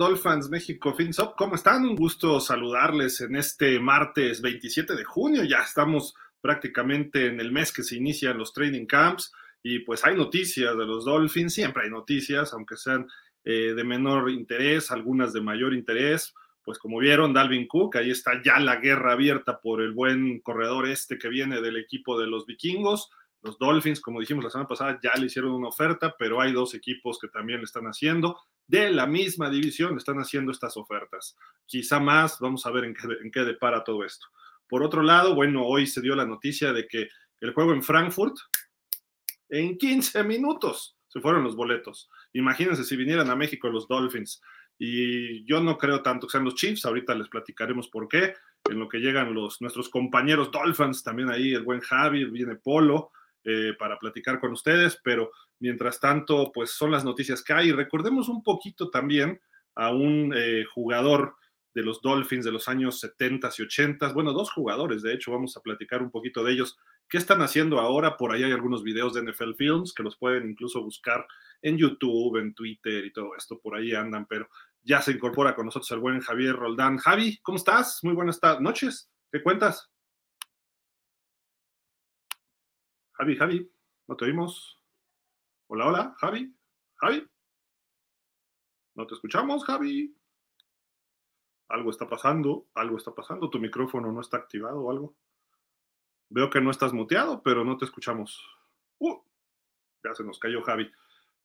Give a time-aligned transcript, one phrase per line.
[0.00, 1.36] Dolphins México FinSop?
[1.36, 1.84] ¿Cómo están?
[1.84, 5.44] Un gusto saludarles en este martes 27 de junio.
[5.44, 9.30] Ya estamos prácticamente en el mes que se inician los training camps
[9.62, 13.08] y pues hay noticias de los Dolphins, siempre hay noticias, aunque sean
[13.44, 16.32] eh, de menor interés, algunas de mayor interés.
[16.64, 20.88] Pues como vieron, Dalvin Cook, ahí está ya la guerra abierta por el buen corredor
[20.88, 23.10] este que viene del equipo de los vikingos.
[23.42, 26.74] Los Dolphins, como dijimos la semana pasada, ya le hicieron una oferta, pero hay dos
[26.74, 28.38] equipos que también le están haciendo.
[28.70, 31.36] De la misma división están haciendo estas ofertas.
[31.66, 34.28] Quizá más, vamos a ver en qué, depara todo esto.
[34.68, 37.08] Por otro lado, bueno, hoy se dio la noticia de que
[37.40, 38.36] el juego en Frankfurt,
[39.48, 42.08] en 15 minutos se fueron los boletos.
[42.32, 44.40] Imagínense si vinieran a México los Dolphins.
[44.78, 48.34] Y yo no creo tanto que sean los Chiefs, ahorita les platicaremos por qué.
[48.70, 53.10] En lo que llegan los, nuestros compañeros Dolphins, también ahí el buen Javi, viene Polo,
[53.42, 57.72] eh, para platicar con ustedes, pero mientras tanto, pues son las noticias que hay.
[57.72, 59.40] Recordemos un poquito también
[59.74, 61.36] a un eh, jugador
[61.74, 65.56] de los Dolphins de los años 70 y 80, bueno, dos jugadores, de hecho, vamos
[65.56, 66.76] a platicar un poquito de ellos.
[67.08, 68.16] ¿Qué están haciendo ahora?
[68.16, 71.26] Por ahí hay algunos videos de NFL Films que los pueden incluso buscar
[71.62, 74.48] en YouTube, en Twitter y todo esto, por ahí andan, pero
[74.82, 76.98] ya se incorpora con nosotros el buen Javier Roldán.
[76.98, 78.00] Javi, ¿cómo estás?
[78.02, 79.10] Muy buenas noches.
[79.30, 79.90] ¿Qué cuentas?
[83.12, 83.70] Javi, Javi,
[84.08, 84.79] no te oímos.
[85.72, 86.52] Hola, hola, Javi,
[86.96, 87.24] Javi.
[88.96, 90.12] No te escuchamos, Javi.
[91.68, 93.48] Algo está pasando, algo está pasando.
[93.48, 95.14] Tu micrófono no está activado o algo.
[96.28, 98.44] Veo que no estás muteado, pero no te escuchamos.
[98.98, 99.16] Uh,
[100.02, 100.90] ya se nos cayó Javi.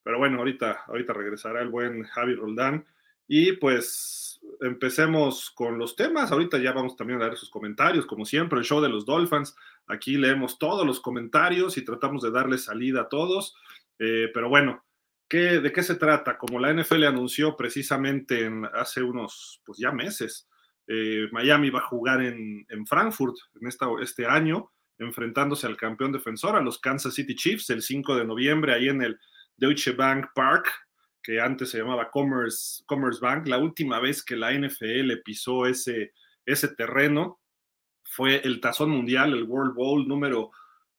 [0.01, 2.83] Pero bueno, ahorita, ahorita regresará el buen Javi Roldán.
[3.27, 6.31] Y pues empecemos con los temas.
[6.31, 9.55] Ahorita ya vamos también a dar sus comentarios, como siempre, el show de los Dolphins.
[9.85, 13.55] Aquí leemos todos los comentarios y tratamos de darle salida a todos.
[13.99, 14.83] Eh, pero bueno,
[15.29, 16.37] ¿qué, ¿de qué se trata?
[16.37, 20.47] Como la NFL anunció precisamente en, hace unos, pues ya meses,
[20.87, 26.11] eh, Miami va a jugar en, en Frankfurt en esta, este año, enfrentándose al campeón
[26.11, 29.19] defensor, a los Kansas City Chiefs, el 5 de noviembre, ahí en el
[29.57, 30.67] Deutsche Bank Park,
[31.21, 33.47] que antes se llamaba Commerce, Commerce Bank.
[33.47, 36.13] La última vez que la NFL pisó ese,
[36.45, 37.39] ese terreno
[38.03, 40.51] fue el Tazón Mundial, el World Bowl número,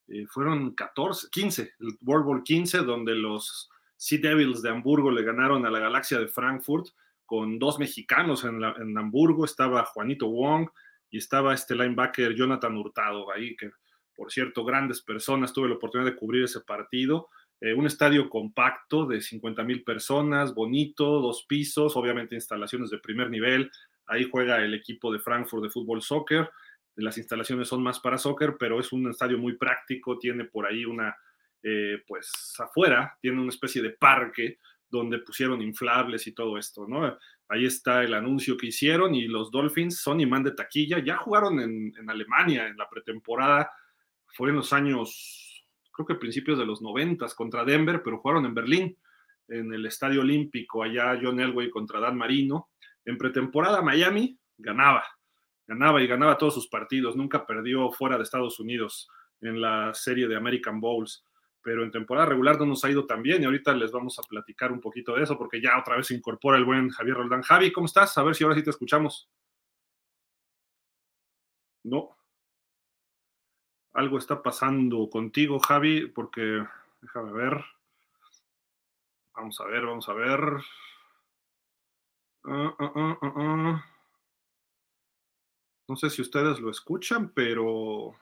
[0.08, 5.22] eh, fueron 14, 15, el World Bowl 15, donde los Sea Devils de Hamburgo le
[5.22, 6.88] ganaron a la Galaxia de Frankfurt
[7.24, 10.68] con dos mexicanos en, en Hamburgo, estaba Juanito Wong
[11.10, 13.70] y estaba este linebacker Jonathan Hurtado ahí, que
[14.16, 17.28] por cierto, grandes personas, tuve la oportunidad de cubrir ese partido.
[17.60, 23.30] Eh, un estadio compacto de 50 mil personas, bonito, dos pisos, obviamente instalaciones de primer
[23.30, 23.70] nivel.
[24.06, 26.50] Ahí juega el equipo de Frankfurt de fútbol soccer
[26.96, 30.84] las instalaciones son más para soccer, pero es un estadio muy práctico, tiene por ahí
[30.84, 31.16] una,
[31.62, 34.58] eh, pues afuera, tiene una especie de parque
[34.88, 37.18] donde pusieron inflables y todo esto, ¿no?
[37.48, 41.60] Ahí está el anuncio que hicieron y los Dolphins son imán de taquilla, ya jugaron
[41.60, 43.70] en, en Alemania en la pretemporada,
[44.26, 48.54] fue en los años, creo que principios de los noventas contra Denver, pero jugaron en
[48.54, 48.96] Berlín,
[49.48, 52.70] en el Estadio Olímpico, allá John Elway contra Dan Marino.
[53.04, 55.04] En pretemporada Miami ganaba,
[55.66, 59.08] ganaba y ganaba todos sus partidos, nunca perdió fuera de Estados Unidos
[59.40, 61.24] en la serie de American Bowls,
[61.60, 64.22] pero en temporada regular no nos ha ido tan bien y ahorita les vamos a
[64.22, 67.42] platicar un poquito de eso porque ya otra vez se incorpora el buen Javier Roldán.
[67.42, 68.16] Javi, ¿cómo estás?
[68.18, 69.28] A ver si ahora sí te escuchamos.
[71.82, 72.16] No.
[73.94, 76.64] Algo está pasando contigo, Javi, porque
[77.00, 77.64] déjame ver.
[79.34, 80.40] Vamos a ver, vamos a ver.
[82.44, 83.80] Uh, uh, uh,
[85.88, 88.14] no sé si ustedes lo escuchan, pero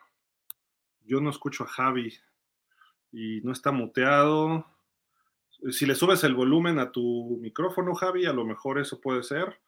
[1.05, 2.15] yo no escucho a Javi
[3.13, 4.67] y no está muteado.
[5.71, 9.61] Si le subes el volumen a tu micrófono, Javi, a lo mejor eso puede ser.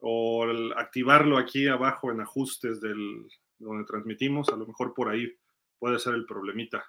[0.00, 3.26] O activarlo aquí abajo en ajustes del
[3.58, 5.36] donde transmitimos, a lo mejor por ahí
[5.78, 6.84] puede ser el problemita.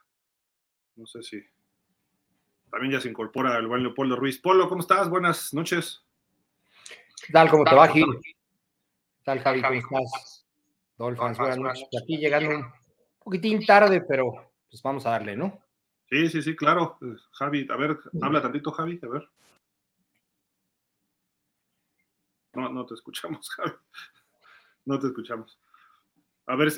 [0.96, 1.42] No sé si.
[2.70, 4.38] También ya se incorpora el buen Leopoldo Ruiz.
[4.38, 5.10] Polo, ¿cómo estás?
[5.10, 6.06] Buenas noches.
[7.26, 7.50] ¿Qué tal?
[7.50, 8.06] ¿Cómo te va, Gil?
[9.30, 9.82] Tal, Javi?
[9.82, 10.46] ¿Cómo estás?
[10.98, 11.88] Dolphins, buenas noches.
[12.02, 12.66] Aquí llegando un
[13.20, 15.60] poquitín tarde, pero pues vamos a darle, ¿no?
[16.10, 16.98] Sí, sí, sí, claro.
[17.34, 19.30] Javi, a ver, habla tantito, Javi, a ver.
[22.54, 23.72] No, no te escuchamos, Javi.
[24.86, 25.60] No te escuchamos.
[26.48, 26.74] A ver,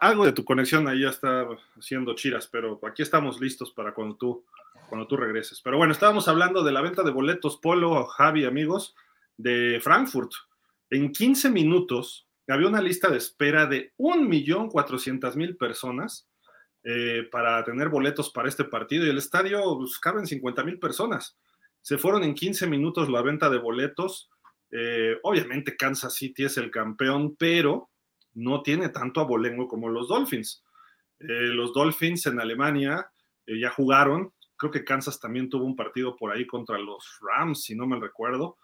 [0.00, 4.14] algo de tu conexión ahí ya está haciendo chiras, pero aquí estamos listos para cuando
[4.14, 4.44] tú,
[4.88, 5.60] cuando tú regreses.
[5.60, 8.94] Pero bueno, estábamos hablando de la venta de boletos Polo, Javi, amigos,
[9.36, 10.30] de Frankfurt
[10.90, 16.28] en 15 minutos había una lista de espera de 1.400.000 personas
[16.82, 21.38] eh, para tener boletos para este partido y el estadio pues, caben 50.000 personas.
[21.80, 24.30] Se fueron en 15 minutos la venta de boletos.
[24.70, 27.90] Eh, obviamente Kansas City es el campeón, pero
[28.34, 30.64] no tiene tanto abolengo como los Dolphins.
[31.20, 33.10] Eh, los Dolphins en Alemania
[33.46, 34.32] ya jugaron.
[34.56, 37.98] Creo que Kansas también tuvo un partido por ahí contra los Rams, si no me
[37.98, 38.58] recuerdo.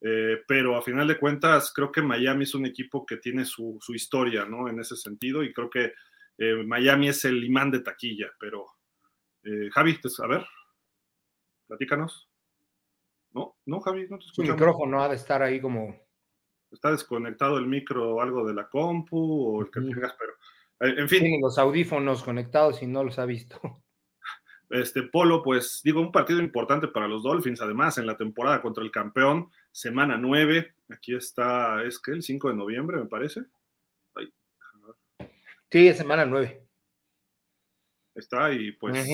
[0.00, 3.94] Pero a final de cuentas, creo que Miami es un equipo que tiene su, su
[3.94, 4.68] historia, ¿no?
[4.68, 5.92] En ese sentido, y creo que
[6.64, 8.66] Miami es el imán de taquilla, pero
[9.72, 10.46] Javi, pues, a ver,
[11.66, 12.30] platícanos.
[13.32, 14.48] No, no, Javi, no te escuchamos.
[14.48, 15.96] El micrófono ha de estar ahí como.
[16.70, 20.32] Está desconectado el micro o algo de la compu o el que tengas, pero.
[20.80, 21.20] Eh, en fin.
[21.20, 23.60] Tiene los audífonos conectados y no los ha visto.
[24.70, 28.84] Este Polo, pues digo, un partido importante para los Dolphins, además, en la temporada contra
[28.84, 30.74] el campeón, semana 9.
[30.90, 33.42] Aquí está, es que el 5 de noviembre, me parece.
[35.70, 36.62] Sí, es semana 9.
[38.14, 39.08] Está y pues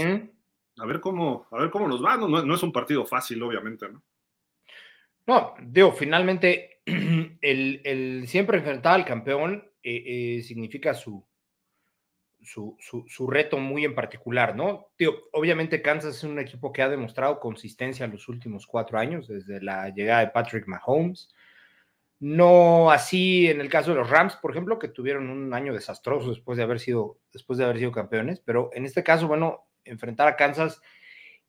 [0.79, 2.17] a ver cómo, a ver cómo nos va.
[2.17, 4.03] No, es un partido fácil, obviamente, ¿no?
[5.27, 6.83] No, digo, finalmente,
[7.41, 11.27] el, siempre enfrentar al campeón eh, eh, significa su,
[12.47, 14.89] su, reto muy en particular, ¿no?
[15.33, 19.61] Obviamente Kansas es un equipo que ha demostrado consistencia en los últimos cuatro años, desde
[19.61, 21.29] la llegada de Patrick Mahomes.
[22.19, 26.31] No así en el caso de los Rams, por ejemplo, que tuvieron un año desastroso
[26.31, 30.29] después de haber sido, después de haber sido campeones, pero en este caso, bueno, enfrentar
[30.29, 30.81] a Kansas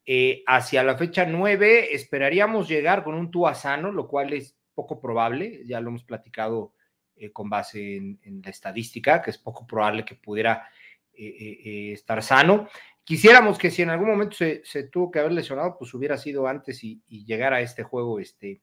[0.05, 1.93] eh, hacia la fecha 9.
[1.93, 6.73] Esperaríamos llegar con un Tua sano, lo cual es poco probable, ya lo hemos platicado
[7.19, 10.69] eh, con base en, la estadística, que es poco probable que pudiera
[11.17, 12.67] eh, estar sano.
[13.03, 16.83] Quisiéramos que si en algún momento se, tuvo que haber lesionado, pues hubiera sido antes
[16.83, 18.61] y, llegar a este juego este,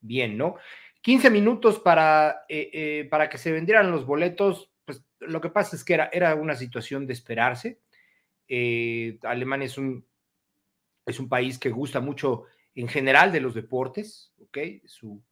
[0.00, 0.56] bien, ¿no?
[1.02, 2.44] 15 minutos para,
[3.10, 6.54] para que se vendieran los boletos, pues lo que pasa es que era, era una
[6.54, 7.80] situación de esperarse.
[8.48, 10.06] Eh, Alemania es un,
[11.06, 14.58] es un país que gusta mucho en general de los deportes, ¿ok?
[14.84, 15.22] Su,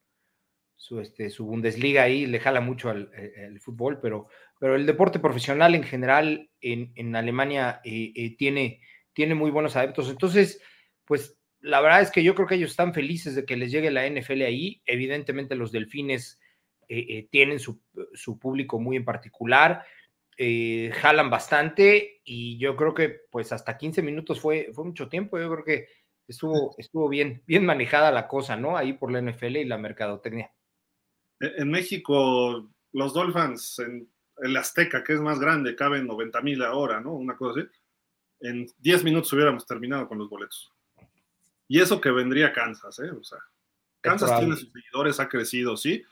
[0.76, 4.28] su, este, su Bundesliga ahí le jala mucho al, eh, fútbol, pero,
[4.62, 8.80] pero el deporte profesional en general en, en Alemania eh, tiene,
[9.12, 10.08] tiene muy buenos adeptos.
[10.08, 10.62] Entonces,
[11.04, 13.90] pues la verdad es que yo creo que ellos están felices de que les llegue
[13.90, 14.80] la NFL ahí.
[14.86, 16.38] Evidentemente los delfines
[17.32, 17.82] tienen su,
[18.14, 19.84] su, público muy en particular.
[20.38, 25.40] Eh, jalan bastante y yo creo que pues hasta 15 minutos fue, fue mucho tiempo,
[25.40, 25.86] yo creo que
[26.28, 28.76] estuvo, estuvo bien, bien manejada la cosa, ¿no?
[28.76, 30.52] Ahí por la NFL y la mercadotecnia.
[31.40, 36.62] E, en México, los Dolphins en el Azteca, que es más grande, caben 90 mil
[36.62, 37.12] ahora, ¿no?
[37.12, 37.68] Una cosa así.
[38.40, 40.72] En 10 minutos hubiéramos terminado con los boletos.
[41.68, 43.10] Y eso que vendría Kansas, ¿eh?
[43.10, 43.38] O sea,
[44.00, 46.02] Kansas tiene sus seguidores, ha crecido, sí,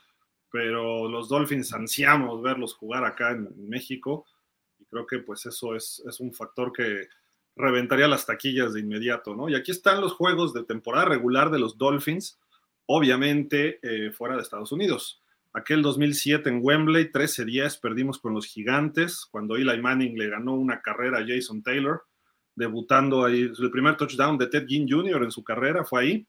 [0.49, 4.25] pero los Dolphins ansiamos verlos jugar acá en, México
[4.79, 7.07] y creo que pues eso es, es, un factor que
[7.55, 9.49] reventaría las taquillas de inmediato, ¿no?
[9.49, 12.39] Y aquí están los juegos de temporada regular de los Dolphins,
[12.85, 15.20] obviamente eh, fuera de Estados Unidos.
[15.53, 20.81] Aquel 2007 en Wembley, 13-10, perdimos con los Gigantes, cuando Eli Manning le ganó una
[20.81, 22.03] carrera a Jason Taylor,
[22.55, 25.23] debutando ahí, el primer touchdown de Ted Ginn Jr.
[25.23, 26.27] en su carrera fue ahí,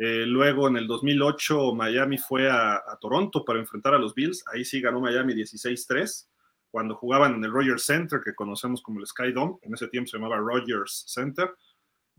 [0.00, 4.44] eh, luego en el 2008 Miami fue a, Toronto para enfrentar a los Bills.
[4.46, 6.28] Ahí sí ganó Miami 16-3
[6.70, 9.56] cuando jugaban en el Rogers Center, que conocemos como el Sky Dome.
[9.62, 11.52] En ese tiempo se llamaba Rogers Center.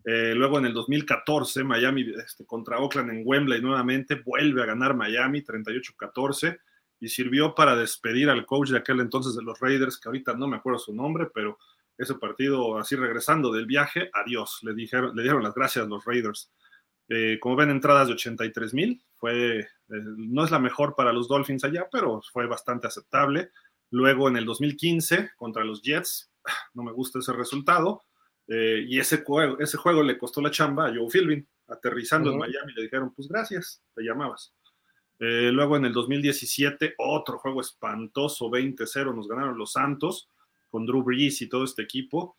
[0.06, 4.96] Eh, luego en el 2014 Miami este, contra Oakland en Wembley nuevamente vuelve a ganar
[4.96, 6.58] Miami 38-14
[7.02, 10.48] y sirvió para despedir al coach de aquel entonces de los Raiders, que ahorita no
[10.48, 11.58] me acuerdo su nombre, pero
[11.98, 16.04] ese partido así regresando del viaje, adiós, le, dijeron, le dieron las gracias a los
[16.06, 16.52] Raiders.
[17.10, 19.04] Eh, como ven, entradas de 83 mil.
[19.30, 23.50] Eh, no es la mejor para los Dolphins allá, pero fue bastante aceptable.
[23.90, 26.32] Luego en el 2015 contra los Jets,
[26.74, 28.04] no me gusta ese resultado.
[28.50, 31.48] Eh, y ese juego, ese juego le costó la chamba a Joe Philbin.
[31.68, 34.54] Aterrizando en Miami le dijeron, pues gracias, te llamabas.
[35.20, 40.28] luego en el 2017, otro juego espantoso, 20-0, nos ganaron los Santos
[40.72, 42.38] con Drew Brees y todo este equipo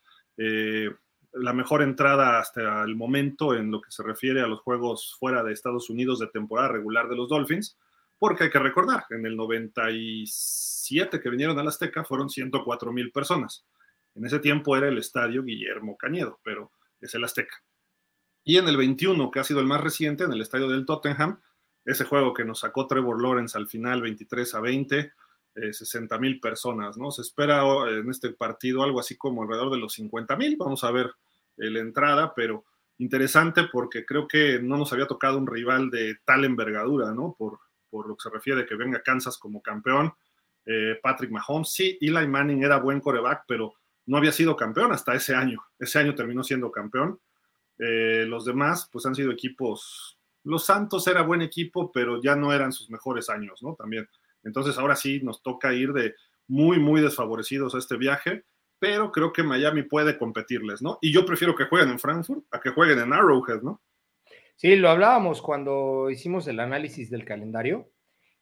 [1.33, 5.43] la mejor entrada hasta el momento en lo que se refiere a los juegos fuera
[5.43, 7.77] de Estados Unidos de temporada regular de los Dolphins,
[8.19, 13.65] porque hay que recordar, en el 97 que vinieron al Azteca fueron 104 mil personas.
[14.15, 17.55] En ese tiempo era el estadio Guillermo Cañedo, pero es el Azteca.
[18.43, 21.39] Y en el 21, que ha sido el más reciente, en el estadio del Tottenham,
[21.85, 25.13] ese juego que nos sacó Trevor Lawrence al final 23 a 20,
[25.71, 27.11] 60 eh, mil personas, ¿no?
[27.11, 30.83] Se espera oh, en este partido algo así como alrededor de los 50 mil, vamos
[30.83, 31.07] a ver
[31.57, 32.65] eh, la entrada, pero
[32.97, 37.35] interesante porque creo que no nos había tocado un rival de tal envergadura, ¿no?
[37.37, 40.13] Por, por lo que se refiere a que venga Kansas como campeón.
[40.65, 43.73] Eh, Patrick Mahomes, sí, Eli Manning era buen coreback, pero
[44.11, 45.63] no había sido campeón hasta ese año.
[45.79, 47.17] Ese año terminó siendo campeón.
[47.79, 50.19] Eh, los demás, pues han sido equipos.
[50.43, 53.73] Los Santos era buen equipo, pero ya no eran sus mejores años, ¿no?
[53.75, 54.09] También.
[54.43, 56.13] Entonces ahora sí nos toca ir de
[56.49, 58.43] muy, muy desfavorecidos a este viaje,
[58.79, 60.97] pero creo que Miami puede competirles, ¿no?
[60.99, 63.81] Y yo prefiero que jueguen en Frankfurt a que jueguen en Arrowhead, ¿no?
[64.57, 67.89] Sí, lo hablábamos cuando hicimos el análisis del calendario,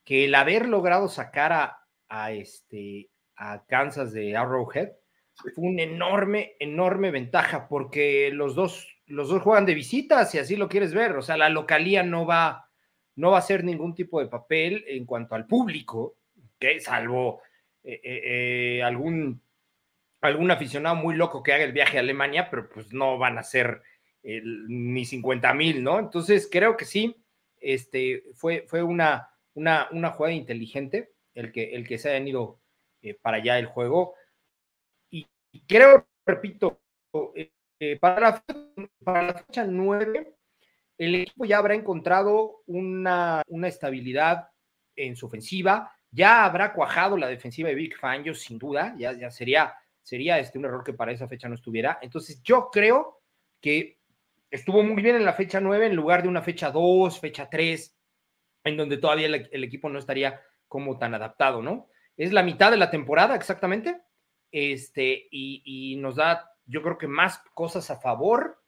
[0.04, 4.94] que el haber logrado sacar a, a este, a Kansas de Arrowhead
[5.40, 10.56] fue una enorme, enorme ventaja, porque los dos, los dos juegan de visita, si así
[10.56, 11.16] lo quieres ver.
[11.18, 12.70] O sea, la localía no va,
[13.16, 16.16] no va a ser ningún tipo de papel en cuanto al público,
[16.60, 17.42] que salvo
[17.84, 19.42] eh, eh, eh, algún,
[20.22, 23.44] algún aficionado muy loco que haga el viaje a Alemania, pero pues no van a
[23.44, 23.82] ser
[24.22, 25.98] ni 50 mil, ¿no?
[25.98, 27.16] Entonces creo que sí,
[27.62, 32.60] este, fue, fue una, una, una jugada inteligente el que, el que se hayan ido
[33.22, 34.16] para allá el juego.
[35.68, 36.82] Creo, repito,
[38.00, 38.44] para, la,
[39.04, 40.36] para la fecha 9,
[40.98, 44.50] el equipo ya habrá encontrado una, una estabilidad
[44.96, 49.32] en su ofensiva, ya habrá cuajado la defensiva de Big Fangio, sin duda, ya, ya
[49.32, 52.00] sería, sería este un error que para esa fecha no estuviera.
[52.02, 53.22] Entonces, yo creo
[53.62, 54.00] que
[54.52, 57.96] estuvo muy bien en la fecha 9 en lugar de una fecha 2, fecha 3,
[58.64, 61.90] en donde todavía el, equipo no estaría como tan adaptado, ¿no?
[62.18, 64.02] Es la mitad de la temporada exactamente,
[64.52, 68.62] este, y, nos da, yo creo que más cosas a favor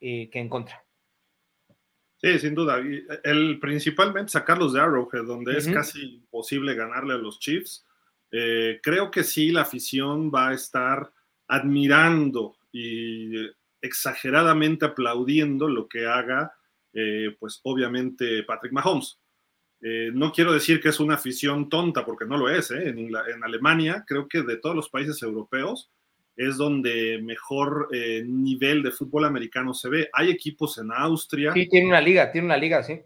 [0.00, 0.84] eh, que en contra.
[2.18, 2.82] Sí, sin duda.
[3.24, 7.86] El principalmente sacarlos de Arrowhead, donde es casi imposible ganarle a los Chiefs.
[8.30, 11.12] Eh, creo que sí, la afición va a estar
[11.46, 13.46] admirando y
[13.80, 16.54] exageradamente aplaudiendo lo que haga,
[16.92, 19.20] eh, pues obviamente Patrick Mahomes.
[19.82, 22.70] Eh, no quiero decir que es una afición tonta, porque no lo es.
[22.70, 25.90] En, en Alemania, creo que de todos los países europeos,
[26.36, 30.10] es donde mejor eh, nivel de fútbol americano se ve.
[30.12, 31.52] Hay equipos en Austria.
[31.52, 33.00] Sí, tiene una liga, tiene una liga, sí.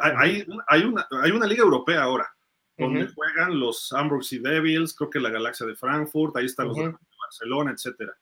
[0.00, 2.28] Hay, hay, una, hay una liga europea ahora,
[2.76, 6.94] donde juegan los Ambrose Devils, creo que la Galaxia de Frankfurt, ahí están los de
[7.18, 8.14] Barcelona, etcétera.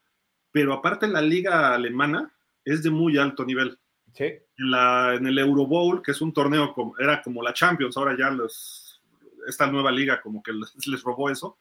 [0.52, 2.32] Pero aparte la liga alemana
[2.64, 3.78] es de muy alto nivel.
[4.14, 4.32] Sí.
[4.60, 7.96] En, la, en el Euro Bowl, que es un torneo, como, era como la Champions,
[7.96, 9.00] ahora ya los,
[9.48, 11.58] esta nueva liga como que les, les robó eso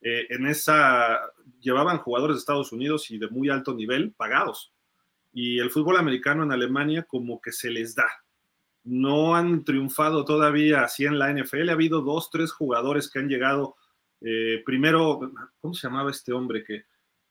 [0.00, 1.20] eh, en esa
[1.60, 4.72] llevaban jugadores de Estados Unidos y de muy alto nivel pagados.
[5.32, 8.08] Y el fútbol americano en Alemania como que se les da.
[8.84, 11.68] No han triunfado todavía así en la NFL.
[11.68, 13.76] Ha habido dos, tres jugadores que han llegado.
[14.20, 15.20] Eh, primero,
[15.60, 16.84] ¿cómo se llamaba este hombre que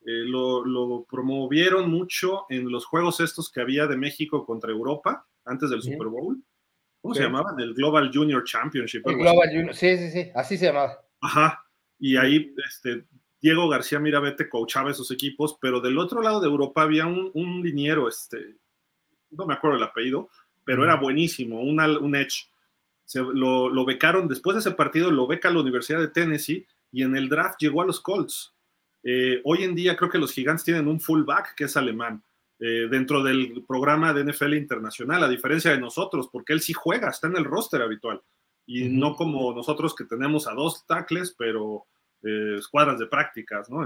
[0.07, 5.69] eh, lo, promovieron mucho en los juegos estos que había de México contra Europa antes
[5.69, 6.41] del Super Bowl?
[7.01, 7.53] ¿Cómo se llamaba?
[7.57, 9.03] Del Global Junior Championship.
[9.03, 10.97] Global Junior, sí, sí, sí, así se llamaba.
[11.19, 11.61] Ajá,
[11.99, 13.05] y ahí este,
[13.41, 17.61] Diego García Mirabete coachaba esos equipos, pero del otro lado de Europa había un, un
[17.61, 18.55] liniero, este,
[19.31, 20.29] no me acuerdo el apellido,
[20.63, 22.49] pero era buenísimo, un Edge.
[23.03, 27.03] Se, lo, lo, becaron, después de ese partido lo beca la Universidad de Tennessee y
[27.03, 28.53] en el draft llegó a los Colts.
[29.09, 32.21] Eh, hoy en día creo que los gigantes tienen un fullback que es alemán
[32.59, 37.09] eh, dentro del programa de NFL internacional, a diferencia de nosotros, porque él sí juega,
[37.09, 38.21] está en el roster habitual
[38.65, 41.85] y no como nosotros que tenemos a dos tackles, pero
[42.21, 43.85] eh, escuadras de prácticas, ¿no?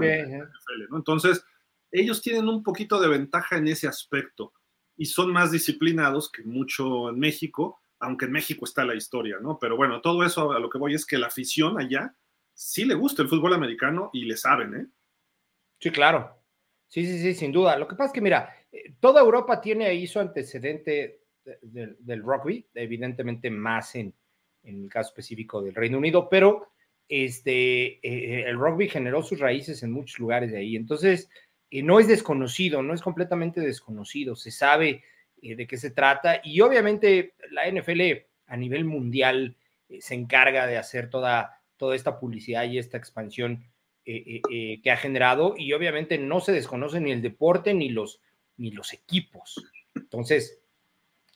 [0.92, 1.44] Entonces,
[1.92, 4.52] ellos tienen un poquito de ventaja en ese aspecto
[4.96, 9.56] y son más disciplinados que mucho en México, aunque en México está la historia, ¿no?
[9.60, 12.16] Pero bueno, todo eso a lo que voy es que la afición allá
[12.54, 14.86] sí le gusta el fútbol americano y le saben, ¿eh?
[15.82, 16.38] Sí, claro.
[16.86, 17.76] Sí, sí, sí, sin duda.
[17.76, 21.22] Lo que pasa es que, mira, eh, toda Europa tiene ahí su antecedente
[21.60, 24.14] del rugby, evidentemente más en,
[24.62, 26.68] en el caso específico del Reino Unido, pero
[27.08, 30.76] este, eh, el rugby generó sus raíces en muchos lugares de ahí.
[30.76, 31.28] Entonces,
[31.70, 35.02] eh, no es desconocido, no es completamente desconocido, se sabe
[35.42, 39.56] eh, de qué se trata y obviamente la NFL a nivel mundial
[39.98, 43.64] se encarga de hacer toda, toda esta publicidad y esta expansión
[44.04, 48.20] que ha generado y obviamente no se desconoce ni el deporte ni los,
[48.56, 49.64] ni los equipos.
[49.94, 50.60] Entonces,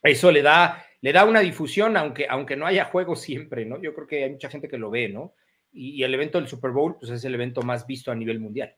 [0.02, 3.80] eso le da le da una difusión, aunque, aunque no haya juego siempre, ¿no?
[3.80, 5.34] Yo creo que hay mucha gente que lo ve, ¿no?
[5.72, 8.74] Y, el evento del Super Bowl, pues es el evento más visto a nivel mundial.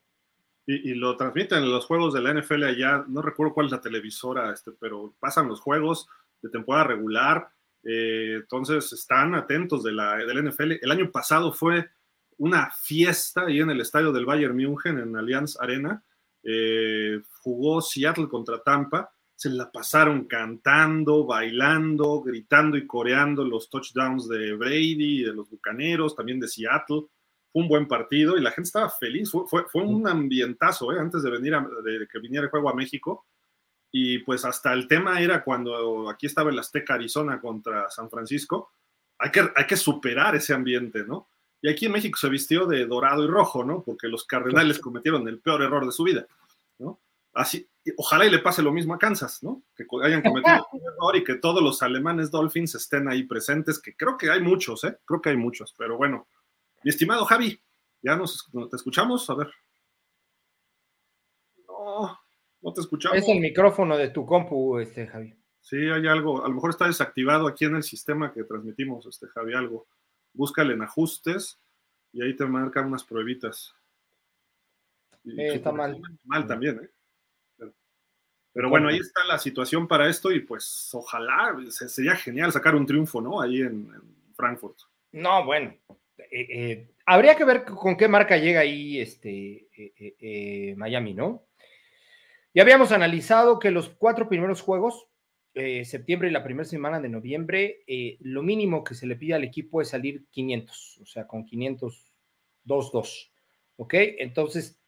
[0.66, 3.80] Y, lo transmiten en los juegos de la NFL allá, no recuerdo cuál es la
[3.80, 6.06] televisora, este, pero pasan los juegos
[6.42, 7.48] de temporada regular,
[7.82, 10.72] eh, entonces están atentos de la, del NFL.
[10.82, 11.88] El año pasado fue
[12.38, 16.02] una fiesta ahí en el estadio del Bayern München, en Allianz Arena.
[16.42, 24.28] Eh, jugó Seattle contra Tampa se la pasaron cantando, bailando, gritando y coreando los touchdowns
[24.28, 27.02] de Brady, de los Bucaneros, también de Seattle.
[27.52, 29.30] Fue un buen partido y la gente estaba feliz.
[29.30, 30.98] Fue, fue, un ambientazo ¿eh?
[30.98, 31.54] antes de, venir
[31.84, 33.26] de que viniera el juego a México.
[33.92, 38.72] y pues hasta el tema era cuando aquí estaba el Azteca Arizona contra San Francisco,
[39.18, 41.28] hay que, hay que superar ese ambiente, ¿no?
[41.60, 43.82] Y aquí en México se vistió de dorado y rojo, ¿no?
[43.82, 46.26] Porque los Cardenales cometieron el peor error de su vida,
[46.78, 47.00] ¿no?
[47.32, 49.62] Así, ojalá y le pase lo mismo a Kansas, ¿no?
[49.76, 53.96] Que hayan cometido un error y que todos los alemanes Dolphins estén ahí presentes, que
[53.96, 54.98] creo que hay muchos, ¿eh?
[55.04, 56.26] Creo que hay muchos, pero bueno.
[56.84, 57.60] Mi estimado Javi,
[58.02, 59.50] ya nos te escuchamos, a ver.
[61.66, 62.18] No,
[62.62, 63.18] no te escuchamos.
[63.18, 65.34] Es el micrófono de tu compu, este, Javi.
[65.60, 69.26] Sí, hay algo, a lo mejor está desactivado aquí en el sistema que transmitimos, este,
[69.28, 69.86] Javi, algo.
[70.32, 71.60] Búscale en ajustes
[72.12, 73.74] y ahí te marcan unas pruebitas.
[75.24, 76.00] Eh, está mal.
[76.24, 76.90] Mal también, ¿eh?
[78.52, 82.86] Pero bueno, ahí está la situación para esto y pues ojalá sería genial sacar un
[82.86, 83.40] triunfo, ¿no?
[83.40, 83.88] Ahí en,
[84.34, 84.78] Frankfurt.
[85.12, 85.74] No, bueno,
[86.18, 91.44] eh, eh, habría que ver con qué marca llega ahí este eh, Miami, ¿no?
[92.54, 95.07] Ya habíamos analizado que los cuatro primeros juegos,
[95.84, 97.84] septiembre y la primera semana de noviembre,
[98.20, 102.12] lo mínimo que se le pide al equipo es salir 500, o sea, con 500,
[102.64, 103.30] 2-2,
[103.76, 103.94] ¿ok?
[104.18, 104.80] Entonces,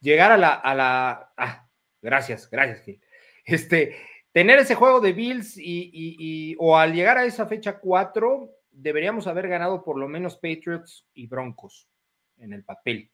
[0.00, 1.64] llegar a la, a la, ah,
[2.04, 3.00] Gracias, gracias, Gil.
[3.46, 3.96] Este,
[4.30, 9.48] tener ese juego de Bills y, o al llegar a esa fecha 4, deberíamos haber
[9.48, 11.88] ganado por lo menos Patriots y Broncos
[12.36, 13.10] en el papel.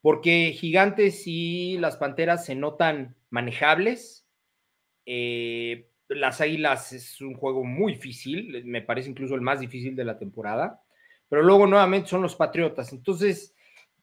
[0.00, 4.25] Porque Gigantes y las Panteras se notan manejables.
[5.06, 10.04] Eh, las Águilas es un juego muy difícil, me parece incluso el más difícil de
[10.04, 10.82] la temporada.
[11.28, 12.92] Pero luego nuevamente son los Patriotas.
[12.92, 13.54] Entonces,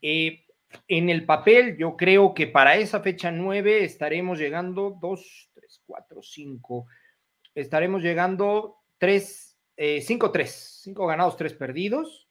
[0.02, 0.46] eh,
[0.88, 6.22] en el papel, yo creo que para esa fecha 9 estaremos llegando 2, 3, 4,
[6.22, 6.88] 5.
[7.56, 9.58] Estaremos llegando 3,
[10.02, 10.80] 5, 3.
[10.84, 12.28] 5 ganados, 3 perdidos.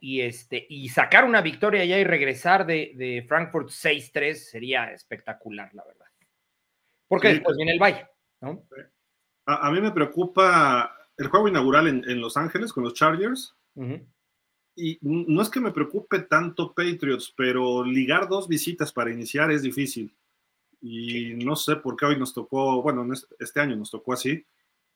[0.00, 5.84] Y, este, y sacar una victoria ya y regresar de, Frankfurt 6-3 sería espectacular, la
[5.84, 6.06] verdad.
[7.14, 8.06] Porque después viene el Valle.
[8.40, 8.66] ¿no?
[9.46, 13.54] A, a, mí me preocupa el juego inaugural en, en Los Ángeles con los Chargers.
[13.74, 13.98] Uh
[14.76, 19.62] y no es que me preocupe tanto Patriots, pero ligar dos visitas para iniciar es
[19.62, 20.12] difícil.
[20.80, 23.06] Y no sé por qué hoy nos tocó, bueno,
[23.38, 24.44] este año nos tocó así,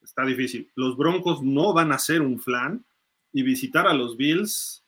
[0.03, 0.71] está difícil.
[0.75, 2.85] Los Broncos no van a ser un flan
[3.33, 4.85] y visitar a los Bills,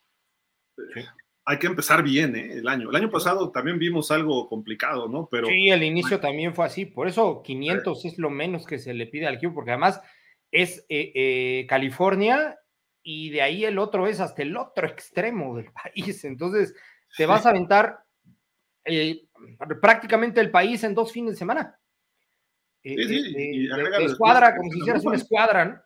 [0.96, 1.06] eh,
[1.50, 2.52] hay que empezar bien ¿eh?
[2.58, 2.90] el año.
[2.90, 5.28] El año pasado también vimos algo complicado, ¿no?
[5.28, 8.94] Pero, sí, el inicio también fue así, por eso 500 es lo menos que se
[8.94, 10.00] le pide al equipo, porque además
[10.52, 12.56] es eh, eh, California
[13.02, 16.24] y de ahí el otro es hasta el otro extremo del país.
[16.24, 16.72] Entonces,
[17.16, 17.98] te vas a aventar
[18.84, 19.22] eh,
[19.82, 21.76] prácticamente el país en dos fines de semana.
[22.80, 23.68] Sí, sí,
[24.02, 25.84] escuadra, como si hicieras una escuadra.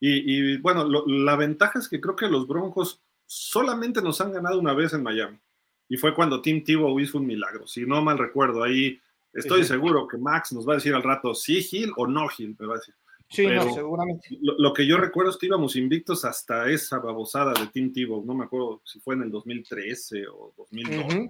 [0.00, 4.74] Y, bueno, la ventaja es que creo que los Broncos solamente nos han ganado una
[4.74, 5.38] vez en Miami.
[5.88, 7.66] Y fue cuando Tim Tebow hizo un milagro.
[7.66, 9.00] Si no mal recuerdo, ahí
[9.32, 12.54] estoy seguro que Max nos va a decir al rato sí Gil o no Gil,
[12.58, 12.94] me va a decir.
[13.30, 14.28] Sí, no, seguramente.
[14.42, 18.22] Lo, que yo recuerdo es que íbamos invictos hasta esa babosada de Tim Tebow.
[18.24, 21.28] No me acuerdo si fue en el 2013 o 2012.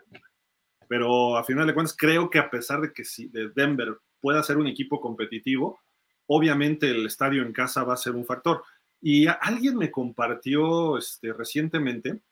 [0.88, 4.42] Pero a final de cuentas, creo que a pesar de que si de Denver pueda
[4.42, 5.78] ser un equipo competitivo,
[6.26, 8.64] obviamente el estadio en casa va a ser un factor.
[9.02, 12.22] Y alguien me compartió este, recientemente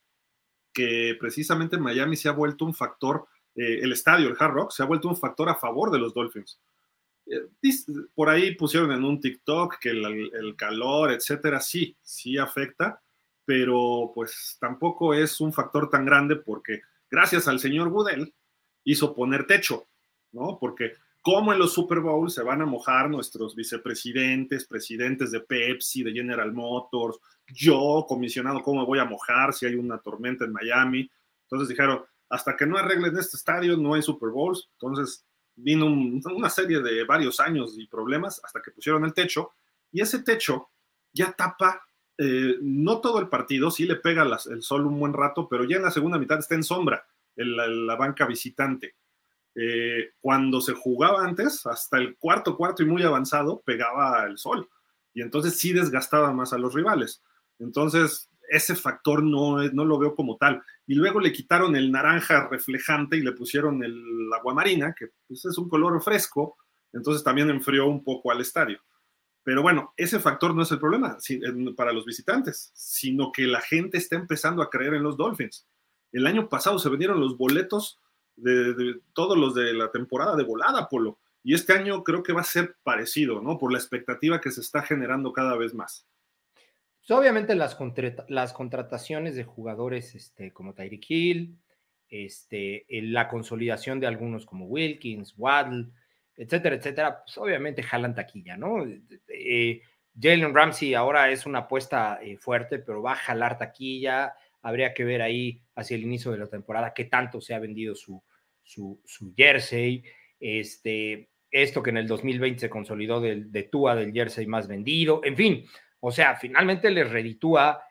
[0.72, 4.82] que precisamente Miami se ha vuelto un factor, eh, el estadio, el Hard Rock, se
[4.82, 6.60] ha vuelto un factor a favor de los Dolphins
[7.30, 7.46] eh,
[8.14, 13.00] por ahí pusieron en un TikTok que el, calor, etcétera, sí, sí afecta,
[13.44, 18.34] pero pues tampoco es un factor tan grande porque gracias al señor Goodell
[18.84, 19.86] hizo poner techo,
[20.32, 20.58] ¿no?
[20.60, 26.02] Porque como en los Super Bowls se van a mojar nuestros vicepresidentes, presidentes de Pepsi,
[26.02, 31.10] de General Motors, yo, comisionado, ¿cómo voy a mojar si hay una tormenta en Miami?
[31.42, 36.48] Entonces dijeron, hasta que no arreglen este estadio no hay Super Bowls, entonces vino una
[36.48, 39.50] serie de varios años y problemas hasta que pusieron el techo
[39.92, 40.70] y ese techo
[41.12, 41.82] ya tapa
[42.16, 45.76] eh, no todo el partido, sí le pega el sol un buen rato, pero ya
[45.76, 48.96] en la segunda mitad está en sombra la, banca visitante.
[49.54, 54.68] Eh, cuando se jugaba antes, hasta el cuarto cuarto y muy avanzado, pegaba el sol
[55.12, 57.22] y entonces sí desgastaba más a los rivales.
[57.58, 60.62] Entonces, ese factor no, no lo veo como tal.
[60.86, 65.56] Y luego le quitaron el naranja reflejante y le pusieron el aguamarina, que pues, es
[65.58, 66.56] un color fresco,
[66.92, 68.80] entonces también enfrió un poco al estadio.
[69.42, 71.16] Pero bueno, ese factor no es el problema
[71.76, 75.66] para los visitantes, sino que la gente está empezando a creer en los Dolphins.
[76.12, 77.98] El año pasado se vendieron los boletos
[78.36, 81.18] de, todos los de la temporada de volada, Polo.
[81.42, 83.58] Y este año creo que va a ser parecido, ¿no?
[83.58, 86.06] Por la expectativa que se está generando cada vez más.
[86.98, 87.76] Pues, obviamente las,
[88.28, 91.58] las contrataciones de jugadores este, como Tyreek Hill,
[92.08, 95.88] este, la consolidación de algunos como Wilkins, Waddle,
[96.36, 98.84] etcétera, etcétera, pues obviamente jalan taquilla, ¿no?
[99.28, 99.82] Eh,
[100.20, 104.34] Jalen Ramsey ahora es una apuesta eh, fuerte, pero va a jalar taquilla.
[104.62, 107.94] Habría que ver ahí hacia el inicio de la temporada qué tanto se ha vendido
[107.94, 108.22] su,
[108.62, 110.04] su, su jersey.
[110.38, 115.20] Este, esto que en el 2020 se consolidó del, de Tua del jersey más vendido.
[115.24, 115.64] En fin,
[116.00, 117.82] o sea, finalmente les reditúa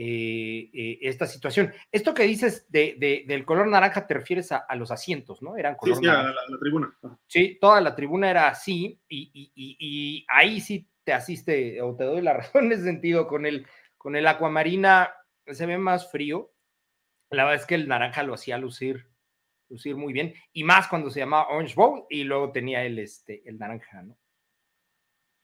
[0.00, 1.72] eh, eh, esta situación.
[1.90, 5.56] Esto que dices de, del color naranja te refieres a, los asientos, ¿no?
[5.56, 6.96] Eran color sí, sí, a la, tribuna.
[7.26, 12.22] Sí, toda la tribuna era así y, y, ahí sí te asiste o te doy
[12.22, 15.10] la razón en ese sentido con el, con el acuamarina
[15.54, 16.52] se ve más frío.
[17.30, 19.10] La verdad es que el naranja lo hacía lucir,
[19.68, 23.42] lucir muy bien y más cuando se llamaba Orange Bowl y luego tenía el, este,
[23.48, 24.18] el naranja, ¿no?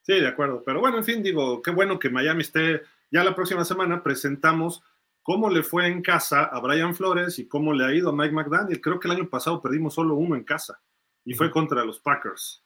[0.02, 0.62] Sí, de acuerdo.
[0.64, 2.82] Pero bueno, en fin, digo, qué bueno que Miami esté.
[3.10, 4.82] Ya la próxima semana presentamos
[5.22, 8.34] cómo le fue en casa a Brian Flores y cómo le ha ido a Mike
[8.34, 8.80] McDaniel.
[8.82, 10.80] Creo que el año pasado perdimos solo uno en casa
[11.24, 12.62] y fue contra los Packers.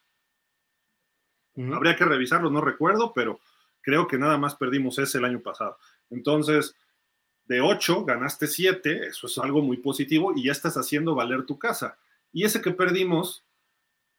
[1.72, 3.40] Habría que revisarlo, no recuerdo, pero
[3.80, 5.78] creo que nada más perdimos ese el año pasado.
[6.10, 6.74] Entonces,
[7.48, 11.58] de ocho ganaste siete, eso es algo muy positivo y ya estás haciendo valer tu
[11.58, 11.98] casa.
[12.32, 13.42] Y ese que perdimos,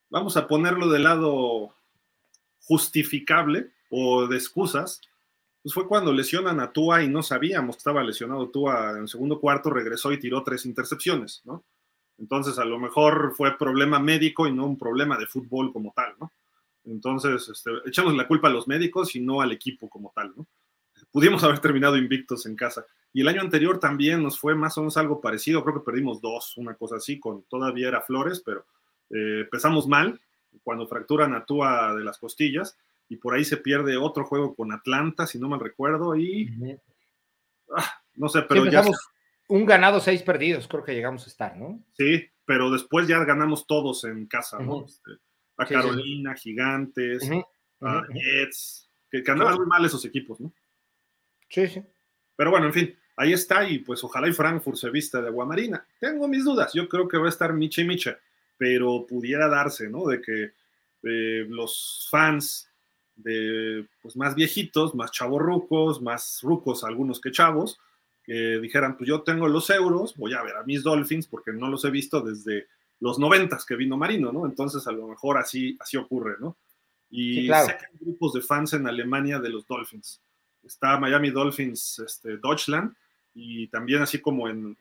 [0.10, 1.76] vamos a ponerlo de lado
[2.62, 5.02] justificable o de excusas,
[5.62, 9.08] pues fue cuando lesionan a Tua y no sabíamos que estaba lesionado Tua en el
[9.08, 11.64] segundo cuarto, regresó y tiró tres intercepciones, ¿no?
[12.18, 16.16] Entonces a lo mejor fue problema médico y no un problema de fútbol como tal,
[16.20, 16.32] ¿no?
[16.86, 20.48] Entonces este, echamos la culpa a los médicos y no al equipo como tal, ¿no?
[21.12, 22.86] Pudimos haber terminado invictos en casa.
[23.12, 26.22] Y el año anterior también nos fue más o menos algo parecido, creo que perdimos
[26.22, 28.66] dos, una cosa así, con todavía era Flores, pero
[29.10, 30.20] eh, empezamos mal,
[30.64, 34.72] cuando fracturan a Tua de las costillas y por ahí se pierde otro juego con
[34.72, 36.78] Atlanta, si no mal recuerdo, y
[37.76, 38.84] ah, no sé, pero ya...
[39.48, 41.84] Un ganado, seis perdidos, creo que llegamos a estar, ¿no?
[41.94, 44.86] Sí, pero después ya ganamos todos en casa, ¿no?
[44.86, 45.14] Este,
[45.58, 47.28] a Carolina, Gigantes,
[47.82, 50.54] a Jets, que, que andaban muy mal esos equipos, ¿no?
[51.50, 51.84] Sí, sí.
[52.40, 55.86] Pero bueno, en fin, ahí está y pues ojalá y Frankfurt se vista de Marina.
[56.00, 58.16] Tengo mis dudas, yo creo que va a estar Miche Miche
[58.56, 60.08] pero pudiera darse, ¿no?
[60.08, 60.52] De que
[61.04, 62.70] eh, los fans
[63.18, 67.78] de pues, más viejitos, más chavorrucos, más rucos algunos que chavos,
[68.24, 71.68] que dijeran, pues yo tengo los euros, voy a ver a mis Dolphins porque no
[71.68, 72.68] los he visto desde
[73.02, 74.46] los noventas que vino Marino, ¿no?
[74.46, 76.56] Entonces a lo mejor así, así ocurre, ¿no?
[77.10, 80.22] Y sé que hay grupos de fans en Alemania de los Dolphins.
[80.64, 82.94] Está Miami Dolphins este, Deutschland,
[83.34, 84.76] y también así como en,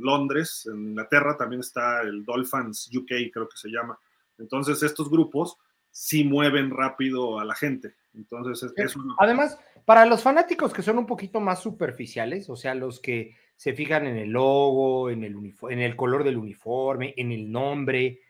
[0.00, 3.98] Londres, en Inglaterra, también está el Dolphins UK, creo que se llama.
[4.38, 5.56] Entonces estos grupos
[5.90, 7.94] sí mueven rápido a la gente.
[8.14, 13.00] Entonces es, Además, para los fanáticos que son un poquito más superficiales, o sea, los
[13.00, 15.36] que se fijan en el logo, en el,
[15.70, 18.20] en el color del uniforme, en el nombre,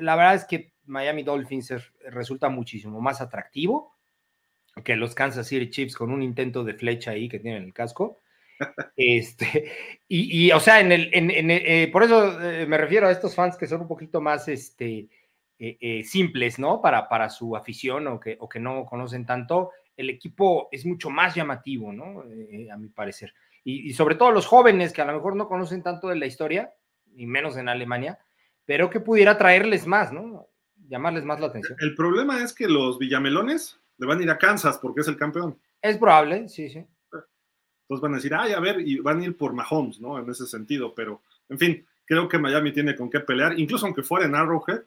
[0.00, 1.72] la verdad es que Miami Dolphins
[2.10, 3.91] resulta muchísimo más atractivo
[4.84, 8.20] que los Kansas City Chiefs con un intento de flecha ahí que tienen el casco.
[8.96, 9.72] Este,
[10.06, 13.56] y, o sea, en el, en, eh, por eso eh, me refiero a estos fans
[13.56, 15.08] que son un poquito más este,
[15.58, 16.80] eh, simples, ¿no?
[16.80, 19.72] Para, para su afición o que, o que no conocen tanto.
[19.96, 22.22] El equipo es mucho más llamativo, ¿no?
[22.72, 23.34] a mi parecer.
[23.64, 26.72] Y, sobre todo los jóvenes que a lo mejor no conocen tanto de la historia,
[27.14, 28.18] ni menos en Alemania,
[28.64, 30.48] pero que pudiera traerles más, ¿no?
[30.88, 31.76] Llamarles más la atención.
[31.80, 35.16] El problema es que los villamelones le van a ir a Kansas porque es el
[35.16, 35.58] campeón.
[35.80, 36.86] Es probable, sí, sí
[38.00, 40.18] van a decir, ay, a ver, y van a ir por Mahomes, ¿no?
[40.18, 44.02] En ese sentido, pero, en fin, creo que Miami tiene con qué pelear, incluso aunque
[44.02, 44.82] fuera en Arrowhead,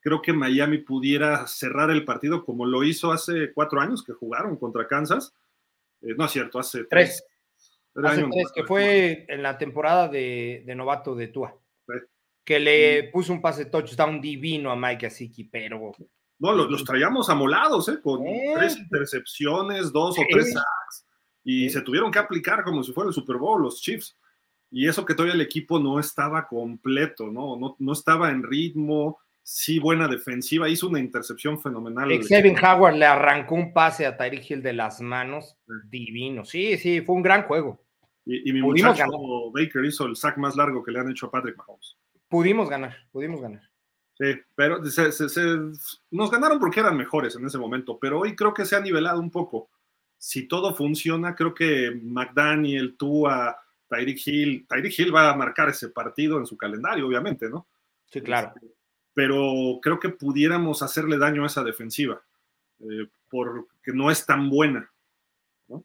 [0.00, 4.56] creo que Miami pudiera cerrar el partido como lo hizo hace cuatro años que jugaron
[4.56, 5.32] contra Kansas.
[6.00, 7.24] Eh, no es cierto, hace tres.
[7.94, 11.56] hace tres, que fue en la temporada de, novato de Tua.
[12.44, 15.92] Que le puso un pase touchdown divino a Mike Asiki, pero.
[16.42, 18.00] No, los, traíamos amolados, ¿eh?
[18.02, 18.54] Con eh.
[18.56, 21.06] tres intercepciones, dos o tres sacks
[21.44, 24.16] y se tuvieron que aplicar como si fuera el Super Bowl los Chiefs.
[24.70, 27.56] Y eso que todavía el equipo no estaba completo, ¿no?
[27.56, 32.08] No, no estaba en ritmo, sí buena defensiva, hizo una intercepción fenomenal.
[32.26, 35.58] Kevin Howard le arrancó un pase a Tyreek Hill de las manos,
[35.90, 36.46] divino.
[36.46, 37.84] Sí, sí, fue un gran juego.
[38.24, 39.04] Y, mi muchacho
[39.52, 41.98] Baker hizo el sack más largo que le han hecho a Patrick Mahomes.
[42.28, 43.71] Pudimos ganar, pudimos ganar.
[44.14, 44.80] Sí, pero
[46.10, 49.18] nos ganaron porque eran mejores en ese momento, pero hoy creo que se ha nivelado
[49.18, 49.70] un poco
[50.22, 55.88] si todo funciona, creo que McDaniel, Tua, Tyreek Hill, Tyreek Hill va a marcar ese
[55.88, 57.66] partido en su calendario, obviamente, ¿no?
[58.06, 58.52] Sí, claro.
[58.54, 58.68] Este,
[59.12, 62.22] pero creo que pudiéramos hacerle daño a esa defensiva,
[62.78, 64.88] eh, porque no es tan buena.
[65.66, 65.84] ¿no?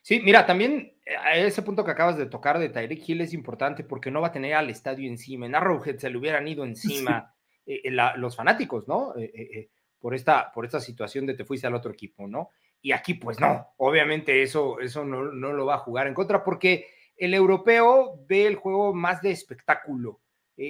[0.00, 3.84] Sí, mira, también a ese punto que acabas de tocar de Tyreek Hill es importante
[3.84, 5.44] porque no va a tener al estadio encima.
[5.44, 7.33] En Arrowhead se le hubieran ido encima
[7.66, 9.14] los fanáticos, ¿no?
[9.98, 12.50] por, esta, por esta situación de te fuiste al otro equipo, ¿no?
[12.80, 16.44] Y aquí, pues no, obviamente eso, eso no, no lo va a jugar en contra
[16.44, 20.20] porque el europeo ve el juego más de espectáculo.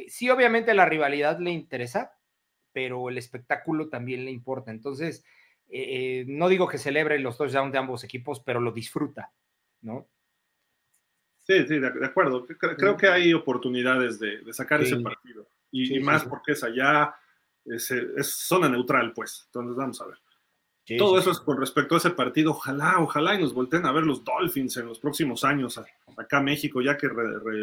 [0.08, 2.12] sí, obviamente la rivalidad le interesa,
[2.72, 4.70] pero el espectáculo también le importa.
[4.70, 5.24] Entonces,
[6.26, 9.32] no digo que celebre los touchdowns de ambos equipos, pero lo disfruta,
[9.80, 10.08] ¿no?
[11.44, 12.46] Sí, sí, de, acuerdo.
[12.46, 15.46] Creo, que hay oportunidades de, sacar ese partido.
[15.76, 17.16] Y, más porque es allá,
[17.64, 19.42] es, zona neutral, pues.
[19.46, 20.18] Entonces, vamos a ver.
[20.98, 22.52] Todo eso es con respecto a ese partido.
[22.52, 25.80] Ojalá, ojalá y nos volteen a ver los Dolphins en los próximos años
[26.16, 27.08] acá México, ya que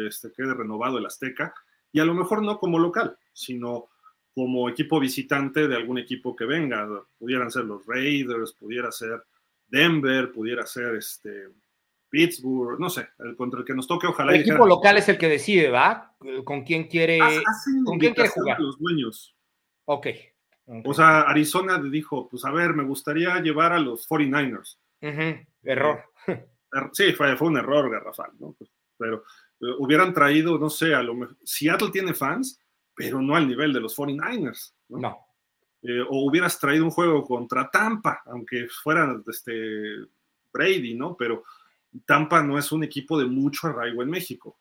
[0.08, 1.54] este, quede renovado el Azteca.
[1.92, 3.88] Y a lo mejor no como local, sino
[4.34, 6.86] como equipo visitante de algún equipo que venga.
[7.18, 9.22] Pudieran ser los Raiders, pudiera ser
[9.68, 11.48] Denver, pudiera ser este,
[12.12, 14.34] Pittsburgh, no sé, el contra el que nos toque, ojalá.
[14.34, 16.14] El equipo local es el que decide, ¿va?
[16.44, 17.18] ¿Con quién quiere,
[17.86, 18.60] ¿con quién quiere jugar?
[18.60, 19.34] Los dueños.
[19.86, 20.08] ok.
[20.84, 24.76] O sea, Arizona dijo, pues a ver, me gustaría llevar a los 49ers.
[25.00, 26.04] Error.
[26.26, 28.54] Er, sí, fue, fue un error garrafal, ¿no?
[28.58, 29.24] Pues, pero
[29.60, 32.60] eh, hubieran traído, no sé, a lo mejor, Seattle tiene fans,
[32.94, 34.74] pero no al nivel de los 49ers.
[34.88, 34.98] No.
[34.98, 35.18] no.
[35.82, 39.52] Eh, o hubieras traído un juego contra Tampa, aunque fuera este,
[40.52, 41.16] Brady, ¿no?
[41.16, 41.42] Pero
[42.06, 44.58] Tampa no es un equipo de mucho arraigo en México.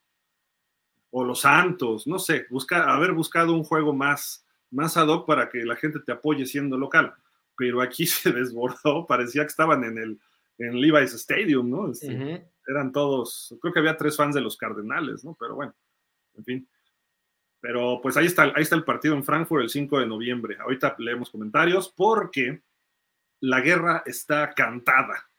[1.12, 5.50] O los Santos, no sé, busca, haber buscado un juego más, más ad hoc para
[5.50, 7.14] que la gente te apoye siendo local.
[7.56, 10.20] Pero aquí se desbordó, parecía que estaban en el
[10.58, 11.92] en Levi's Stadium, ¿no?
[11.92, 15.36] Este, eran todos, creo que había tres fans de los Cardenales, ¿no?
[15.40, 15.74] Pero bueno,
[16.36, 16.70] en fin.
[17.60, 20.58] Pero pues ahí está, ahí está el partido en Frankfurt el 5 de noviembre.
[20.60, 22.62] Ahorita leemos comentarios porque
[23.40, 25.30] la guerra está cantada.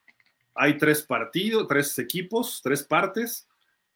[0.55, 3.49] Hay tres partidos, tres equipos, tres partes.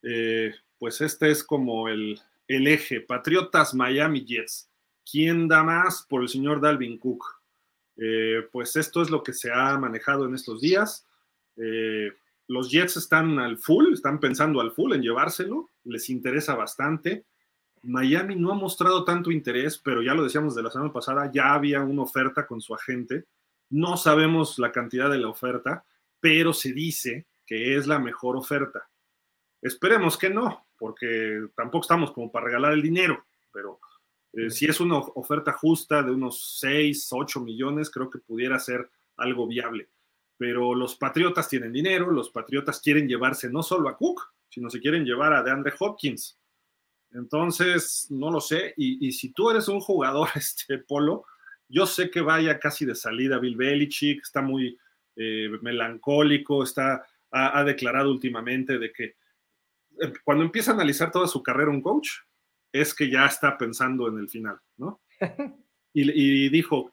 [0.02, 3.00] Eh, pues este es como el, eje.
[3.00, 4.70] Patriotas Miami Jets.
[5.10, 7.24] ¿Quién da más por el señor Dalvin Cook?
[7.96, 11.06] Eh, pues esto es lo que se ha manejado en estos días.
[11.56, 12.12] Eh,
[12.48, 17.24] los Jets están al full, están pensando al full en llevárselo, les interesa bastante.
[17.82, 21.54] Miami no ha mostrado tanto interés, pero ya lo decíamos de la semana pasada, ya
[21.54, 23.24] había una oferta con su agente.
[23.70, 25.84] No sabemos la cantidad de la oferta
[26.20, 28.88] pero se dice que es la mejor oferta.
[29.62, 33.80] Esperemos que no, porque tampoco estamos como para regalar el dinero, pero
[34.32, 38.90] eh, si es una oferta justa de unos 6, 8 millones, creo que pudiera ser
[39.16, 39.88] algo viable.
[40.36, 44.80] Pero los Patriotas tienen dinero, los Patriotas quieren llevarse no solo a Cook, sino se
[44.80, 46.38] quieren llevar a DeAndre Hopkins.
[47.12, 48.74] Entonces, no lo sé.
[48.76, 51.24] Y, y si tú eres un jugador, este Polo,
[51.68, 54.78] yo sé que vaya casi de salida Bill Belichick, está muy,
[55.16, 61.42] eh, melancólico, está, ha, declarado últimamente de que eh, cuando empieza a analizar toda su
[61.42, 62.10] carrera un coach,
[62.72, 65.00] es que ya está pensando en el final, ¿no?
[65.98, 66.92] Y, dijo,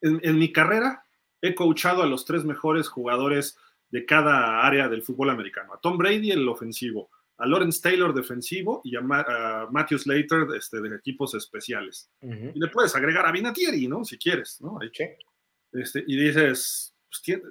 [0.00, 1.04] en, mi carrera
[1.42, 3.58] he coachado a los tres mejores jugadores
[3.90, 8.80] de cada área del fútbol americano, a Tom Brady el ofensivo, a Lawrence Taylor defensivo
[8.82, 9.02] y a,
[9.70, 12.10] Matthew Slater este, de equipos especiales.
[12.22, 14.06] Y le puedes agregar a Vinatieri, ¿no?
[14.06, 14.78] Si quieres, ¿no?
[15.72, 17.42] Este, y dices, pues,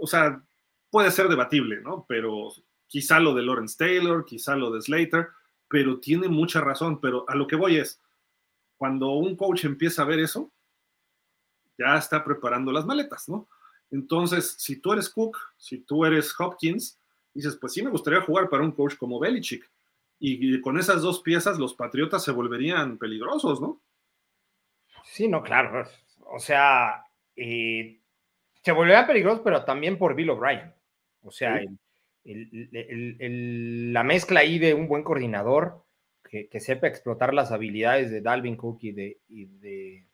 [0.00, 0.42] o sea,
[0.90, 2.04] puede ser debatible, ¿no?
[2.08, 2.48] Pero
[2.86, 5.28] quizá lo de Lawrence Taylor, quizá lo de Slater,
[5.68, 7.00] pero tiene mucha razón.
[7.00, 8.00] Pero a lo que voy es,
[8.76, 10.50] cuando un coach empieza a ver eso,
[11.78, 13.48] ya está preparando las maletas, ¿no?
[13.90, 16.98] Entonces, si tú eres Cook, si tú eres Hopkins,
[17.34, 19.70] dices, pues sí me gustaría jugar para un coach como Belichick.
[20.18, 23.80] Y, con esas dos piezas los Patriotas se volverían peligrosos, ¿no?
[25.04, 25.88] Sí, no, claro.
[26.26, 28.01] O sea, eh,
[28.62, 30.72] se volverá peligroso, pero también por Bill O'Brien.
[31.22, 31.60] O sea,
[32.24, 35.84] la mezcla ahí de un buen coordinador
[36.22, 40.06] que, sepa explotar las habilidades de Dalvin Cook y de,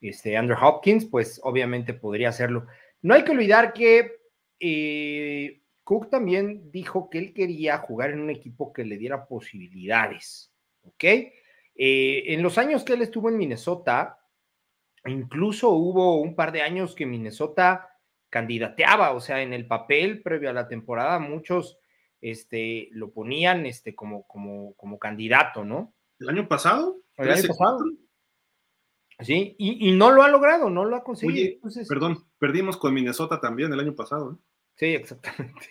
[0.00, 2.66] este, Andrew Hopkins, pues obviamente podría hacerlo.
[3.02, 4.20] No hay que olvidar que
[4.60, 10.52] eh, Cook también dijo que él quería jugar en un equipo que le diera posibilidades.
[10.82, 11.02] ¿Ok?
[11.02, 11.32] Eh,
[12.26, 14.19] en los años que él estuvo en Minnesota,
[15.06, 17.88] Incluso hubo un par de años que Minnesota
[18.28, 21.78] candidateaba, o sea, en el papel previo a la temporada, muchos
[22.20, 25.94] este, lo ponían este, como, como, como candidato, ¿no?
[26.18, 26.98] ¿El año pasado?
[27.16, 27.78] El año pasado.
[29.20, 31.60] Sí, y, no lo ha logrado, no lo ha conseguido.
[31.88, 34.32] perdón, perdimos con Minnesota también el año pasado.
[34.32, 34.36] ¿eh?
[34.76, 35.68] Sí, exactamente.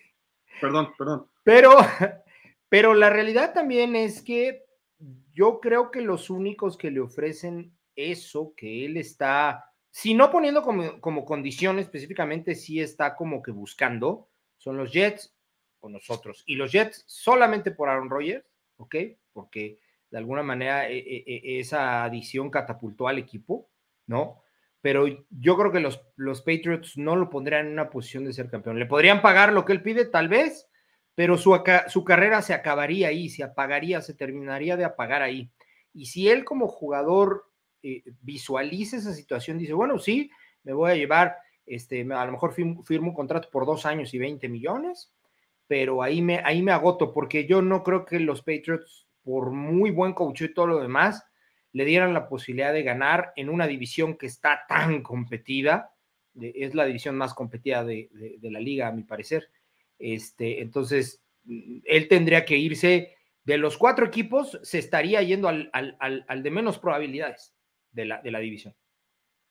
[0.62, 1.28] Perdón, perdón.
[1.44, 1.72] Pero,
[2.70, 4.66] pero la realidad también es que
[5.32, 10.62] yo creo que los únicos que le ofrecen eso que él está, si no poniendo
[10.62, 15.34] como, como condición específicamente, sí está como que buscando, son los Jets
[15.80, 16.44] o nosotros.
[16.46, 18.46] Y los Jets solamente por Aaron Rodgers,
[18.78, 18.96] ¿ok?
[19.34, 19.80] Porque
[20.12, 23.70] de alguna manera e, e, e, esa adición catapultó al equipo,
[24.08, 24.42] ¿no?
[24.82, 28.50] Pero yo creo que los, los Patriots no lo pondrían en una posición de ser
[28.50, 28.80] campeón.
[28.80, 30.70] Le podrían pagar lo que él pide, tal vez,
[31.16, 35.52] pero su, su carrera se acabaría ahí, se apagaría, se terminaría de apagar ahí.
[35.94, 37.49] Y si él como jugador
[37.82, 40.30] eh, visualiza esa situación, dice, bueno, sí,
[40.64, 44.18] me voy a llevar, este, a lo mejor firmo, un contrato por dos años y
[44.18, 45.14] 20 millones,
[45.68, 49.92] pero ahí me, ahí me agoto, porque yo no creo que los Patriots, por muy
[49.92, 51.24] buen coach y todo lo demás,
[51.72, 55.94] le dieran la posibilidad de ganar en una división que está tan competida,
[56.36, 58.10] es la división más competida de,
[58.42, 59.50] la liga, a mi parecer.
[59.98, 66.52] Este, entonces, él tendría que irse de los cuatro equipos, se estaría yendo al, de
[66.52, 67.54] menos probabilidades
[67.92, 68.76] de la, de la división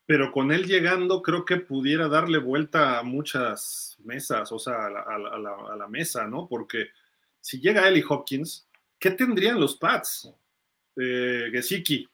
[0.08, 5.76] pero con él llegando creo que pudiera darle vuelta a muchas mesas, o sea, a
[5.76, 6.48] la, mesa, ¿no?
[6.48, 6.86] Porque
[7.42, 8.66] si llega Eli Hopkins,
[8.98, 10.34] ¿qué tendrían los Pats?
[10.96, 12.08] Eh, Gesicki,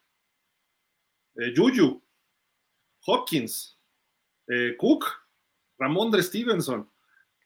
[1.37, 2.03] eh, Juju,
[3.05, 3.79] Hopkins,
[4.49, 5.05] eh, Cook,
[5.79, 6.91] Ramondre Stevenson.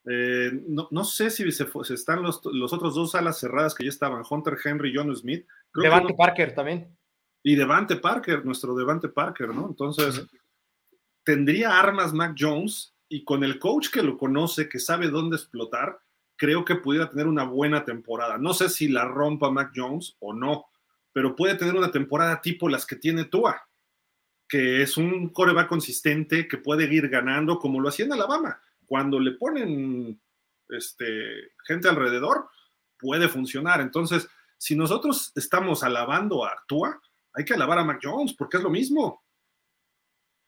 [0.09, 4.57] Eh, no, sé si se, están los, otros dos alas cerradas que ya estaban, Hunter
[4.65, 5.45] Henry, John Smith.
[5.75, 6.97] Devante Parker también.
[7.43, 9.67] Y Devante Parker, nuestro Devante Parker, ¿no?
[9.67, 10.25] Entonces,
[11.23, 15.99] tendría armas Mac Jones y con el coach que lo conoce, que sabe dónde explotar,
[16.35, 18.37] creo que pudiera tener una buena temporada.
[18.37, 20.65] No sé si la rompa Mac Jones o no,
[21.11, 23.67] pero puede tener una temporada tipo las que tiene Tua,
[24.47, 28.59] que es un coreback consistente que puede ir ganando como lo hacía en Alabama.
[28.85, 30.19] Cuando le ponen
[30.69, 32.49] este, gente alrededor,
[32.97, 33.81] puede funcionar.
[33.81, 37.01] Entonces, si nosotros estamos alabando a Tua,
[37.39, 39.23] hay que alabar a Mac Jones porque es lo mismo.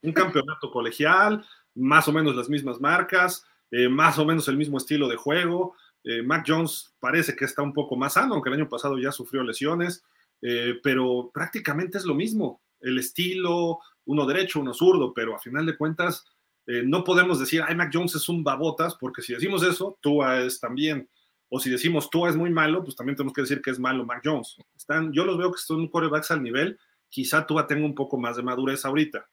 [0.04, 4.78] Un campeonato colegial, más o menos las mismas marcas, eh, más o menos el mismo
[4.78, 8.56] estilo de juego, eh, Mac Jones parece que está un poco más sano, aunque el
[8.56, 10.04] año pasado ya sufrió lesiones,
[10.42, 12.62] eh, pero prácticamente es lo mismo.
[12.80, 16.26] El estilo, uno derecho, uno zurdo, pero a final de cuentas
[16.68, 20.42] eh, no podemos decir, ay, Mac Jones es un babotas, porque si decimos eso, Tua
[20.42, 21.10] es también.
[21.54, 24.06] O si decimos Tua es muy malo, pues también tenemos que decir que es malo
[24.06, 24.56] Mac Jones.
[24.76, 26.80] Están, yo los veo que son corebacks al nivel.
[27.10, 29.28] Quizá Tua tenga un poco más de madurez ahorita.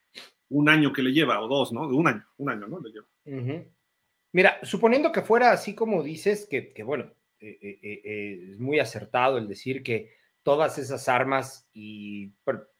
[0.49, 1.87] Un año que le lleva, o dos, ¿no?
[1.87, 2.81] Un año, un año, ¿no?
[2.81, 3.63] Le lleva.
[4.33, 9.37] Mira, suponiendo que fuera así como dices, que, bueno, eh, eh, eh, es muy acertado
[9.37, 10.11] el decir que
[10.43, 12.33] todas esas armas, y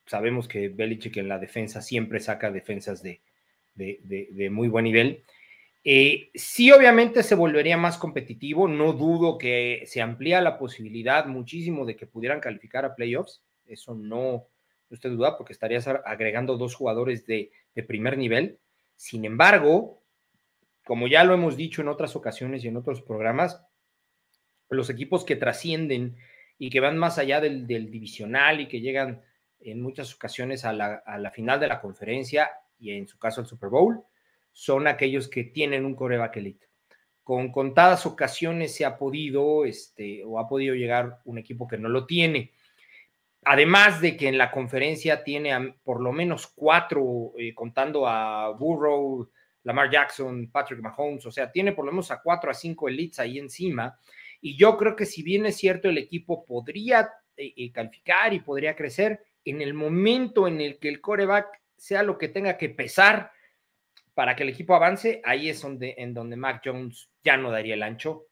[0.06, 3.22] sabemos que Belichick en la defensa siempre saca defensas de,
[4.52, 5.24] muy buen nivel.
[5.84, 11.96] Sí, obviamente se volvería más competitivo, no dudo que se amplía la posibilidad muchísimo de
[11.96, 14.48] que pudieran calificar a playoffs, eso no,
[14.90, 17.52] usted duda, porque estarías agregando dos jugadores de
[17.88, 18.60] primer nivel.
[18.96, 20.04] Sin embargo,
[20.86, 23.64] como ya lo hemos dicho en otras ocasiones y en otros programas,
[24.70, 26.18] los equipos que trascienden
[26.58, 29.22] y que van más allá del, divisional y que llegan
[29.60, 32.50] en muchas ocasiones a la, final de la conferencia
[32.80, 34.04] y en su caso al Super Bowl,
[34.60, 36.68] son aquellos que tienen un coreback elite.
[37.24, 41.88] Con contadas ocasiones se ha podido, este, o ha podido llegar un equipo que no
[41.88, 42.52] lo tiene.
[43.46, 49.30] Además de que en la conferencia tiene por lo menos cuatro, eh, contando a Burrow,
[49.64, 53.20] Lamar Jackson, Patrick Mahomes, o sea, tiene por lo menos a cuatro a cinco elites
[53.20, 53.98] ahí encima.
[54.42, 58.42] Y yo creo que si bien es cierto, el equipo podría eh, eh, calificar y
[58.42, 62.68] podría crecer, en el momento en el que el coreback sea lo que tenga que
[62.68, 63.32] pesar
[64.20, 67.76] para que el equipo avance, ahí es donde, en donde Mac Jones ya no daría
[67.76, 68.26] el ancho.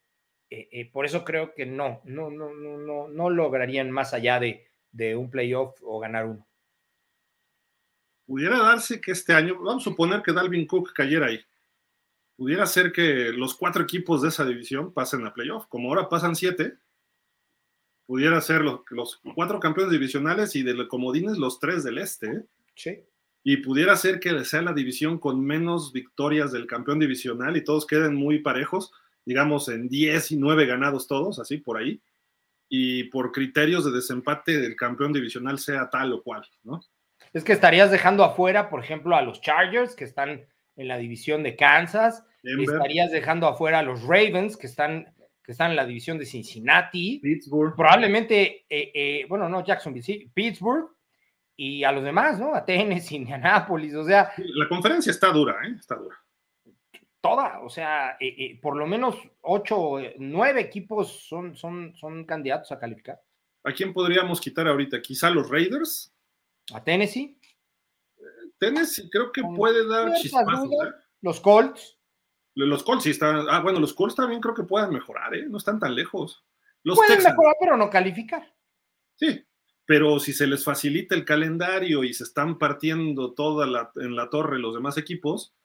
[0.50, 4.68] Eh, por eso creo que no, no, no, no, no, no lograrían más allá de,
[4.92, 6.46] de un playoff o ganar uno
[8.26, 11.40] pudiera darse que este año, vamos a suponer que Dalvin Cook cayera ahí,
[12.36, 16.36] pudiera ser que los cuatro equipos de esa división pasen a playoff, como ahora pasan
[16.36, 16.78] siete,
[18.06, 22.44] pudiera ser los, los cuatro campeones divisionales y de comodines los tres del este.
[22.76, 23.02] Sí.
[23.50, 27.88] Y pudiera ser que sea la división con menos victorias del campeón divisional y todos
[27.88, 28.92] queden muy parejos,
[29.24, 32.02] digamos en 10 y 9 ganados todos, así por ahí.
[32.68, 36.82] Y por criterios de desempate del campeón divisional sea tal o cual, ¿no?
[37.32, 40.46] Es que estarías dejando afuera, por ejemplo, a los Chargers, que están
[40.76, 42.26] en la división de Kansas.
[42.44, 45.06] Estarías dejando afuera a los Ravens, que están,
[45.42, 47.22] que están en la división de Cincinnati.
[47.24, 47.78] Pittsburgh.
[47.78, 50.97] Probablemente, eh, eh, bueno, no, Jacksonville, sí, Pittsburgh.
[51.60, 52.54] Y a los demás, ¿no?
[52.54, 54.32] A Tennessee, Indianapolis, o sea.
[54.38, 55.76] La conferencia está dura, ¿eh?
[55.80, 56.16] Está dura.
[57.20, 62.80] Toda, o sea, eh, por lo menos ocho, nueve equipos son, son, son candidatos a
[62.80, 63.20] calificar.
[63.64, 65.02] ¿A quién podríamos quitar ahorita?
[65.02, 66.14] Quizá los Raiders.
[66.74, 67.38] ¿A Tennessee?
[68.60, 70.72] Tennessee creo que puede dar chispazos.
[70.72, 70.94] ¿eh?
[71.22, 71.98] Los Colts.
[72.54, 73.46] Los Colts sí están.
[73.50, 75.46] Ah, bueno, los Colts también creo que pueden mejorar, ¿eh?
[75.48, 76.46] No están tan lejos.
[76.84, 78.54] Los pueden mejorar, pero no calificar.
[79.16, 79.47] Sí.
[79.88, 84.30] Pero si se les facilita el calendario y se están partiendo toda la, en la
[84.30, 85.56] torre los demás equipos,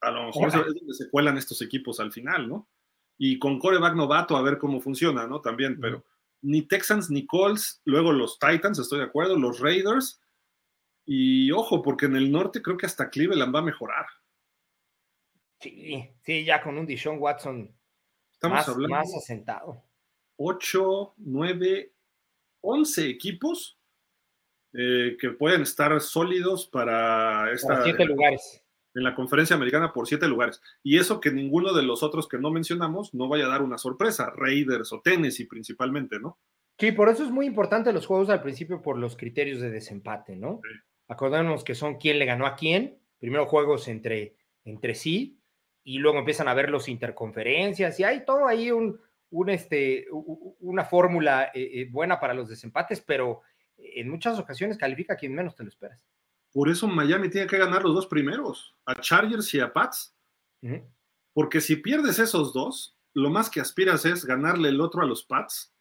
[0.00, 2.66] a lo mejor es donde se cuelan estos equipos al final, ¿no?
[3.18, 5.42] Y con coreback novato a ver cómo funciona, ¿no?
[5.42, 6.02] También, pero
[6.40, 10.18] ni Texans ni Colts, luego los Titans, estoy de acuerdo, los Raiders,
[11.04, 14.06] y ojo, porque en el norte creo que hasta Cleveland va a mejorar.
[15.60, 17.70] Sí, sí, ya con un Dishon Watson
[18.32, 19.84] Estamos más, hablando más asentado.
[20.36, 21.92] 8, 9,
[22.60, 23.78] 11 equipos
[24.72, 27.82] eh, que pueden estar sólidos para esta.
[27.82, 28.62] siete lugares.
[28.94, 30.60] En la conferencia americana por siete lugares.
[30.82, 33.78] Y eso que ninguno de los otros que no mencionamos no vaya a dar una
[33.78, 34.32] sorpresa.
[34.34, 36.38] Raiders o Tennessee principalmente, ¿no?
[36.78, 40.34] Sí, por eso es muy importante los juegos al principio por los criterios de desempate,
[40.36, 40.60] ¿no?
[41.08, 42.98] Acordémonos que son quién le ganó a quién.
[43.18, 45.40] Primero juegos entre, entre sí
[45.84, 49.00] y luego empiezan a ver los interconferencias y hay todo ahí un,
[49.30, 53.42] un, este, una fórmula eh, eh, buena para los desempates, pero
[53.76, 56.00] en muchas ocasiones califica a quien menos te lo esperas.
[56.52, 60.16] Por eso Miami tiene que ganar los dos primeros, a Chargers y a Pats.
[61.32, 65.24] Porque si pierdes esos dos, lo más que aspiras es ganarle el otro a los
[65.24, 65.72] Pats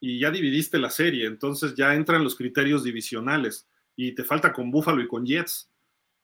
[0.00, 1.26] y ya dividiste la serie.
[1.26, 5.70] Entonces ya entran los criterios divisionales y te falta con Buffalo y con Jets.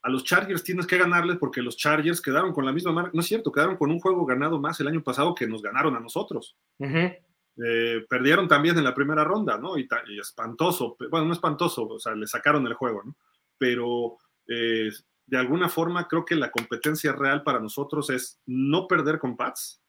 [0.02, 3.10] A los Chargers tienes que ganarles porque los Chargers quedaron con la misma marca.
[3.12, 5.96] No es cierto, quedaron con un juego ganado más el año pasado que nos ganaron
[5.96, 6.56] a nosotros.
[6.80, 9.76] Eh, perdieron también en la primera ronda, ¿no?
[9.76, 9.88] Y,
[10.20, 13.16] espantoso, bueno, no espantoso, o sea, le sacaron el juego, ¿no?
[13.58, 14.90] Pero eh,
[15.26, 19.82] de alguna forma creo que la competencia real para nosotros es no perder con Pats.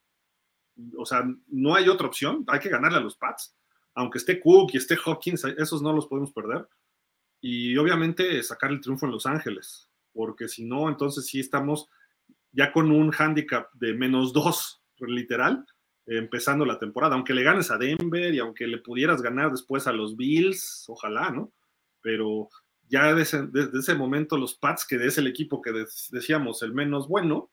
[0.97, 3.55] O sea, no hay otra opción, hay que ganarle a los Pats.
[3.93, 6.68] Aunque esté Cook y esté Hawkins, esos no los podemos perder.
[7.41, 9.89] Y obviamente sacar el triunfo en Los Ángeles
[10.20, 11.88] porque si no, entonces sí estamos
[12.52, 15.66] ya con un handicap de menos dos, literal,
[16.06, 17.16] empezando la temporada.
[17.16, 21.32] Aunque le ganes a Denver y aunque le pudieras ganar después a los Bills, ojalá,
[21.32, 21.54] ¿no?
[22.02, 22.50] Pero
[22.90, 23.48] ya desde,
[23.80, 25.72] ese momento los Pats, que es el equipo que
[26.12, 27.50] decíamos el menos bueno,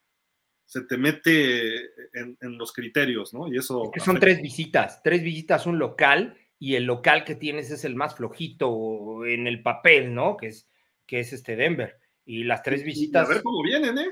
[0.65, 3.47] se te mete en, los criterios, ¿no?
[3.47, 3.93] Y eso...
[3.95, 7.95] que son tres visitas, tres visitas, un local, y el local que tienes es el
[7.95, 10.37] más flojito en el papel, ¿no?
[10.37, 10.69] Que es,
[11.07, 12.01] que es este Denver.
[12.27, 13.25] Y las tres visitas.
[13.25, 14.11] a ver cómo vienen, ¿eh?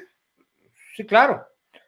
[0.96, 1.44] Sí, claro.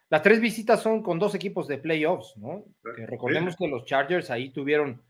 [0.09, 2.65] Las tres visitas son con dos equipos de playoffs, ¿no?
[2.95, 5.03] Que recordemos que los Chargers ahí tuvieron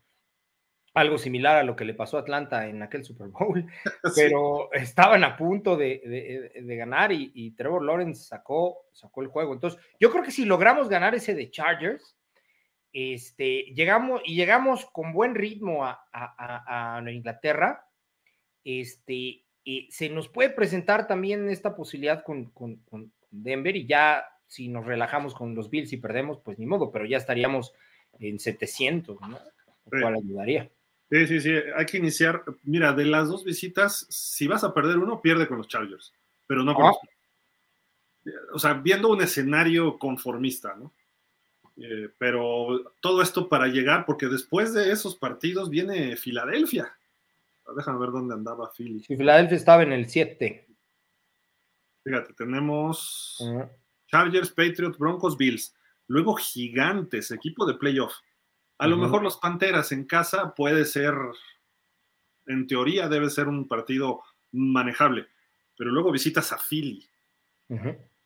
[0.93, 3.63] algo similar a lo que le pasó a Atlanta en aquel Super Bowl,
[4.15, 9.53] pero estaban a punto de, ganar y, Trevor Lawrence sacó, sacó el juego.
[9.53, 12.17] Entonces, yo creo que si logramos ganar ese de Chargers,
[12.91, 17.87] este, llegamos y llegamos con buen ritmo a, a, a Inglaterra,
[18.63, 19.46] este,
[19.89, 22.51] se nos puede presentar también esta posibilidad con,
[23.29, 27.05] Denver y ya si nos relajamos con los Bills y perdemos, pues ni modo, pero
[27.05, 27.73] ya estaríamos
[28.19, 29.39] en 700, ¿no?
[29.91, 30.69] Lo cual ayudaría.
[31.09, 32.43] Sí, sí, sí, hay que iniciar.
[32.63, 36.13] Mira, de las dos visitas, si vas a perder uno, pierde con los Chargers,
[36.45, 36.89] pero no con ah.
[36.89, 38.35] los...
[38.53, 40.93] O sea, viendo un escenario conformista, ¿no?
[41.77, 46.97] Eh, pero todo esto para llegar, porque después de esos partidos viene Filadelfia.
[47.75, 49.03] Déjame ver dónde andaba Philly.
[49.03, 50.67] Sí, Filadelfia estaba en el 7.
[52.03, 53.37] Fíjate, tenemos
[54.07, 55.75] Chargers, Patriots, Broncos, Bills.
[56.07, 58.13] Luego Gigantes, equipo de playoff.
[58.77, 61.13] A lo mejor los Panteras en casa puede ser,
[62.45, 65.27] en teoría debe ser un partido manejable,
[65.75, 67.05] pero luego visitas a Philly.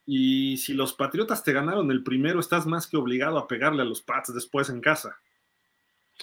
[0.06, 3.86] Y si los Patriotas te ganaron el primero, estás más que obligado a pegarle a
[3.86, 5.18] los Pats después en casa.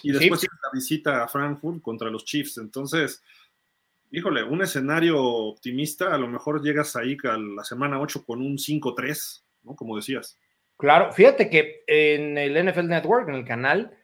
[0.03, 2.57] Y después tienes la visita a Frankfurt contra los Chiefs.
[2.57, 3.23] Entonces,
[4.11, 8.57] híjole, un escenario optimista, a lo mejor llegas ahí a la semana 8 con un
[8.57, 9.75] 5-3, ¿no?
[9.75, 10.39] Como decías.
[10.77, 13.97] Claro, fíjate que en el NFL Network, en el canal,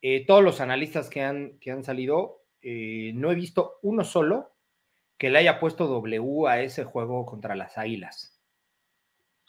[0.00, 4.54] eh, todos los analistas que han, que han salido, eh, no he visto uno solo
[5.18, 8.40] que le haya puesto W a ese juego contra las Águilas.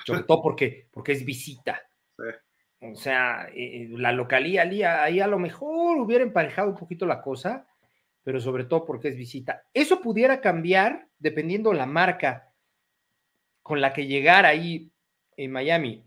[0.05, 1.81] Sobre todo porque, porque es visita.
[2.17, 2.23] Sí.
[2.91, 4.63] O sea, eh, la localía
[5.03, 7.65] ahí a lo mejor hubiera emparejado un poquito la cosa,
[8.23, 9.63] pero sobre todo porque es visita.
[9.73, 12.53] Eso pudiera cambiar dependiendo la marca
[13.61, 14.91] con la que llegar ahí
[15.37, 16.05] en Miami.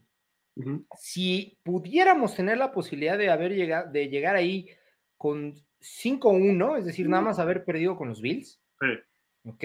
[0.98, 4.68] Si pudiéramos tener la posibilidad de haber llegado, de llegar ahí
[5.16, 8.60] con 5-1, es decir, nada más haber perdido con los Bills.
[8.80, 9.48] Sí.
[9.48, 9.64] ¿Ok?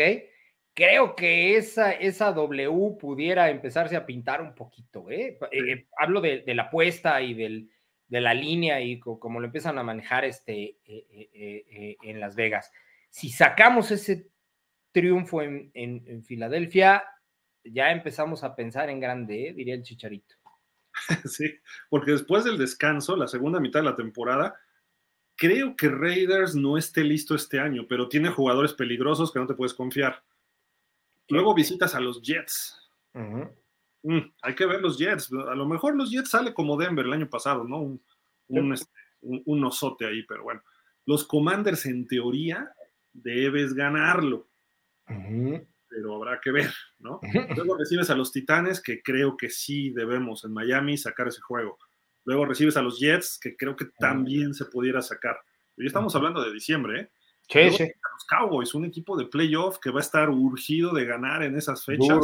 [0.81, 5.11] Creo que esa, esa W pudiera empezarse a pintar un poquito.
[5.11, 5.37] ¿eh?
[5.51, 7.69] eh hablo de, la apuesta y del,
[8.07, 12.71] de la línea y como lo empiezan a manejar este, eh, eh, en Las Vegas.
[13.11, 14.31] Si sacamos ese
[14.91, 17.03] triunfo en, en, Filadelfia,
[17.63, 20.35] ya empezamos a pensar en grande, diría el Chicharito.
[21.25, 21.45] Sí,
[21.89, 24.59] porque después del descanso, la segunda mitad de la temporada,
[25.37, 29.53] creo que Raiders no esté listo este año, pero tiene jugadores peligrosos que no te
[29.53, 30.21] puedes confiar.
[31.29, 32.77] Luego visitas a los Jets.
[34.03, 35.31] Mm, hay que ver los Jets.
[35.33, 37.79] A lo mejor los Jets sale como Denver el año pasado, ¿no?
[37.79, 38.03] Un,
[38.47, 38.89] un, este,
[39.65, 40.61] osote ahí, pero bueno.
[41.05, 42.71] Los Commanders, en teoría,
[43.13, 44.47] debes ganarlo.
[45.07, 47.19] Pero habrá que ver, ¿no?
[47.55, 51.77] Luego recibes a los Titanes, que creo que sí debemos en Miami sacar ese juego.
[52.23, 55.37] Luego recibes a los Jets, que creo que también se pudiera sacar.
[55.75, 57.09] Y estamos hablando de diciembre, ¿eh?
[57.51, 57.83] Sí, sí.
[57.83, 61.83] Los Cowboys, un equipo de playoff que va a estar urgido de ganar en esas
[61.83, 62.19] fechas.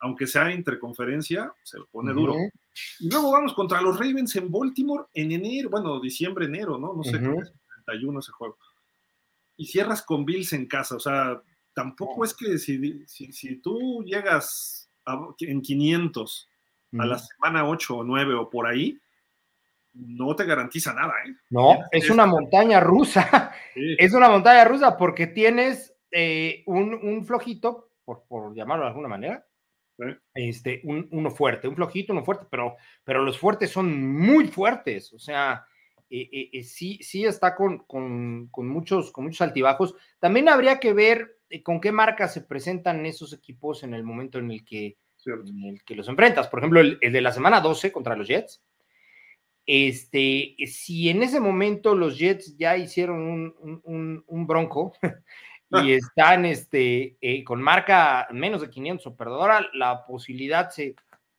[0.00, 2.34] Aunque sea interconferencia, se pone duro.
[3.00, 6.92] Y luego vamos contra los Ravens en Baltimore en enero, bueno, diciembre, enero, ¿no?
[6.94, 7.52] No sé, uh es
[7.86, 8.58] 31 ese juego.
[9.56, 11.40] Y cierras con Bills en casa, o sea,
[11.74, 14.90] tampoco es que si, si, tú llegas
[15.38, 16.48] en 500
[16.98, 18.98] a la semana 8 o 9 o por ahí,
[19.94, 21.34] no te garantiza nada, ¿eh?
[21.50, 23.52] No, es una montaña rusa.
[23.76, 29.44] Es una montaña rusa porque tienes eh, un, flojito, por, llamarlo de alguna manera,
[30.32, 35.12] este, un, uno fuerte, un flojito, uno fuerte, pero, pero los fuertes son muy fuertes,
[35.12, 35.66] o sea,
[36.08, 39.96] eh, eh, sí, sí está con, con, muchos, con muchos altibajos.
[40.20, 44.52] También habría que ver con qué marcas se presentan esos equipos en el momento en
[44.52, 46.46] el que, en el que los enfrentas.
[46.46, 48.62] Por ejemplo, el, el de la semana 12 contra los Jets
[49.66, 53.54] este, si en ese momento los Jets ya hicieron
[53.84, 54.92] un, bronco
[55.82, 60.94] y están este, eh, con marca menos de 500 o perdedora, la posibilidad se,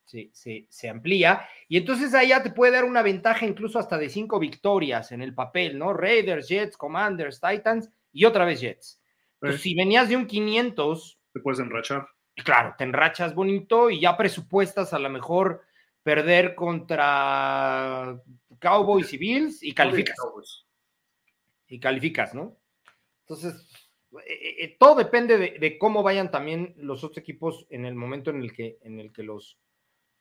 [0.05, 4.39] se, amplía y entonces ahí ya te puede dar una ventaja incluso hasta de cinco
[4.39, 5.93] victorias en el papel, ¿no?
[5.93, 9.01] Raiders, Jets, Commanders, Titans y otra vez Jets.
[9.41, 11.19] Entonces, si venías de un 500...
[11.34, 12.07] Te puedes enrachar.
[12.36, 15.61] Claro, te enrachas bonito y ya presupuestas a lo mejor
[16.05, 18.21] perder contra
[18.59, 20.15] Cowboys y Bills y calificas.
[21.67, 22.59] Y calificas, ¿no?
[23.21, 23.67] Entonces,
[24.23, 28.43] eh, eh, todo depende de, cómo vayan también los otros equipos en el momento en
[28.43, 29.57] el que, en el que los,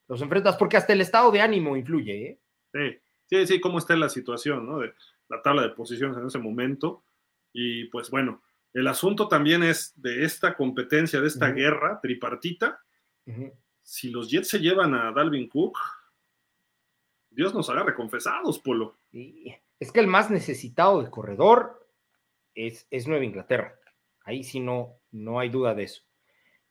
[0.08, 2.40] los enfrentas, porque hasta el estado de ánimo influye, ¿eh?
[2.72, 4.78] Sí, sí, sí, cómo está la situación, ¿no?
[4.78, 4.94] De
[5.28, 7.04] la tabla de posiciones en ese momento.
[7.52, 12.80] Y pues bueno, el asunto también es de esta competencia, de esta guerra tripartita
[13.84, 15.78] si los Jets se llevan a Dalvin Cook,
[17.30, 18.98] Dios nos haga reconfesados, Polo.
[19.78, 21.86] Es que el más necesitado de corredor
[22.54, 23.78] es, es Nueva Inglaterra.
[24.24, 26.02] Ahí sí no, no hay duda de eso.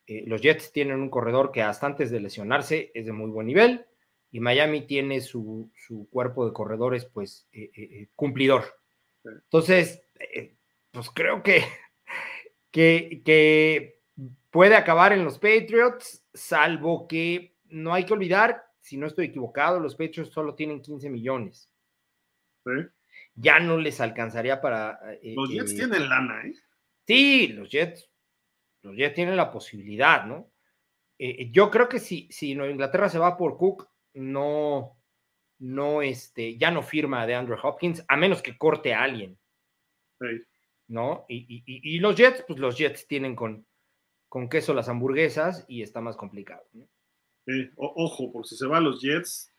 [0.08, 3.48] Eh, los Jets tienen un corredor que hasta antes de lesionarse es de muy buen
[3.48, 3.86] nivel
[4.32, 5.72] y Miami tiene su,
[6.10, 8.64] cuerpo de corredores pues eh, eh, cumplidor.
[9.24, 10.02] Entonces,
[10.92, 11.64] pues creo que,
[12.72, 13.93] que, que
[14.54, 19.80] puede acabar en los Patriots, salvo que no hay que olvidar, si no estoy equivocado,
[19.80, 21.72] los Patriots solo tienen 15 millones.
[23.34, 25.00] Ya no les alcanzaría para.
[25.24, 26.54] Eh, los Jets eh, tienen lana, ¿eh?
[27.08, 28.10] Sí, los Jets.
[28.84, 30.52] Los Jets tienen la posibilidad, ¿no?
[31.18, 35.00] Eh, yo creo que si, si Nueva Inglaterra se va por Cook, no,
[35.60, 39.38] no, este, ya no firma de Andrew Hopkins, a menos que corte a alguien.
[40.88, 41.26] ¿No?
[41.28, 43.66] y, los Jets, pues los Jets tienen con,
[44.34, 46.64] con queso las hamburguesas y está más complicado.
[47.76, 49.54] ojo, porque si se va a los Jets,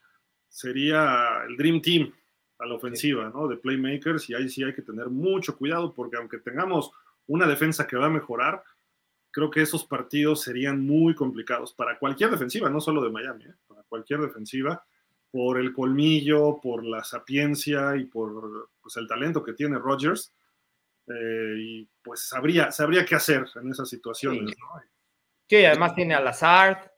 [0.49, 2.13] sería el Dream Team
[2.59, 3.47] a la ofensiva, ¿no?
[3.47, 6.91] De playmakers y ahí sí hay que tener mucho cuidado porque aunque tengamos
[7.29, 8.65] una defensa que va a mejorar,
[9.31, 13.55] creo que esos partidos serían muy complicados para cualquier defensiva, no solo de Miami, ¿eh?
[13.69, 14.85] para cualquier defensiva,
[15.31, 20.35] por el colmillo, por la sapiencia y por pues, el talento que tiene Rodgers
[21.09, 24.55] eh, y pues sabría, sabría qué hacer en esas situaciones.
[25.49, 26.91] Sí, además tiene a Lazard,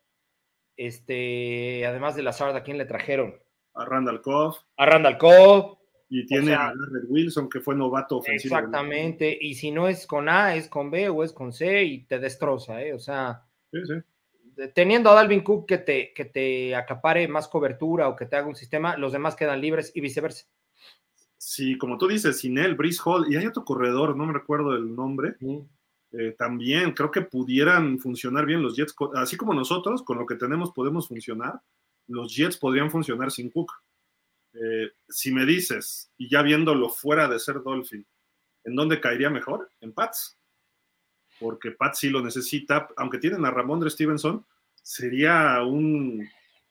[0.76, 3.34] este, además de Lazard, ¿a quién le trajeron?
[3.74, 4.56] A Randall Cobb.
[4.76, 5.78] A Randall Cobb.
[6.08, 8.56] Y tiene a Garrett Wilson, que fue novato ofensivo.
[8.56, 12.04] Exactamente, y si no es con A, es con B o es con C y
[12.04, 12.94] te destroza, ¿eh?
[12.94, 13.44] O sea,
[14.72, 18.46] teniendo a Dalvin Cook que te, que te acapare más cobertura o que te haga
[18.46, 20.46] un sistema, los demás quedan libres y viceversa.
[21.48, 24.74] Sí, como tú dices, sin él, Brice Hall, y hay otro corredor, no me recuerdo
[24.74, 25.36] el nombre,
[26.10, 30.34] eh, también creo que pudieran funcionar bien los Jets, así como nosotros, con lo que
[30.34, 31.60] tenemos podemos funcionar,
[32.08, 33.70] los Jets podrían funcionar sin Cook.
[34.54, 38.04] Eh, si me dices, y ya viéndolo fuera de ser Dolphin,
[38.64, 39.70] ¿en dónde caería mejor?
[39.80, 40.36] En Pats.
[41.38, 44.44] Porque Pats sí lo necesita, aunque tienen a Ramondre Stevenson,
[44.82, 46.28] sería un,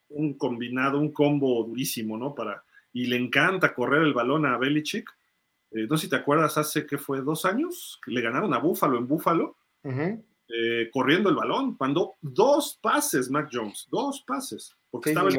[0.09, 2.35] un combinado, un combo durísimo, ¿no?
[2.35, 2.64] Para,
[2.95, 5.05] y le encanta correr el balón a Belichick.
[5.71, 8.97] Eh, no sé si te acuerdas, hace que fue dos años, le ganaron a Búfalo
[8.97, 11.75] en Búfalo, eh, corriendo el balón.
[11.77, 15.35] Mandó dos pases, Mac Jones, dos pases, porque estaba el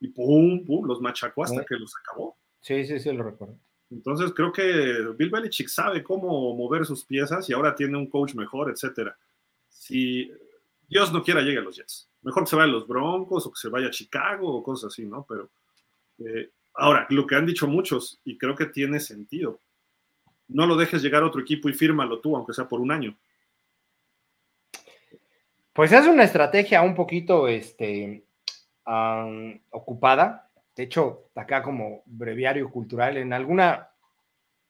[0.00, 2.36] y pum, pum, los machacó hasta que los acabó.
[2.60, 3.58] Sí, sí, sí, lo recuerdo.
[3.88, 8.34] Entonces creo que Bill Belichick sabe cómo mover sus piezas y ahora tiene un coach
[8.34, 9.16] mejor, etcétera.
[9.70, 10.30] Si
[10.86, 12.10] Dios no quiera, llegue a los Jets.
[12.20, 14.92] Mejor que se vaya a los Broncos o que se vaya a Chicago o cosas
[14.92, 15.24] así, ¿no?
[15.26, 15.50] Pero
[16.18, 19.60] eh, ahora, lo que han dicho muchos, y creo que tiene sentido,
[20.48, 23.16] no lo dejes llegar a otro equipo y fírmalo tú, aunque sea por un año.
[25.72, 28.24] Pues es una estrategia un poquito este,
[29.70, 30.50] ocupada.
[30.76, 33.90] De hecho, acá como breviario cultural, en alguna,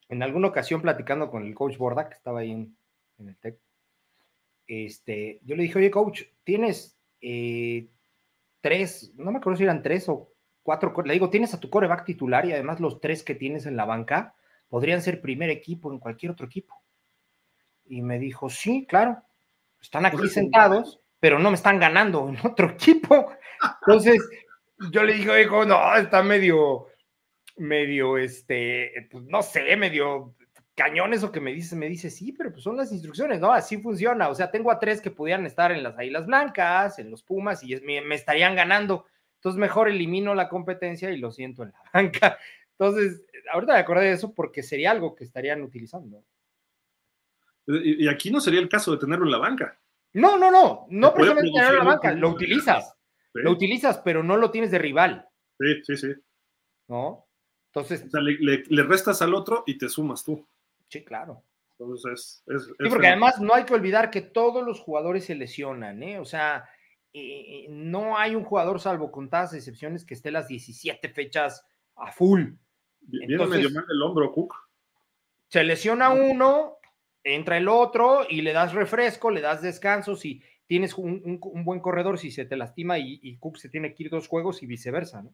[0.09, 2.75] en alguna ocasión platicando con el coach Borda, que estaba ahí en,
[3.19, 3.59] el TEC,
[4.67, 7.87] este, yo le dije, oye, coach, tienes eh,
[8.61, 10.34] tres, no me acuerdo si eran tres o
[10.65, 13.77] cuatro, le digo, tienes a tu coreback titular y además los tres que tienes en
[13.77, 14.33] la banca
[14.67, 16.81] podrían ser primer equipo en cualquier otro equipo.
[17.85, 19.21] Y me dijo, sí, claro,
[19.79, 23.31] están aquí sentados, pero no me están ganando en otro equipo.
[23.81, 24.19] Entonces,
[24.91, 26.87] yo le dije, hijo, no, está medio,
[27.57, 30.33] medio, este, pues no sé, medio
[30.73, 33.53] cañón eso que me dice, me dice, sí, pero pues son las instrucciones, ¿no?
[33.53, 34.29] Así funciona.
[34.29, 37.63] O sea, tengo a tres que pudieran estar en las Águilas Blancas, en los Pumas,
[37.63, 39.05] y me, me estarían ganando.
[39.45, 42.39] Entonces, mejor elimino la competencia y lo siento en la banca.
[42.79, 43.21] Entonces,
[43.53, 46.23] ahorita me acordé de eso porque sería algo que estarían utilizando.
[47.67, 49.79] Y, aquí no sería el caso de tenerlo en la banca.
[50.13, 52.95] No, no, no, no precisamente tenerlo en la banca, lo utilizas.
[53.33, 55.29] Lo utilizas, pero no lo tienes de rival.
[55.59, 56.07] Sí, sí, sí.
[56.87, 57.27] ¿No?
[57.67, 58.03] Entonces.
[58.03, 60.43] O sea, le, restas al otro y te sumas tú.
[60.89, 61.43] Sí, claro.
[61.77, 66.01] Entonces, es, sí, porque además no hay que olvidar que todos los jugadores se lesionan,
[66.01, 66.17] ¿eh?
[66.17, 66.67] O sea,
[67.17, 72.51] eh, no hay un jugador, salvo contadas excepciones, que esté las 17 fechas a full.
[72.99, 74.53] Viene medio mal el hombro, Cook.
[75.47, 76.77] Se lesiona uno,
[77.23, 82.19] entra el otro y le das refresco, le das descansos y tienes un, buen corredor
[82.19, 85.33] si se te lastima y, Cook se tiene que ir dos juegos y viceversa, ¿no?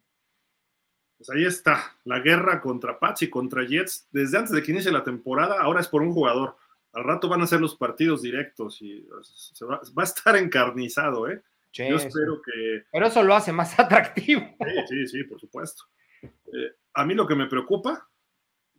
[1.17, 4.07] Pues ahí está, la guerra contra Pats y contra Jets.
[4.11, 6.57] Desde antes de que inicie la temporada, ahora es por un jugador.
[6.93, 11.41] Al rato van a ser los partidos directos y se va, a estar encarnizado, ¿eh?
[11.73, 12.83] Yo espero que.
[12.91, 14.41] Pero eso lo hace más atractivo.
[14.59, 15.83] Sí, sí, sí, por supuesto.
[16.23, 18.09] Eh, a mí lo que me preocupa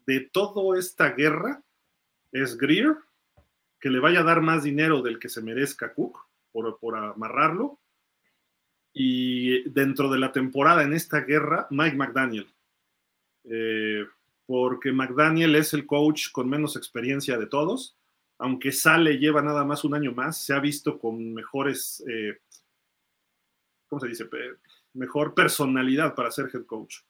[0.06, 1.62] de toda esta guerra
[2.32, 2.96] es Greer,
[3.80, 6.18] que le vaya a dar más dinero del que se merezca Cook
[6.52, 7.78] por, amarrarlo.
[8.94, 12.46] Y dentro de la temporada en esta guerra, Mike McDaniel.
[13.44, 14.04] Eh,
[14.46, 17.96] porque McDaniel es el coach con menos experiencia de todos.
[18.38, 22.38] Aunque sale, lleva nada más un año más, se ha visto con mejores, eh,
[23.92, 24.26] ¿cómo se dice?
[24.94, 27.00] Mejor personalidad para ser head coach.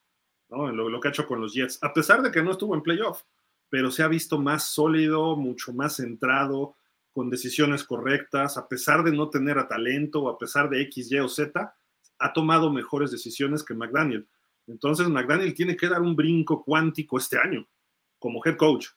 [0.49, 0.73] ¿no?
[0.73, 2.83] Lo, lo, que ha hecho con los Jets, a pesar de que no estuvo en
[2.83, 3.23] playoff,
[3.69, 6.75] pero se ha visto más sólido, mucho más centrado,
[7.13, 11.21] con decisiones correctas, a pesar de no tener a talento, a pesar de X, Y
[11.21, 11.73] o Z,
[12.19, 14.27] ha tomado mejores decisiones que McDaniel.
[14.67, 17.65] Entonces, McDaniel tiene que dar un brinco cuántico este año
[18.19, 18.89] como head coach.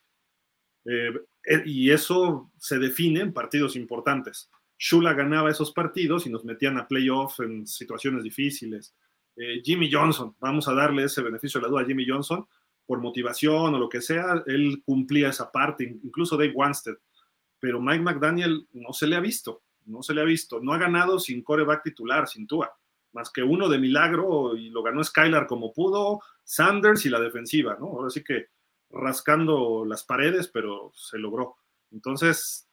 [0.86, 1.12] Eh,
[1.44, 4.50] eh, y eso se define en partidos importantes.
[4.78, 8.94] Shula ganaba esos partidos y nos metían a playoff en situaciones difíciles.
[9.36, 12.46] Eh, Jimmy Johnson, vamos a darle ese beneficio de la duda a Jimmy Johnson,
[12.84, 16.96] por motivación o lo que sea, él cumplía esa parte, incluso Dave Wanstead
[17.58, 20.78] pero Mike McDaniel no se le ha visto, no se le ha visto, no ha
[20.78, 22.72] ganado sin coreback titular, sin Tua,
[23.12, 27.76] más que uno de milagro y lo ganó Skylar como pudo, Sanders y la defensiva,
[27.78, 27.86] ¿no?
[27.86, 28.48] Ahora sí que
[28.90, 31.56] rascando las paredes, pero se logró.
[31.90, 32.65] Entonces,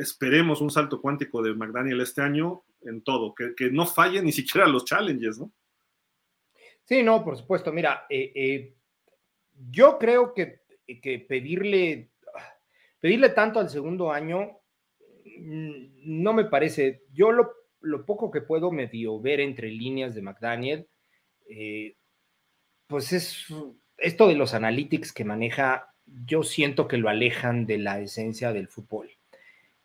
[0.00, 4.66] esperemos un salto cuántico de McDaniel este año en todo, que, no falle ni siquiera
[4.66, 5.52] los challenges, ¿no?
[6.84, 7.72] Sí, no, por supuesto.
[7.72, 8.74] Mira, eh, eh,
[9.70, 10.60] yo creo que,
[11.28, 12.10] pedirle
[13.00, 14.60] Pedirle tanto al segundo año
[15.38, 17.04] mm, no me parece.
[17.12, 17.54] Yo lo,
[18.04, 20.86] poco que puedo medio ver entre líneas de McDaniel,
[21.48, 21.96] eh,
[22.86, 23.46] pues es
[23.96, 28.68] esto de los analytics que maneja, yo siento que lo alejan de la esencia del
[28.68, 29.10] fútbol.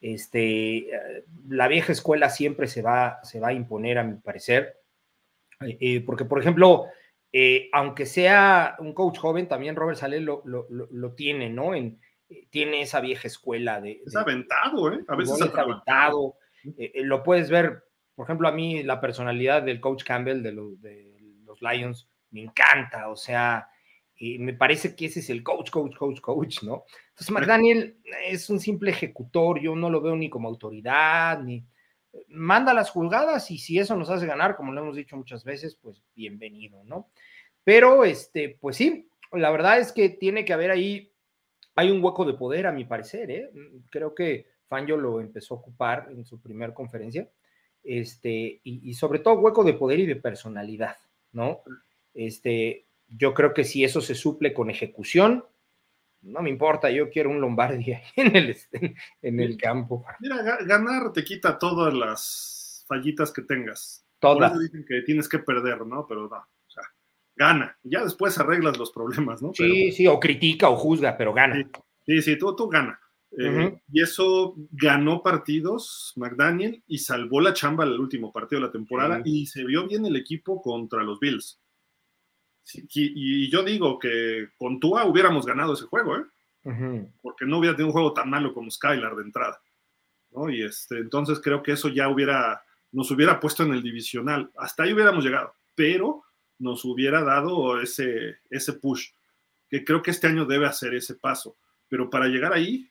[0.01, 0.87] Este,
[1.47, 4.81] la vieja escuela siempre se va, se va a imponer, a mi parecer,
[5.61, 6.85] eh, porque, por ejemplo,
[7.31, 11.73] eh, aunque sea un coach joven, también Robert Saleh lo, lo tiene, ¿no?
[11.73, 14.01] En, eh, tiene esa vieja escuela de...
[14.05, 14.99] Es aventado, ¿eh?
[15.07, 16.35] A veces es aventado.
[16.77, 17.83] Eh, eh, lo puedes ver,
[18.15, 23.09] por ejemplo, a mí la personalidad del coach Campbell de, de los Lions me encanta,
[23.09, 23.69] o sea,
[24.19, 26.85] me parece que ese es el coach, coach, coach, coach, ¿no?
[27.09, 27.97] Entonces, McDaniel
[28.27, 31.65] es un simple ejecutor, yo no lo veo ni como autoridad, ni
[32.29, 35.77] manda las juzgadas y si eso nos hace ganar, como lo hemos dicho muchas veces,
[35.81, 37.09] pues bienvenido, ¿no?
[37.63, 41.11] Pero, este, pues sí, la verdad es que tiene que haber ahí
[41.75, 43.29] hay un hueco de poder, a mi parecer.
[43.29, 43.51] ¿eh?
[43.91, 47.29] Creo que Fangio lo empezó a ocupar en su primera conferencia.
[47.83, 50.95] Este, y, sobre todo hueco de poder y de personalidad,
[51.33, 51.61] ¿no?
[52.15, 55.45] Este, yo creo que si eso se suple con ejecución,
[56.21, 58.57] no me importa, yo quiero un Lombardi en el,
[59.21, 60.05] en el campo.
[60.19, 64.05] Mira, ganar te quita todas las fallitas que tengas.
[64.19, 64.57] Todas.
[64.59, 66.07] dicen que tienes que perder, ¿no?
[66.07, 66.83] Pero no, o sea,
[67.35, 67.77] gana.
[67.83, 69.51] Ya después arreglas los problemas, ¿no?
[69.53, 71.69] Sí, sí, o critica o juzga, pero gana.
[72.05, 72.99] Sí, sí, tú, tú gana.
[73.37, 78.71] Eh, y eso ganó partidos McDaniel y salvó la chamba el último partido de la
[78.71, 81.59] temporada y se vio bien el equipo contra los Bills.
[82.73, 86.25] Y, yo digo que con Tua hubiéramos ganado ese juego, ¿eh?
[87.21, 89.61] Porque no hubiera tenido un juego tan malo como Skylar de entrada.
[90.31, 90.49] ¿no?
[90.49, 94.51] Y este, entonces creo que eso ya hubiera, nos hubiera puesto en el divisional.
[94.57, 96.23] Hasta ahí hubiéramos llegado, pero
[96.57, 99.11] nos hubiera dado ese, ese push,
[99.69, 101.55] que creo que este año debe hacer ese paso.
[101.87, 102.89] Pero para llegar ahí,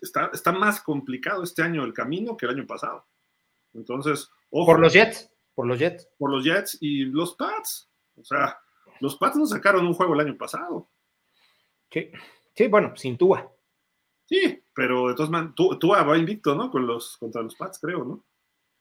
[0.00, 3.04] está, está más complicado este año el camino que el año pasado.
[3.74, 4.66] Entonces, ojo.
[4.66, 6.08] Por los Jets, por los Jets.
[6.18, 7.89] Por los Jets y los Pats.
[8.20, 8.58] O sea,
[9.00, 10.88] los Pats nos sacaron un juego el año pasado.
[11.90, 12.10] Sí,
[12.54, 13.50] sí bueno, sin Tua.
[14.26, 16.70] Sí, pero de todas maneras, Tua va invicto, ¿no?
[16.70, 18.24] Con los, contra los Pats, creo, ¿no?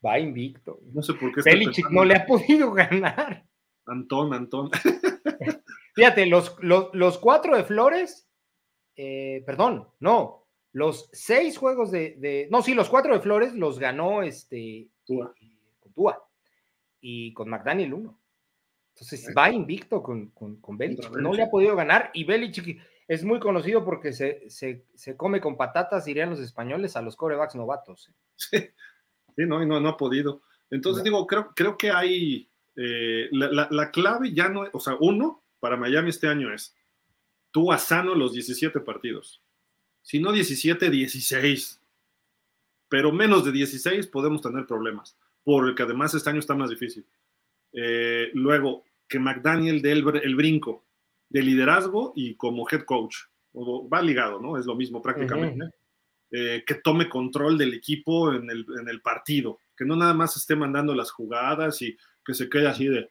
[0.06, 0.80] Va invicto.
[0.94, 1.42] No sé por qué.
[1.44, 3.46] Belichick no le ha podido ganar.
[3.86, 4.70] Antón, Antón.
[5.96, 8.30] Fíjate, los, los, cuatro de Flores,
[8.96, 14.22] eh, perdón, no, los seis juegos de, No, sí, los cuatro de Flores los ganó
[14.22, 14.90] este.
[15.04, 15.34] Tua.
[15.80, 16.30] Con Tua.
[17.02, 18.19] Y con McDaniel uno.
[19.00, 21.12] Entonces va invicto con, con, Belichick.
[21.18, 22.12] No le ha podido ganar.
[22.14, 27.02] Y Belichick es muy conocido porque se, se, come con patatas, dirían los españoles, a
[27.02, 28.10] los corebacks novatos.
[28.52, 28.74] ¿eh?
[29.36, 30.42] Sí, no, no, no ha podido.
[30.70, 32.50] Entonces digo, creo, creo que hay.
[32.76, 34.66] Eh, la, la, clave ya no.
[34.74, 36.76] O sea, uno para Miami este año es.
[37.52, 39.42] Tú a sano los 17 partidos
[40.10, 41.82] si no 17, 16.
[42.90, 47.06] Pero menos de 16 podemos tener problemas, porque además este año está más difícil.
[47.72, 50.86] Eh, luego, que McDaniel dé el, brinco
[51.28, 53.16] de liderazgo y como head coach.
[53.54, 54.58] Va ligado, ¿no?
[54.58, 55.72] Es lo mismo prácticamente.
[56.32, 60.94] Eh, que tome control del equipo en el, partido, que no nada más esté mandando
[60.94, 63.10] las jugadas y que se quede así de...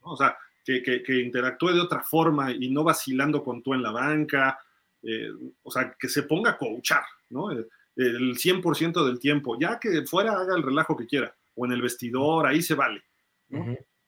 [0.00, 3.90] O sea, que, que, interactúe de otra forma y no vacilando con tú en la
[3.90, 4.60] banca,
[5.02, 5.30] eh,
[5.62, 7.50] o sea, que se ponga a coachar, ¿no?
[7.50, 11.82] El, 100% del tiempo, ya que fuera haga el relajo que quiera, o en el
[11.82, 13.02] vestidor, ahí se vale,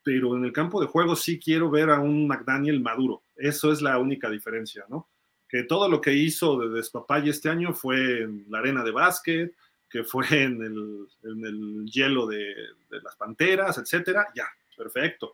[0.04, 3.82] Pero en el campo de juego sí quiero ver a un McDaniel maduro, eso es
[3.82, 5.08] la única diferencia, ¿no?
[5.48, 9.54] Que todo lo que hizo de Despapay este año fue en la arena de básquet,
[9.88, 12.54] que fue en el, hielo de,
[12.90, 14.46] de, las panteras, etcétera, ya,
[14.76, 15.32] perfecto.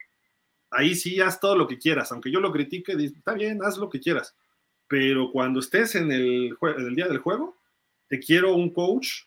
[0.70, 3.90] Ahí sí haz todo lo que quieras, aunque yo lo critique, está bien, haz lo
[3.90, 4.34] que quieras
[4.90, 6.56] pero cuando estés en el,
[6.96, 7.56] día del juego,
[8.08, 9.20] te quiero un coach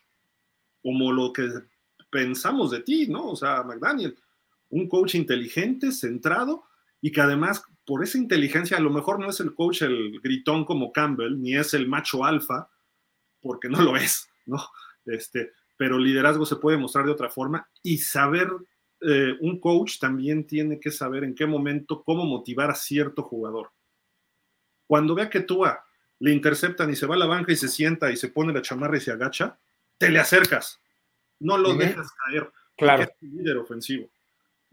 [0.82, 1.48] como lo que
[2.10, 3.30] pensamos de ti, ¿no?
[3.30, 4.14] O sea, McDaniel,
[4.74, 6.64] un coach inteligente, centrado
[7.00, 10.64] y que además por esa inteligencia a lo mejor no es el coach el gritón
[10.64, 12.68] como Campbell, ni es el macho alfa,
[13.40, 14.58] porque no lo es, ¿no?
[15.06, 18.48] Este, pero liderazgo se puede mostrar de otra forma y saber,
[19.00, 23.70] eh, un coach también tiene que saber en qué momento, cómo motivar a cierto jugador.
[24.86, 25.84] Cuando vea que Tua
[26.18, 28.62] le interceptan y se va a la banca y se sienta y se pone la
[28.62, 29.58] chamarra y se agacha,
[29.98, 30.80] te le acercas.
[31.38, 32.50] No lo dejas caer.
[32.76, 33.04] Claro.
[33.04, 34.10] Es un líder ofensivo.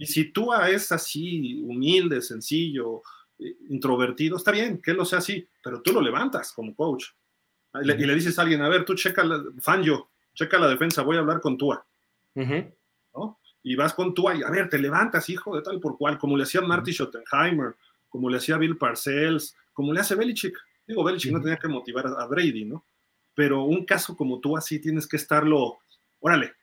[0.02, 3.04] Y si Tua es así, humilde, sencillo,
[3.38, 7.06] eh, introvertido, está bien que él lo sea así, pero tú lo levantas como coach.
[7.84, 9.43] Y le, dices a alguien, a ver, tú checa, la,
[9.84, 11.86] yo, checa la defensa, voy a hablar con Tua.
[13.14, 13.39] ¿no?
[13.62, 16.36] Y vas con Tua y, a ver, te levantas, hijo de tal por cual, como
[16.36, 17.76] le hacía Marty Schottenheimer,
[18.10, 20.58] como le hacía Bill Parcells, como le hace Belichick.
[20.88, 22.86] Digo, Belichick no tenía que motivar a Brady, ¿no?
[23.36, 25.78] Pero un caso como tú así tienes que estarlo,
[26.22, 26.56] órale,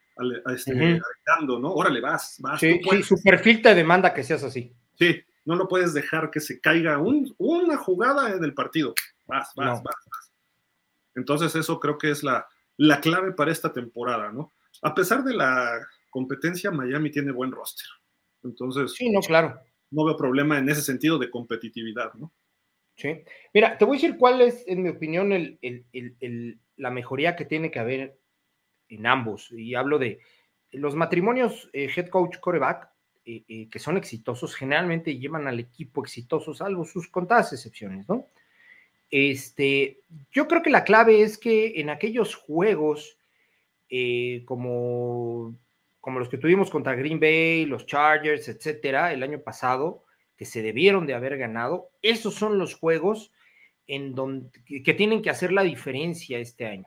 [0.55, 1.73] este, ¿no?
[1.73, 2.61] Órale, vas, vas.
[2.61, 4.73] Sí, su perfil te demanda que seas así.
[4.95, 8.95] Sí, no lo puedes dejar que se caiga una jugada en el partido.
[9.27, 10.33] Vas, vas, vas, vas.
[11.15, 12.47] Entonces eso creo que es la,
[12.77, 14.53] la clave para esta temporada, ¿no?
[14.83, 15.79] A pesar de la
[16.11, 17.87] competencia, Miami tiene buen roster.
[18.45, 19.59] Entonces, sí, no, claro.
[19.91, 22.33] No veo problema en ese sentido de competitividad, ¿no?
[22.97, 23.23] Sí.
[23.55, 25.31] Mira, te voy a decir cuál es, en mi opinión,
[26.77, 28.19] la mejoría que tiene que haber
[28.89, 29.51] en ambos.
[29.53, 30.21] Y hablo de
[30.73, 32.89] los matrimonios eh, head coach coreback,
[33.25, 38.27] eh, eh, que son exitosos, generalmente llevan al equipo exitoso, salvo sus contadas excepciones, ¿no?
[39.11, 43.17] Este, yo creo que la clave es que en aquellos juegos
[44.45, 45.57] como,
[45.99, 50.05] como los que tuvimos contra Green Bay, los Chargers, etcétera, el año pasado,
[50.37, 51.91] que se debieron de haber ganado.
[52.03, 53.33] Esos son los juegos
[53.87, 54.51] en donde,
[54.85, 56.87] que tienen que hacer la diferencia este año.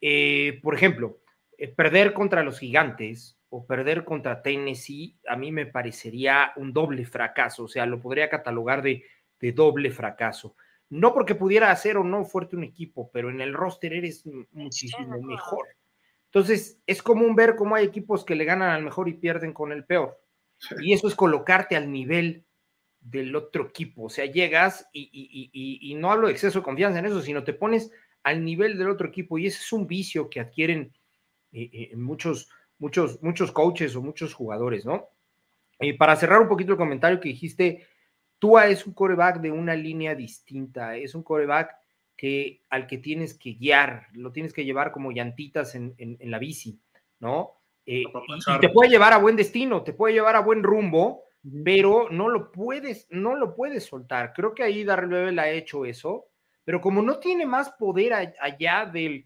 [0.00, 1.20] Eh, por ejemplo,
[1.58, 7.06] eh, perder contra los gigantes o perder contra Tennessee a mí me parecería un doble
[7.06, 9.04] fracaso, o sea, lo podría catalogar de,
[9.54, 10.56] doble fracaso.
[10.88, 15.20] no porque pudiera hacer o no fuerte un equipo, pero en el roster eres muchísimo
[15.22, 15.66] mejor.
[16.26, 19.72] Entonces, es común ver cómo hay equipos que le ganan al mejor y pierden con
[19.72, 20.20] el peor.
[20.80, 22.44] Y eso es colocarte al nivel
[23.00, 24.04] del otro equipo.
[24.04, 27.90] O sea, llegas y, no hablo de exceso de confianza en eso, sino te pones
[28.26, 29.38] al nivel del otro equipo.
[29.38, 30.92] Y ese es un vicio que adquieren
[31.52, 35.10] eh, eh, muchos, muchos, muchos coaches o muchos jugadores, ¿no?
[35.78, 37.86] Y para cerrar un poquito el comentario que dijiste,
[38.40, 41.76] Tua es un coreback de una línea distinta, es un coreback
[42.16, 46.80] que, al que tienes que guiar, lo tienes que llevar como llantitas en, la bici,
[47.20, 47.52] ¿no?
[47.86, 51.22] Eh, y, te puede llevar a buen destino, te puede llevar a buen rumbo,
[51.64, 54.32] pero no lo puedes, no lo puedes soltar.
[54.32, 56.26] Creo que ahí Darrell Bevel ha hecho eso,
[56.66, 59.24] pero como no tiene más poder allá del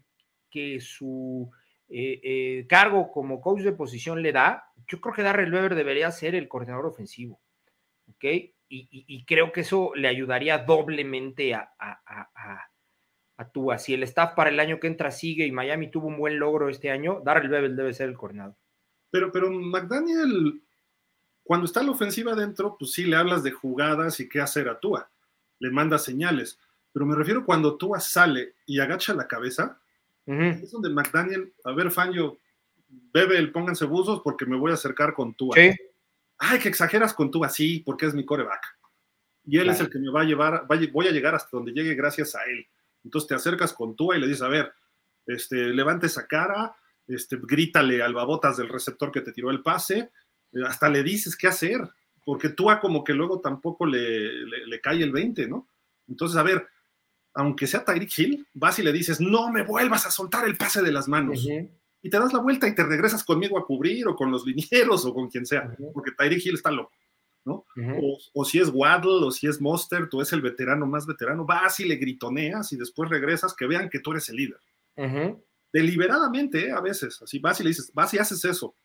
[0.51, 1.49] que su
[1.89, 6.11] eh, eh, cargo como coach de posición le da, yo creo que Darrell Weber debería
[6.11, 7.41] ser el coordinador ofensivo,
[8.09, 8.25] ¿ok?
[8.73, 11.67] Y, creo que eso le ayudaría doblemente a,
[13.51, 13.79] Tua.
[13.79, 16.69] Si el staff para el año que entra sigue y Miami tuvo un buen logro
[16.69, 18.55] este año, Darrell Bevel debe ser el coordinador.
[19.09, 20.61] Pero, pero McDaniel,
[21.43, 24.79] cuando está la ofensiva adentro, pues sí le hablas de jugadas y qué hacer a
[24.79, 25.11] Tua.
[25.59, 26.59] Le manda señales.
[26.91, 29.79] Pero me refiero cuando Tua sale y agacha la cabeza,
[30.25, 32.37] es donde McDaniel, a ver, Fanjo,
[32.87, 35.55] bebe el pónganse buzos porque me voy a acercar con Tua.
[35.55, 35.71] Sí.
[36.37, 38.77] Ay, que exageras con Tua, sí, porque es mi coreback.
[39.45, 41.95] Y él es el que me va a llevar, voy a llegar hasta donde llegue
[41.95, 42.65] gracias a él.
[43.03, 44.71] Entonces te acercas con Tua y le dices, a ver,
[45.25, 46.75] este, levante esa cara,
[47.07, 50.11] este, grítale al babotas del receptor que te tiró el pase,
[50.53, 51.81] eh, hasta le dices qué hacer,
[52.23, 55.67] porque Tua como que luego tampoco le, le, cae el 20, ¿no?
[56.07, 56.67] Entonces, a ver,
[57.33, 60.81] aunque sea Tyreek Hill, vas y le dices, no me vuelvas a soltar el pase
[60.81, 61.47] de las manos.
[62.03, 65.05] Y te das la vuelta y te regresas conmigo a cubrir o con los linieros
[65.05, 66.91] o con quien sea, porque Tyreek Hill está loco.
[67.43, 67.65] ¿no?
[68.33, 71.79] o, si es Waddle o si es Monster, tú es el veterano más veterano, vas
[71.79, 74.59] y le gritoneas y después regresas, que vean que tú eres el líder.
[75.73, 76.71] Deliberadamente, ¿eh?
[76.71, 78.75] a veces, así vas y le dices, vas y haces eso.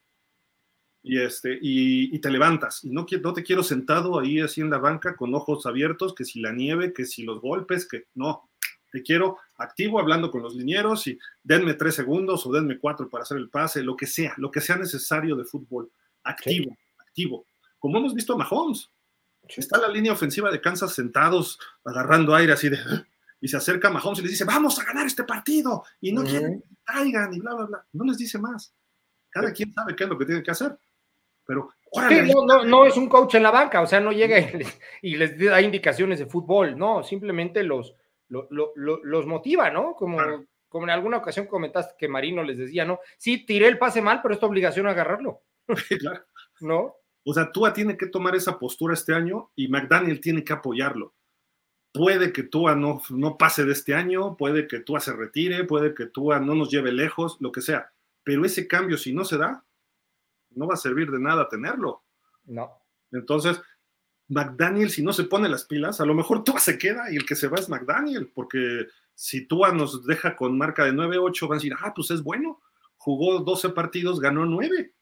[1.08, 2.82] Y, este, y, te levantas.
[2.84, 6.24] Y no, no te quiero sentado ahí así en la banca con ojos abiertos, que
[6.24, 8.50] si la nieve, que si los golpes, que no.
[8.90, 13.22] Te quiero activo hablando con los linieros y denme tres segundos o denme cuatro para
[13.22, 15.90] hacer el pase, lo que sea, lo que sea necesario de fútbol.
[16.24, 17.46] Activo, activo
[17.78, 18.90] como hemos visto a Mahomes.
[19.48, 22.78] Está la línea ofensiva de Kansas sentados, agarrando aire así de.
[23.38, 25.84] Y se acerca a Mahomes y les dice: Vamos a ganar este partido.
[26.00, 27.86] Y no quieren que caigan y bla, bla, bla.
[27.92, 28.72] No les dice más.
[29.28, 30.76] Cada quien sabe qué es lo que tiene que hacer.
[31.46, 31.70] Pero.
[32.66, 34.38] no, es un coach en la banca, o sea, no llega
[35.02, 37.94] y les, da indicaciones de fútbol, no, simplemente los,
[38.28, 39.94] los motiva, ¿no?
[39.94, 40.18] Como,
[40.68, 43.00] como en alguna ocasión comentaste que Marino les decía, ¿no?
[43.18, 45.42] Sí, tiré el pase mal, pero es tu obligación agarrarlo.
[46.00, 46.24] claro.
[46.60, 46.96] ¿No?
[47.28, 51.12] O sea, Tua tiene que tomar esa postura este año y McDaniel tiene que apoyarlo.
[51.92, 55.92] Puede que Tua no, no pase de este año, puede que Tua se retire, puede
[55.92, 57.90] que Tua no nos lleve lejos, lo que sea.
[58.22, 59.64] Pero ese cambio, si no se da,
[60.56, 62.04] no va a servir de nada tenerlo.
[62.44, 62.70] No.
[63.12, 63.60] Entonces,
[64.28, 67.26] McDaniel, si no se pone las pilas, a lo mejor Tua se queda y el
[67.26, 71.52] que se va es McDaniel, porque si Tua nos deja con marca de 9-8, van
[71.52, 72.60] a decir, ah, pues es bueno,
[72.96, 74.92] jugó 12 partidos, ganó 9.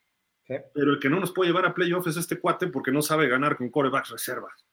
[0.46, 3.28] Pero el que no nos puede llevar a playoffs es este cuate porque no sabe
[3.28, 4.66] ganar con corebacks reservas.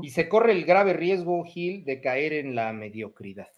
[0.00, 3.50] Y se corre el grave riesgo, Gil, de caer en la mediocridad.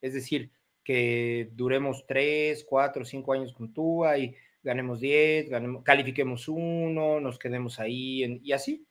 [0.00, 0.52] Es decir,
[0.84, 5.48] que duremos tres, cuatro, cinco años con Tua y ganemos 10,
[5.84, 8.86] califiquemos uno, nos quedemos ahí y así.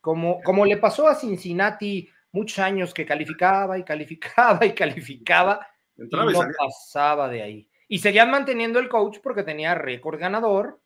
[0.00, 5.66] Como, como le pasó a Cincinnati muchos años que calificaba y calificaba y calificaba
[5.96, 7.70] y no pasaba de ahí.
[7.88, 10.80] Y seguían manteniendo el coach porque tenía récord ganador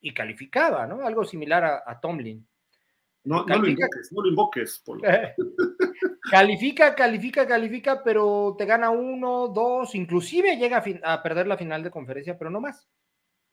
[0.00, 1.06] y calificaba, ¿no?
[1.06, 2.46] Algo similar a, Tomlin.
[3.24, 4.84] No, no, lo invoques, no lo invoques.
[6.30, 11.90] califica, califica, califica, pero te gana uno, dos, inclusive llega a, perder la final de
[11.90, 12.86] conferencia, pero no más.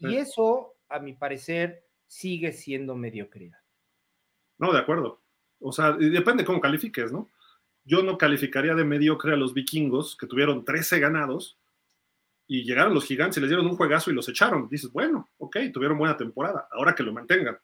[0.02, 3.60] Y eso, a mi parecer, sigue siendo mediocridad.
[4.58, 5.22] No, de acuerdo.
[5.60, 7.30] O sea, depende cómo califiques, ¿no?
[7.84, 11.58] Yo no calificaría de mediocre a los vikingos, que tuvieron 13 ganados,
[12.48, 14.68] y llegaron los gigantes y les dieron un juegazo y los echaron.
[14.68, 17.58] Dices, bueno, ok, tuvieron buena temporada, ahora que lo mantengan.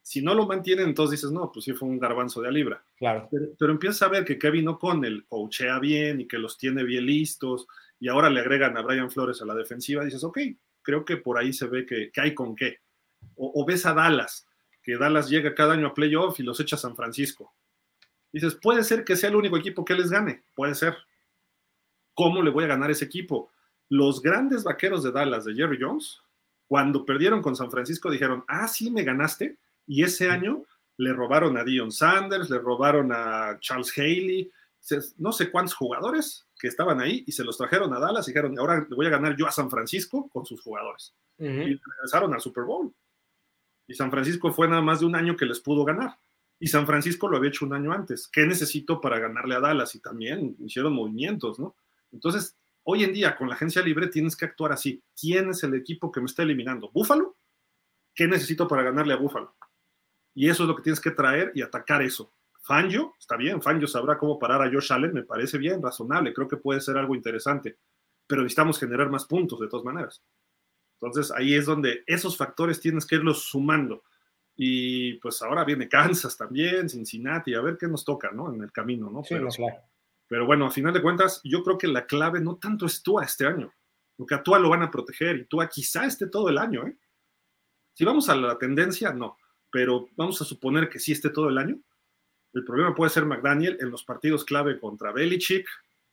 [0.00, 2.82] Si no lo mantienen, entonces dices, no, pues sí fue un garbanzo de a libra.
[2.96, 3.28] Claro.
[3.58, 7.66] Pero, empiezas a ver que Kevin O'Connell coachea bien y que los tiene bien listos
[7.98, 10.04] y ahora le agregan a Brian Flores a la defensiva.
[10.04, 10.38] Dices, ok,
[10.82, 12.78] creo que por ahí se ve que, hay con qué.
[13.36, 14.46] O, ves a Dallas,
[14.82, 17.54] que Dallas llega cada año a playoff y los echa a San Francisco.
[18.32, 20.96] Dices, puede ser que sea el único equipo que les gane, puede ser.
[22.14, 23.50] ¿Cómo le voy a ganar ese equipo?
[23.90, 26.22] los grandes vaqueros de Dallas de Jerry Jones,
[26.68, 29.58] cuando perdieron con San Francisco, dijeron, ah, sí, me ganaste.
[29.86, 30.62] Y ese año
[30.96, 34.50] le robaron a Dion Sanders, le robaron a Charles Haley
[35.18, 38.58] no sé cuántos jugadores que estaban ahí y se los trajeron a Dallas y dijeron,
[38.58, 41.14] ahora le voy a ganar yo a San Francisco con sus jugadores.
[41.38, 42.94] Y regresaron al Super Bowl.
[43.86, 46.18] Y San Francisco fue nada más de un año que les pudo ganar.
[46.58, 48.28] Y San Francisco lo había hecho un año antes.
[48.28, 49.94] ¿Qué necesito para ganarle a Dallas?
[49.94, 51.74] Y también hicieron movimientos, ¿no?
[52.12, 55.02] Entonces, hoy en día con la agencia libre tienes que actuar así.
[55.18, 56.90] ¿Quién es el equipo que me está eliminando?
[56.92, 57.36] ¿Búfalo?
[58.14, 59.56] ¿Qué necesito para ganarle a Búfalo?
[60.34, 62.32] Y eso es lo que tienes que traer y atacar eso.
[62.62, 66.46] Fangio, está bien, Fangio sabrá cómo parar a Josh Allen, me parece bien, razonable, creo
[66.46, 67.78] que puede ser algo interesante,
[68.26, 70.22] pero necesitamos generar más puntos de todas maneras.
[71.00, 74.02] Entonces ahí es donde esos factores tienes que irlos sumando.
[74.54, 78.52] Y pues ahora viene Kansas también, Cincinnati, a ver qué nos toca, ¿no?
[78.52, 79.24] En el camino, ¿no?
[79.24, 79.76] Sí, pero, claro.
[80.28, 83.24] pero bueno, a final de cuentas, yo creo que la clave no tanto es Tua
[83.24, 83.72] este año,
[84.16, 86.94] porque a Tua lo van a proteger y Tua quizá esté todo el año, ¿eh?
[87.94, 89.38] Si vamos a la tendencia, no,
[89.70, 91.80] pero vamos a suponer que sí esté todo el año.
[92.52, 95.66] El problema puede ser McDaniel en los partidos clave contra Belichick,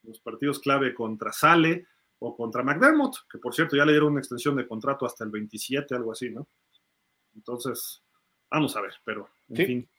[0.04, 1.88] los partidos clave contra Sale
[2.20, 5.32] o contra McDermott, que por cierto ya le dieron una extensión de contrato hasta el
[5.32, 6.48] 27, algo así, ¿no?
[7.36, 8.02] Entonces,
[8.50, 9.90] vamos a ver, pero en fin.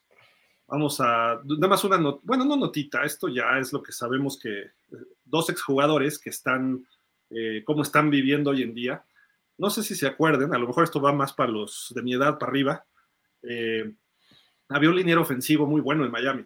[0.66, 4.39] Vamos a, nada más una, not, bueno, no notita, esto ya es lo que sabemos
[4.39, 4.70] que eh,
[5.24, 6.86] dos exjugadores que están,
[7.30, 9.03] eh, cómo están viviendo hoy en día,
[9.57, 12.12] no sé si se acuerden, a lo mejor esto va más para los de mi
[12.12, 12.84] edad para arriba,
[13.43, 13.95] eh,
[14.69, 16.45] había un liniero ofensivo muy bueno en Miami,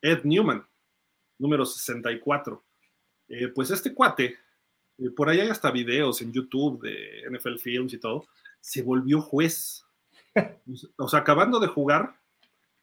[0.00, 0.66] Ed Newman,
[1.38, 2.62] número 64.
[3.28, 4.38] Eh, pues este cuate,
[4.98, 8.26] eh, por ahí hay hasta videos en YouTube de NFL Films y todo,
[8.60, 9.84] se volvió juez.
[10.96, 12.16] o sea, acabando de jugar,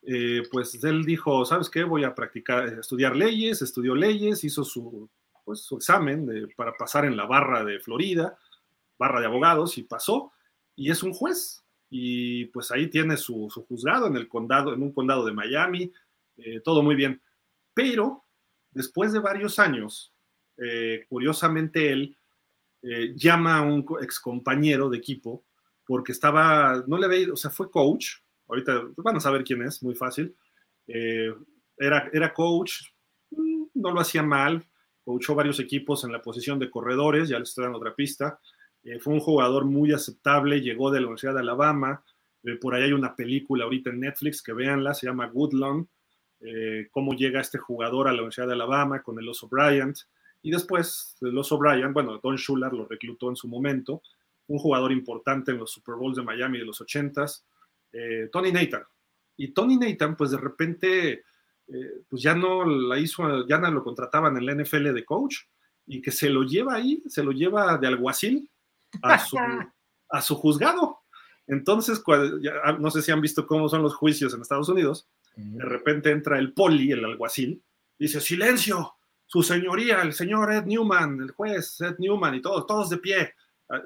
[0.04, 1.84] eh, pues él dijo, ¿sabes qué?
[1.84, 5.10] Voy a practicar, estudiar leyes, estudió leyes, hizo su,
[5.44, 8.38] pues, su examen para pasar en la barra de Florida,
[8.98, 10.32] barra de abogados, y pasó,
[10.76, 14.92] y es un juez y pues ahí tiene su, juzgado en el condado, en un
[14.92, 15.92] condado de Miami,
[16.38, 17.22] eh, todo muy bien.
[17.74, 18.26] Pero
[18.72, 20.14] después de varios años,
[20.58, 22.18] eh, curiosamente él
[22.82, 25.44] eh, llama a un ex compañero de equipo
[25.86, 28.18] porque estaba, no le veía, o sea, fue coach,
[28.48, 30.36] ahorita van a saber quién es, muy fácil.
[30.86, 32.82] era, era coach,
[33.32, 34.68] mm, no lo hacía mal,
[35.06, 38.40] coachó varios equipos en la posición de corredores, ya les estoy otra pista.
[38.84, 42.04] Eh, fue un jugador muy aceptable, llegó de la Universidad de Alabama.
[42.44, 45.86] Eh, por ahí hay una película ahorita en Netflix que véanla, se llama Goodlong,
[46.40, 49.98] eh, cómo llega este jugador a la Universidad de Alabama con el Oso Bryant.
[50.42, 54.02] Y después el Oso Bryant, bueno, Don Schuller lo reclutó en su momento,
[54.48, 57.44] un jugador importante en los Super Bowls de Miami de los 80s,
[58.32, 58.84] Tony Nathan.
[59.36, 61.24] Y Tony Nathan, pues de repente,
[62.08, 65.40] pues ya no la hizo, ya no lo contrataban en la NFL de coach
[65.86, 68.50] y que se lo lleva ahí, se lo lleva de alguacil
[70.10, 71.00] a su, juzgado.
[71.48, 72.02] Entonces,
[72.64, 76.10] ah, no sé si han visto cómo son los juicios en Estados Unidos, de repente
[76.10, 77.64] entra el poli, el alguacil,
[78.00, 78.96] dice, silencio,
[79.28, 83.34] su señoría, el señor Ed Newman, el juez Ed Newman y todos, todos de pie.
[83.70, 83.82] Ah,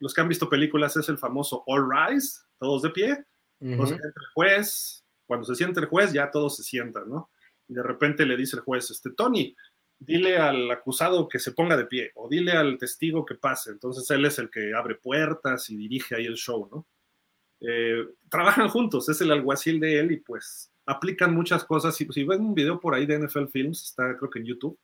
[0.00, 3.24] los que han visto películas es el famoso All Rise, todos de pie.
[3.60, 7.30] Entonces entra el juez, cuando se siente el juez ya todos se sientan, ¿no?
[7.68, 9.54] Y de repente le dice el juez, este, Tony,
[10.04, 13.70] dile al acusado que se ponga de pie o dile al testigo que pase.
[13.70, 16.86] Entonces él es el que abre puertas y dirige ahí el show, ¿no?
[17.60, 21.96] Eh, trabajan juntos, es el alguacil de él y pues aplican muchas cosas.
[21.96, 24.78] Si, si ven un video por ahí de NFL Films, está creo que en YouTube,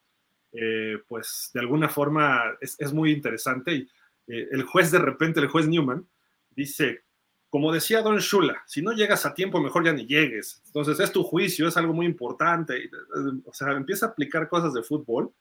[0.52, 3.74] eh, pues de alguna forma es, muy interesante.
[3.74, 3.88] Y
[4.28, 6.06] eh, el juez de repente, el juez Newman,
[6.50, 7.02] dice,
[7.50, 10.62] como decía Don Shula, si no llegas a tiempo, mejor ya ni llegues.
[10.66, 12.88] Entonces es tu juicio, es algo muy importante.
[13.44, 15.32] O sea, empieza a aplicar cosas de fútbol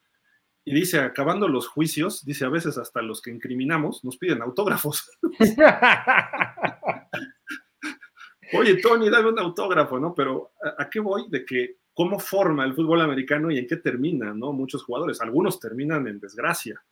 [0.66, 5.08] y dice, acabando los juicios, dice a veces hasta los que incriminamos nos piden autógrafos.
[8.54, 10.16] Oye, Tony, dame un autógrafo, ¿no?
[10.16, 11.30] Pero ¿a, qué voy?
[11.30, 14.52] De que cómo forma el fútbol americano y en qué termina, ¿no?
[14.52, 16.84] Muchos jugadores, algunos terminan en desgracia,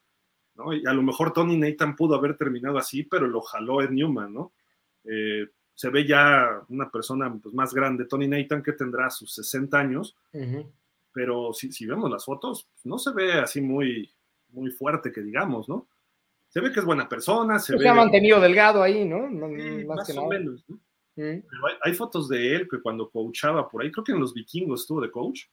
[0.53, 0.73] ¿no?
[0.73, 4.31] Y a lo mejor Tony Nathan pudo haber terminado así, pero lo jaló Ed Newman,
[4.31, 4.53] ¿no?
[5.09, 9.77] Eh, se ve ya una persona pues, más grande, Tony Nathan, que tendrá sus 60
[9.77, 10.15] años,
[11.13, 14.11] pero si, vemos las fotos, pues, no se ve así muy,
[14.49, 15.87] muy fuerte, que digamos, ¿no?
[16.49, 19.29] Se ve que es buena persona, se, ha mantenido delgado ahí, ¿no?
[19.85, 20.65] más, o menos,
[21.83, 25.01] hay, fotos de él que cuando coachaba por ahí, creo que en los vikingos estuvo
[25.01, 25.43] de coach,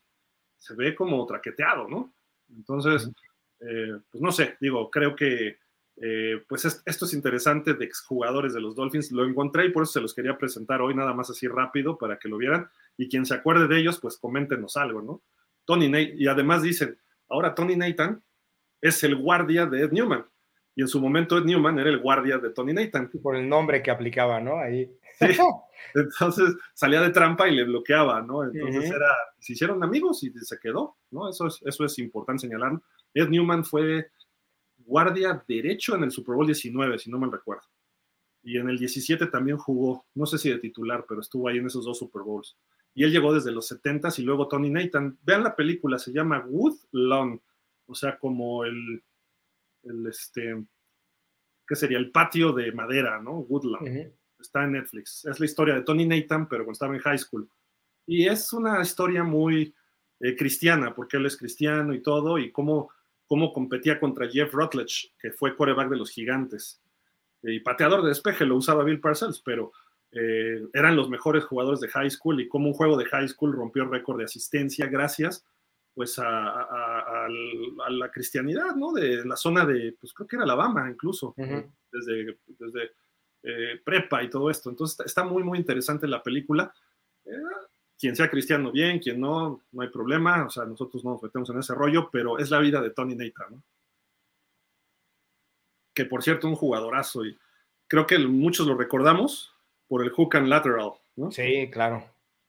[0.57, 2.15] se ve como traqueteado, ¿no?
[2.49, 3.11] Entonces,
[3.61, 5.59] eh, pues no sé, digo, creo que
[5.97, 9.13] eh, pues esto es interesante de exjugadores de los Dolphins.
[9.13, 12.19] Lo encontré y por eso se los quería presentar hoy, nada más así rápido para
[12.19, 12.69] que lo vieran.
[12.97, 15.23] Y quien se acuerde de ellos, pues coméntenos algo, ¿no?
[15.65, 18.23] Tony Nathan, y además dicen, ahora Tony Nathan
[18.81, 20.25] es el guardia de Ed Newman.
[20.77, 23.11] Y en su momento Ed Newman era el guardia de Tony Nathan.
[23.23, 24.59] Por el nombre que aplicaba, ¿no?
[24.59, 24.91] Ahí.
[25.19, 25.27] Sí.
[25.95, 28.43] Entonces salía de trampa y le bloqueaba, ¿no?
[28.43, 31.31] Entonces era, se hicieron amigos y se quedó, ¿no?
[31.31, 32.81] Eso es, eso es importante señalar.
[33.15, 34.09] Ed Newman fue
[34.85, 37.65] guardia derecho en el Super Bowl 19, si no mal recuerdo.
[38.43, 41.67] Y en el 17 también jugó, no sé si de titular, pero estuvo ahí en
[41.67, 42.57] esos dos Super Bowls.
[42.95, 45.19] Y él llegó desde los 70s y luego Tony Nathan.
[45.23, 47.41] Vean la película, se llama Woodlawn,
[47.87, 49.03] o sea, como el,
[49.83, 50.65] el este,
[51.67, 51.99] ¿qué sería?
[51.99, 53.39] El patio de madera, ¿no?
[53.41, 54.13] Woodlawn.
[54.39, 55.25] Está en Netflix.
[55.25, 57.49] Es la historia de Tony Nathan, pero cuando estaba en high school.
[58.07, 59.75] Y es una historia muy
[60.21, 62.91] eh, cristiana, porque él es cristiano y todo, y cómo,
[63.35, 66.81] cómo competía contra Jeff Rutledge, que fue coreback de los gigantes.
[67.43, 69.73] Y pateador de despeje lo usaba Bill Parcells, pero
[70.13, 73.53] eh, eran los mejores jugadores de high school y como un juego de high school
[73.53, 75.45] rompió el récord de asistencia gracias
[75.95, 77.27] pues a,
[77.89, 78.93] la cristianidad, ¿no?
[78.93, 82.93] De la zona de, pues creo que era Alabama incluso, desde, desde
[83.43, 84.71] eh, prepa y todo esto.
[84.71, 86.73] Entonces está muy, muy interesante la película.
[87.25, 87.33] Eh,
[88.05, 90.45] quien sea cristiano, bien, quien no, no hay problema.
[90.45, 93.15] O sea, nosotros no nos metemos en ese rollo, pero es la vida de Tony
[93.15, 93.63] Nathan, ¿no?
[95.95, 97.35] Que por cierto, un jugadorazo y
[97.87, 99.55] creo que muchos lo recordamos
[99.89, 101.31] por el hook and lateral, ¿no?
[101.31, 102.05] Sí, claro.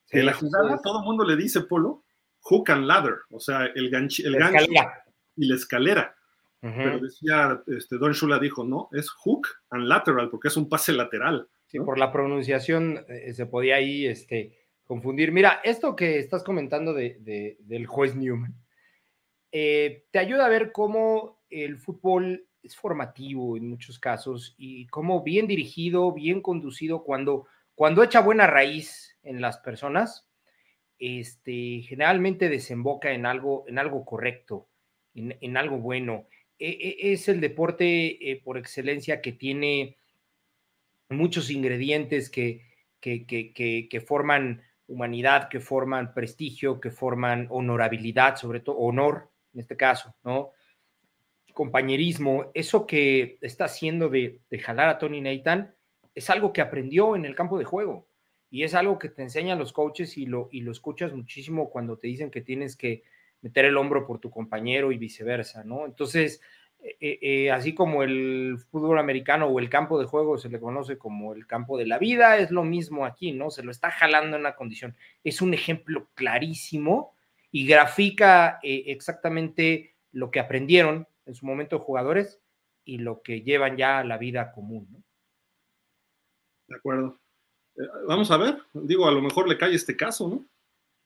[0.08, 2.04] Sí, la jugada, todo el mundo le dice, Polo,
[2.42, 6.18] hook and ladder, o sea, el, gancho y la escalera.
[6.60, 10.92] Pero decía, este, Don Shula dijo, no, es hook and lateral, porque es un pase
[10.92, 11.48] lateral.
[11.68, 15.32] Sí, por la pronunciación eh, se podía ahí este, confundir.
[15.32, 18.56] Mira, esto que estás comentando de, del juez Newman,
[19.52, 25.24] eh, te ayuda a ver cómo el fútbol es formativo en muchos casos y cómo
[25.24, 30.28] bien dirigido, bien conducido, cuando, cuando echa buena raíz en las personas,
[30.98, 34.68] este, generalmente desemboca en algo, en algo correcto,
[35.14, 36.28] en, algo bueno.
[36.58, 39.98] E, e, es el deporte eh, por excelencia que tiene
[41.10, 42.62] muchos ingredientes que,
[43.00, 49.78] que, que, forman humanidad, que forman prestigio, que forman honorabilidad, sobre todo honor en este
[49.78, 50.52] caso, ¿no?
[51.54, 55.74] Compañerismo, eso que está haciendo de, de jalar a Tony Nathan
[56.14, 58.08] es algo que aprendió en el campo de juego
[58.50, 61.98] y es algo que te enseñan los coaches y lo, y lo escuchas muchísimo cuando
[61.98, 63.04] te dicen que tienes que
[63.42, 65.86] meter el hombro por tu compañero y viceversa, ¿no?
[65.86, 66.42] Entonces,
[66.88, 70.60] eh, eh, eh, así como el fútbol americano o el campo de juego se le
[70.60, 73.50] conoce como el campo de la vida, es lo mismo aquí, ¿no?
[73.50, 74.96] Se lo está jalando en una condición.
[75.24, 77.16] Es un ejemplo clarísimo
[77.52, 82.40] y grafica exactamente lo que aprendieron en su momento jugadores
[82.84, 85.04] y lo que llevan ya a la vida común, ¿no?
[86.68, 87.20] De acuerdo.
[88.08, 90.46] vamos a ver, digo, a lo mejor le cae este caso, ¿no?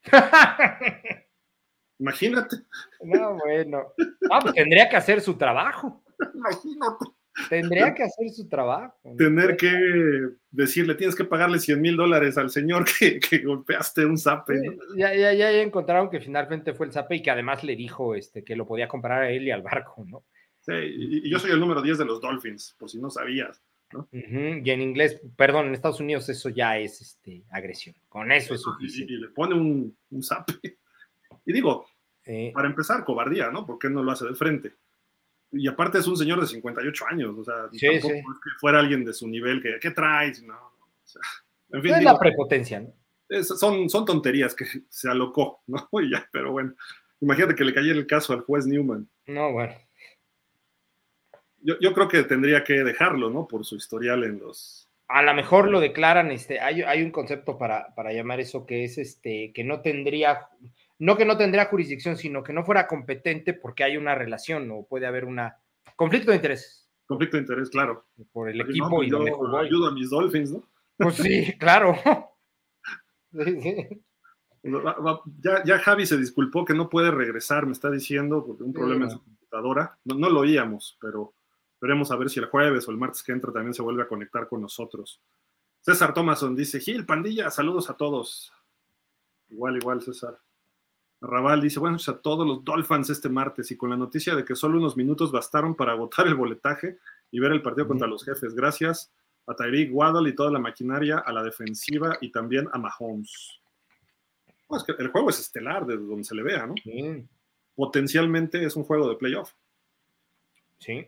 [1.99, 2.57] Imagínate.
[3.03, 3.93] No, bueno.
[4.31, 6.03] Ah, pues tendría que hacer su trabajo.
[6.33, 7.05] Imagínate.
[7.47, 8.95] Tendría que hacer su trabajo.
[9.17, 9.71] Tener que
[10.51, 14.55] decirle, tienes que pagarle 100 mil dólares al señor que, golpeaste un zape.
[14.97, 18.43] Ya, ya, ya encontraron que finalmente fue el zape y que además le dijo este,
[18.43, 20.25] que lo podía comprar a él y al barco, ¿no?
[20.59, 23.63] Sí, y, yo soy el número 10 de los Dolphins, por si no sabías.
[23.93, 24.07] ¿no?
[24.11, 27.95] Y en inglés, perdón, en Estados Unidos eso ya es este, agresión.
[28.07, 29.13] Con eso es suficiente.
[29.13, 30.53] Y, le pone un, un zape.
[31.49, 31.87] Y digo,
[32.53, 33.65] para empezar, cobardía, ¿no?
[33.65, 34.75] ¿Por qué no lo hace de frente?
[35.51, 39.03] Y aparte es un señor de 58 años, o sea, tampoco es que fuera alguien
[39.03, 40.43] de su nivel que, ¿qué traes?
[40.43, 41.23] No, o sea,
[41.71, 42.93] en fin, es la prepotencia, ¿no?
[43.43, 45.89] son, son tonterías que se alocó, ¿no?
[46.03, 46.75] Y ya, pero bueno,
[47.19, 49.09] imagínate que le cayera el caso al juez Newman.
[49.25, 49.73] No, bueno.
[51.61, 53.47] Yo, yo, creo que tendría que dejarlo, ¿no?
[53.47, 54.87] Por su historial en los...
[55.07, 58.83] A lo mejor lo declaran, este, hay, hay un concepto para, para llamar eso que
[58.83, 60.47] es, este, que no tendría,
[60.99, 64.85] no que no tendría jurisdicción, sino que no fuera competente porque hay una relación o
[64.85, 65.39] puede haber un
[65.95, 66.89] conflicto de intereses.
[67.05, 68.05] Conflicto de interés, claro.
[68.31, 69.57] Por el equipo pues y donde jugó.
[69.57, 70.63] Ayudo a mis Dolphins, ¿no?
[70.97, 71.95] Pues sí, claro.
[75.41, 79.05] Ya, ya, Javi se disculpó que no puede regresar, me está diciendo, porque un problema
[79.05, 79.97] en su computadora.
[80.03, 81.33] No, no, lo oíamos, pero
[81.79, 84.07] veremos a ver si el jueves o el martes que entra también se vuelve a
[84.09, 85.21] conectar con nosotros.
[85.79, 88.51] César Thomason dice, Gil, pandilla, saludos a todos.
[89.47, 90.37] Igual, igual, César.
[91.21, 94.55] Raval dice, bueno, a todos los Dolphins este martes y con la noticia de que
[94.55, 96.97] solo unos minutos bastaron para agotar el boletaje
[97.31, 98.55] y ver el partido contra los jefes.
[98.55, 99.11] Gracias
[99.45, 103.59] a Tyreek Waddle y toda la maquinaria, a la defensiva y también a Mahomes.
[104.71, 106.75] es que el juego es estelar desde donde se le vea, ¿no?
[107.75, 109.51] Potencialmente es un juego de playoff.
[110.77, 111.05] Sí.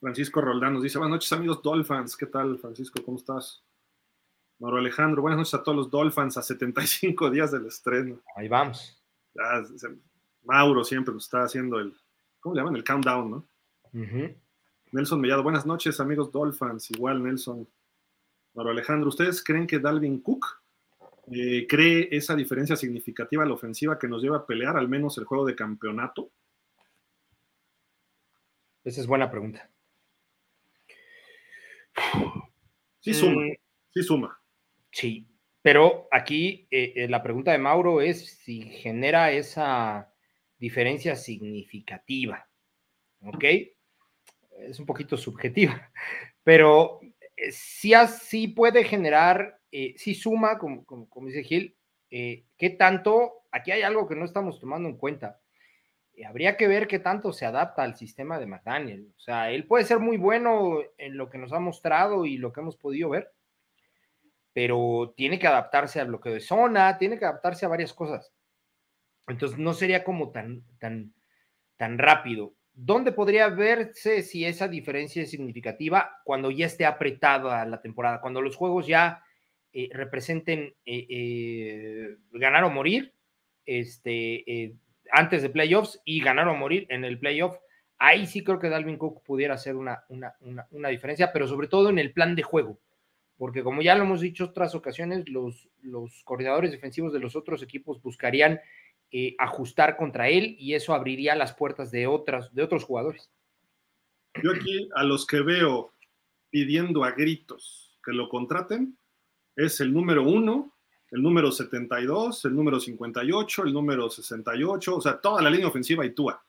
[0.00, 3.02] Francisco Roldán nos dice, buenas noches amigos Dolphins, ¿qué tal Francisco?
[3.04, 3.62] ¿Cómo estás?
[4.60, 8.20] Mauro Alejandro, buenas noches a todos los Dolphins a 75 días del estreno.
[8.36, 9.02] Ahí vamos.
[10.44, 11.96] Mauro siempre nos está haciendo el,
[12.40, 12.76] ¿cómo le llaman?
[12.76, 13.48] El countdown, ¿no?
[14.92, 16.90] Nelson Mellado, buenas noches, amigos Dolphins.
[16.90, 17.66] Igual, Nelson.
[18.52, 20.44] Bueno, Alejandro, ¿ustedes creen que Dalvin Cook
[21.32, 25.16] eh, cree esa diferencia significativa a la ofensiva que nos lleva a pelear al menos
[25.16, 26.32] el juego de campeonato?
[28.84, 29.70] Esa es buena pregunta.
[33.00, 33.56] Sí suma, mm.
[33.94, 34.39] sí suma.
[34.90, 35.30] Sí,
[35.62, 40.12] pero aquí eh, eh, la pregunta de Mauro es si genera esa
[40.58, 42.48] diferencia significativa.
[43.22, 43.44] ¿Ok?
[44.58, 45.90] Es un poquito subjetiva,
[46.42, 47.00] pero
[47.36, 50.84] eh, sí, así puede generar, sí suma, como,
[51.26, 51.76] dice Gil,
[52.10, 53.44] ¿qué tanto?
[53.52, 55.40] Aquí hay algo que no estamos tomando en cuenta.
[56.26, 59.12] habría que ver qué tanto se adapta al sistema de McDaniel.
[59.16, 62.52] O sea, él puede ser muy bueno en lo que nos ha mostrado y lo
[62.52, 63.32] que hemos podido ver,
[64.52, 68.32] pero tiene que adaptarse al bloqueo de zona, tiene que adaptarse a varias cosas.
[69.26, 71.14] Entonces no sería como tan, tan,
[71.76, 72.54] tan rápido.
[72.72, 78.40] ¿Dónde podría verse si esa diferencia es significativa cuando ya esté apretada la temporada, cuando
[78.42, 79.22] los juegos ya
[79.72, 83.14] eh, representen eh, eh, ganar o morir
[83.66, 84.74] este,
[85.12, 87.56] antes de playoffs y ganar o morir en el playoff?
[87.98, 90.34] Ahí sí creo que Dalvin Cook pudiera hacer una, una,
[90.70, 92.80] una diferencia, pero sobre todo en el plan de juego
[93.40, 97.62] porque como ya lo hemos dicho otras ocasiones, los, los coordinadores defensivos de los otros
[97.62, 98.60] equipos buscarían
[99.10, 103.30] eh, ajustar contra él y eso abriría las puertas de, otras, de otros jugadores.
[104.42, 105.94] Yo aquí a los que veo
[106.50, 108.98] pidiendo a gritos que lo contraten
[109.56, 110.76] es el número uno,
[111.10, 116.04] el número 72, el número 58, el número 68, o sea, toda la línea ofensiva
[116.04, 116.44] y Tua,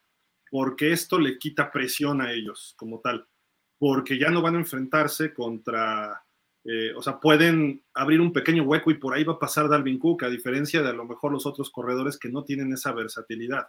[0.49, 3.25] porque esto le quita presión a ellos como tal,
[3.77, 6.21] porque ya no van a enfrentarse contra
[6.63, 9.97] eh, o sea, pueden abrir un pequeño hueco y por ahí va a pasar Dalvin
[9.97, 13.67] Cook, a diferencia de a lo mejor los otros corredores que no tienen esa versatilidad.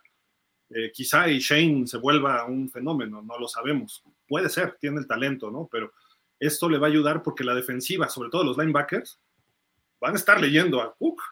[0.68, 4.02] Eh, quizá y Shane se vuelva un fenómeno, no lo sabemos.
[4.26, 5.68] Puede ser, tiene el talento, ¿no?
[5.70, 5.92] Pero
[6.38, 9.18] esto le va a ayudar porque la defensiva, sobre todo los linebackers,
[10.00, 11.22] van a estar leyendo a Cook,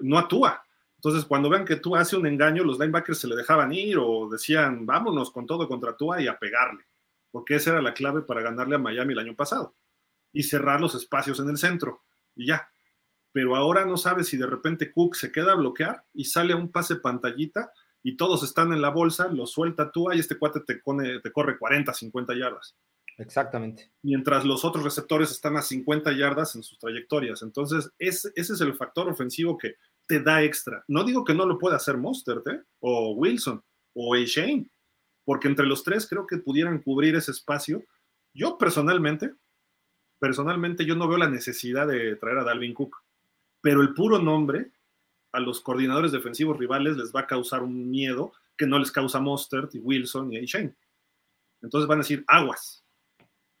[0.00, 0.62] no a Tua.
[0.96, 4.28] Entonces, cuando vean que Tua hace un engaño, los linebackers se le dejaban ir o
[4.28, 6.84] decían, vámonos con todo contra Tua y a pegarle,
[7.30, 9.74] porque esa era la clave para ganarle a Miami el año pasado
[10.34, 12.02] y cerrar los espacios en el centro
[12.36, 12.68] y ya.
[13.32, 16.56] Pero ahora no sabes si de repente Cook se queda a bloquear y sale a
[16.56, 20.60] un pase pantallita y todos están en la bolsa, lo suelta tú y este cuate
[20.60, 20.74] te,
[21.22, 22.76] te corre 40, 50 yardas.
[23.16, 23.92] Exactamente.
[24.02, 27.42] Mientras los otros receptores están a 50 yardas en sus trayectorias.
[27.42, 30.84] Entonces, ese, ese es el factor ofensivo que te da extra.
[30.88, 32.60] No digo que no lo pueda hacer Mostert, ¿eh?
[32.80, 33.62] o Wilson,
[33.94, 34.18] o A.
[34.18, 34.70] Shane,
[35.24, 37.82] porque entre los tres creo que pudieran cubrir ese espacio.
[38.34, 39.32] Yo personalmente
[40.18, 42.96] personalmente yo no veo la necesidad de traer a Dalvin Cook,
[43.60, 44.70] pero el puro nombre
[45.32, 49.20] a los coordinadores defensivos rivales les va a causar un miedo que no les causa
[49.20, 50.74] Mostert y Wilson y Shane.
[51.60, 52.84] Entonces van a decir aguas.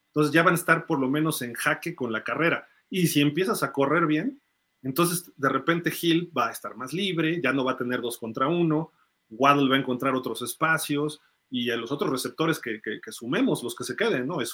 [0.08, 2.68] Entonces ya van a estar por lo menos en jaque con la carrera.
[2.88, 4.40] Y si empiezas a correr bien,
[4.82, 8.18] entonces de repente Hill va a estar más libre, ya no va a tener dos
[8.18, 8.92] contra uno,
[9.30, 11.20] Waddle va a encontrar otros espacios
[11.50, 14.40] y a los otros receptores que, sumemos, los que se queden, ¿no?
[14.40, 14.52] Es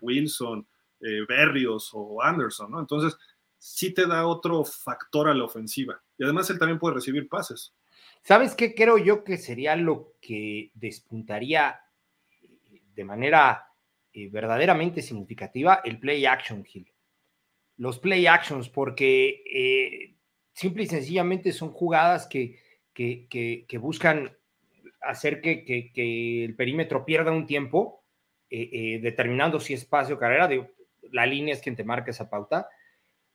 [0.00, 0.66] Wilson,
[1.02, 2.80] eh, Berrios o Anderson, ¿no?
[2.80, 3.16] Entonces,
[3.56, 6.00] sí te da otro factor a la ofensiva.
[6.18, 7.74] Y además él también puede recibir pases.
[8.22, 11.80] ¿Sabes qué creo yo que sería lo que despuntaría
[12.42, 13.66] eh, de manera
[14.12, 15.80] eh, verdaderamente significativa?
[15.84, 16.92] El play action, Gil.
[17.78, 20.14] Los play actions, porque
[20.52, 22.58] simple y sencillamente son jugadas que,
[22.92, 24.36] que, buscan
[25.00, 28.04] hacer que, que, el perímetro pierda un tiempo,
[28.50, 30.46] determinando si espacio o carrera.
[30.46, 30.68] De,
[31.12, 32.68] la línea es quien te marca esa pauta.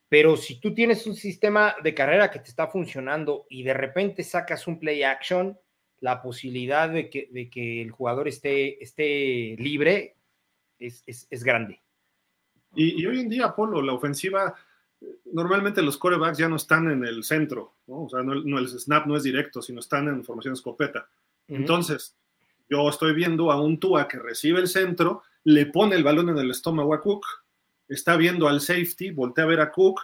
[0.07, 4.23] Pero si tú tienes un sistema de carrera que te está funcionando y de repente
[4.23, 5.57] sacas un play action,
[5.99, 10.15] la posibilidad de que, de que el jugador esté, esté libre
[10.79, 11.81] es, es, grande.
[12.75, 14.53] Y, hoy en día, Polo, la ofensiva,
[15.31, 18.03] normalmente los corebacks ya no están en el centro, ¿no?
[18.03, 21.07] O sea, no, el snap no es directo, sino están en formación escopeta.
[21.47, 22.15] Entonces,
[22.69, 26.37] yo estoy viendo a un Tua que recibe el centro, le pone el balón en
[26.37, 27.25] el estómago a Cook,
[27.87, 30.01] está viendo al safety, voltea a ver a Cook,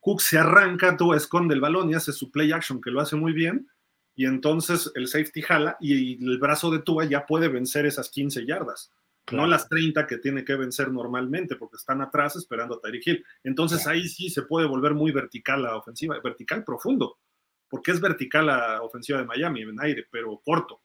[0.00, 3.16] Cook se arranca, Tua esconde el balón y hace su play action, que lo hace
[3.16, 3.68] muy bien,
[4.14, 8.46] y entonces el safety jala y el brazo de Tua ya puede vencer esas 15
[8.46, 8.92] yardas,
[9.30, 13.24] no las 30 que tiene que vencer normalmente, porque están atrás esperando a Tyreek Hill.
[13.44, 17.18] Entonces ahí sí se puede volver muy vertical la ofensiva, vertical profundo,
[17.68, 20.80] porque es vertical la ofensiva de Miami en aire, pero corto.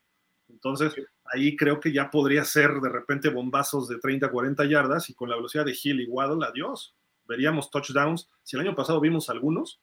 [0.49, 0.93] Entonces,
[1.33, 5.29] ahí creo que ya podría ser de repente bombazos de 30, 40 yardas y con
[5.29, 6.95] la velocidad de Hill y Waddle, adiós.
[7.25, 8.29] Veríamos touchdowns.
[8.43, 9.81] Si el año pasado vimos algunos,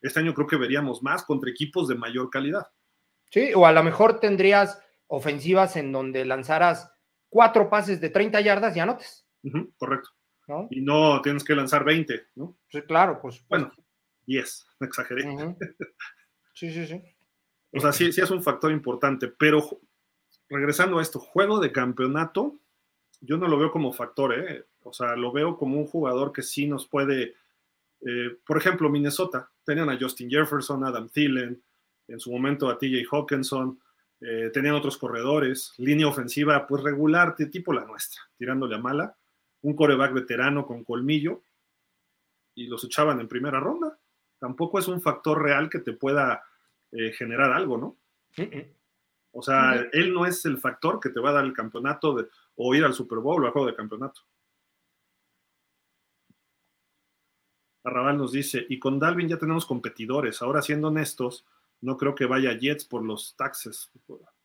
[0.00, 2.68] este año creo que veríamos más contra equipos de mayor calidad.
[3.30, 6.92] Sí, o a lo mejor tendrías ofensivas en donde lanzaras
[7.28, 9.26] cuatro pases de 30 yardas y anotes.
[9.78, 10.10] correcto.
[10.70, 12.58] Y no tienes que lanzar 20, ¿no?
[12.68, 13.44] Sí, claro, pues.
[13.48, 13.72] Bueno,
[14.26, 15.22] 10, me exageré.
[16.52, 17.02] Sí, sí, sí.
[17.72, 19.80] O sea, sí, sí es un factor importante, pero
[20.52, 22.54] regresando a esto, juego de campeonato,
[23.20, 24.66] yo no lo veo como factor, ¿eh?
[24.82, 27.34] O sea, lo veo como un jugador que sí nos puede,
[28.00, 31.62] eh, por ejemplo, Minnesota, tenían a Justin Jefferson, Adam Thielen,
[32.08, 33.80] en su momento a TJ Hawkinson,
[34.20, 39.16] eh, tenían otros corredores, línea ofensiva pues regular, tipo la nuestra, tirándole a mala,
[39.62, 41.42] un coreback veterano con colmillo,
[42.54, 43.98] y los echaban en primera ronda.
[44.38, 46.44] Tampoco es un factor real que te pueda
[46.90, 47.96] eh, generar algo, ¿no?
[49.32, 52.28] O sea, él no es el factor que te va a dar el campeonato de,
[52.56, 54.20] o ir al Super Bowl o al juego de campeonato.
[57.84, 60.40] Arrabal nos dice, y con Dalvin ya tenemos competidores.
[60.42, 61.46] Ahora, siendo honestos,
[61.80, 63.90] no creo que vaya Jets por los taxes.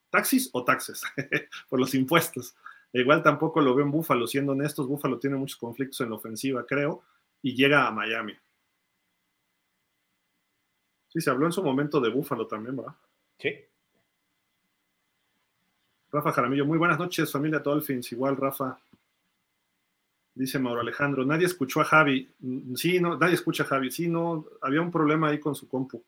[0.09, 1.03] ¿Taxis o taxes?
[1.69, 2.55] por los impuestos.
[2.93, 4.87] Igual tampoco lo veo en Búfalo, siendo honestos.
[4.87, 7.03] Búfalo tiene muchos conflictos en la ofensiva, creo,
[7.41, 8.33] y llega a Miami.
[11.09, 12.95] Sí, se habló en su momento de Búfalo también, ¿verdad?
[13.37, 13.53] Sí.
[16.17, 18.11] Rafa Jaramillo, muy buenas noches, familia Dolphins.
[18.11, 18.79] Igual, Rafa.
[20.33, 22.27] Dice Mauro Alejandro, nadie escuchó a Javi.
[22.75, 23.91] Sí, no, nadie escucha a Javi.
[23.91, 26.03] Sí, no, había un problema ahí con su compu.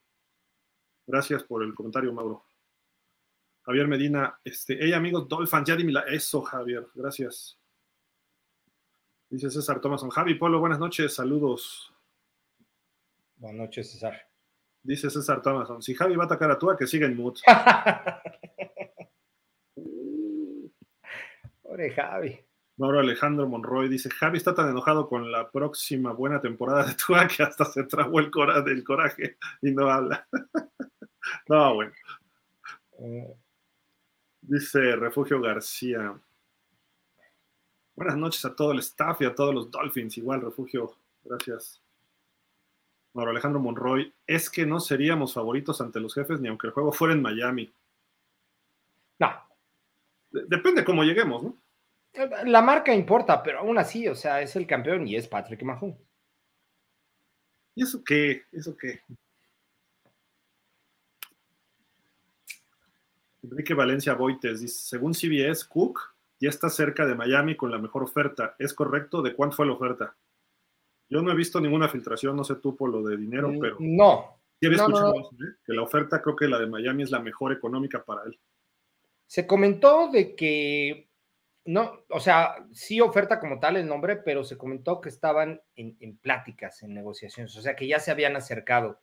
[1.06, 2.44] Gracias por el comentario, Mauro.
[3.62, 6.02] Javier Medina, este, hey amigos Dolphins, ya dime la...
[6.02, 7.60] Eso, Javier, gracias.
[9.30, 11.94] Dice César Thomason, Javi Polo, buenas noches, saludos.
[13.36, 14.20] Buenas noches, César.
[14.82, 17.38] Dice César Thomason, si Javi va a atacar a Tua, que siga en mood.
[21.70, 22.36] Pobre Javi.
[22.78, 27.28] Mauro Alejandro Monroy dice, Javi está tan enojado con la próxima buena temporada de Tua
[27.28, 30.28] que hasta se trabó el cora del coraje y no habla.
[31.48, 31.92] no, bueno.
[32.98, 33.36] Eh.
[34.42, 36.20] Dice Refugio García.
[37.96, 40.18] Buenas noches a todo el staff y a todos los Dolphins.
[40.18, 40.96] Igual, Refugio.
[41.24, 41.84] Gracias.
[43.14, 44.12] Mauro Alejandro Monroy.
[44.26, 47.72] Es que no seríamos favoritos ante los jefes ni aunque el juego fuera en Miami.
[49.20, 49.49] No.
[50.32, 51.62] Depende cómo lleguemos, ¿no?
[52.46, 55.98] La marca importa, pero aún así, o sea, es el campeón y es Patrick Mahomes.
[57.76, 58.44] ¿Y eso qué?
[58.52, 59.02] ¿Eso qué?
[63.44, 66.00] Enrique Valencia Boites dice, según CBS, Cook
[66.40, 68.56] ya está cerca de Miami con la mejor oferta.
[68.60, 69.22] ¿Es correcto?
[69.22, 70.16] ¿De cuánto fue la oferta?
[71.10, 73.78] Yo no he visto ninguna filtración, no sé tú por lo de dinero, mm, pero...
[73.80, 74.40] No.
[74.60, 75.56] Sí había escuchado ¿eh?
[75.66, 78.38] que la oferta creo que la de Miami es la mejor económica para él.
[79.30, 81.08] Se comentó de que
[81.66, 86.18] no, o sea, sí oferta como tal el nombre, pero se comentó que estaban en,
[86.18, 89.00] pláticas, en negociaciones, o sea, que ya se habían acercado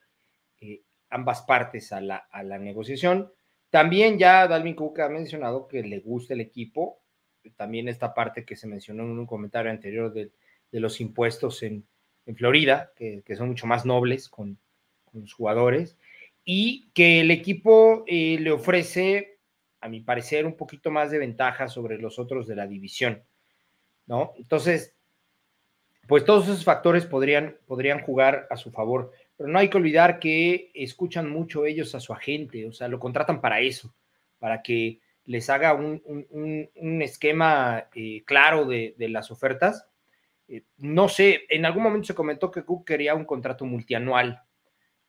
[0.61, 2.27] eh, ambas partes a la,
[2.59, 3.33] negociación.
[3.71, 6.99] También ya Dalvin Cook ha mencionado que le gusta el equipo,
[7.55, 10.33] también esta parte que se mencionó en un comentario anterior de,
[10.73, 11.87] los impuestos en,
[12.35, 14.59] Florida, que, son mucho más nobles con,
[15.13, 15.97] los jugadores,
[16.45, 19.36] y que el equipo eh, le ofrece
[19.81, 23.23] a mi parecer, un poquito más de ventaja sobre los otros de la división,
[24.07, 24.33] ¿no?
[24.37, 24.97] Entonces,
[26.07, 30.19] pues todos esos factores podrían, podrían jugar a su favor, pero no hay que olvidar
[30.19, 33.95] que escuchan mucho ellos a su agente, o sea, lo contratan para eso,
[34.39, 39.89] para que les haga un, esquema eh, claro de, las ofertas.
[40.49, 44.41] Eh, no sé, en algún momento se comentó que Cook quería un contrato multianual,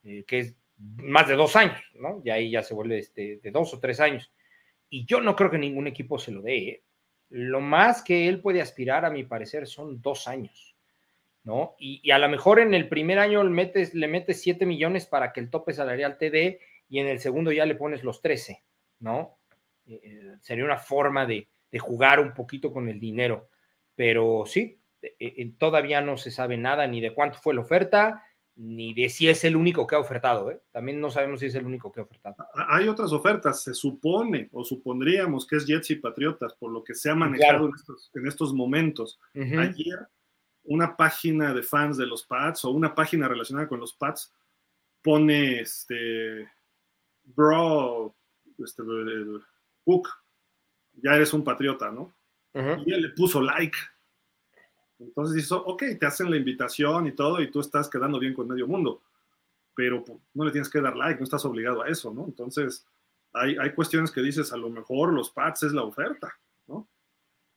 [0.03, 2.21] eh, que es más de dos años, ¿no?
[2.25, 4.31] Y ahí ya se vuelve este, de dos o tres años
[4.89, 6.57] y yo no creo que ningún equipo se lo dé.
[6.57, 6.83] ¿eh?
[7.29, 10.75] Lo más que él puede aspirar, a mi parecer, son dos años,
[11.43, 11.75] ¿no?
[11.77, 15.33] Y, a lo mejor en el primer año le metes, le metes 7 millones para
[15.33, 16.59] que el tope salarial te dé
[16.89, 18.63] y en el segundo ya le pones los 13,
[18.99, 19.37] ¿no?
[19.87, 23.49] Eh, eh, sería una forma de, de, jugar un poquito con el dinero,
[23.95, 24.79] pero sí,
[25.57, 28.23] todavía no se sabe nada ni de cuánto fue la oferta,
[28.57, 30.51] ni de si es el único que ha ofertado.
[30.51, 30.61] ¿eh?
[30.71, 32.35] También no sabemos si es el único que ha ofertado.
[32.67, 36.95] Hay otras ofertas, se supone o supondríamos que es Jets y Patriotas, por lo que
[36.95, 37.69] se ha manejado
[38.15, 39.19] en, estos, momentos.
[39.35, 40.07] Ayer,
[40.63, 44.33] una página de fans de los Pats o una página relacionada con los Pats
[45.03, 46.49] pone este,
[47.23, 48.15] bro,
[48.57, 48.83] este,
[50.93, 52.13] ya eres un patriota, ¿no?
[52.53, 53.77] Y él le puso like
[54.99, 58.47] entonces dices, ok, te hacen la invitación y todo, y tú estás quedando bien con
[58.47, 59.01] medio mundo,
[59.75, 62.25] pero pues, no le tienes que dar like, no estás obligado a eso, ¿no?
[62.25, 62.85] Entonces,
[63.33, 66.33] hay, hay cuestiones que dices, a lo mejor los Pats es la oferta,
[66.67, 66.87] ¿no?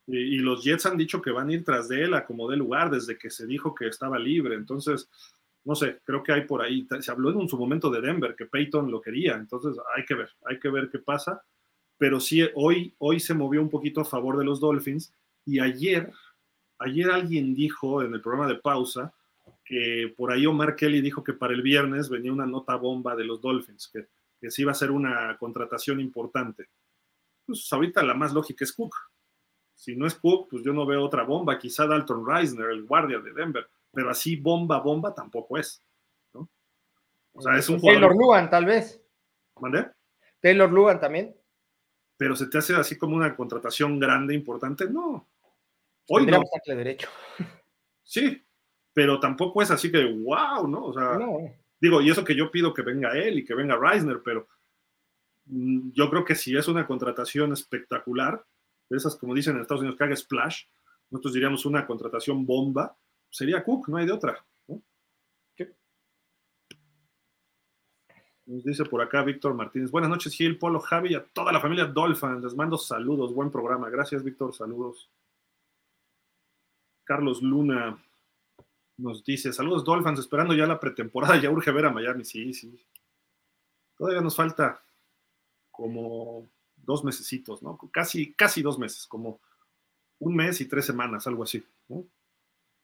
[0.06, 2.56] Y, los Jets han dicho que van a ir tras de él a como de
[2.56, 5.08] lugar desde que se dijo que estaba libre, entonces,
[5.64, 8.46] no sé, creo que hay por ahí, se habló en su momento de Denver, que
[8.46, 11.42] Peyton lo quería, entonces hay que ver, hay que ver qué pasa.
[11.96, 15.12] pero sí, hoy, hoy se movió un poquito a favor de los Dolphins
[15.44, 16.10] y ayer,
[16.80, 19.12] ayer alguien dijo en el programa de pausa
[19.64, 23.24] que por ahí Omar Kelly dijo que para el viernes venía una nota bomba de
[23.24, 24.08] los Dolphins, que,
[24.40, 26.68] que sí iba a ser una contratación importante.
[27.46, 28.94] Pues ahorita la más lógica es Cook.
[29.74, 33.18] Si no es Cook, pues yo no veo otra bomba, quizá Dalton Reisner, el guardia
[33.20, 35.82] de Denver, pero así bomba, bomba tampoco es.
[36.34, 36.48] ¿no?
[37.32, 38.00] O sea, es un jugador.
[38.00, 39.02] Taylor Lugan, tal vez.
[39.60, 39.90] ¿Mandé?
[40.40, 41.36] Taylor Lugan también.
[42.16, 44.90] Pero se te hace así como una contratación grande, importante.
[44.90, 45.29] No.
[46.12, 46.42] Hoy no.
[46.66, 47.08] derecho.
[48.02, 48.44] Sí,
[48.92, 50.86] pero tampoco es así que, wow, ¿no?
[50.86, 51.16] O sea,
[51.80, 54.48] digo, y eso que yo pido que venga él y que venga Reisner, pero
[55.44, 58.44] mm, yo creo que si es una contratación espectacular,
[58.88, 60.64] de esas, como dicen en Estados Unidos, que haga splash,
[61.08, 62.96] nosotros diríamos una contratación bomba,
[63.30, 64.44] sería Cook, no hay de otra.
[68.46, 69.92] Nos dice por acá Víctor Martínez.
[69.92, 72.42] Buenas noches, Gil, Polo, Javi y a toda la familia Dolphin.
[72.42, 73.88] Les mando saludos, buen programa.
[73.88, 75.08] Gracias, Víctor, saludos.
[77.10, 78.00] Carlos Luna
[78.96, 82.86] nos dice, saludos Dolphins, esperando ya la pretemporada, ya urge ver a Miami, sí, sí.
[83.96, 84.80] Todavía nos falta
[85.72, 87.76] como dos mesecitos, ¿no?
[87.90, 89.40] Casi, casi dos meses, como
[90.20, 92.04] un mes y tres semanas, algo así, ¿no?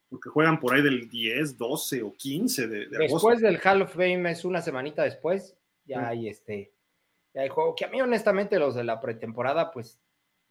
[0.08, 3.92] Porque juegan por ahí del 10, 12 o 15 de, de Después del Hall of
[3.94, 6.72] Fame es una semanita después, ya hay este,
[7.32, 10.00] ya hay juego, que a mí honestamente los de la pretemporada, pues,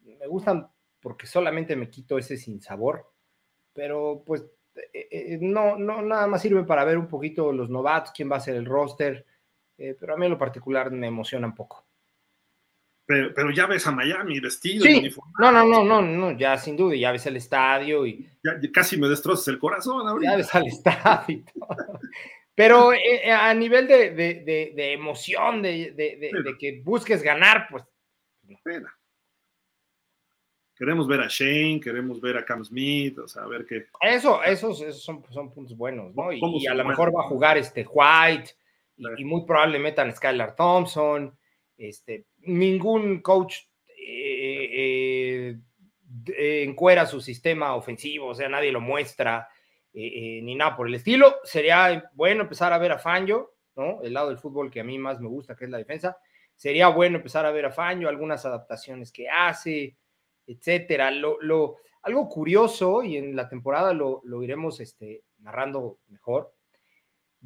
[0.00, 0.66] me gustan
[0.98, 3.12] porque solamente me quito ese sin sabor,
[3.76, 4.42] pero pues
[4.74, 8.36] eh, eh, no, no, nada más sirve para ver un poquito los novatos, quién va
[8.36, 9.24] a ser el roster,
[9.78, 11.86] eh, pero a mí en lo particular me emociona un poco.
[13.08, 14.84] Pero, ya ves a Miami vestido.
[14.84, 15.14] Sí.
[15.38, 18.28] No, no, no, no, no, ya sin duda, ya ves el estadio y.
[18.42, 20.32] Ya, casi me destrozas el corazón ahorita.
[20.32, 21.44] Ya ves al estadio
[22.56, 27.84] Pero a nivel de, emoción, de, que busques ganar, pues.
[28.64, 28.95] Pena
[30.76, 33.86] queremos ver a Shane, queremos ver a Cam Smith, o sea, a ver qué.
[34.02, 36.32] Eso, esos, son, son, puntos buenos, ¿no?
[36.32, 38.50] Y, a lo mejor va a jugar este White,
[38.96, 41.36] y, muy probablemente metan Skylar Thompson,
[41.76, 43.56] este, ningún coach
[43.98, 45.56] eh,
[46.38, 49.48] eh, encuera su sistema ofensivo, o sea, nadie lo muestra,
[49.92, 51.36] eh, ni nada por el estilo.
[51.44, 54.02] Sería bueno empezar a ver a Fangio, ¿no?
[54.02, 56.18] El lado del fútbol que a mí más me gusta, que es la defensa.
[56.54, 59.96] Sería bueno empezar a ver a Fangio, algunas adaptaciones que hace,
[60.46, 61.10] etcétera.
[61.10, 66.54] Lo, algo curioso, y en la temporada lo, iremos este, narrando mejor,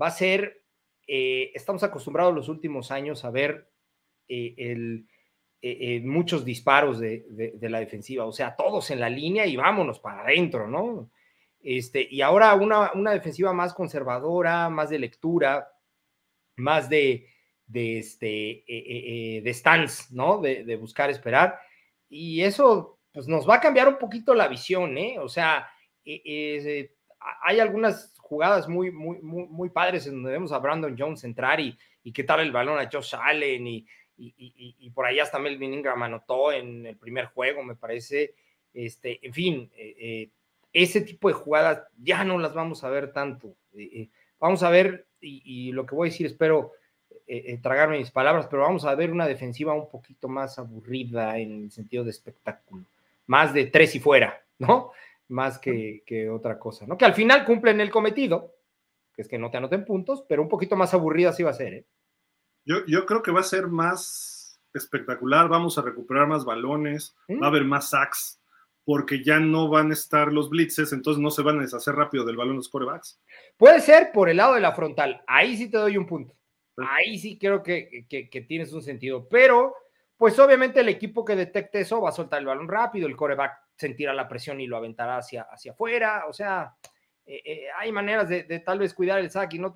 [0.00, 0.62] va a ser,
[1.06, 3.70] eh, estamos acostumbrados los últimos años a ver
[4.28, 5.08] eh, el,
[5.62, 10.22] eh, muchos disparos de, la defensiva, o sea, todos en la línea y vámonos para
[10.22, 11.10] adentro, ¿no?
[11.62, 15.68] Este, y ahora una, una defensiva más conservadora, más de lectura,
[16.56, 17.26] más de,
[17.66, 18.64] de, este,
[19.42, 20.38] de stance, ¿no?
[20.40, 21.58] De, de buscar esperar
[22.10, 25.18] y eso pues nos va a cambiar un poquito la visión, ¿eh?
[25.18, 25.68] O sea,
[26.04, 26.92] e, eh,
[27.42, 31.76] hay algunas jugadas muy, muy, muy, padres en donde vemos a Brandon Jones entrar y,
[32.04, 36.02] y quitarle el balón a Josh Allen y, y, y, por allá hasta Melvin Ingram
[36.02, 38.34] anotó en el primer juego, me parece.
[38.72, 40.30] Este, en fin, eh, eh,
[40.72, 43.56] ese tipo de jugadas ya no las vamos a ver tanto.
[44.38, 46.72] vamos a ver, y, lo que voy a decir, espero
[47.32, 51.38] eh, eh, tragarme mis palabras, pero vamos a ver una defensiva un poquito más aburrida
[51.38, 52.84] en el sentido de espectáculo,
[53.28, 54.90] más de tres y fuera, ¿no?
[55.28, 56.98] Más que, otra cosa, ¿no?
[56.98, 58.56] Que al final cumplen el cometido,
[59.14, 61.54] que es que no te anoten puntos, pero un poquito más aburrida sí va a
[61.54, 61.86] ser, ¿eh?
[62.64, 67.46] Yo, yo creo que va a ser más espectacular, vamos a recuperar más balones, va
[67.46, 68.42] a haber más sacks,
[68.84, 72.24] porque ya no van a estar los blitzes, entonces no se van a deshacer rápido
[72.24, 73.20] del balón los corebacks.
[73.56, 76.34] Puede ser por el lado de la frontal, ahí sí te doy un punto.
[76.88, 78.06] Ahí sí creo que,
[78.48, 79.74] tienes un sentido, pero
[80.16, 83.58] pues obviamente el equipo que detecte eso va a soltar el balón rápido, el coreback
[83.76, 86.76] sentirá la presión y lo aventará hacia, hacia afuera, o sea,
[87.24, 89.74] eh, eh, hay maneras de, tal vez cuidar el sack y no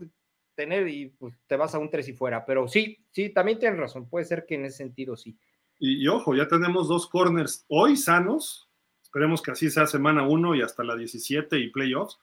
[0.54, 3.78] tener y pues, te vas a un tres y fuera, pero sí, sí, también tienes
[3.78, 5.36] razón, puede ser que en ese sentido sí.
[5.78, 8.68] Y, ojo, ya tenemos dos corners hoy sanos,
[9.02, 12.18] esperemos que así sea semana uno y hasta la 17 y playoffs,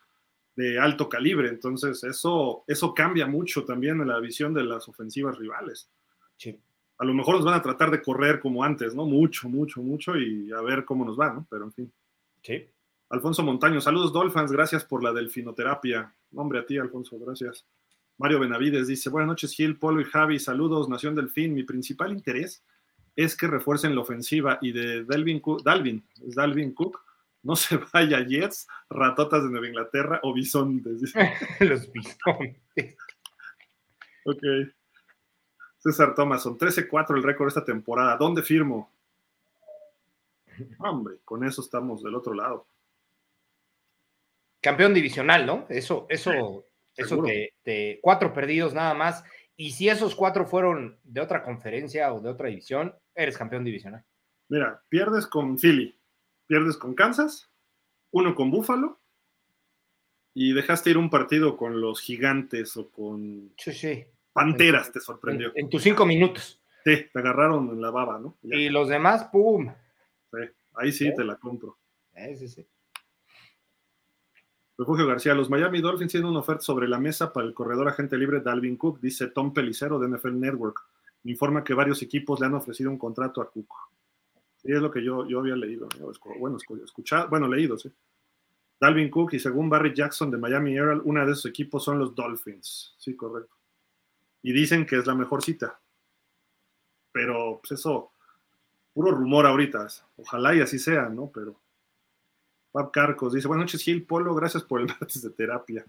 [0.56, 1.48] de alto calibre.
[1.48, 5.90] Entonces, eso, eso cambia mucho también en la visión de las ofensivas rivales.
[6.36, 6.58] Sí.
[6.98, 9.04] A lo mejor nos van a tratar de correr como antes, ¿no?
[9.04, 11.46] Mucho, mucho, mucho y a ver cómo nos va, ¿no?
[11.50, 11.92] Pero en fin.
[12.42, 12.68] Sí.
[13.08, 16.14] Alfonso Montaño, saludos Dolphins, gracias por la delfinoterapia.
[16.30, 17.66] Nombre a ti, Alfonso, gracias.
[18.16, 21.54] Mario Benavides dice, buenas noches Gil, Polo y Javi, saludos, Nación Delfín.
[21.54, 22.64] Mi principal interés
[23.16, 27.00] es que refuercen la ofensiva y de Dalvin Cook, Dalvin, es Dalvin Cook,
[27.42, 31.12] no se vaya Jets, ratotas de Nueva Inglaterra o bisontes.
[31.60, 32.96] Los bisontes.
[34.24, 34.42] ok.
[35.78, 38.16] César Thomason, 13-4 el récord esta temporada.
[38.16, 38.92] ¿Dónde firmo?
[40.78, 42.66] Hombre, con eso estamos del otro lado.
[44.60, 45.66] Campeón divisional, ¿no?
[45.68, 46.66] Eso, eso,
[46.96, 47.22] eso
[47.64, 49.24] te, cuatro perdidos nada más.
[49.56, 54.04] Y si esos cuatro fueron de otra conferencia o de otra división, eres campeón divisional.
[54.48, 55.98] Mira, pierdes con Philly,
[56.52, 57.48] pierdes con Kansas,
[58.10, 59.00] uno con Buffalo
[60.34, 63.54] y dejaste ir un partido con los gigantes o con
[64.34, 65.50] Panteras, te sorprendió.
[65.54, 66.60] En, tus cinco minutos.
[66.84, 68.36] Sí, te agarraron en la baba, ¿no?
[68.42, 69.72] Y los demás, ¡pum!
[70.30, 70.40] Sí,
[70.74, 71.78] ahí sí te la compro.
[72.36, 72.66] Sí, sí,
[74.76, 78.18] Refugio García, los Miami Dolphins tienen una oferta sobre la mesa para el corredor agente
[78.18, 80.80] libre Dalvin Cook, dice Tom Pelicero de NFL Network.
[81.24, 83.74] Informa que varios equipos le han ofrecido un contrato a Cook.
[84.62, 85.88] Sí, es lo que yo, yo había leído.
[86.38, 87.92] Bueno, escuchado, bueno, leído, sí.
[88.80, 92.14] Dalvin Cook y según Barry Jackson de Miami Herald, una de esos equipos son los
[92.14, 92.94] Dolphins.
[92.98, 93.56] Sí, correcto.
[94.42, 95.78] Y dicen que es la mejor cita.
[97.12, 98.12] Pero pues eso,
[98.92, 99.86] puro rumor ahorita.
[100.16, 101.30] Ojalá y así sea, ¿no?
[101.32, 101.60] Pero
[102.72, 105.84] Pap Carcos dice, buenas noches Gil Polo, gracias por el martes de terapia.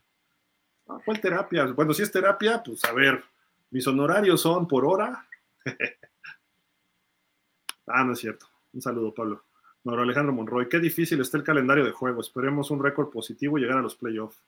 [0.88, 1.66] Ah, ¿Cuál terapia?
[1.68, 3.24] Bueno, si es terapia, pues a ver,
[3.72, 5.26] mis honorarios son por hora.
[7.88, 8.53] ah, no es cierto.
[8.74, 9.44] Un saludo, Pablo.
[9.84, 12.22] Mauro Alejandro Monroy, qué difícil está el calendario de juego.
[12.22, 14.42] Esperemos un récord positivo y llegar a los playoffs.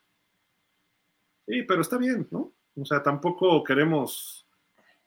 [1.47, 2.51] Sí, pero está bien, ¿no?
[2.75, 4.47] O sea, tampoco queremos.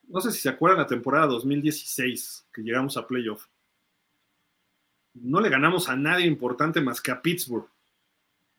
[0.07, 3.47] No sé si se acuerdan la temporada 2016 que llegamos a playoff.
[5.15, 7.69] No le ganamos a nadie importante más que a Pittsburgh.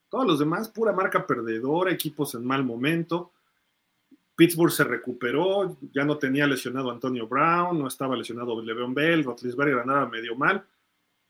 [0.09, 3.31] Todos los demás, pura marca perdedora, equipos en mal momento.
[4.39, 9.75] Pittsburgh se recuperó, ya no tenía lesionado Antonio Brown, no estaba lesionado Le'Veon Bell, Rotlisberger
[9.75, 10.65] ganaba medio mal.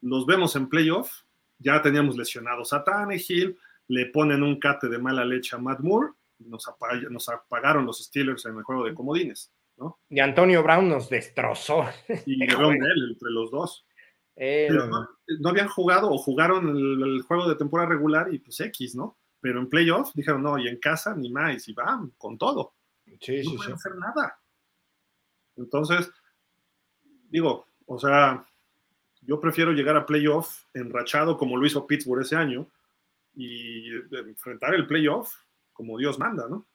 [0.02, 1.23] Nos vemos en playoff,
[1.57, 3.57] ya teníamos lesionados a Tannehill,
[3.88, 6.72] le ponen un cate de mala leche a Matt Moore, nos,
[7.10, 9.52] nos apagaron los Steelers en el juego de comodines.
[9.77, 9.98] ¿no?
[10.07, 11.86] Y Antonio Brown nos destrozó.
[12.27, 13.88] Y Le'Veon Bell entre los dos.
[14.36, 19.18] Eh, no, habían jugado o jugaron el, juego de temporada regular y pues X, ¿no?
[19.41, 22.76] Pero en playoff dijeron, no, y en casa ni más, y van con todo.
[23.20, 24.40] Sí, no pueden hacer nada.
[25.58, 26.12] Entonces,
[27.30, 28.46] digo, o sea,
[29.22, 32.70] yo prefiero llegar a playoff enrachado como lo hizo Pittsburgh ese año
[33.36, 35.34] y enfrentar el playoff
[35.74, 36.66] como Dios manda, ¿no?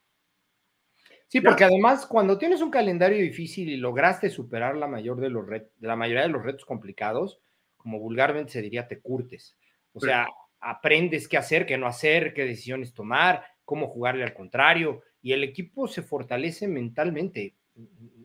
[1.29, 5.45] Sí, porque además cuando tienes un calendario difícil y lograste superar la, mayor de los
[5.81, 7.41] la mayoría de los retos complicados,
[7.77, 9.57] como vulgarmente se diría, te curtes.
[9.93, 10.29] O sea,
[10.61, 15.43] aprendes qué hacer, qué no hacer, qué decisiones tomar, cómo jugarle al contrario, y el
[15.43, 17.55] equipo se fortalece mentalmente.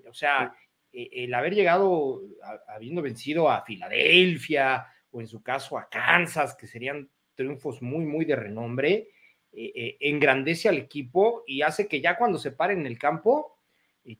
[0.09, 0.53] O sea,
[0.91, 2.21] e, el haber llegado,
[2.67, 8.25] habiendo vencido a Filadelfia, o en su caso a Kansas, que serían triunfos muy, muy
[8.25, 9.07] de renombre,
[9.53, 13.55] e, e, engrandece al equipo y hace que ya cuando se pare en el campo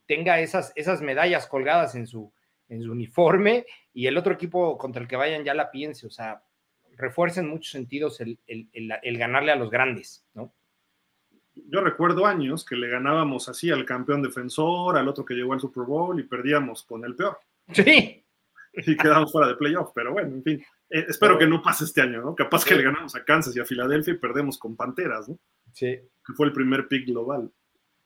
[0.06, 2.32] tenga esas, esas medallas colgadas en su,
[2.70, 6.10] en su uniforme y el otro equipo contra el que vayan ya la piense, o
[6.10, 6.42] sea,
[6.96, 8.38] refuerza en muchos sentidos el,
[9.18, 10.54] ganarle a los grandes, ¿no?
[11.54, 15.60] Yo recuerdo años que le ganábamos así al campeón defensor, al otro que llegó al
[15.60, 17.38] Super Bowl y perdíamos con el peor.
[17.72, 18.24] Sí.
[18.72, 20.64] Y quedamos fuera de playoff, pero bueno, en fin.
[20.88, 22.34] Eh, espero que no pase este año, ¿no?
[22.34, 25.38] Capaz que le ganamos a Kansas y a Filadelfia y perdemos con Panteras, ¿no?
[25.72, 25.98] Sí.
[26.24, 27.50] Que fue el primer pick global.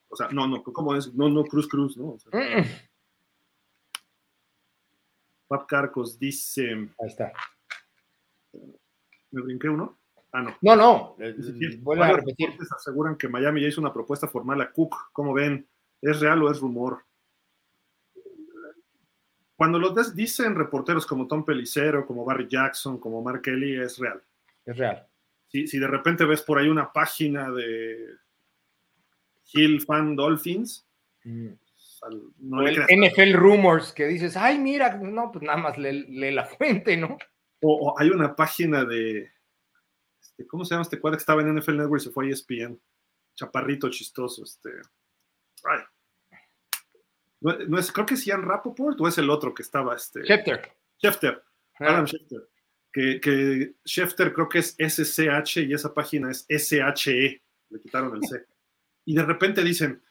[0.08, 1.12] O sea, no, no, ¿cómo es?
[1.14, 2.10] No, no, Cruz Cruz, ¿no?
[2.10, 2.30] O sea,
[5.48, 6.70] Pap Carcos dice.
[6.72, 7.32] Ahí está.
[9.30, 9.98] ¿Me brinqué uno?
[10.34, 10.56] Ah, no.
[10.60, 11.16] No, no.
[11.18, 11.34] Eh,
[11.80, 12.50] vuelvo a repetir.
[12.76, 15.10] aseguran que Miami ya hizo una propuesta formal a Cook.
[15.12, 15.66] ¿Cómo ven?
[16.02, 17.04] ¿Es real o es rumor?
[19.56, 24.20] Cuando lo dicen reporteros como Tom Pelicero, como Barry Jackson, como Mark Kelly, es real.
[24.66, 25.06] Es real.
[25.46, 28.16] Si, si de repente ves por ahí una página de
[29.52, 30.86] Hill Fan Dolphins,
[31.22, 31.52] mm
[32.10, 37.16] el NFL Rumors que dices, ay, mira, no, pues nada más lee, la fuente, ¿no?
[37.60, 39.30] O, hay una página de,
[40.36, 42.30] este, ¿cómo se llama este cuadro que estaba en NFL Network y se fue a
[42.30, 42.80] ESPN?
[43.36, 44.70] Chaparrito chistoso, este.
[45.64, 45.80] Ay.
[47.40, 50.24] No, es, creo que es Ian Rappaport o es el otro que estaba, este.
[50.24, 50.76] Schefter.
[50.98, 51.44] Schefter.
[51.78, 51.90] Ah.
[51.90, 52.48] Adam Schefter.
[52.92, 57.42] Que, que Schefter creo que es SCH y esa página es SHE.
[57.70, 58.46] Le quitaron el C.
[59.04, 60.02] Y de repente dicen,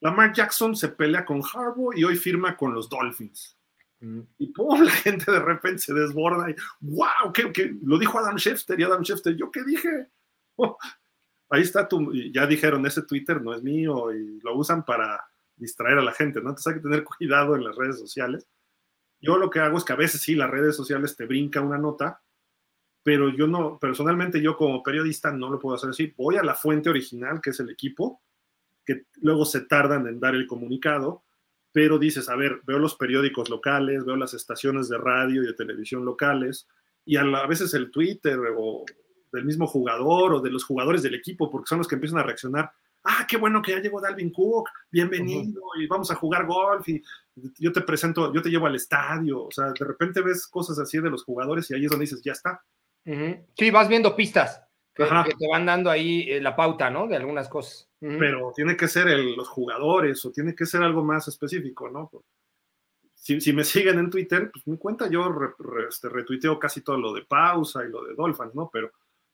[0.00, 3.58] Lamar Jackson se pelea con Harbaugh y hoy firma con los Dolphins.
[4.38, 7.32] Y pum, la gente de repente se desborda y ¡wow!
[7.32, 10.08] ¿qué, Lo dijo Adam Schefter y Adam Schefter, ¿yo qué dije?
[10.56, 10.76] Oh,
[11.50, 15.24] ahí está tu, ya dijeron, ese Twitter no es mío y lo usan para
[15.56, 16.50] distraer a la gente, ¿no?
[16.50, 18.46] Entonces hay que tener cuidado en las redes sociales.
[19.20, 21.78] Yo lo que hago es que a veces sí, las redes sociales te brinca una
[21.78, 22.20] nota,
[23.04, 26.12] pero yo no, personalmente yo como periodista no lo puedo hacer así.
[26.16, 28.20] Voy a la fuente original, que es el equipo,
[28.84, 31.22] que luego se tardan en dar el comunicado,
[31.72, 35.54] pero dices, a ver, veo los periódicos locales, veo las estaciones de radio y de
[35.54, 36.68] televisión locales,
[37.04, 38.84] y a, a veces el Twitter o
[39.32, 42.22] del mismo jugador o de los jugadores del equipo, porque son los que empiezan a
[42.22, 42.70] reaccionar.
[43.04, 47.02] Ah, qué bueno que ya llegó Dalvin Cook, bienvenido, y vamos a jugar golf, y
[47.58, 49.44] yo te presento, yo te llevo al estadio.
[49.44, 52.22] O sea, de repente ves cosas así de los jugadores y ahí es donde dices,
[52.22, 52.62] ya está.
[53.56, 54.62] Sí, vas viendo pistas
[54.94, 57.06] que, te van dando ahí eh, la pauta, ¿no?
[57.06, 57.88] De algunas cosas.
[57.98, 62.10] Pero tiene que ser los jugadores o tiene que ser algo más específico, ¿no?
[63.14, 65.30] Si, me siguen en Twitter, pues mi cuenta yo
[65.88, 68.68] este, retuiteo casi todo lo de pausa y lo de Dolphins, ¿no?
[68.72, 68.90] Pero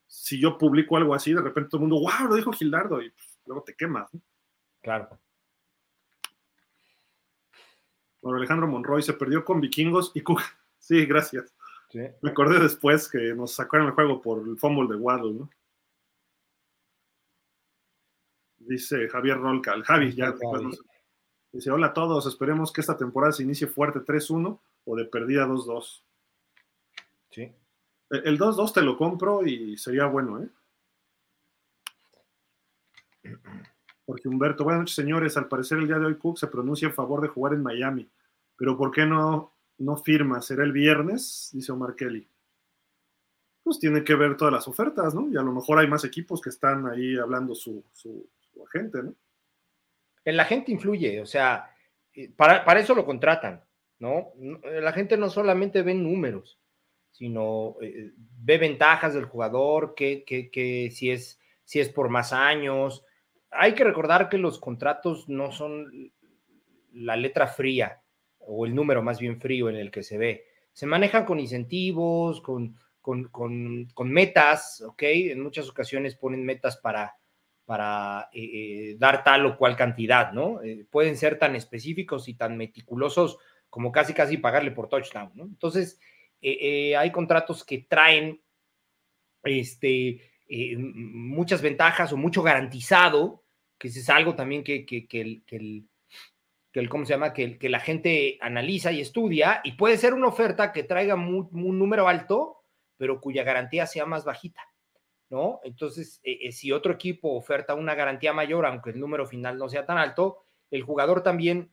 [0.07, 3.11] si yo publico algo así, de repente todo el mundo, wow, lo dijo Gildardo, y
[3.11, 4.13] pues, luego te quemas.
[4.13, 4.21] ¿no?
[4.83, 5.19] Claro.
[8.21, 10.23] Bueno, Alejandro Monroy se perdió con vikingos y
[10.79, 11.55] Sí, gracias.
[11.95, 15.51] Me acordé después que nos sacaron el juego por el fumble de Waddle, ¿no?
[18.59, 20.35] Dice Javier Rolca, el Javi, ya
[21.51, 25.47] Dice, hola a todos, esperemos que esta temporada se inicie fuerte 3-1 o de perdida
[25.47, 26.03] 2-2.
[27.31, 27.53] Sí.
[28.11, 30.51] El 2-2 te lo compro y sería bueno, ¿eh?
[34.05, 35.37] Porque Humberto, buenas noches, señores.
[35.37, 38.09] Al parecer el día de hoy Cook se pronuncia en favor de jugar en Miami.
[38.57, 40.43] Pero ¿por qué no, no firma?
[40.43, 41.51] ¿Será el viernes?
[41.53, 42.29] Dice Omar Kelly.
[43.63, 45.29] Pues tiene que ver todas las ofertas, ¿no?
[45.31, 48.29] Y a lo mejor hay más equipos que están ahí hablando su, su,
[48.67, 49.15] agente, ¿no?
[50.25, 51.75] El agente influye, o sea,
[52.13, 53.65] eh, para, para eso lo contratan,
[53.99, 54.33] ¿no?
[54.65, 56.59] La gente no solamente ve números,
[57.13, 63.05] sino eh, ve ventajas del jugador, que, que, si, es, si es por más años.
[63.51, 66.13] Hay que recordar que los contratos no son
[66.93, 68.03] la letra fría
[68.49, 70.47] o el número más bien frío en el que se ve.
[70.73, 75.03] Se manejan con incentivos, con, con, metas, ¿ok?
[75.03, 77.17] En muchas ocasiones ponen metas para,
[77.65, 80.61] para eh, eh, dar tal o cual cantidad, ¿no?
[80.91, 83.39] pueden ser tan específicos y tan meticulosos
[83.71, 85.45] como casi casi pagarle por touchdown, ¿no?
[85.45, 85.99] Entonces,
[86.41, 88.41] eh, eh, hay contratos que traen
[89.43, 93.45] este, eh, muchas ventajas o mucho garantizado,
[93.79, 95.89] que es algo también que, que, que, el,
[96.89, 97.33] ¿cómo se llama?
[97.33, 101.79] Que, que la gente analiza y estudia, y puede ser una oferta que traiga un
[101.79, 102.63] número alto,
[102.97, 104.63] pero cuya garantía sea más bajita,
[105.31, 105.61] ¿no?
[105.65, 106.21] Entonces,
[106.51, 110.45] si otro equipo oferta una garantía mayor, aunque el número final no sea tan alto,
[110.71, 111.71] el jugador también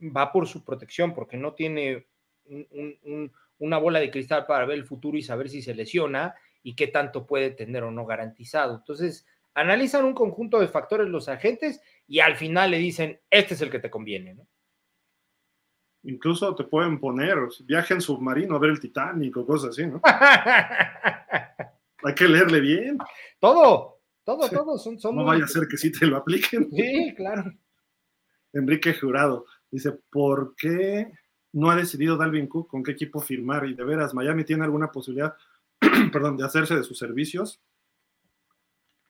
[0.00, 2.06] va por su protección, porque no tiene
[2.44, 6.74] un, una bola de cristal para ver el futuro y saber si se lesiona y
[6.74, 8.76] qué tanto puede tener o no garantizado.
[8.76, 13.60] Entonces, analizan un conjunto de factores los agentes y al final le dicen, este es
[13.60, 14.46] el que te conviene, ¿no?
[16.04, 20.00] Incluso te pueden poner viaje en submarino a ver el Titanic o cosas así, ¿no?
[22.04, 22.98] Hay que leerle bien.
[23.38, 24.78] Todo, todo, todo.
[24.78, 26.68] Son, no vaya a ser que sí te lo apliquen.
[26.70, 27.44] Sí, claro.
[28.52, 31.12] Enrique Jurado dice, ¿por qué
[31.52, 34.90] no ha decidido Dalvin Cook con qué equipo firmar y de veras Miami tiene alguna
[34.90, 35.36] posibilidad,
[36.12, 37.60] perdón, de hacerse de sus servicios.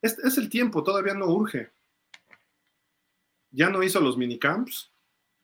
[0.03, 1.71] Es, es, el tiempo, todavía no urge.
[3.53, 4.93] Ya no hizo los minicamps,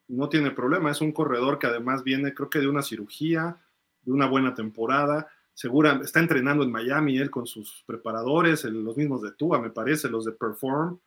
[0.09, 3.63] no tiene problema, es un corredor que además viene, creo que de una cirugía,
[4.03, 9.23] de una buena temporada, segura, está entrenando en Miami él con sus preparadores, los mismos
[9.23, 10.99] de Tua, me parece, los de Perform,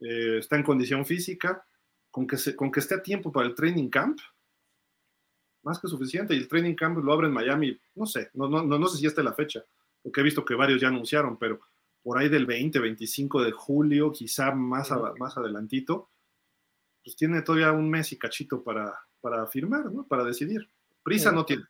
[0.00, 1.66] eh, está en condición física,
[2.10, 4.20] con que, se, con que esté a tiempo para el training camp,
[5.62, 6.34] más que suficiente.
[6.34, 9.06] Y el training camp lo abre en Miami, no sé, no, no, no, sé si
[9.06, 9.64] esta es la fecha,
[10.02, 11.60] porque he visto que varios ya anunciaron, pero
[12.02, 16.10] por ahí del 20, 25 de julio, quizá más, más adelantito,
[17.04, 20.06] pues tiene todavía un mes y cachito para, para firmar, ¿no?
[20.06, 20.68] Para decidir.
[21.02, 21.64] Prisa no tiene.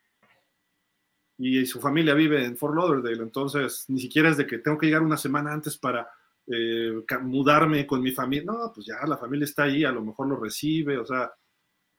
[1.37, 4.85] Y, su familia vive en Fort Lauderdale, entonces ni siquiera es de que tengo que
[4.85, 6.09] llegar una semana antes para
[6.47, 8.53] eh, mudarme con mi familia.
[8.53, 11.33] No, pues ya la familia está ahí, a lo mejor lo recibe, o sea,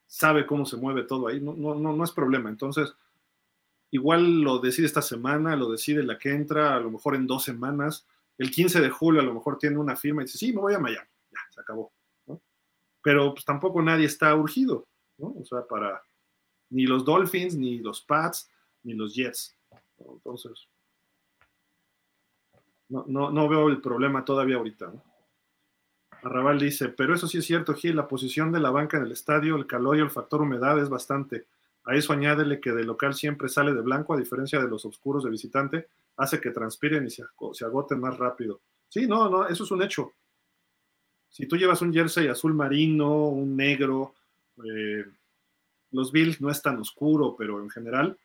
[0.07, 2.49] sabe cómo se mueve todo ahí, no, no, no, es problema.
[2.49, 2.95] Entonces,
[3.91, 7.45] igual lo decide esta semana, lo decide la que entra, a lo mejor en dos
[7.45, 8.07] semanas.
[8.39, 10.75] El 15 de julio a lo mejor tiene una firma y dice, sí, me voy
[10.75, 11.93] a Miami, ya, se acabó.
[13.07, 14.89] Pero pues tampoco nadie está urgido,
[15.19, 15.29] ¿no?
[15.41, 16.03] O sea, para
[16.71, 18.51] ni los Dolphins, ni los Pats,
[18.83, 19.57] ni los Jets.
[19.97, 20.67] Entonces,
[22.89, 25.05] no, no, no veo el problema todavía ahorita, ¿no?
[26.21, 29.13] Arrabal dice, pero eso sí es cierto, Gil, la posición de la banca en el
[29.13, 31.47] estadio, el calor y el factor humedad es bastante.
[31.85, 35.23] A eso añádele que del local siempre sale de blanco, a diferencia de los oscuros
[35.23, 37.23] de visitante, hace que transpiren y se,
[37.65, 38.63] agoten más rápido.
[38.89, 40.11] Sí, no, no, eso es un hecho.
[41.37, 44.15] Si tú llevas un jersey azul marino, un negro,
[44.65, 45.05] eh,
[45.91, 48.17] los Bills no es tan oscuro, pero en general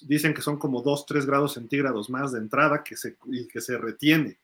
[0.00, 3.60] dicen que son como 2, 3 grados centígrados más de entrada que se, y que
[3.60, 4.38] se retiene.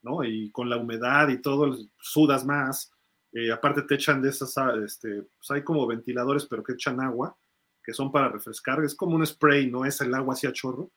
[0.00, 0.24] ¿no?
[0.24, 2.90] Y con la humedad y todo, sudas más.
[3.34, 7.02] Eh, aparte te echan de esas, ah, este, pues hay como ventiladores, pero que echan
[7.02, 7.36] agua,
[7.84, 8.82] que son para refrescar.
[8.82, 10.90] Es como un spray, no es el agua así a chorro.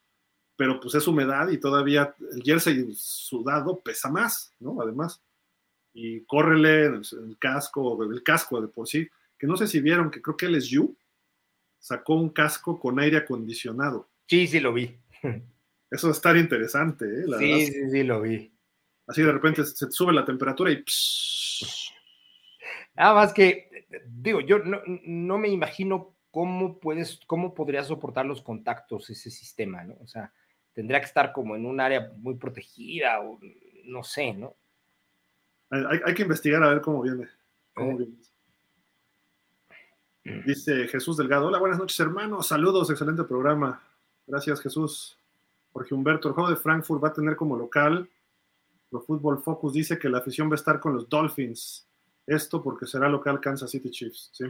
[0.55, 4.81] pero pues es humedad y todavía el jersey sudado pesa más, ¿no?
[4.81, 5.21] Además.
[5.97, 9.07] Y córrele el casco, el casco de por sí,
[9.39, 10.95] que no sé si vieron, que creo que el SU
[11.79, 14.09] sacó un casco con aire acondicionado.
[14.27, 14.97] Sí, sí lo vi.
[15.89, 17.25] Eso va a estar interesante, ¿eh?
[17.39, 18.51] sí, sí, sí, lo vi.
[19.07, 20.83] Así de repente se sube la temperatura y...
[22.95, 23.69] Nada más que,
[24.07, 29.83] digo, yo no, no, me imagino cómo puedes, cómo podría soportar los contactos ese sistema,
[29.83, 29.95] ¿no?
[30.01, 30.33] O sea,
[30.73, 33.39] tendría que estar como en un área muy protegida o
[33.85, 34.55] no sé, ¿no?
[35.83, 37.27] Hay, hay que investigar a ver cómo viene.
[37.73, 38.15] Cómo viene.
[40.45, 43.81] Dice Jesús Delgado, hola, buenas noches hermanos, saludos, excelente programa.
[44.25, 45.17] Gracias Jesús.
[45.71, 48.09] Jorge Humberto, el juego de Frankfurt va a tener como local,
[48.89, 51.85] Pro Football Focus dice que la afición va a estar con los Dolphins.
[52.25, 54.45] Esto porque será local Kansas City Chiefs, ¿sí?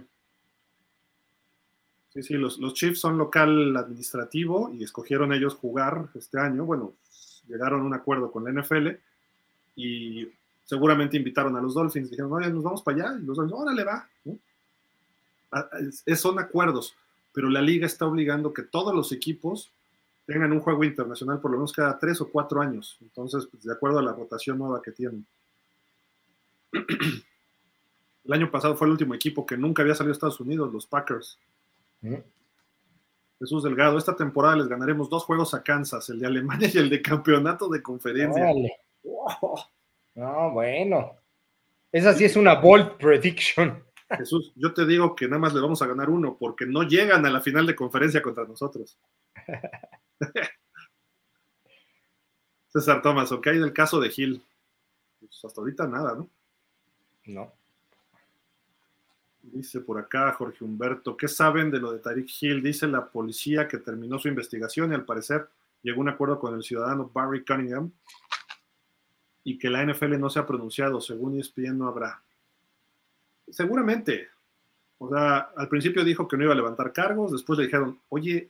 [2.10, 6.64] Sí, sí, los, los Chiefs son local administrativo y escogieron ellos jugar este año.
[6.64, 6.94] Bueno,
[7.48, 8.90] llegaron a un acuerdo con la NFL
[9.76, 10.30] y
[10.66, 12.10] seguramente invitaron a los Dolphins.
[12.10, 13.20] Dijeron, oye, nos vamos para allá.
[13.22, 14.08] Y los Dolphins, órale, va.
[14.26, 14.38] ¿no?
[16.16, 16.96] son acuerdos,
[17.32, 19.72] pero la liga está obligando que todos los equipos
[20.26, 22.98] tengan un juego internacional por lo menos cada tres o cuatro años.
[23.02, 25.26] Entonces, pues, de acuerdo a la rotación nueva que tienen.
[26.74, 30.88] El año pasado fue el último equipo que nunca había salido a Estados Unidos, los
[30.88, 31.38] Packers.
[33.40, 36.90] Jesús Delgado, esta temporada les ganaremos dos juegos a Kansas, el de Alemania y el
[36.90, 38.48] de campeonato de conferencia.
[40.16, 41.12] No, bueno.
[41.92, 43.84] Esa sí es una bold prediction.
[44.10, 47.26] Jesús, yo te digo que nada más le vamos a ganar uno porque no llegan
[47.26, 48.98] a la final de conferencia contra nosotros.
[52.68, 54.44] César Thomas, ¿qué hay del caso de Gil?
[55.20, 56.30] Pues hasta ahorita nada, ¿no?
[57.26, 57.54] No.
[59.42, 62.62] Dice por acá Jorge Humberto, ¿qué saben de lo de Tariq Hill?
[62.62, 65.48] Dice la policía que terminó su investigación y al parecer
[65.82, 67.92] llegó a un acuerdo con el ciudadano Barry Cunningham
[69.48, 72.22] y que la NFL no se ha pronunciado, según ESPN no habrá.
[73.48, 74.28] Seguramente.
[74.98, 78.50] O sea, al principio dijo que no iba a levantar cargos, después le dijeron, oye,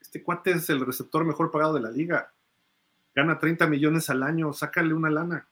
[0.00, 2.32] este cuate es el receptor mejor pagado de la liga,
[3.14, 5.46] gana 30 millones al año, sácale una lana,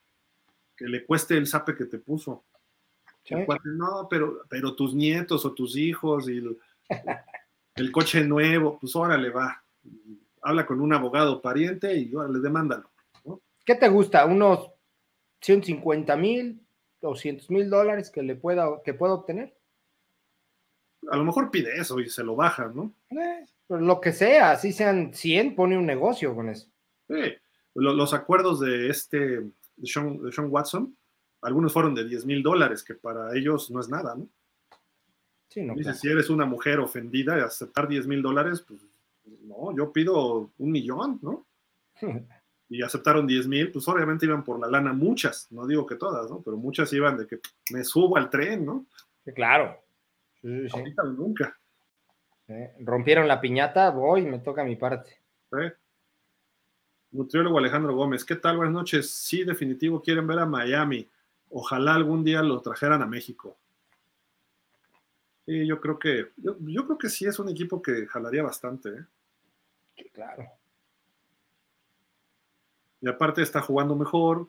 [0.75, 2.45] que le cueste el sape que te puso.
[3.65, 6.43] no, pero, pero tus nietos o tus hijos y
[7.75, 9.63] el, coche nuevo, pues órale, va.
[10.41, 12.91] Habla con un abogado pariente y órale, demándalo.
[13.67, 14.25] ¿Qué te gusta?
[14.25, 14.78] ¿Unos
[15.41, 16.61] 150 mil?
[17.01, 19.57] 200 mil dólares que le pueda, que pueda obtener.
[21.11, 22.93] A lo mejor pide eso y se lo baja, ¿no?
[23.11, 26.69] Eh, lo que sea, así sean 100, pone un negocio con eso.
[27.09, 27.35] Sí.
[27.75, 29.19] Los, acuerdos de este,
[29.77, 30.97] de Sean, Watson,
[31.43, 34.29] algunos fueron de 10 mil dólares, que para ellos no es nada, ¿no?
[35.49, 38.81] Sí, no, Dice, si eres una mujer ofendida y aceptar 10 mil dólares, pues
[39.43, 41.47] no, yo pido un millón, ¿no?
[42.69, 46.31] y aceptaron 10 mil, pues obviamente iban por la lana muchas, no digo que todas,
[46.31, 46.43] ¿no?
[46.43, 47.41] Pero muchas iban de que
[47.71, 48.87] me subo al tren, ¿no?
[49.25, 49.83] Sí, claro.
[50.43, 51.59] Sí, Ahorita nunca.
[52.81, 55.19] rompieron la piñata, voy, me toca mi parte.
[57.11, 58.59] Nutriólogo Alejandro Gómez, ¿qué tal?
[58.59, 59.11] Buenas noches.
[59.11, 61.09] Sí, definitivo, quieren ver a Miami.
[61.51, 63.57] Ojalá algún día lo trajeran a México.
[65.47, 68.91] Sí, yo creo que, yo, yo creo que sí es un equipo que jalaría bastante,
[68.91, 69.05] ¿eh?
[70.13, 70.47] Claro.
[73.01, 74.49] Y aparte está jugando mejor,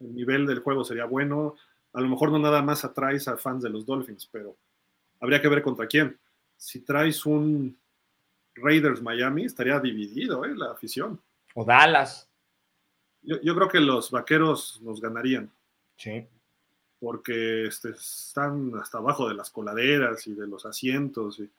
[0.00, 1.56] el nivel del juego sería bueno.
[1.92, 4.56] A lo mejor no nada más atraes a fans de los Dolphins, pero
[5.20, 6.18] habría que ver contra quién.
[6.56, 7.76] Si traes un
[8.54, 10.54] Raiders Miami, estaría dividido ¿eh?
[10.54, 11.20] la afición.
[11.54, 12.28] O Dallas.
[13.22, 15.50] Yo, creo que los vaqueros nos ganarían.
[15.96, 16.26] Sí.
[16.98, 21.38] Porque este, están hasta abajo de las coladeras y de los asientos.
[21.38, 21.50] Y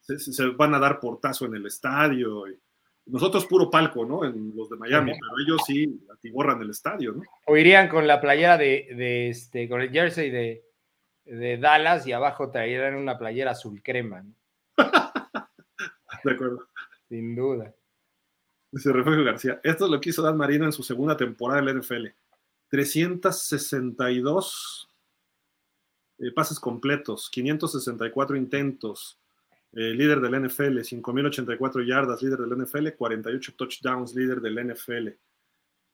[0.00, 2.48] se, se, van a dar portazo en el estadio.
[2.48, 2.58] Y,
[3.06, 4.24] nosotros puro palco, ¿no?
[4.24, 7.22] En los de Miami, pero ellos sí atiborran el estadio, ¿no?
[7.46, 10.64] O irían con la playera de, este, con el jersey de,
[11.24, 14.34] de, Dallas y abajo traerían una playera azul crema, ¿no?
[16.24, 16.66] de acuerdo.
[17.08, 17.72] Sin duda.
[18.72, 21.78] Dice Refugio García, esto es lo que hizo Dan Marino en su segunda temporada del
[21.80, 22.08] NFL.
[22.68, 24.88] 362
[26.18, 29.20] eh, pases completos, 564 intentos,
[29.78, 35.08] eh, líder del NFL, 5.084 yardas, líder del NFL, 48 touchdowns, líder del NFL.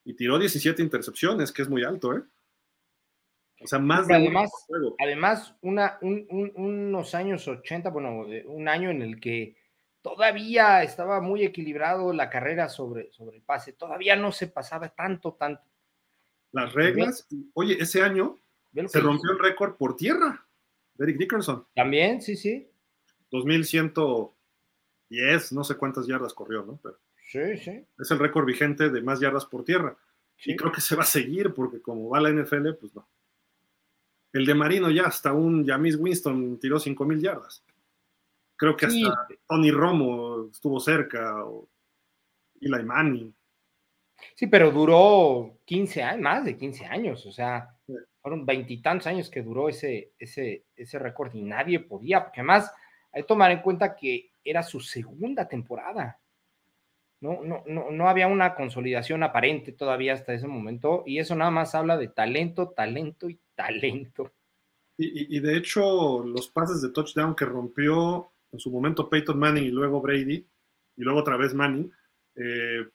[0.04, 2.22] Y tiró 17 intercepciones, que es muy alto, ¿eh?
[3.60, 4.50] O sea, más de además,
[5.00, 9.56] además una, unos años 80, bueno, un año en el que
[10.00, 15.34] todavía estaba muy equilibrado la carrera sobre, sobre el pase, todavía no se pasaba tanto,
[15.34, 15.62] tanto.
[16.52, 18.38] Las reglas, oye, ese año
[18.86, 20.46] se rompió el récord por tierra,
[20.94, 21.66] Derek Dickerson.
[21.74, 22.71] También, sí, sí.
[23.32, 26.78] 2110, no sé cuántas yardas corrió, ¿no?
[26.80, 26.98] Pero...
[27.28, 27.84] Sí, sí.
[27.98, 29.96] Es el récord vigente de más yardas por tierra.
[30.44, 33.08] Y creo que se va a seguir porque como va la NFL, pues no.
[34.32, 37.62] El de Marino ya hasta un Jamis Winston tiró 5 mil yardas.
[38.56, 41.68] Creo que hasta Tony Romo estuvo cerca, o
[42.60, 43.34] Eli Manning.
[44.34, 47.76] Sí, pero duró 15 años, más de 15 años, o sea,
[48.20, 52.72] fueron veintitantos años que duró ese, ese, ese récord y nadie podía, porque además
[53.12, 56.18] hay que tomar en cuenta que era su segunda temporada.
[57.20, 61.52] No, no, no, no había una consolidación aparente todavía hasta ese momento, y eso nada
[61.52, 64.32] más habla de talento, talento y talento.
[64.96, 69.64] Y, y, de hecho, los pases de touchdown que rompió en su momento Peyton Manning
[69.64, 70.46] y luego Brady,
[70.96, 71.90] y luego otra vez Manning,
[72.34, 72.86] eh,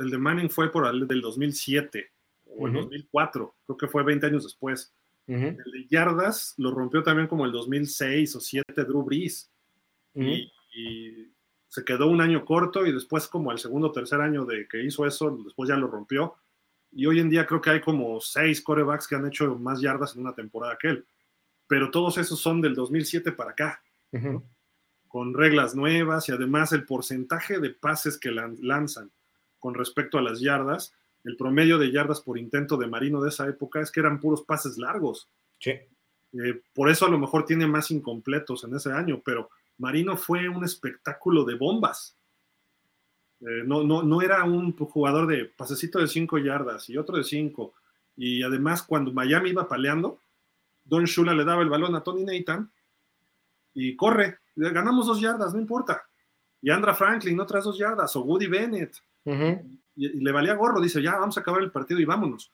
[0.00, 2.10] el de Manning fue por el del 2007
[2.46, 4.94] o el 2004, creo que fue 20 años después.
[5.28, 9.50] El de yardas lo rompió también como el 2006 o 2007 Drew Brees.
[10.14, 10.50] y,
[11.68, 14.82] se quedó un año corto y después como el segundo o tercer año de que
[14.82, 16.36] hizo eso, después ya lo rompió.
[16.90, 20.14] Y hoy en día creo que hay como seis corebacks que han hecho más yardas
[20.14, 21.06] en una temporada que él.
[21.66, 23.82] Pero todos esos son del 2007 para acá.
[25.08, 29.10] Con reglas nuevas y además el porcentaje de pases que lanzan
[29.58, 30.94] con respecto a las yardas,
[31.28, 34.42] el promedio de yardas por intento de Marino de esa época es que eran puros
[34.44, 35.28] pases largos.
[35.58, 35.72] Sí.
[35.72, 40.48] Eh, por eso a lo mejor tiene más incompletos en ese año, pero Marino fue
[40.48, 42.16] un espectáculo de bombas.
[43.40, 47.24] Eh, no, no, no era un jugador de pasecito de 5 yardas y otro de
[47.24, 47.74] 5.
[48.16, 50.20] Y además, cuando Miami iba paleando,
[50.82, 52.72] Don Shula le daba el balón a Tony Nathan
[53.74, 56.02] y corre, ganamos dos yardas, no importa.
[56.62, 58.96] Y Andra Franklin, otras dos yardas, o Woody Bennett
[59.96, 62.52] y, le valía gorro, dice, ya vamos a acabar el partido y vámonos.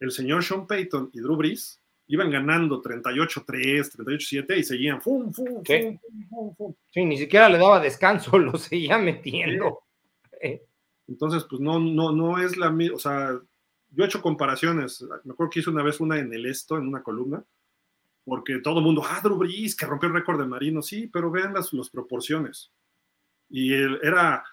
[0.00, 5.62] El señor Sean Payton y Drew Brees iban ganando 38-3, 38-7 y seguían fum, fum,
[5.64, 5.98] ¿Sí?
[6.92, 9.80] Sí, ni siquiera le daba descanso, lo seguía metiendo.
[11.08, 13.38] Entonces, pues no, no, no es la misma, o sea,
[13.90, 16.86] yo he hecho comparaciones, me acuerdo que hice una vez una en el esto, en
[16.86, 17.44] una columna,
[18.24, 21.30] porque todo el mundo, ah, Drew Brees, que rompió el récord de Marino, sí, pero
[21.30, 22.72] vean las, las proporciones.
[23.48, 24.44] Y él, era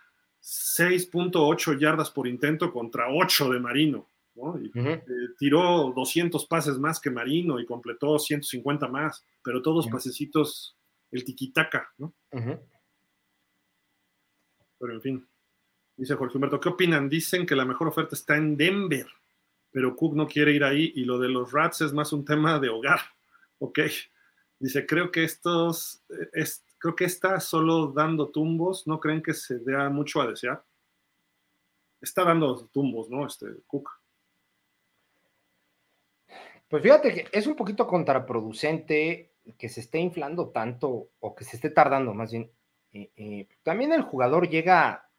[0.44, 4.10] 6.8 yardas por intento contra 8 de Marino.
[4.36, 5.02] Eh,
[5.38, 10.76] tiró 200 pases más que Marino y completó 150 más, pero todos pasecitos,
[11.12, 12.14] el tiquitaca, ¿no?
[14.80, 15.28] Pero en fin,
[15.96, 17.08] dice Jorge Humberto, ¿qué opinan?
[17.08, 19.08] Dicen que la mejor oferta está en Denver,
[19.72, 22.60] pero Cook no quiere ir ahí y lo de los Rats es más un tema
[22.60, 23.00] de hogar.
[23.60, 23.80] Ok.
[24.60, 29.34] Dice, creo que estos, eh, es, creo que está solo dando tumbos, ¿no creen que
[29.34, 30.66] se dé mucho a desear?
[32.02, 33.26] Está dando tumbos, ¿no?
[33.26, 33.90] Este Cook.
[36.68, 41.56] Pues fíjate que es un poquito contraproducente que se esté inflando tanto o que se
[41.56, 42.52] esté tardando más bien.
[42.92, 45.10] Eh, eh, también el jugador llega,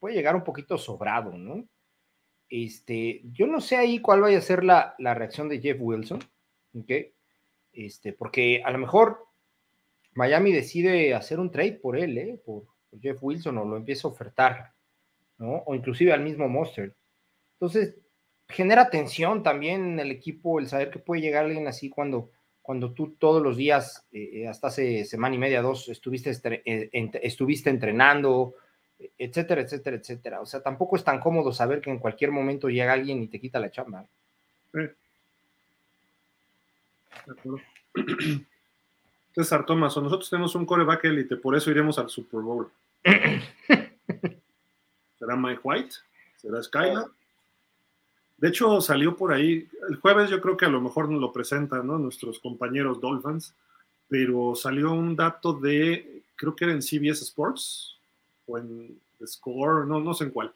[0.00, 1.64] puede llegar un poquito sobrado, ¿no?
[2.48, 6.18] Este, yo no sé ahí cuál vaya a ser la, la reacción de Jeff Wilson,
[6.74, 6.90] ¿ok?
[7.72, 9.31] Este, porque a lo mejor
[10.14, 12.40] Miami decide hacer un trade por él, ¿eh?
[12.44, 12.64] por,
[13.00, 14.72] Jeff Wilson, o lo empieza a ofertar,
[15.38, 15.62] ¿no?
[15.66, 16.94] O inclusive al mismo Monster.
[17.54, 17.96] Entonces,
[18.48, 22.30] genera tensión también en el equipo el saber que puede llegar alguien así cuando,
[22.60, 26.32] cuando tú todos los días, eh, eh, hasta hace semana y media, dos, estuviste,
[27.22, 28.56] estuviste entrenando,
[29.16, 30.40] etcétera, etcétera, etcétera.
[30.42, 33.40] O sea, tampoco es tan cómodo saber que en cualquier momento llega alguien y te
[33.40, 34.06] quita la chamba.
[39.34, 42.70] César Thomas, nosotros tenemos un coreback élite, por eso iremos al Super Bowl.
[45.18, 45.94] ¿Será Mike White?
[46.36, 47.06] ¿Será Skylar?
[48.36, 51.32] De hecho, salió por ahí, el jueves yo creo que a lo mejor nos lo
[51.32, 51.98] presentan ¿no?
[51.98, 53.54] nuestros compañeros Dolphins,
[54.08, 57.96] pero salió un dato de, creo que era en CBS Sports,
[58.46, 60.52] o en Score, no, no sé en cuál,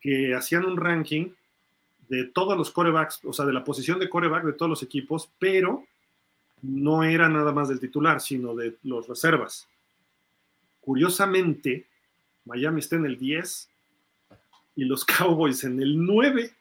[0.00, 1.30] que hacían un ranking
[2.08, 5.30] de todos los corebacks, o sea, de la posición de coreback de todos los equipos,
[5.38, 5.84] pero
[6.62, 9.68] no era nada más del titular, sino de los reservas.
[10.80, 11.86] Curiosamente,
[12.44, 13.68] Miami está en el 10
[14.76, 16.52] y los Cowboys en el 9,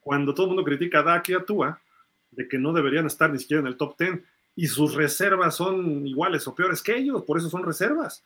[0.00, 1.80] cuando todo el mundo critica a Dak y a Tua
[2.30, 4.20] de que no deberían estar ni siquiera en el top 10
[4.56, 8.24] y sus reservas son iguales o peores que ellos, por eso son reservas.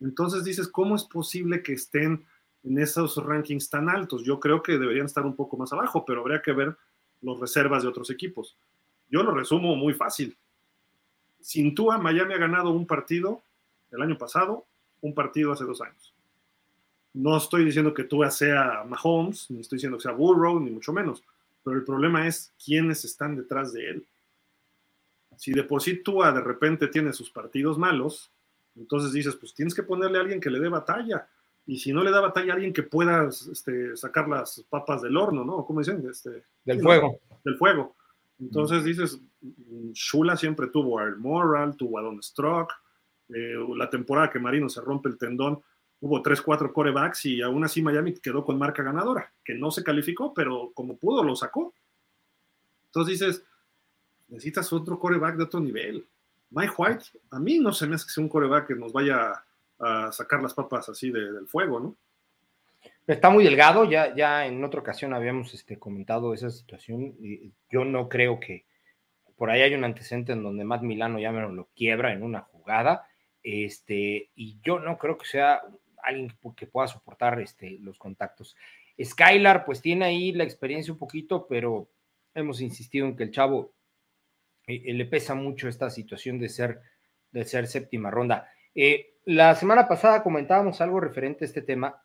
[0.00, 2.24] Entonces dices, ¿cómo es posible que estén
[2.62, 4.22] en esos rankings tan altos?
[4.24, 6.76] Yo creo que deberían estar un poco más abajo, pero habría que ver
[7.20, 8.56] los reservas de otros equipos.
[9.10, 10.36] Yo lo resumo muy fácil.
[11.40, 13.42] Sin Tua, Miami ha ganado un partido
[13.90, 14.66] el año pasado,
[15.00, 16.14] un partido hace dos años.
[17.14, 20.92] No estoy diciendo que Tua sea Mahomes, ni estoy diciendo que sea Burrow, ni mucho
[20.92, 21.22] menos,
[21.64, 24.06] pero el problema es quiénes están detrás de él.
[25.36, 28.30] Si de por sí Tua de repente tiene sus partidos malos,
[28.76, 31.26] entonces dices, pues tienes que ponerle a alguien que le dé batalla.
[31.66, 35.16] y si no le da batalla a alguien que pueda este, sacar las papas del
[35.16, 35.66] horno, ¿no?
[35.66, 36.06] ¿Cómo dicen?
[36.10, 37.20] Este, del fuego.
[37.44, 37.94] Del fuego.
[38.40, 39.20] Entonces dices,
[39.92, 42.72] Shula siempre tuvo a Moral, tuvo a Don Strock,
[43.30, 45.60] eh, la temporada que Marino se rompe el tendón,
[46.00, 49.82] hubo 3, 4 corebacks y aún así Miami quedó con marca ganadora, que no se
[49.82, 51.74] calificó, pero como pudo lo sacó.
[52.86, 53.44] Entonces dices,
[54.28, 56.06] necesitas otro coreback de otro nivel.
[56.50, 59.44] Mike White, a mí no se me hace que sea un coreback que nos vaya
[59.80, 61.96] a sacar las papas así del fuego, ¿no?
[63.08, 67.16] Está muy delgado, ya, ya en otra ocasión habíamos este, comentado esa situación.
[67.70, 68.66] Yo no creo que
[69.34, 72.42] por ahí hay un antecedente en donde Matt Milano ya me lo quiebra en una
[72.42, 73.06] jugada.
[73.42, 75.62] Este, y yo no creo que sea
[76.02, 78.54] alguien que pueda soportar este, los contactos.
[79.02, 81.88] Skylar, pues tiene ahí la experiencia un poquito, pero
[82.34, 83.72] hemos insistido en que el chavo
[84.66, 86.82] eh, eh, le pesa mucho esta situación de ser,
[87.30, 88.50] de ser séptima ronda.
[88.74, 92.02] Eh, la semana pasada comentábamos algo referente a este tema,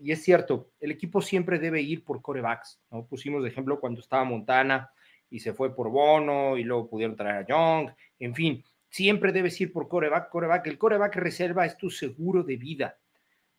[0.00, 3.06] y es cierto, el equipo siempre debe ir por corebacks, ¿no?
[3.06, 4.90] Pusimos de ejemplo cuando estaba Montana
[5.30, 9.60] y se fue por Bono y luego pudieron traer a Young, en fin, siempre debes
[9.60, 10.66] ir por coreback, coreback.
[10.66, 12.98] El coreback reserva es tu seguro de vida,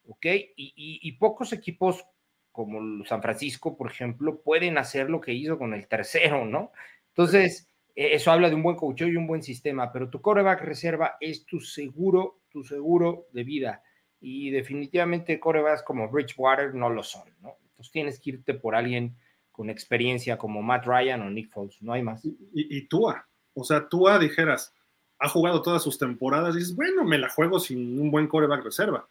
[0.07, 0.25] ¿ok?
[0.55, 2.05] Y, pocos equipos
[2.51, 6.71] como San Francisco, por ejemplo, pueden hacer lo que hizo con el tercero, ¿no?
[7.09, 10.61] Entonces, e, eso habla de un buen coach y un buen sistema, pero tu coreback
[10.61, 13.83] reserva es tu seguro, tu seguro de vida.
[14.21, 17.55] Y definitivamente corebacks como Bridgewater no lo son, ¿no?
[17.61, 19.15] Entonces tienes que irte por alguien
[19.51, 22.23] con experiencia como Matt Ryan o Nick Foles, no hay más.
[22.25, 24.73] Y, y, Tua, o sea, Tua dijeras,
[25.19, 28.63] ha jugado todas sus temporadas, y dices, bueno, me la juego sin un buen coreback
[28.63, 29.07] reserva.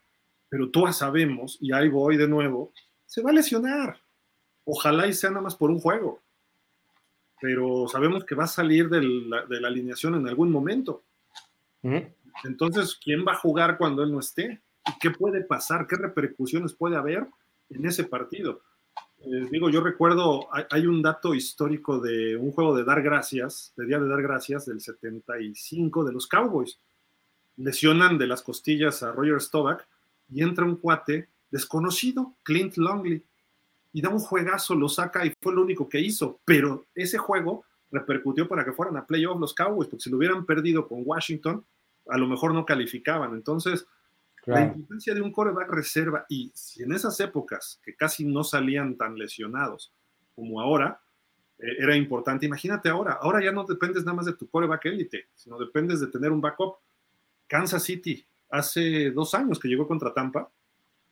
[0.49, 2.73] Pero tú sabemos, y ahí voy de nuevo,
[3.05, 4.01] se va a lesionar.
[4.65, 6.23] Ojalá y sea nada más por un juego.
[7.41, 11.05] Pero sabemos que va a salir de la alineación en algún momento.
[12.45, 14.61] Entonces, ¿quién va a jugar cuando él no esté?
[14.89, 15.87] ¿Y qué puede pasar?
[15.87, 17.27] ¿Qué repercusiones puede haber
[17.71, 18.63] en ese partido?
[19.21, 23.87] Eh, digo, yo recuerdo, hay, un dato histórico de un juego de dar gracias, de
[23.87, 26.79] Día de Dar Gracias, del 75 de los Cowboys.
[27.57, 29.83] Lesionan de las costillas a Roger Staubach
[30.31, 33.23] y entra un cuate desconocido, Clint Longley,
[33.93, 36.39] y da un juegazo, lo saca y fue lo único que hizo.
[36.45, 40.47] Pero ese juego repercutió para que fueran a playoff los Cowboys, porque si lo hubieran
[40.47, 41.65] perdido con Washington,
[42.09, 43.35] a lo mejor no calificaban.
[43.35, 43.87] Entonces,
[44.47, 48.97] la importancia de un coreback reserva, y si en esas épocas que casi no salían
[48.97, 49.93] tan lesionados
[50.35, 51.01] como ahora,
[51.59, 52.47] eh, era importante.
[52.47, 56.07] Imagínate ahora, ahora ya no dependes nada más de tu coreback élite, sino dependes de
[56.07, 56.77] tener un backup.
[57.47, 60.51] Kansas City, hace dos años que llegó contra Tampa,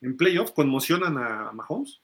[0.01, 2.01] en playoff conmocionan a Mahomes.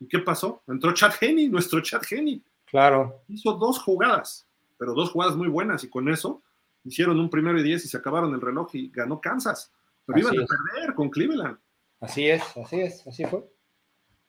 [0.00, 0.62] ¿Y qué pasó?
[0.66, 2.42] Entró Chad Henney, nuestro Chad Henney.
[2.64, 3.22] Claro.
[3.28, 4.46] Hizo dos jugadas,
[4.78, 6.42] pero dos jugadas muy buenas, y con eso
[6.84, 9.72] hicieron un primero y diez y se acabaron el reloj y ganó Kansas.
[10.14, 11.58] Pero iban a perder con Cleveland.
[12.00, 13.44] Así es, así es, así fue.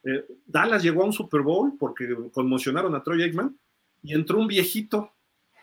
[0.03, 3.57] Eh, Dallas llegó a un Super Bowl porque conmocionaron a Troy Aikman
[4.01, 5.13] y entró un viejito,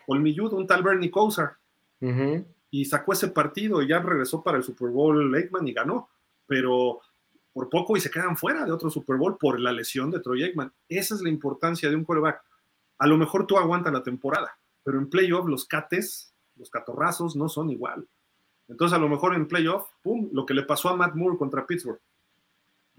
[0.05, 1.57] colmilludo, un tal Bernie Kosar,
[2.71, 6.09] y sacó ese partido y ya regresó para el Super Bowl Aikman y ganó,
[6.47, 7.01] pero
[7.51, 10.43] por poco y se quedan fuera de otro Super Bowl por la lesión de Troy
[10.43, 10.71] Aikman.
[10.87, 12.41] Esa es la importancia de un quarterback.
[12.99, 17.49] A lo mejor tú aguantas la temporada, pero en playoff los cates, los catorrazos no
[17.49, 18.07] son igual.
[18.69, 21.65] Entonces, a lo mejor en playoff, pum, lo que le pasó a Matt Moore contra
[21.65, 21.99] Pittsburgh.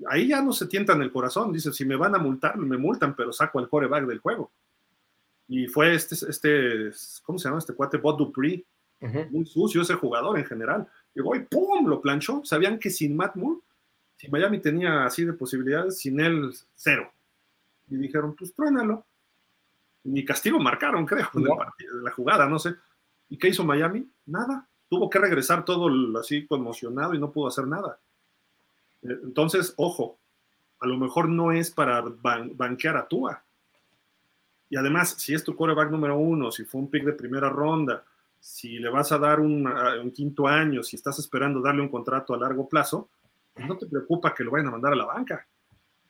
[0.08, 1.52] Ahí ya no se tientan el corazón.
[1.52, 4.50] Dice, si me van a multar, me multan, pero saco al coreback del juego.
[5.46, 6.90] Y fue este, este
[7.22, 7.98] ¿cómo se llama este cuate?
[7.98, 8.64] Bob Dupree.
[9.30, 10.86] Muy sucio ese jugador en general.
[11.14, 12.42] Llegó y pum, lo planchó.
[12.44, 13.60] Sabían que sin Matt Moore,
[14.16, 17.10] si Miami tenía así de posibilidades, sin él, cero.
[17.88, 19.06] Y dijeron, pues truénalo.
[20.04, 22.74] Ni castigo marcaron, creo, de la jugada, no sé.
[23.28, 24.10] ¿Y qué hizo Miami?
[24.26, 25.88] Nada tuvo que regresar todo
[26.18, 27.98] así conmocionado y no pudo hacer nada.
[29.02, 30.18] Eh, entonces, ojo,
[30.80, 33.42] a lo mejor no es para banquear a Tua.
[34.68, 38.04] Y además, si es tu coreback número uno, si fue un pick de primera ronda,
[38.40, 39.64] si le vas a dar un,
[40.12, 43.08] quinto año, si estás esperando darle un contrato a largo plazo,
[43.54, 45.46] pues no te preocupa que lo vayan a mandar a la banca.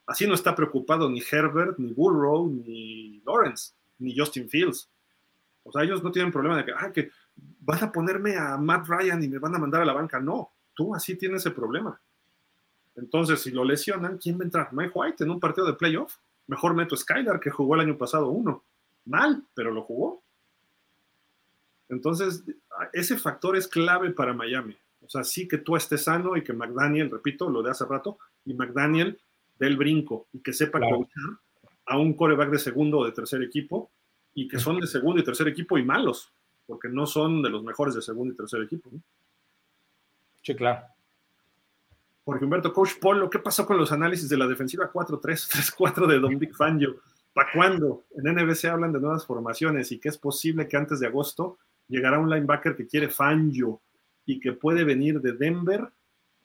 [0.07, 4.89] Así no está preocupado ni Herbert, ni Burrow, ni Lawrence, ni Justin Fields.
[5.65, 7.11] O sea, ellos no tienen problema de que, ah, que
[7.61, 10.19] van a ponerme a Matt Ryan y me van a mandar a la banca.
[10.21, 12.01] No, tú así tienes ese problema.
[12.97, 14.73] Entonces, si lo lesionan, ¿quién va a entrar?
[14.73, 16.17] Mike White en un partido de playoff.
[16.47, 18.65] Mejor meto a Skylar, que jugó el año pasado uno.
[19.05, 20.23] Mal, pero lo jugó.
[21.89, 22.45] Entonces,
[22.93, 24.77] ese factor es clave para Miami.
[25.03, 28.19] O sea, sí que tú estés sano y que McDaniel, repito, lo de hace rato,
[28.45, 29.19] y McDaniel
[29.59, 31.09] dé el brinco y que sepa claro.
[31.87, 33.91] a un coreback de segundo o de tercer equipo
[34.35, 36.33] y que son de segundo y tercer equipo y malos
[36.71, 38.89] porque no son de los mejores de segundo y tercer equipo.
[38.93, 39.01] ¿no?
[40.41, 40.87] Sí, claro.
[42.25, 46.21] Jorge Humberto, Coach Polo, ¿qué pasó con los análisis de la defensiva 4-3, 3-4 de
[46.21, 47.01] Don Big Fangio?
[47.35, 48.05] ¿Para cuándo?
[48.17, 52.21] En NBC hablan de nuevas formaciones y que es posible que antes de agosto llegará
[52.21, 53.81] un linebacker que quiere Fangio
[54.25, 55.89] y que puede venir de Denver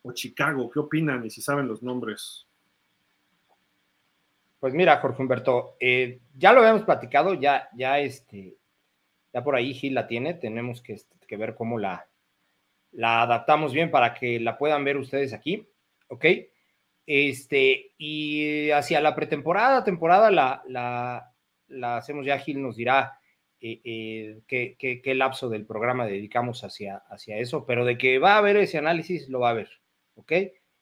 [0.02, 0.72] o Chicago.
[0.72, 2.48] ¿Qué opinan y si saben los nombres?
[4.60, 8.58] Pues mira, Jorge Humberto, eh, ya lo habíamos platicado, ya, ya, este,
[9.36, 12.08] ya por ahí Gil la tiene, tenemos que, este, ver cómo la,
[12.98, 15.68] adaptamos bien para que la puedan ver ustedes aquí,
[16.08, 16.26] ¿ok?
[17.06, 21.34] Este, y hacia la pretemporada, temporada, la,
[21.98, 23.20] hacemos ya, Gil nos dirá
[23.60, 24.42] eh, eh,
[25.04, 29.28] qué, lapso del programa dedicamos hacia, eso, pero de que va a haber ese análisis,
[29.28, 29.70] lo va a haber,
[30.16, 30.32] ¿ok?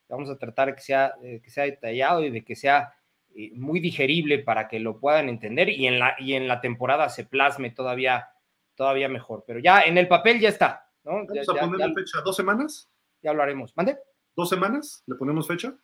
[0.09, 2.93] Vamos a tratar que sea, que sea detallado y de que sea
[3.35, 8.29] eh, muy digerible para que lo puedan entender y en la temporada se plasme todavía,
[8.75, 11.25] todavía mejor, pero ya en el papel ya está, ¿no?
[11.25, 12.21] ¿Vamos a ponerle fecha?
[12.21, 12.89] ¿Dos semanas?
[13.21, 13.75] Ya lo haremos.
[13.75, 13.97] ¿Mande?
[14.35, 15.03] ¿Dos semanas?
[15.05, 15.75] ¿Le ponemos fecha?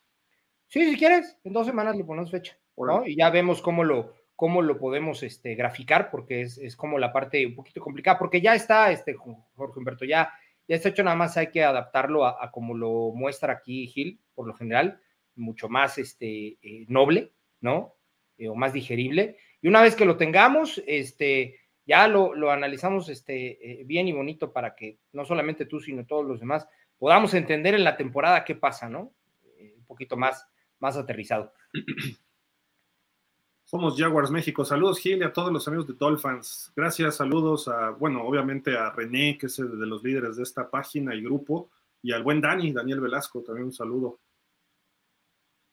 [0.68, 3.06] Sí, si quieres, en dos semanas le ponemos fecha, ¿no?
[3.06, 7.12] Y ya vemos cómo lo, cómo lo podemos este, graficar, porque es, es, como la
[7.12, 10.32] parte un poquito complicada, porque ya está, este, Jorge Humberto, ya,
[10.68, 14.48] ya está hecho, nada más hay que adaptarlo a, como lo muestra aquí Gil, por
[14.48, 15.02] lo general,
[15.36, 17.96] mucho más este, eh, noble, ¿no?
[18.38, 19.38] Eh, o más digerible.
[19.62, 21.60] Y una vez que lo tengamos, este,
[21.90, 26.06] ya lo, lo analizamos este, eh, bien y bonito para que no solamente tú, sino
[26.06, 26.68] todos los demás
[27.00, 29.12] podamos entender en la temporada qué pasa, ¿no?
[29.60, 30.46] un poquito más,
[30.78, 31.52] más aterrizado.
[33.64, 34.64] Somos Jaguars México.
[34.66, 36.72] Saludos, Gil, y a todos los amigos de Dolphins.
[36.76, 40.70] Gracias, saludos a, bueno, obviamente a René, que es el de los líderes de esta
[40.70, 41.70] página y grupo,
[42.04, 44.20] y al buen Dani, Daniel Velasco, también un saludo.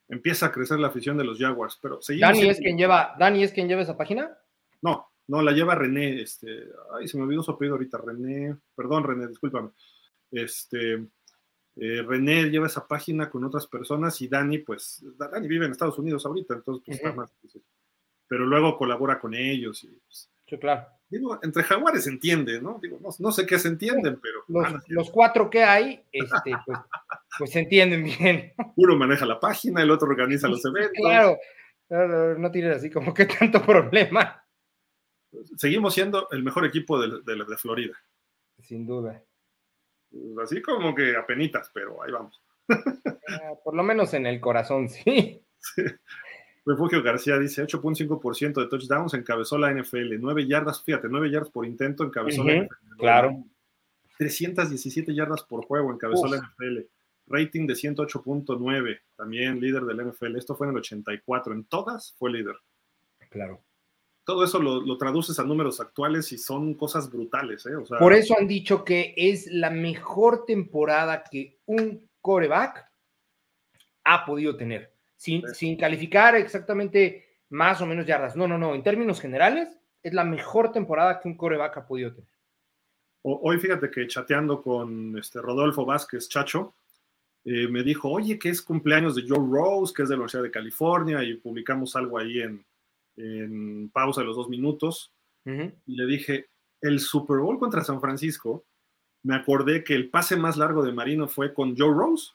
[0.08, 2.34] Empieza a crecer la afición de los Jaguars, pero seguimos.
[2.34, 4.36] ¿Dani es quien lleva, Dani es quien lleva esa página?
[5.28, 9.26] No, la lleva René, este, ay, se me olvidó su apellido ahorita, René, perdón, René,
[9.26, 9.70] discúlpame.
[10.30, 10.94] Este,
[11.76, 15.98] eh, René lleva esa página con otras personas y Dani, pues, Dani vive en Estados
[15.98, 17.62] Unidos ahorita, entonces pues, está más difícil
[18.28, 19.82] pero luego colabora con ellos.
[19.84, 20.86] Y, pues, sí, claro.
[21.08, 22.80] Digo, entre jaguares se entiende, ¿no?
[22.82, 24.44] Digo, no, sé qué se entienden, pero...
[24.88, 26.78] Los, cuatro que hay, este, pues,
[27.38, 28.52] pues, se entienden bien.
[28.74, 30.92] Uno maneja la página, el otro organiza los eventos.
[30.96, 31.38] Claro,
[31.88, 34.44] no, no tienes así como que tanto problema.
[35.56, 37.94] Seguimos siendo el mejor equipo de, de, Florida.
[38.62, 39.22] Sin duda.
[40.42, 42.40] Así como que apenitas, pero ahí vamos.
[42.68, 45.42] Ah, por lo menos en el corazón, sí.
[45.58, 45.82] sí.
[46.64, 51.64] Refugio García dice 8.5% de touchdowns encabezó la NFL, 9 yardas, fíjate, 9 yardas por
[51.64, 52.96] intento encabezó la NFL.
[52.98, 53.44] Claro.
[54.18, 56.88] 317 yardas por juego encabezó la NFL.
[57.28, 60.36] Rating de 108.9, también líder del NFL.
[60.36, 61.54] Esto fue en el 84.
[61.54, 62.56] En todas fue líder.
[63.30, 63.62] Claro.
[64.26, 67.64] Todo eso lo, traduces a números actuales y son cosas brutales.
[67.64, 67.70] ¿eh?
[67.96, 72.90] Por eso han dicho que es la mejor temporada que un coreback
[74.02, 78.34] ha podido tener sin, calificar exactamente más o menos yardas.
[78.34, 78.74] No, no, no.
[78.74, 82.30] En términos generales, es la mejor temporada que un coreback ha podido tener.
[83.22, 86.74] Hoy fíjate que chateando con este Rodolfo Vázquez Chacho,
[87.44, 90.42] eh, me dijo, oye, que es cumpleaños de Joe Rose, que es de la Universidad
[90.42, 92.64] de California, y publicamos algo ahí en,
[93.16, 95.12] en pausa de los dos minutos.
[95.44, 98.66] Y le dije, el Super Bowl contra San Francisco,
[99.22, 102.32] me acordé que el pase más largo de Marino fue con Joe Rose,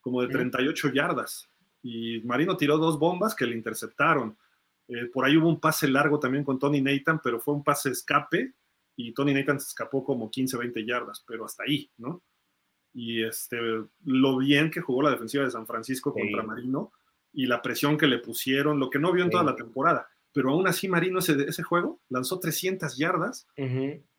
[0.00, 1.50] como de 38 yardas
[1.84, 4.36] y Marino tiró dos bombas que le interceptaron.
[4.88, 7.90] Eh, por ahí hubo un pase largo también con Tony Nathan, pero fue un pase
[7.90, 8.54] escape
[8.96, 12.22] y Tony Nathan se escapó como 15, 20 yardas, pero hasta ahí, ¿no?
[12.94, 13.58] Y este,
[14.04, 16.92] lo bien que jugó la defensiva de San Francisco contra Marino
[17.32, 20.08] y la presión que le pusieron, lo que no vio en toda la temporada.
[20.34, 23.46] Pero aún así Marino ese, ese juego lanzó 300 yardas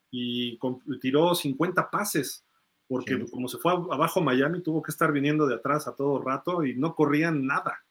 [0.09, 0.57] y
[0.99, 2.45] tiró 50 pases
[2.87, 6.63] porque como se fue abajo Miami, tuvo que estar viniendo de atrás a todo rato
[6.63, 7.83] y no corrían nada.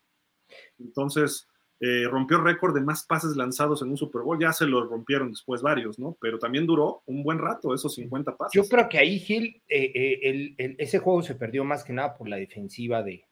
[0.78, 1.48] Entonces,
[1.80, 4.38] eh, rompió récord de más pases lanzados en un Super Bowl.
[4.40, 6.16] Ya se lo rompieron después varios, ¿no?
[6.20, 8.52] Pero también duró un buen rato esos 50 pases.
[8.54, 12.28] Yo creo que ahí, Gil, eh, eh, ese juego se perdió más que nada por
[12.28, 13.26] la defensiva de,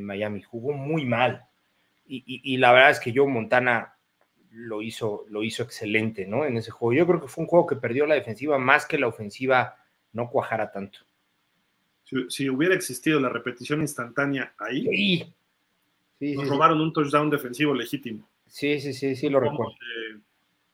[0.00, 0.42] Miami.
[0.42, 1.44] Jugó muy mal.
[2.14, 3.94] Y, la verdad es que Joe Montana
[4.50, 6.44] lo hizo, lo hizo excelente, ¿no?
[6.44, 6.92] En ese juego.
[6.92, 9.76] Yo creo que fue un juego que perdió la defensiva más que la ofensiva
[10.12, 10.98] no cuajara tanto.
[12.28, 15.32] Si, hubiera existido la repetición instantánea ahí,
[16.20, 18.28] nos robaron un touchdown defensivo legítimo.
[18.46, 19.74] Sí, sí, sí, sí, lo recuerdo.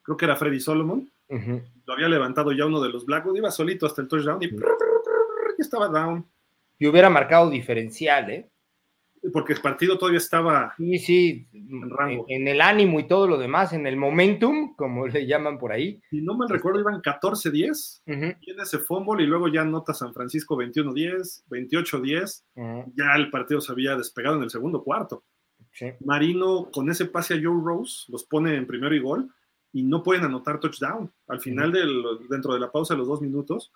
[0.03, 1.09] creo que era Freddy Solomon.
[1.29, 4.51] Lo había levantado ya uno de los Blackwood, iba solito hasta el touchdown y
[5.61, 6.27] estaba down.
[6.81, 8.49] Y hubiera marcado diferencial, ¿eh?
[9.33, 12.25] Porque el partido todavía estaba sí, sí, en, rango.
[12.29, 16.01] En, el ánimo y todo lo demás, en el momentum, como le llaman por ahí.
[16.11, 18.03] Si no mal recuerdo, iban 14-10,
[18.41, 22.43] tiene ese fumble y luego ya nota San Francisco 21-10, 28-10,
[22.95, 25.25] ya el partido se había despegado en el segundo cuarto.
[26.01, 29.33] Marino con ese pase a Joe Rose los pone en primero y gol
[29.73, 31.13] y no pueden anotar touchdown.
[31.29, 33.71] Al final, del, dentro de la pausa de los dos minutos,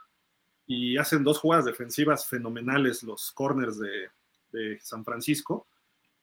[0.66, 4.08] y hacen dos jugadas defensivas fenomenales los corners de,
[4.52, 5.66] de San Francisco,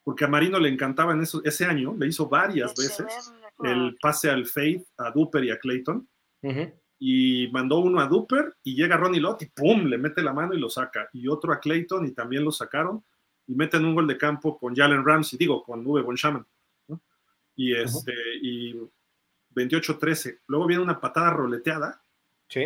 [0.03, 3.33] porque a Marino le encantaba en eso, ese año, le hizo varias veces
[3.63, 6.07] el pase al Faith, a Duper y a Clayton,
[6.97, 9.85] y mandó uno a Duper y llega Ronnie Lott y ¡pum!
[9.85, 13.03] le mete la mano y lo saca, y otro a Clayton y también lo sacaron,
[13.47, 16.17] y meten un gol de campo con Jalen Ramsey, digo, con Uwe Von
[16.87, 17.01] ¿no?
[17.55, 18.75] y, este, y
[19.55, 20.41] 28-13.
[20.47, 22.01] Luego viene una patada roleteada.
[22.47, 22.61] Sí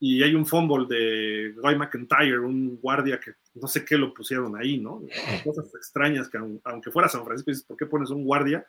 [0.00, 4.56] y hay un fumble de Guy McIntyre, un guardia que no sé qué lo pusieron
[4.56, 5.02] ahí, ¿no?
[5.44, 8.64] Cosas extrañas que aunque fuera San Francisco, dices, ¿por qué pones un guardia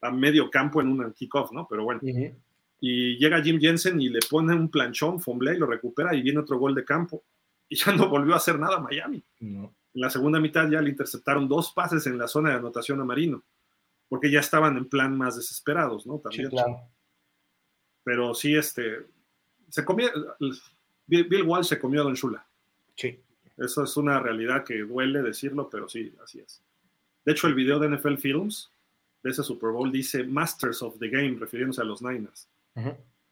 [0.00, 1.66] a medio campo en un kickoff, ¿no?
[1.68, 2.00] Pero bueno.
[2.80, 6.40] Y llega Jim Jensen y le pone un planchón, fumble y lo recupera y viene
[6.40, 7.22] otro gol de campo.
[7.68, 9.24] Y ya no volvió a hacer nada Miami.
[9.40, 13.04] En la segunda mitad ya le interceptaron dos pases en la zona de anotación a
[13.04, 13.44] Marino,
[14.08, 16.18] porque ya estaban en plan más desesperados, ¿no?
[16.18, 16.50] También.
[16.50, 16.80] Sí, claro.
[18.02, 19.06] Pero sí, este,
[19.72, 20.10] se comió,
[21.06, 22.46] Bill Walsh se comió a Don Shula.
[22.94, 23.18] Sí.
[23.56, 26.62] Eso es una realidad que duele decirlo, pero sí, así es.
[27.24, 28.70] De hecho, el video de NFL Films
[29.22, 32.50] de ese Super Bowl dice Masters of the Game, refiriéndose a los Niners.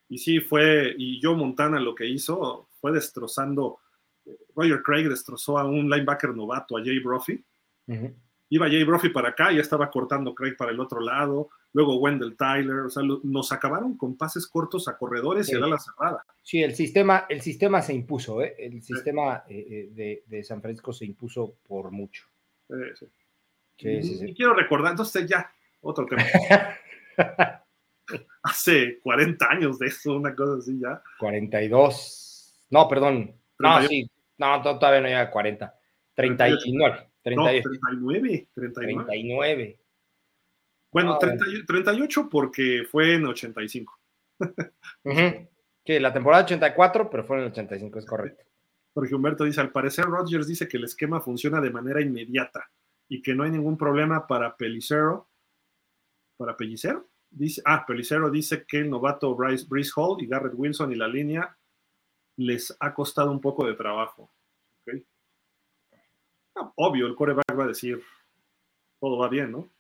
[0.09, 3.79] Y sí, fue, y Joe Montana lo que hizo fue destrozando,
[4.57, 7.45] Roger Craig destrozó a un linebacker novato, a Jay Brophy.
[8.49, 12.37] Iba Jay Brophy para acá, y estaba cortando Craig para el otro lado luego Wendell
[12.37, 16.25] Tyler, o sea, nos acabaron con pases cortos a corredores y a la cerrada.
[16.43, 18.57] Sí, el sistema, el sistema se impuso, ¿eh?
[18.59, 22.27] el sistema eh, eh, de, San Francisco se impuso por mucho.
[22.69, 23.07] Sí,
[23.99, 24.27] sí.
[24.27, 26.23] y, quiero recordar, entonces ya, otro tema.
[28.43, 31.01] Hace 40 años de eso, una cosa así ya.
[31.19, 32.67] 42.
[32.71, 33.35] No, perdón.
[33.59, 34.11] No, sí.
[34.39, 35.75] No, todavía no llega a 40.
[36.15, 37.11] 39.
[37.23, 37.63] 39.
[37.63, 38.49] No, 39.
[38.55, 39.07] 39.
[39.07, 39.80] 39.
[40.93, 43.99] Bueno, 38 porque fue en 85.
[45.83, 48.45] Sí, la temporada 84, pero fue en el 85, es correcto.
[48.93, 52.71] Jorge Humberto dice, al parecer Rodgers dice que el esquema funciona de manera inmediata
[53.09, 55.29] y que no hay ningún problema para Pelicero.
[56.37, 57.09] ¿Para Pellicero?
[57.31, 61.09] Dice, ah, Pelicero dice que el novato Bryce, Brice Hall y Garrett Wilson y la
[61.09, 61.57] línea
[62.37, 64.31] les ha costado un poco de trabajo.
[66.57, 68.03] Ah, obvio, el coreback va a decir,
[69.01, 69.71] todo va bien, ¿no?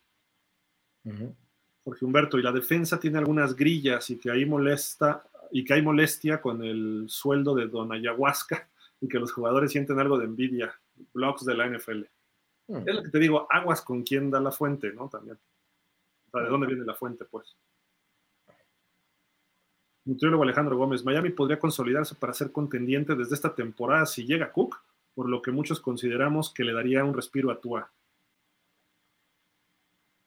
[1.84, 5.82] Jorge Humberto, y la defensa tiene algunas grillas y que ahí molesta y que hay
[5.82, 8.68] molestia con el sueldo de Don Ayahuasca
[9.00, 10.72] y que los jugadores sienten algo de envidia.
[11.14, 12.02] Blogs de la NFL.
[12.68, 15.08] Es lo que te digo, aguas con quién da la fuente, ¿no?
[15.08, 15.38] También.
[16.28, 17.56] O sea, ¿de dónde viene la fuente, pues?
[20.04, 24.80] Nutriólogo Alejandro Gómez, Miami podría consolidarse para ser contendiente desde esta temporada si llega Cook,
[25.14, 27.90] por lo que muchos consideramos que le daría un respiro a Tua.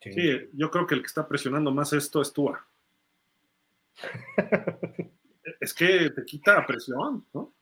[0.03, 0.49] Sí.
[0.53, 2.65] yo creo que el que está presionando más esto es Tua.
[5.59, 7.53] es que te quita presión, ¿no?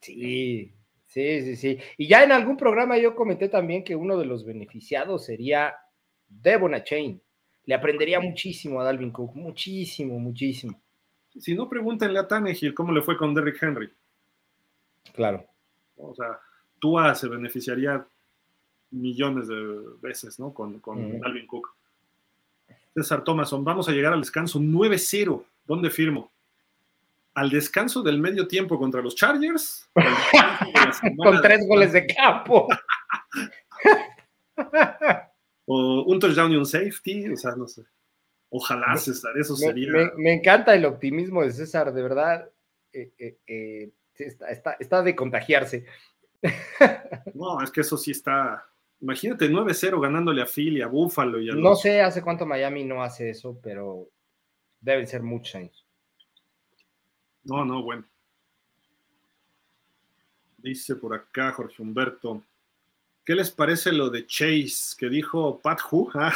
[0.00, 0.72] Sí,
[1.06, 1.78] sí, sí, sí.
[1.96, 5.74] Y ya en algún programa yo comenté también que uno de los beneficiados sería
[6.28, 7.20] Devon Chain.
[7.64, 10.80] Le aprendería muchísimo a Dalvin Cook, muchísimo, muchísimo.
[11.38, 13.92] Si no, pregúntenle a Tannehill cómo le fue con Derrick Henry.
[15.12, 15.44] Claro.
[15.96, 16.38] O sea,
[16.78, 18.06] Tua se beneficiaría
[18.90, 20.54] millones de veces, ¿no?
[20.54, 21.74] Con, con Dalvin Cook.
[22.98, 25.44] César Thomason, vamos a llegar al descanso 9-0.
[25.64, 26.32] ¿Dónde firmo?
[27.34, 29.88] ¿Al descanso del medio tiempo contra los Chargers?
[31.16, 32.66] Con tres goles de campo.
[35.66, 37.84] o un touchdown y un safety, o sea, no sé.
[38.50, 40.10] Ojalá, César, eso sería.
[40.16, 42.48] Me, encanta el optimismo de César, de verdad.
[42.92, 45.84] Eh, eh, eh, está, está de contagiarse.
[47.34, 48.66] no, es que eso sí está,
[49.00, 53.02] Imagínate 9-0 ganándole a Philly, a Buffalo y a No sé hace cuánto Miami no
[53.02, 54.08] hace eso, pero
[54.80, 55.86] deben ser muchos años.
[57.44, 58.04] No, no, bueno.
[60.58, 62.42] Dice por acá Jorge Humberto.
[63.24, 66.10] ¿Qué les parece lo de Chase que dijo Pat Hu?
[66.14, 66.32] Ah,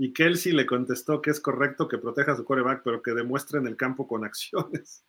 [0.00, 3.58] y Kelsey le contestó que es correcto que proteja a su coreback, pero que demuestre
[3.58, 5.04] en el campo con acciones.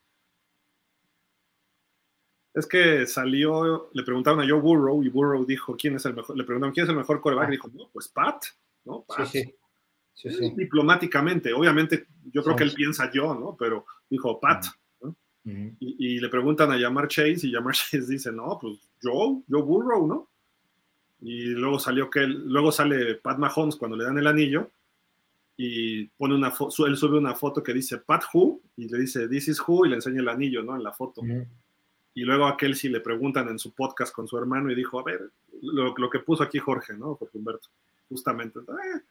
[2.60, 6.38] Es que salió, le preguntaron a Joe Burrow y Burrow dijo quién es el mejor,
[6.38, 8.44] le preguntaron quién es el mejor coreback y dijo, no, pues Pat,
[8.84, 9.06] ¿no?
[9.32, 10.54] Sí, sí.
[10.58, 13.56] Diplomáticamente, obviamente yo creo que él piensa yo, ¿no?
[13.58, 14.66] Pero dijo Pat,
[15.02, 15.16] ¿no?
[15.46, 20.06] y, le preguntan a llamar Chase y llamar Chase dice, no, pues Joe, Joe Burrow,
[20.06, 20.30] ¿no?
[21.22, 24.70] Y luego salió que luego sale Pat Mahomes cuando le dan el anillo
[25.56, 26.54] y pone una
[26.88, 29.90] él sube una foto que dice Pat Who y le dice This is Who y
[29.90, 30.76] le enseña el anillo, ¿no?
[30.76, 31.22] En la foto.
[32.20, 35.04] Y luego a Kelsey le preguntan en su podcast con su hermano y dijo, a
[35.04, 35.32] ver,
[35.62, 37.16] lo, que puso aquí Jorge, ¿no?
[37.16, 37.70] Jorge Humberto,
[38.10, 38.60] justamente.
[38.60, 39.02] Eh,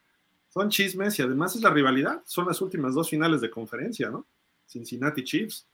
[0.48, 2.22] son chismes y además es la rivalidad.
[2.26, 4.26] Son las últimas dos finales de conferencia, ¿no?
[4.66, 5.66] Cincinnati Chiefs.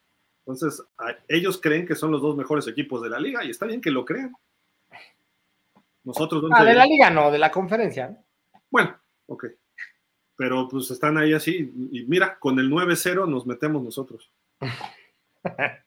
[0.46, 0.82] Entonces,
[1.26, 3.90] ellos creen que son los dos mejores equipos de la liga y está bien que
[3.90, 4.32] lo crean.
[6.04, 6.44] Nosotros.
[6.52, 8.16] Ah, de la liga no, de la conferencia.
[8.70, 8.96] Bueno,
[9.26, 9.46] ok
[10.36, 11.72] pero pues están ahí así.
[11.92, 14.30] Y mira, con el 9-0 nos metemos nosotros.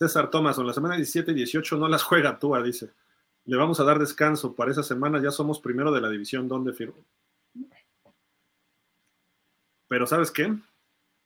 [0.00, 2.90] César Thomas, en la semana 17 y 18 no las juega Tua, dice.
[3.44, 4.54] Le vamos a dar descanso.
[4.54, 6.48] Para esa semana ya somos primero de la división.
[6.48, 7.04] ¿Dónde firmo?
[9.88, 10.54] Pero ¿sabes qué?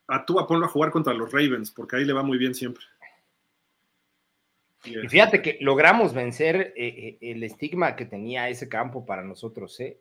[0.09, 2.85] A Tua ponlo a jugar contra los Ravens, porque ahí le va muy bien siempre.
[4.85, 9.79] Y fíjate que logramos vencer eh, eh, el estigma que tenía ese campo para nosotros,
[9.81, 10.01] ¿eh?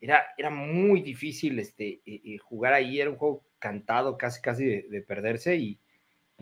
[0.00, 5.02] era, era muy difícil este, eh, jugar ahí, era un juego cantado casi casi de,
[5.02, 5.78] perderse y,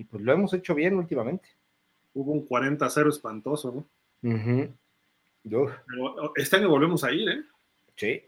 [0.05, 1.49] pues lo hemos hecho bien últimamente.
[2.15, 3.85] Hubo un 40-0 espantoso, ¿no?
[6.37, 7.45] Este año volvemos a ir, ¿eh?
[7.95, 8.23] Sí,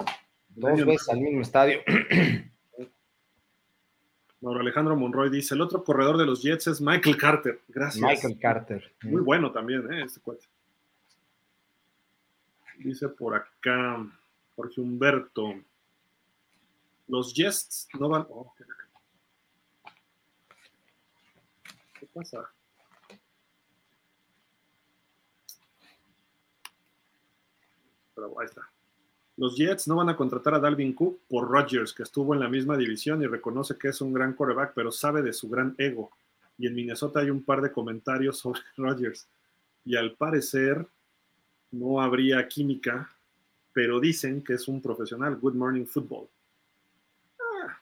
[0.48, 1.80] dos veces al mismo estadio.
[4.40, 7.60] Mauro Alejandro Monroy dice, el otro corredor de los Jets es Michael Carter.
[7.68, 8.02] Gracias.
[8.02, 8.92] Michael Carter.
[9.02, 10.04] Muy bueno también, ¿eh?
[10.04, 10.46] Este cuate.
[12.78, 14.06] Dice por acá.
[14.54, 15.54] Jorge Humberto.
[17.08, 18.26] Los Jets no van.
[18.30, 18.64] Oh, ¿Qué
[28.14, 28.62] Pero ahí está.
[29.36, 32.48] Los Jets no van a contratar a Dalvin Cook por Rodgers, que estuvo en la
[32.48, 36.10] misma división y reconoce que es un gran quarterback, pero sabe de su gran ego.
[36.58, 39.28] Y en Minnesota hay un par de comentarios sobre Rodgers.
[39.84, 40.86] Y al parecer
[41.70, 43.08] no habría química
[43.78, 45.36] pero dicen que es un profesional.
[45.36, 46.28] Good Morning Football.
[47.40, 47.78] Ah,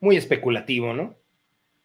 [0.00, 1.14] muy especulativo, ¿no?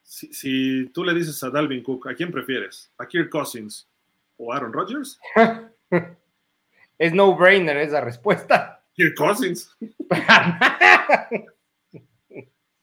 [0.05, 2.93] Si, tú le dices a Dalvin Cook, ¿a quién prefieres?
[2.99, 3.89] ¿A Kirk Cousins
[4.37, 5.19] o Aaron Rodgers?
[6.99, 8.83] es no-brainer esa respuesta.
[8.93, 9.75] Kirk Cousins.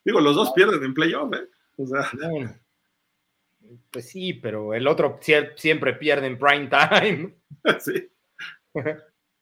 [0.04, 1.48] Digo, los dos pierden en playoff, ¿eh?
[1.76, 2.10] O sea.
[3.90, 5.20] pues sí, pero el otro
[5.56, 7.36] siempre pierde en prime time.
[7.80, 8.10] sí.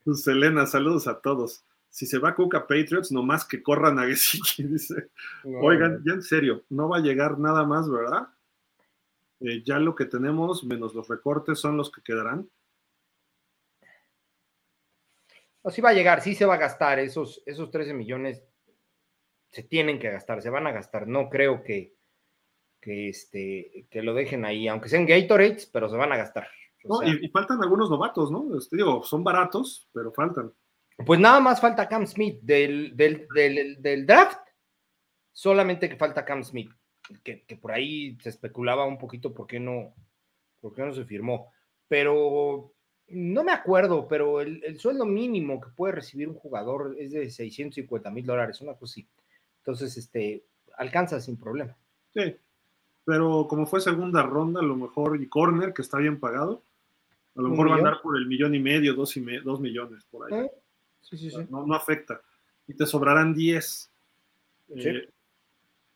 [0.04, 1.64] Pues Selena, saludos a todos.
[1.90, 5.10] Si se va Cook a Patriots, nomás que corran a Gesicki, dice.
[5.44, 8.28] Oigan, ya en serio, no va a llegar nada más, ¿verdad?
[9.40, 12.48] Eh, ya lo que tenemos, menos los recortes, son los que quedarán.
[15.62, 18.42] No, sí va a llegar, sí se va a gastar, esos, esos 13 millones
[19.50, 21.06] se tienen que gastar, se van a gastar.
[21.06, 21.96] No creo que,
[22.80, 26.48] que, este, que lo dejen ahí, aunque sean Gatorades, pero se van a gastar
[27.04, 28.56] y, faltan algunos novatos, ¿no?
[28.56, 30.52] Este, digo, son baratos, pero faltan.
[31.04, 34.38] Pues nada más falta Cam Smith del, del, draft.
[35.32, 36.70] Solamente que falta Cam Smith,
[37.22, 39.94] que, por ahí se especulaba un poquito por qué no,
[40.60, 41.52] por qué no se firmó.
[41.88, 42.72] Pero
[43.08, 48.10] no me acuerdo, pero el, sueldo mínimo que puede recibir un jugador es de 650
[48.10, 49.08] mil dólares, una cosa así.
[49.58, 50.44] Entonces, este,
[50.76, 51.76] alcanza sin problema.
[52.12, 52.36] Sí,
[53.04, 56.62] pero como fue segunda ronda, a lo mejor y corner, que está bien pagado,
[57.36, 60.04] a lo mejor va a andar por el millón y medio, dos, y dos millones
[60.10, 60.48] por ahí.
[61.00, 61.46] Sí, sí, sí.
[61.50, 62.20] No, afecta.
[62.66, 63.90] Y te sobrarán 10.
[64.76, 65.08] Eh,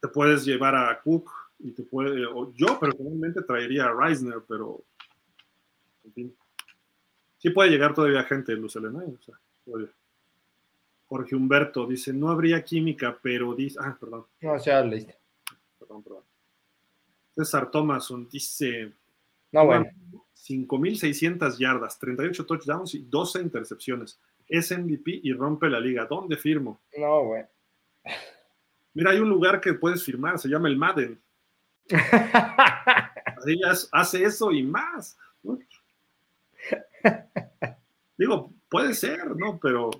[0.00, 2.26] te puedes llevar a Cook y te puede.
[2.26, 4.82] O yo personalmente traería a Reisner, pero.
[6.04, 6.36] En fin.
[7.38, 9.04] Sí puede llegar todavía gente, Luz Elena.
[9.04, 9.38] O sea,
[11.06, 13.78] Jorge Humberto dice: No habría química, pero dice.
[13.80, 14.26] Ah, perdón.
[14.40, 15.16] No, ya leíste.
[15.78, 16.22] Perdón, perdón.
[17.34, 18.92] César Thomason dice.
[19.52, 19.86] No, bueno.
[20.44, 24.18] 5.600 yardas, 38 touchdowns y 12 intercepciones.
[24.48, 26.06] Es MVP y rompe la liga.
[26.06, 26.80] ¿Dónde firmo?
[26.96, 27.44] No, güey.
[28.94, 31.20] Mira, hay un lugar que puedes firmar, se llama el Madden.
[33.92, 35.18] hace eso y más.
[38.16, 39.58] Digo, puede ser, ¿no?
[39.60, 39.90] Pero.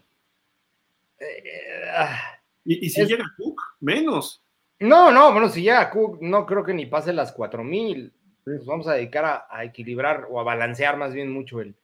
[2.65, 3.61] ¿Y, si llega Cook?
[3.81, 4.43] Menos.
[4.81, 8.13] No, no, bueno, si llega Cook, no creo que ni pase las 4000
[8.47, 11.77] nos vamos a dedicar a, equilibrar o a balancear más bien mucho el,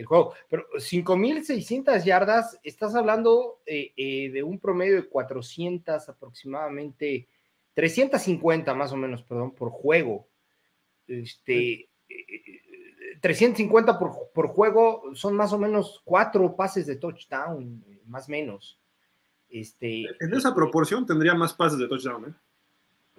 [0.00, 0.34] el juego.
[0.48, 7.28] Pero 5.600 yardas, estás hablando eh, eh, de un promedio de 400 aproximadamente,
[7.74, 10.26] 350 más o menos, perdón, por juego.
[11.06, 11.88] Este,
[13.20, 18.32] 350 eh, por, por, juego son más o menos cuatro pases de touchdown, más o
[18.32, 18.78] menos.
[19.48, 22.34] Este, en esa proporción tendría más pases de touchdown, ¿eh?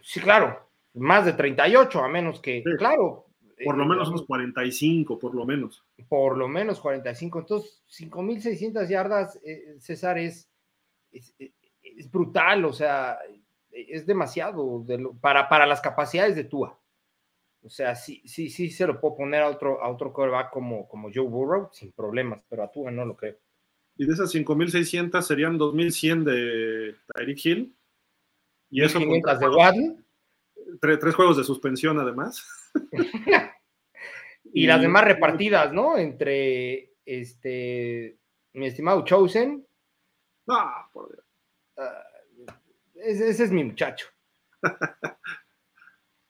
[0.02, 3.28] Sí, claro, más de 38, a menos que, claro,
[3.64, 5.84] Por lo menos unos 45, por lo menos.
[6.08, 7.40] Por lo menos 45.
[7.40, 9.40] Entonces, 5.600 yardas,
[9.80, 10.50] César, es,
[11.12, 13.18] es, brutal, o sea,
[13.72, 14.86] es demasiado
[15.20, 16.78] para, para las capacidades de Tua.
[17.64, 20.88] O sea, sí, sí, sí se lo puedo poner a otro, a otro quarterback como,
[20.88, 23.38] como Joe Burrow sin problemas, pero a Tua no lo creo.
[23.98, 27.76] Y de esas 5.600 serían 2.100 de Tyreek Hill.
[28.72, 29.98] Y eso de Waddle.
[30.80, 32.48] Tres, juegos de suspensión además.
[34.54, 35.98] y, las demás repartidas, ¿no?
[35.98, 38.18] Entre este
[38.54, 39.66] mi estimado Chosen.
[40.48, 41.26] Ah, por Dios.
[41.78, 42.04] Ah,
[42.96, 44.08] ese, es mi muchacho.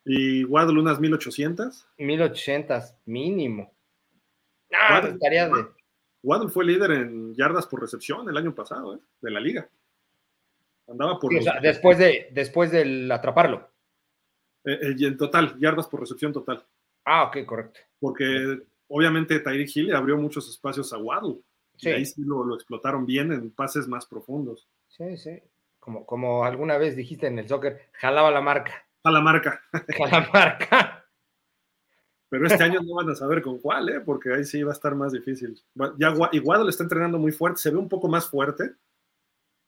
[0.05, 1.87] ¿Y Waddle unas 1800?
[1.97, 3.73] 1800, mínimo.
[4.71, 5.65] Ah, Waddle, estaría de...
[6.23, 8.99] Waddle fue líder en yardas por recepción el año pasado, ¿eh?
[9.21, 9.69] de la liga.
[10.87, 11.31] Andaba por.
[11.61, 13.70] después, de, después del atraparlo.
[14.63, 16.63] Eh, eh, en total, yardas por recepción total.
[17.05, 17.79] Ah, ok, correcto.
[17.99, 21.39] Porque obviamente Tyreek Hill abrió muchos espacios a Waddle.
[21.77, 21.89] Sí.
[21.89, 24.67] Y ahí sí lo, lo, explotaron bien en pases más profundos.
[24.87, 25.41] Sí, sí.
[25.79, 28.85] Como, como alguna vez dijiste en el soccer, jalaba la marca.
[29.03, 29.63] A la marca.
[29.73, 31.01] A la marca.
[32.29, 33.99] Pero este año no van a saber con cuál, ¿eh?
[33.99, 35.61] porque ahí sí va a estar más difícil.
[35.97, 38.75] Ya Iguado le está entrenando muy fuerte, se ve un poco más fuerte.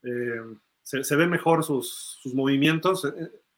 [0.04, 0.40] Eh,
[0.82, 3.06] se, ve mejor sus, movimientos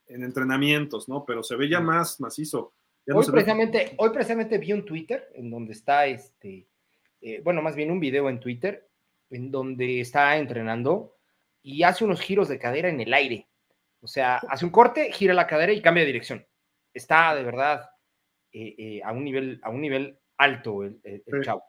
[0.07, 1.25] en entrenamientos, ¿no?
[1.25, 2.73] Pero se ve ya más macizo.
[3.07, 6.67] hoy, precisamente, hoy precisamente vi un Twitter en donde está este,
[7.21, 8.87] eh, bueno, más bien un video en Twitter
[9.29, 11.17] en donde está entrenando
[11.61, 13.47] y hace unos giros de cadera en el aire.
[14.01, 16.45] O sea, hace un corte, gira la cadera y cambia de dirección.
[16.93, 17.89] Está de verdad
[18.51, 21.01] eh, eh, a, un nivel, a un nivel alto el,
[21.43, 21.63] chavo.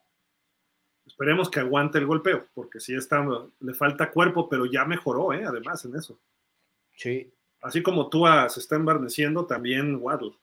[1.06, 3.24] Esperemos que aguante el golpeo, porque sí está,
[3.60, 5.44] le falta cuerpo, pero ya mejoró, ¿eh?
[5.44, 6.20] además en eso.
[6.94, 7.32] Sí.
[7.66, 10.34] Así como tú se está embarneciendo, también Waddle.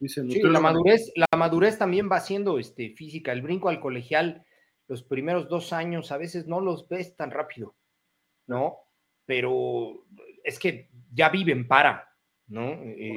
[0.00, 3.32] sí, la madurez, la madurez también va siendo este, física.
[3.32, 4.46] El brinco al colegial,
[4.88, 7.74] los primeros dos años, a veces no los ves tan rápido,
[8.46, 8.78] ¿no?
[9.26, 10.06] Pero
[10.42, 12.08] es que ya viven para,
[12.46, 12.70] ¿no?
[12.70, 13.16] Eh,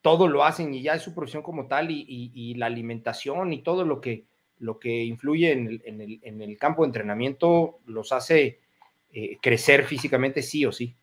[0.00, 3.84] todo lo hacen y ya es su profesión como tal y, la alimentación y todo
[3.84, 4.24] lo que,
[4.56, 8.60] lo que influye en el, campo de entrenamiento los hace
[9.12, 10.96] eh, crecer físicamente sí o sí.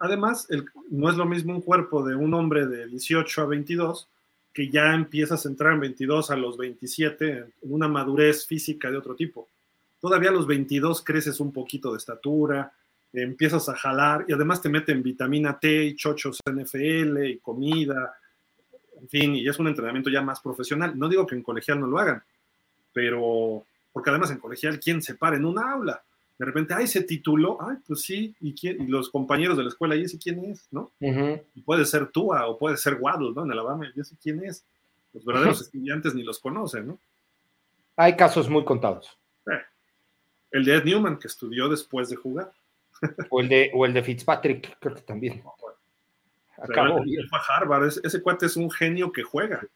[0.00, 0.48] Además,
[0.90, 4.08] no es lo mismo un cuerpo de un hombre de 18 a 22
[4.52, 8.96] que ya empiezas a entrar en 22 a los 27 en una madurez física de
[8.96, 9.48] otro tipo.
[10.00, 12.72] Todavía a los 22 creces un poquito de estatura,
[13.12, 18.16] empiezas a jalar y además te meten vitamina T y chochos NFL y comida,
[19.00, 20.98] en fin, y es un entrenamiento ya más profesional.
[20.98, 22.22] No digo que en colegial no lo hagan,
[22.92, 26.02] pero porque además en colegial, ¿quién se para en un aula?
[26.38, 29.96] De repente, ay, se tituló, ay, pues sí, y, y los compañeros de la escuela,
[29.96, 30.68] ¿y ese quién es?
[30.70, 30.92] ¿No?
[31.00, 33.44] y puede ser Tua o puede ser Waddle, ¿no?
[33.44, 34.64] En Alabama, ¿y ese quién es?
[35.14, 36.98] Los verdaderos estudiantes ni los conocen, ¿no?
[37.96, 39.16] Hay casos muy contados.
[39.46, 39.62] Eh,
[40.50, 42.52] el de Ed Newman, que estudió después de jugar.
[43.30, 45.42] O el de, o el de Fitzpatrick, creo que también.
[46.56, 47.02] Acabó.
[47.48, 49.66] Harvard, ese, cuate es un genio que juega.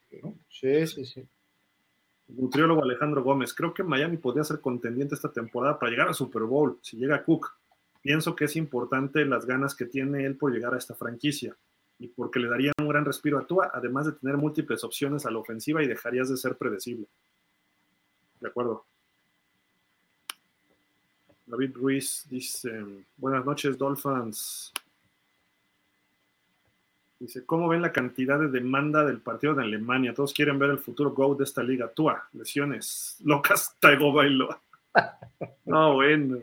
[0.49, 1.27] Sí, sí, sí.
[2.37, 6.43] Nutriólogo Alejandro Gómez, creo que Miami podría ser contendiente esta temporada para llegar al Super
[6.43, 7.53] Bowl, si llega Cook.
[8.03, 11.57] Pienso que es importante las ganas que tiene él por llegar a esta franquicia
[11.99, 15.31] y porque le daría un gran respiro a Tua, además de tener múltiples opciones a
[15.31, 17.07] la ofensiva y dejarías de ser predecible.
[18.41, 18.87] De acuerdo.
[21.45, 22.85] David Ruiz dice,
[23.17, 24.73] buenas noches Dolphins.
[27.21, 30.15] Dice, ¿cómo ven la cantidad de demanda del partido de Alemania?
[30.15, 31.87] Todos quieren ver el futuro GO de esta liga.
[31.89, 34.59] Tua, lesiones, locas, Taigo Bailo.
[35.67, 36.39] no, bueno.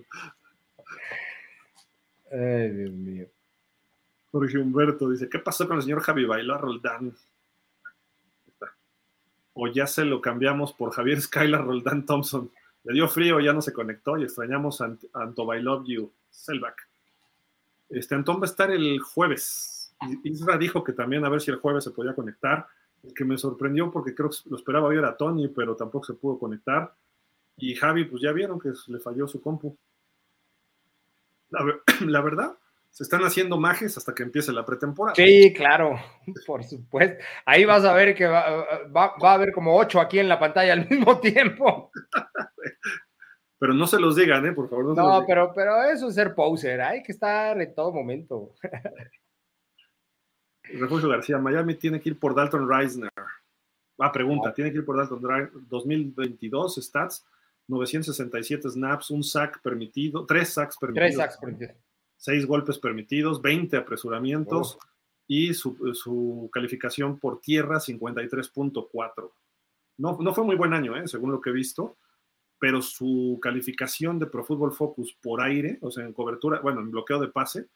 [2.32, 3.26] Ay, Dios mío.
[4.32, 7.12] Jorge Humberto dice, ¿qué pasó con el señor Javi Bailo Roldán?
[9.54, 12.52] O ya se lo cambiamos por Javier Skylar Roldán Thompson.
[12.84, 16.88] Le dio frío, ya no se conectó y extrañamos a Anto I Love You, Selvac.
[17.90, 19.77] Este Antón va a estar el jueves.
[20.24, 22.68] Isra dijo que también a ver si el jueves se podía conectar.
[23.03, 26.14] El que me sorprendió porque creo que lo esperaba ver a Tony, pero tampoco se
[26.14, 26.94] pudo conectar.
[27.56, 29.78] Y Javi, pues ya vieron que le falló su compu.
[32.06, 32.57] La, verdad,
[32.90, 35.15] se están haciendo majes hasta que empiece la pretemporada.
[35.15, 35.98] Sí, claro,
[36.45, 37.24] por supuesto.
[37.45, 38.65] Ahí vas a ver que va,
[38.95, 41.91] va, va, a haber como ocho aquí en la pantalla al mismo tiempo.
[43.57, 44.52] pero no se los digan, ¿eh?
[44.52, 44.95] Por favor.
[44.95, 48.53] No, pero, pero eso es ser poser, hay que estar en todo momento.
[50.73, 53.11] Refugio García, Miami tiene que ir por Dalton Reisner.
[53.99, 55.52] Ah, pregunta, tiene que ir por Dalton Reisner.
[55.68, 57.26] 2022 stats,
[57.68, 61.07] 967 snaps, un sack permitido, tres sacks permitidos.
[61.07, 61.76] Tres sacks permitidos.
[62.18, 64.77] Seis golpes permitidos, 20 apresuramientos.
[65.30, 69.31] y su, calificación por tierra 53.4.
[69.98, 71.07] No, no fue muy buen año, ¿eh?
[71.07, 71.98] según lo que he visto,
[72.60, 76.91] pero su calificación de Pro Football Focus por aire, o sea, en cobertura, bueno, en
[76.91, 77.68] bloqueo de pase,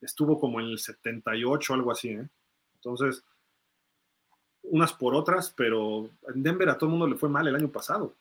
[0.00, 2.10] estuvo como en el 78, algo así.
[2.10, 2.28] ¿eh?
[2.76, 3.24] Entonces,
[4.62, 7.70] unas por otras, pero en Denver a todo el mundo le fue mal el año
[7.70, 8.14] pasado.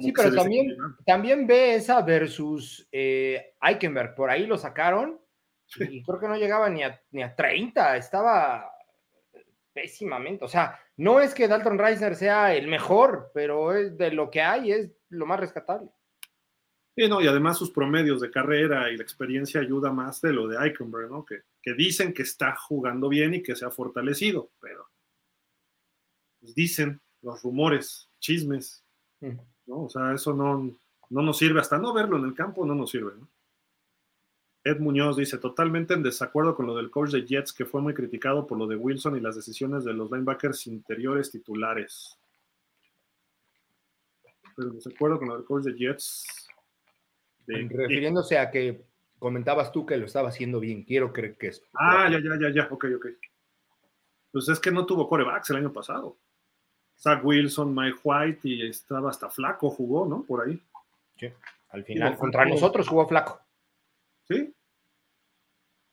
[0.00, 5.20] sí, pero también, también ve esa versus eh, Eichenberg, por ahí lo sacaron
[5.76, 8.70] y creo que no llegaba ni a, ni a 30, estaba
[9.72, 10.44] pésimamente.
[10.44, 14.42] O sea, no es que Dalton Reisner sea el mejor, pero es de lo que
[14.42, 15.90] hay es lo más rescatable.
[16.96, 20.48] Sí, no, y además sus promedios de carrera y la experiencia ayuda más de lo
[20.48, 21.26] de Eichenberg, ¿no?
[21.26, 24.88] Que, que dicen que está jugando bien y que se ha fortalecido, pero
[26.40, 28.82] pues dicen los rumores, chismes,
[29.20, 29.82] ¿no?
[29.82, 30.74] O sea, eso no,
[31.10, 33.28] no nos sirve, hasta no verlo en el campo no nos sirve, ¿no?
[34.64, 37.94] Ed Muñoz dice, totalmente en desacuerdo con lo del coach de Jets, que fue muy
[37.94, 42.18] criticado por lo de Wilson y las decisiones de los linebackers interiores titulares.
[44.56, 46.45] Pero en desacuerdo con lo del coach de Jets.
[47.46, 48.84] Refiriéndose a que
[49.18, 51.62] comentabas tú que lo estaba haciendo bien, quiero creer que es.
[51.74, 53.06] Ah, ya, ya, ya, ya, ok, ok.
[54.32, 56.16] Pues es que no tuvo corebacks el año pasado.
[56.98, 60.22] Zach Wilson, Mike White y estaba hasta flaco, jugó, ¿no?
[60.24, 60.60] Por ahí.
[61.16, 61.28] Sí,
[61.70, 63.40] al final, contra nosotros jugó flaco.
[64.28, 64.54] Sí,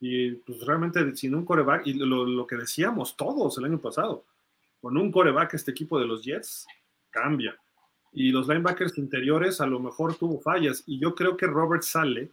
[0.06, 4.26] y pues realmente sin un coreback, y lo, que decíamos todos el año pasado,
[4.82, 6.68] con un coreback este equipo de los Jets
[7.10, 7.58] cambia.
[8.14, 10.84] Y los linebackers interiores a lo mejor tuvo fallas.
[10.86, 12.32] Y yo creo que Robert Sale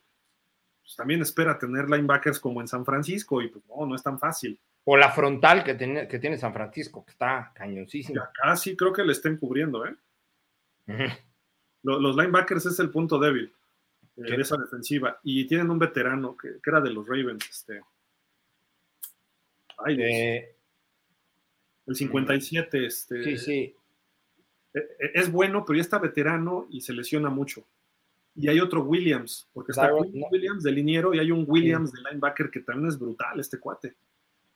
[0.82, 4.18] pues, también espera tener linebackers como en San Francisco y pues no, no es tan
[4.18, 4.58] fácil.
[4.84, 8.24] O la frontal que tiene, que tiene San Francisco, que está cañoncísima.
[8.24, 9.94] acá sí creo que le estén cubriendo, ¿eh?
[11.82, 13.52] los linebackers es el punto débil
[14.16, 15.20] de esa defensiva.
[15.22, 17.80] Y tienen un veterano que, era de los Ravens, este.
[19.78, 20.02] Ay,
[21.86, 23.22] el 57, este.
[23.22, 23.74] Sí, sí.
[24.74, 27.66] E, e, es bueno, pero ya está veterano y se lesiona mucho.
[28.34, 32.00] Y hay otro Williams, porque está un Williams de liniero y hay un Williams de
[32.00, 33.96] linebacker que también es brutal, este cuate.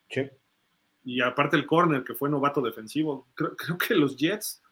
[0.08, 0.22] Sí.
[1.04, 3.28] Y aparte el corner, que fue novato defensivo.
[3.34, 4.62] Creo, creo que los Jets,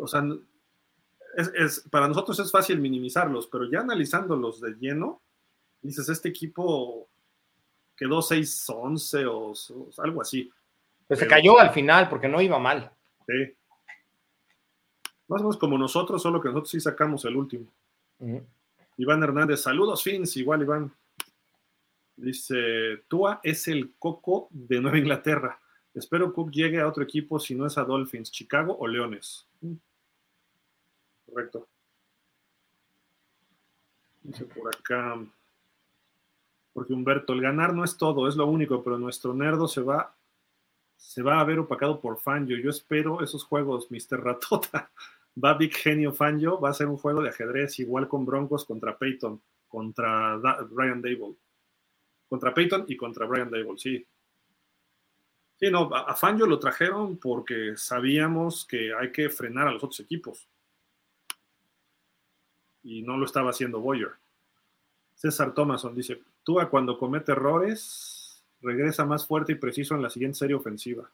[0.00, 0.24] o sea,
[1.36, 5.20] es, para nosotros es fácil minimizarlos, pero ya analizándolos de lleno,
[5.82, 7.08] dices, este equipo
[7.96, 10.50] quedó 6-11 o, algo así.
[11.06, 12.90] Pues se cayó al final porque no iba mal.
[13.26, 13.54] Sí.
[15.28, 17.66] Más o menos como nosotros, solo que nosotros sí sacamos el último.
[18.96, 20.92] Iván Hernández, saludos, Fins, igual Iván.
[22.16, 25.58] Dice, Tua es el coco de Nueva Inglaterra.
[25.94, 29.46] Espero Cook llegue a otro equipo si no es a Dolphins, Chicago o Leones
[31.34, 31.66] correcto.
[34.22, 35.18] Dice por acá.
[36.72, 40.14] Porque Humberto, el ganar no es todo, es lo único, pero nuestro nerdo se va,
[41.06, 42.56] se va a ver opacado por Fangio.
[42.56, 44.24] Yo espero esos juegos, Mr.
[44.24, 44.90] Ratota.
[45.44, 48.96] Va Big Genio Fangio, va a ser un juego de ajedrez igual con Broncos contra
[48.96, 50.36] Peyton, contra
[50.70, 51.34] Brian Dable.
[52.28, 54.06] Contra Peyton y contra Brian Dable, sí.
[55.56, 59.98] Sí, no, a Fangio lo trajeron porque sabíamos que hay que frenar a los otros
[59.98, 60.48] equipos
[62.84, 64.12] y no lo estaba haciendo Boyer.
[65.16, 68.13] César Thomason dice, Tua cuando comete errores
[68.64, 71.10] regresa más fuerte y preciso en la siguiente serie ofensiva.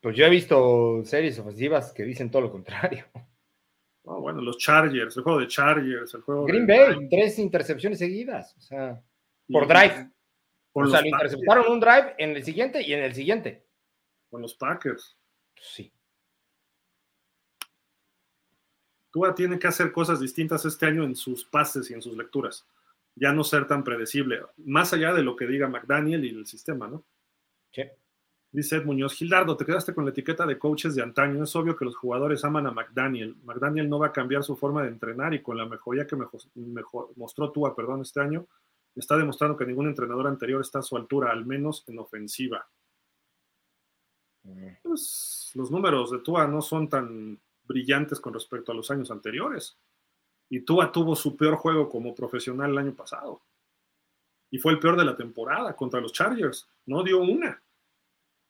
[0.00, 3.04] Pues yo he visto series ofensivas que dicen todo lo contrario.
[4.02, 8.60] bueno, los Chargers, el juego de Chargers, el juego Green Bay, tres intercepciones seguidas, o
[8.60, 9.00] sea,
[9.48, 10.10] por drive.
[10.72, 13.64] o sea, lo interceptaron un drive en el siguiente y en el siguiente.
[14.30, 15.16] Con los Packers.
[15.60, 15.92] Sí.
[19.12, 22.66] Tua tiene que hacer cosas distintas este año en sus pases y en sus lecturas.
[23.14, 26.88] Ya no ser tan predecible, más allá de lo que diga McDaniel y el sistema,
[26.88, 27.04] ¿no?
[27.70, 27.82] Sí.
[28.52, 31.42] Dice Ed Muñoz, Gildardo, te quedaste con la etiqueta de coaches de antaño.
[31.42, 33.34] Es obvio que los jugadores aman a McDaniel.
[33.44, 36.16] McDaniel no va a cambiar su forma de entrenar y con la mejoría que
[37.16, 38.46] mostró Tua perdón, este año,
[38.94, 42.68] está demostrando que ningún entrenador anterior está a su altura, al menos en ofensiva.
[44.42, 44.68] Mm.
[44.82, 49.78] Pues, los números de Tua no son tan brillantes con respecto a los años anteriores.
[50.52, 53.40] Y Tua tuvo su peor juego como profesional el año pasado.
[54.50, 56.68] Y fue el peor de la temporada contra los Chargers.
[56.84, 57.62] No dio una.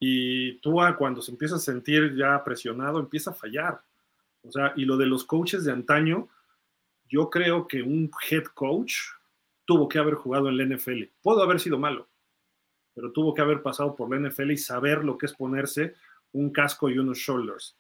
[0.01, 3.81] Y Tua cuando se empieza a sentir ya presionado empieza a fallar.
[4.43, 6.29] O sea, y lo de los coaches de antaño,
[7.09, 8.95] yo creo que un head coach
[9.65, 11.05] tuvo que haber jugado en la NFL.
[11.23, 12.09] Pudo haber sido malo,
[12.95, 15.95] pero tuvo que haber pasado por la NFL y saber lo que es ponerse
[16.33, 17.77] un casco y unos shoulders.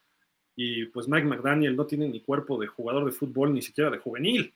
[0.55, 3.99] Y pues Mike McDaniel no tiene ni cuerpo de jugador de fútbol, ni siquiera de
[3.99, 4.55] juvenil,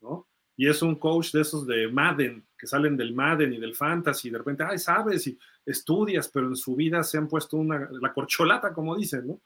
[0.00, 0.26] ¿no?
[0.56, 4.28] y es un coach de esos de Madden, que salen del Madden y del Fantasy,
[4.28, 7.88] y de repente, ay, sabes, y estudias, pero en su vida se han puesto una,
[8.00, 9.40] la corcholata, como dicen, ¿no?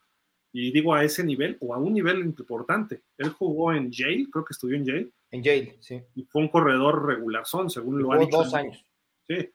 [0.53, 3.03] Y digo a ese nivel o a un nivel importante.
[3.19, 5.09] Él jugó en Yale, creo que estudió en Yale.
[5.31, 6.03] En Yale, sí.
[6.15, 8.39] Y fue un corredor regular son, según lo ha dicho.
[8.39, 8.83] dos años.
[9.27, 9.51] Sí.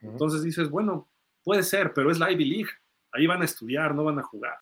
[0.00, 1.08] Entonces dices, bueno,
[1.42, 2.70] puede ser, pero es la Ivy League.
[3.12, 4.58] Ahí van a estudiar, no van a jugar.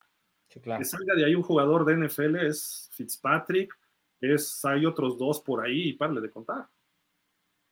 [0.55, 0.79] Sí, claro.
[0.79, 3.77] Que salga de ahí un jugador de NFL es Fitzpatrick,
[4.21, 6.67] es, hay otros dos por ahí y parle de contar.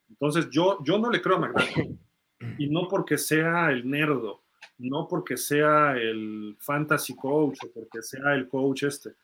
[0.10, 1.98] Entonces yo, yo no le creo a McDaniel.
[2.58, 4.44] Y no porque sea el nerdo,
[4.78, 9.16] no porque sea el fantasy coach o porque sea el coach este.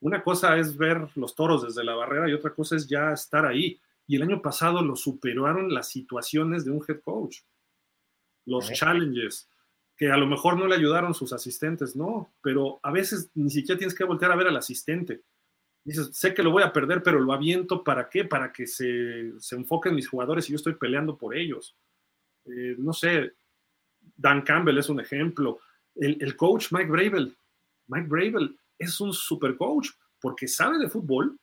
[0.00, 3.46] Una cosa es ver los toros desde la barrera y otra cosa es ya estar
[3.46, 3.80] ahí.
[4.06, 7.38] Y el año pasado lo superaron las situaciones de un head coach.
[8.44, 9.48] Los challenges,
[9.98, 13.76] que a lo mejor no le ayudaron sus asistentes, no, pero a veces ni siquiera
[13.76, 15.22] tienes que voltear a ver al asistente.
[15.84, 18.24] Dices, sé que lo voy a perder, pero lo aviento para qué?
[18.24, 21.76] Para que se, se enfoquen mis jugadores y yo estoy peleando por ellos.
[22.44, 23.32] Eh, no sé,
[24.16, 25.58] Dan Campbell es un ejemplo.
[25.96, 27.36] El, coach Mike Bravel,
[27.88, 29.88] Mike Bravel es un super coach
[30.20, 31.36] porque sabe de fútbol,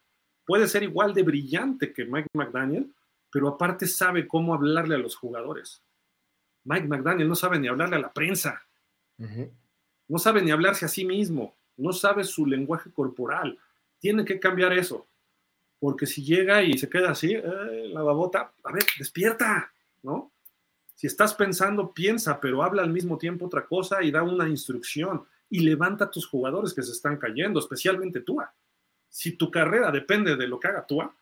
[0.45, 2.89] puede ser igual de brillante que Mike McDaniel,
[3.29, 5.83] pero aparte sabe cómo hablarle a los jugadores.
[6.65, 8.61] Mike McDaniel no sabe ni hablarle a la prensa,
[10.07, 13.57] no sabe ni hablarse a sí mismo, no sabe su lenguaje corporal.
[13.99, 15.07] Tiene que cambiar eso,
[15.79, 19.71] porque si llega y se queda así, eh, la babota, a ver, despierta,
[20.03, 20.31] ¿no?
[20.95, 25.25] Si estás pensando, piensa, pero habla al mismo tiempo otra cosa y da una instrucción
[25.49, 28.53] y levanta a tus jugadores que se están cayendo, especialmente Tua.
[29.09, 31.13] Si tu carrera depende de lo que haga Tua,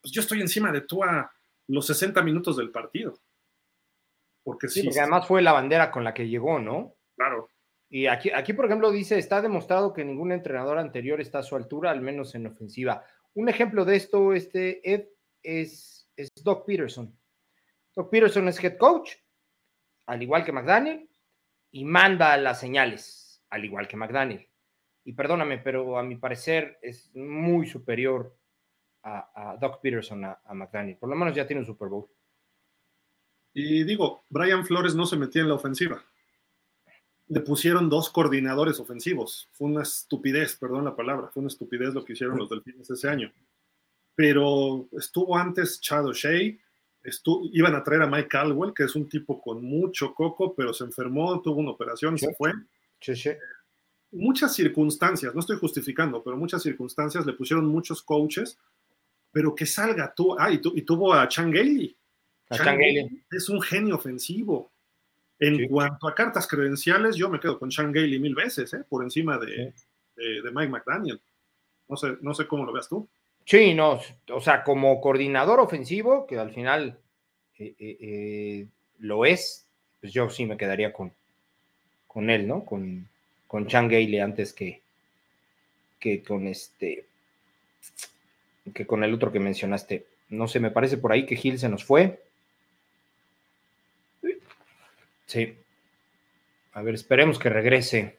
[0.00, 1.30] pues yo estoy encima de Tua
[1.68, 3.18] los 60 minutos del partido.
[4.48, 6.94] Porque sí, porque además fue la bandera con la que llegó, ¿no?
[7.16, 7.50] Claro.
[7.90, 11.54] Y aquí, aquí, por ejemplo, dice, está demostrado que ningún entrenador anterior está a su
[11.54, 13.04] altura, al menos en ofensiva.
[13.34, 15.08] Un ejemplo de esto, este, Ed,
[15.42, 17.14] es, es Doc Peterson.
[18.06, 19.12] Peterson es head coach,
[20.06, 21.10] al igual que McDaniel,
[21.70, 24.48] y manda las señales, al igual que McDaniel.
[25.04, 28.36] Y perdóname, pero a mi parecer es muy superior
[29.02, 30.96] a, Doc Peterson a, McDaniel.
[30.96, 32.08] Por lo menos ya tiene un Super Bowl.
[33.60, 36.00] Y digo, Brian Flores no se metía en la ofensiva.
[37.26, 39.48] Le pusieron dos coordinadores ofensivos.
[39.52, 43.08] Fue una estupidez, perdón la palabra, fue una estupidez lo que hicieron los Delfines ese
[43.08, 43.32] año.
[44.14, 46.56] Pero estuvo antes Chad O'Shea,
[47.52, 50.84] iban a traer a Mike Caldwell, que es un tipo con mucho coco, pero se
[50.84, 52.52] enfermó, tuvo una operación y se fue.
[54.12, 58.56] Muchas circunstancias, no estoy justificando, pero muchas circunstancias le pusieron muchos coaches,
[59.32, 60.36] pero que salga tú.
[60.38, 61.97] Ah, y, tuvo a Chan Gailey.
[62.50, 64.70] Es un genio ofensivo.
[65.40, 68.84] En cuanto a cartas credenciales, yo me quedo con Chan Gailey mil veces, ¿eh?
[68.88, 69.72] por encima de,
[70.16, 71.20] de, Mike McDaniel.
[71.88, 73.08] No sé, no sé cómo lo veas tú.
[73.44, 76.98] Sí, no, o sea, como coordinador ofensivo, que al final
[77.58, 78.66] eh, eh, eh,
[78.98, 79.66] lo es,
[80.00, 81.12] pues yo sí me quedaría con,
[82.06, 82.64] con él, ¿no?
[82.64, 83.08] Con,
[83.46, 84.82] con Chan Gailey antes que,
[85.98, 87.06] que con este,
[88.74, 90.04] que con el otro que mencionaste.
[90.28, 92.22] No sé, me parece por ahí que Gil se nos fue.
[95.28, 95.54] Sí.
[96.72, 98.18] A ver, esperemos que regrese.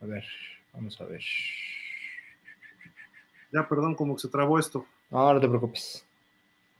[0.00, 0.24] A ver,
[0.72, 1.22] vamos a ver.
[3.52, 4.86] Ya, perdón, como que se trabó esto.
[5.10, 6.06] No, no te preocupes.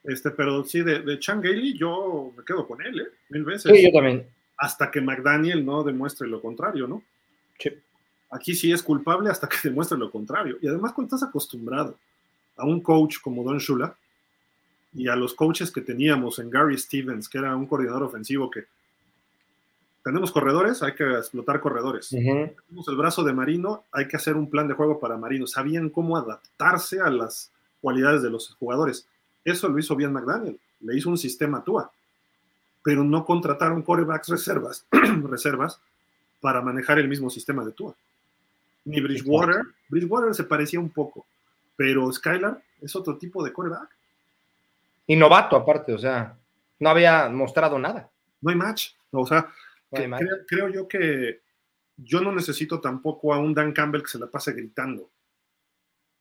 [0.05, 3.09] Este, pero sí, de, de Gailey yo me quedo con él, ¿eh?
[3.29, 3.73] Mil veces.
[3.75, 4.27] Sí, yo también.
[4.57, 7.03] Hasta que McDaniel no demuestre lo contrario, ¿no?
[7.59, 7.71] Sí.
[8.31, 10.59] Aquí sí es culpable hasta que demuestre lo contrario.
[10.63, 11.99] Y además, cuando estás acostumbrado
[12.57, 13.97] a un coach como Don Shula
[14.95, 18.67] y a los coaches que teníamos en Gary Stevens, que era un coordinador ofensivo que
[20.05, 22.09] tenemos corredores, hay que explotar corredores.
[22.09, 25.47] Tenemos el brazo de Marino, hay que hacer un plan de juego para Marino.
[25.47, 29.07] Sabían cómo adaptarse a las cualidades de los jugadores.
[29.45, 31.91] Eso lo hizo bien McDaniel, le hizo un sistema a Tua,
[32.83, 34.87] pero no contrataron corebacks reservas,
[35.25, 35.81] reservas
[36.41, 37.95] para manejar el mismo sistema de Tua.
[38.85, 41.25] Ni Bridgewater, Bridgewater se parecía un poco,
[41.77, 43.89] pero Skylar es otro tipo de coreback.
[45.13, 46.39] Y novato aparte, o sea,
[46.79, 48.11] no había mostrado nada.
[48.41, 49.47] No hay match, o sea,
[49.91, 51.43] creo, yo que
[51.99, 55.11] yo no necesito tampoco a un Dan Campbell que se la pase gritando.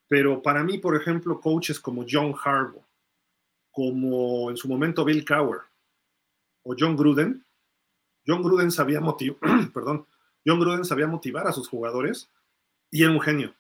[0.09, 2.83] Pero para mí, por ejemplo, coaches como John Harbaugh,
[3.71, 5.61] como en su momento Bill Cower
[6.63, 7.45] o John Gruden,
[8.27, 9.39] John Gruden sabía motivar,
[9.73, 10.05] perdón,
[10.45, 12.29] John Gruden sabía motivar a sus jugadores
[12.89, 13.55] y era un genio.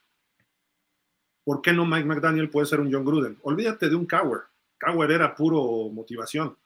[1.45, 3.39] ¿Por qué no Mike McDaniel puede ser un John Gruden?
[3.43, 4.50] Olvídate de un Cower.
[4.81, 6.57] Cower era puro motivación.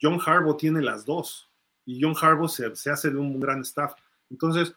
[0.00, 1.50] John Harbaugh tiene las dos
[1.84, 3.94] y John Harbaugh se, hace de un gran staff.
[4.30, 4.74] Entonces,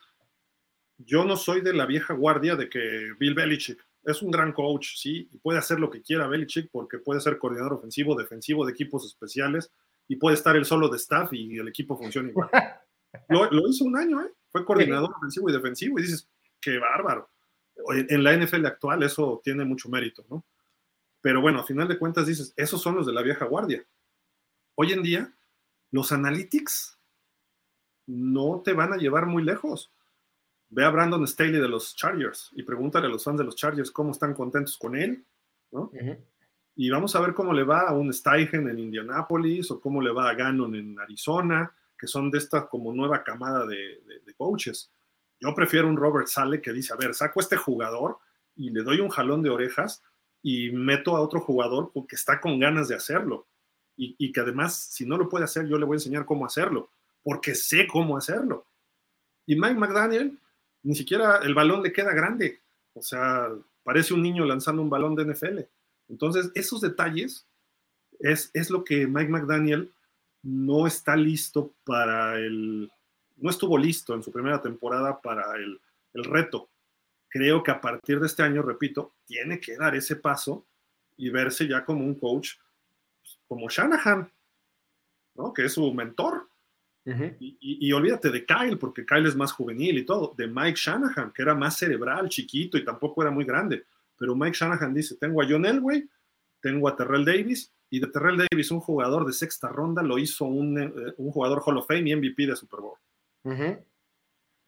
[0.97, 4.95] yo no soy de la vieja guardia de que Bill Belichick, es un gran coach,
[4.95, 8.71] sí, y puede hacer lo que quiera Belichick porque puede ser coordinador ofensivo, defensivo de
[8.71, 9.71] equipos especiales
[10.07, 12.49] y puede estar el solo de staff y el equipo funciona igual.
[13.30, 14.31] lo, hizo un año, ¿eh?
[14.51, 16.27] Fue coordinador ofensivo y defensivo y dices,
[16.59, 17.30] qué bárbaro.
[17.88, 20.43] En la NFL actual eso tiene mucho mérito, ¿no?
[21.22, 23.85] Pero bueno, a final de cuentas dices, esos son los de la vieja guardia.
[24.75, 25.33] Hoy en día,
[25.91, 26.98] los analytics
[28.08, 29.91] no te van a llevar muy lejos.
[30.69, 33.91] Ve a Brandon Staley de los Chargers y pregúntale a los fans de los Chargers
[33.91, 35.25] cómo están contentos con él,
[35.72, 35.91] ¿no?
[36.75, 40.11] Y vamos a ver cómo le va a un Steichen en Indianapolis o cómo le
[40.11, 44.90] va a Gannon en Arizona, que son de esta como nueva camada de, de coaches.
[45.40, 48.19] Yo prefiero un Robert Sale que dice, a ver, saco a este jugador
[48.56, 50.01] y le doy un jalón de orejas
[50.44, 53.45] y meto a otro jugador porque está con ganas de hacerlo.
[53.98, 56.45] Y, y, que además, si no lo puede hacer, yo le voy a enseñar cómo
[56.45, 56.90] hacerlo,
[57.24, 58.66] porque sé cómo hacerlo.
[59.45, 60.40] Y Mike McDaniel,
[60.84, 62.61] ni siquiera el balón le queda grande.
[62.94, 63.50] O sea,
[63.84, 65.60] parece un niño lanzando un balón de NFL.
[66.10, 67.45] Entonces, esos detalles
[68.20, 69.92] es, es lo que Mike McDaniel
[70.44, 72.92] no está listo para el,
[73.38, 75.80] no estuvo listo en su primera temporada para el,
[76.14, 76.70] el reto.
[77.32, 80.66] Creo que a partir de este año, repito, tiene que dar ese paso
[81.16, 82.56] y verse ya como un coach
[83.22, 84.30] pues, como Shanahan,
[85.35, 85.53] ¿no?
[85.53, 86.50] que es su mentor.
[87.40, 91.42] y, olvídate de Kyle, porque Kyle es más juvenil y todo, de Mike Shanahan, que
[91.42, 93.85] era más cerebral, chiquito y tampoco era muy grande.
[94.18, 96.08] Pero Mike Shanahan dice, tengo a John Elway,
[96.60, 100.45] tengo a Terrell Davis, y de Terrell Davis, un jugador de sexta ronda, lo hizo
[100.45, 102.98] un, eh, un jugador Hall of Fame y MVP de Super Bowl.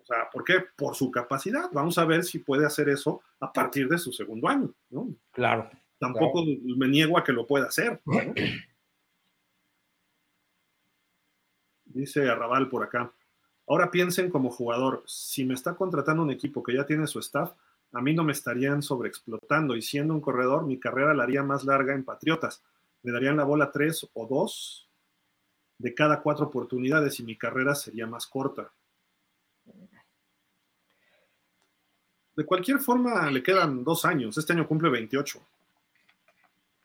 [0.03, 0.55] O sea, ¿por qué?
[0.75, 1.69] Por su capacidad.
[1.71, 5.15] Vamos a ver si puede hacer eso a partir de su segundo año, ¿no?
[5.31, 5.69] Claro.
[5.97, 8.01] Tampoco me niego a que lo pueda hacer.
[11.85, 13.13] Dice Arrabal por acá.
[13.65, 17.53] Ahora piensen como jugador, si me está contratando un equipo que ya tiene su staff,
[17.93, 21.63] a mí no me estarían sobreexplotando y siendo un corredor, mi carrera la haría más
[21.63, 22.61] larga en Patriotas.
[23.03, 24.89] Me darían la bola tres o dos
[25.77, 28.73] de cada cuatro oportunidades y mi carrera sería más corta.
[32.35, 34.37] De cualquier forma, le quedan dos años.
[34.37, 35.39] Este año cumple 28.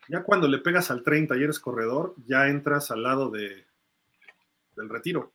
[0.08, 3.66] Ya cuando le pegas al 30 y eres corredor, ya entras al lado de,
[4.76, 5.32] del retiro.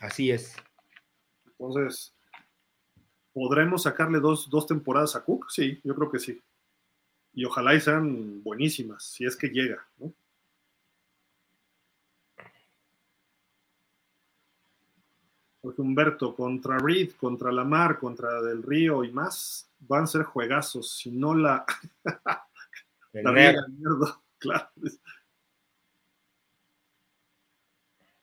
[0.00, 0.56] Así es.
[1.46, 2.14] Entonces,
[3.32, 5.50] ¿podremos sacarle dos, dos temporadas a Cook?
[5.50, 6.42] Sí, yo creo que sí.
[7.32, 9.86] Y ojalá y sean buenísimas, si es que llega.
[9.98, 10.12] ¿no?
[15.62, 20.96] Jorge Humberto, contra Reed, contra Lamar, contra Del Río y más, van a ser juegazos.
[20.96, 21.64] Si no la.
[23.12, 24.70] la mierda, claro.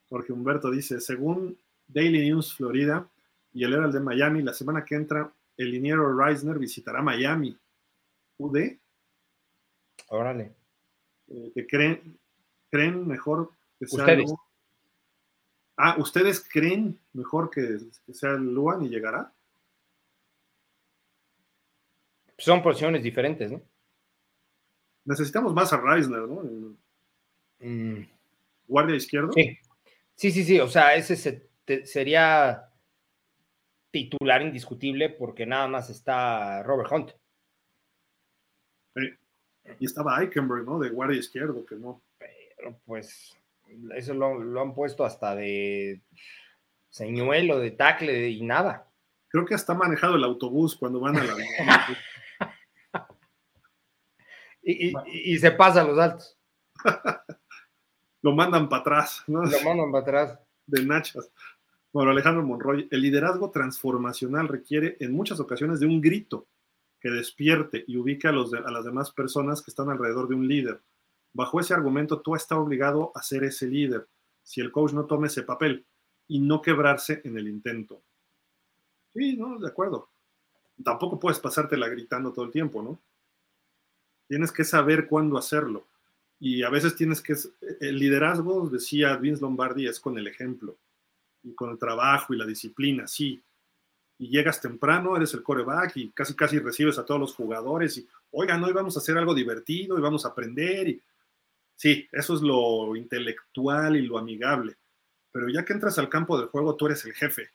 [0.09, 1.57] Jorge Humberto dice: según
[1.87, 3.07] Daily News Florida
[3.53, 7.57] y el Herald de Miami, la semana que entra, el liniero Reisner visitará Miami.
[8.39, 8.77] ¿UD?
[10.09, 10.55] Órale.
[11.27, 12.17] Eh, que creen,
[12.69, 14.33] creen mejor que sea Ustedes.
[15.77, 17.77] Ah, ¿ustedes creen mejor que,
[18.11, 19.31] sea el Luan y llegará?
[22.39, 23.61] Son posiciones diferentes, ¿no?
[25.05, 26.77] Necesitamos más a Reisner, ¿no?
[27.59, 28.07] Mm.
[28.67, 29.31] Guardia izquierdo.
[29.33, 29.57] Sí.
[30.15, 30.59] sí, sí, sí.
[30.59, 31.47] O sea, ese
[31.85, 32.71] sería
[33.91, 37.11] titular indiscutible porque nada más está Robert Hunt.
[38.95, 39.09] Sí.
[39.79, 40.79] Y estaba Eichenberg, ¿no?
[40.79, 42.01] De guardia izquierdo, que no.
[42.17, 43.37] Pero pues
[43.95, 46.01] eso lo, han puesto hasta de
[46.89, 48.89] señuelo, de tacle y nada.
[49.29, 51.35] Creo que hasta manejado el autobús cuando van a la.
[54.61, 56.37] y, y, se pasa a los altos.
[58.21, 59.43] lo mandan para atrás, ¿no?
[59.43, 60.39] Lo mandan para atrás.
[60.65, 61.31] De nachas.
[61.93, 66.47] Bueno, Alejandro Monroy, el liderazgo transformacional requiere en muchas ocasiones de un grito
[66.99, 70.47] que despierte y ubique a, los a las demás personas que están alrededor de un
[70.47, 70.81] líder
[71.37, 74.07] Bajo ese argumento, tú estás obligado a ser ese líder
[74.41, 75.85] si el coach no tome ese papel
[76.27, 78.01] y no quebrarse en el intento.
[79.13, 80.09] Sí, no, de acuerdo.
[80.83, 82.99] Tampoco puedes pasártela gritando todo el tiempo, ¿no?
[84.27, 85.85] Tienes que saber cuándo hacerlo.
[86.39, 87.35] Y a veces tienes que...
[87.81, 90.75] El liderazgo, decía Vince Lombardi, es con el ejemplo
[91.43, 93.43] y con el trabajo y la disciplina, sí.
[94.17, 98.07] Y llegas temprano, eres el coreback y casi casi recibes a todos los jugadores y,
[98.31, 101.01] oigan, hoy vamos a hacer algo divertido y vamos a aprender y
[101.77, 104.77] Sí, eso es lo intelectual y lo amigable.
[105.31, 107.51] Pero ya que entras al campo del juego, tú eres el jefe.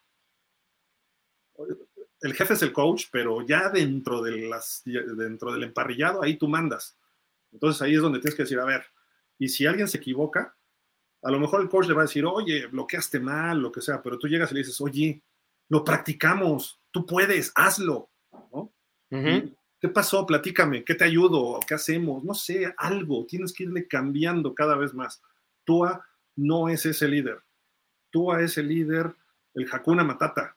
[2.20, 6.46] El jefe es el coach, pero ya dentro, de las, dentro del emparrillado, ahí tú
[6.46, 6.96] mandas.
[7.50, 8.84] Entonces ahí es donde tienes que decir, a ver,
[9.38, 10.56] y si alguien se equivoca,
[11.22, 14.00] a lo mejor el coach le va a decir, oye, bloqueaste mal, lo que sea,
[14.00, 15.20] pero tú llegas y le dices, oye,
[15.68, 18.08] lo practicamos, tú puedes, hazlo.
[19.82, 20.24] ¿Qué pasó?
[20.24, 21.58] Platícame, ¿qué te ayudo?
[21.66, 22.22] ¿Qué hacemos?
[22.22, 23.26] No sé, algo.
[23.26, 25.20] Tienes que irle cambiando cada vez más.
[25.64, 27.42] Tua no es ese líder.
[28.12, 29.12] Tua es el líder,
[29.54, 30.56] el Hakuna Matata.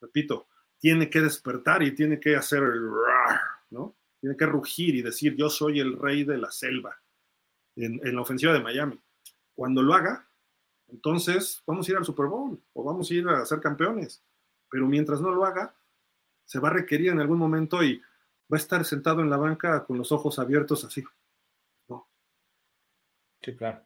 [0.00, 0.46] Repito,
[0.78, 2.88] tiene que despertar y tiene que hacer el
[3.68, 3.94] ¿no?
[4.18, 6.98] Tiene que rugir y decir, yo soy el rey de la selva
[7.76, 8.98] en, en la ofensiva de Miami.
[9.54, 10.26] Cuando lo haga,
[10.88, 14.22] entonces vamos a ir al Super Bowl o vamos a ir a ser campeones.
[14.70, 15.74] Pero mientras no lo haga,
[16.46, 18.00] se va a requerir en algún momento y
[18.52, 21.02] va a estar sentado en la banca con los ojos abiertos así.
[21.88, 22.06] ¿no?
[23.40, 23.82] Sí, claro.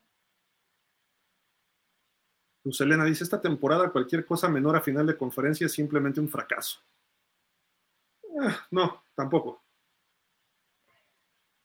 [2.65, 6.29] Luz Elena dice, esta temporada cualquier cosa menor a final de conferencia es simplemente un
[6.29, 6.81] fracaso.
[8.25, 9.63] Eh, no, tampoco.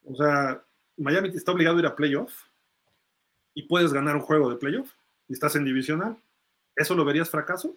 [0.06, 0.64] O sea,
[0.98, 2.44] Miami está obligado a ir a playoff
[3.56, 4.92] y puedes ganar un juego de playoff
[5.28, 6.22] y estás en divisional.
[6.76, 7.76] ¿Eso lo verías fracaso?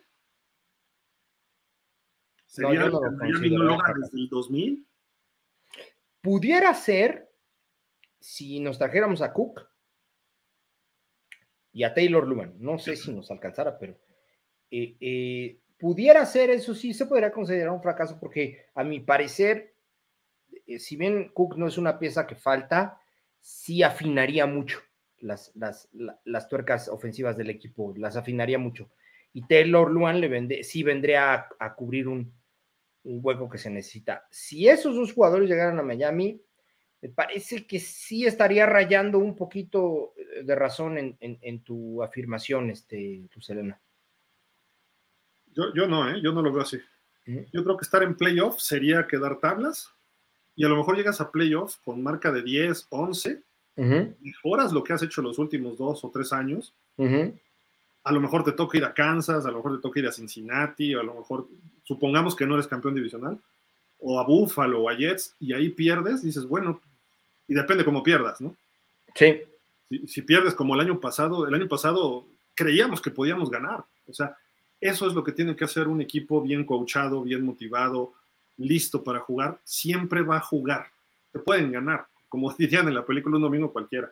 [2.46, 4.86] ¿Sería no, Miami no logra desde el 2000?
[6.24, 7.30] Pudiera ser
[8.18, 9.60] si nos trajéramos a Cook
[11.70, 12.54] y a Taylor Luman.
[12.58, 13.98] No sé si nos alcanzara, pero
[14.70, 19.74] eh, eh, pudiera ser eso sí, se podría considerar un fracaso porque a mi parecer,
[20.66, 22.98] eh, si bien Cook no es una pieza que falta,
[23.38, 24.78] sí afinaría mucho
[25.18, 28.90] las, las, tuercas ofensivas del equipo, las afinaría mucho.
[29.34, 32.32] Y Taylor Luan le vende, sí vendría a cubrir un,
[33.04, 34.26] un hueco que se necesita.
[34.30, 36.40] Si esos dos jugadores llegaran a Miami,
[37.00, 43.28] me parece que sí estaría rayando un poquito eh, de razón en, tu afirmación, este,
[43.30, 43.80] tu Selena.
[45.54, 46.20] Yo, no, ¿eh?
[46.22, 46.78] yo no lo veo así.
[47.52, 49.90] Yo creo que estar en playoff sería quedar tablas
[50.56, 53.42] y a lo mejor llegas a playoff con marca de 10, 11,
[53.76, 56.74] mejoras lo que has hecho los últimos dos o tres años
[58.04, 60.12] a lo mejor te toca ir a Kansas, a lo mejor te toca ir a
[60.12, 61.48] Cincinnati, o a lo mejor,
[61.84, 63.38] supongamos que no eres campeón divisional,
[63.98, 66.80] o a Buffalo o a Jets, y ahí pierdes, dices, bueno,
[67.48, 68.54] y depende cómo pierdas, ¿no?
[69.14, 69.40] Sí.
[70.06, 73.84] Si, pierdes como el año pasado, el año pasado creíamos que podíamos ganar.
[74.06, 74.36] O sea,
[74.80, 78.12] eso es lo que tiene que hacer un equipo bien coachado, bien motivado,
[78.56, 79.60] listo para jugar.
[79.62, 80.86] Siempre va a jugar.
[81.32, 84.10] Te pueden ganar, como dirían en la película un domingo cualquiera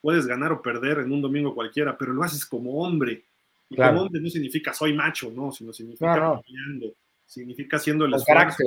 [0.00, 3.24] puedes ganar o perder en un domingo cualquiera, pero lo haces como hombre.
[3.68, 6.40] Y como hombre no significa soy macho, no, sino significa
[7.24, 8.66] significa siendo el, carácter,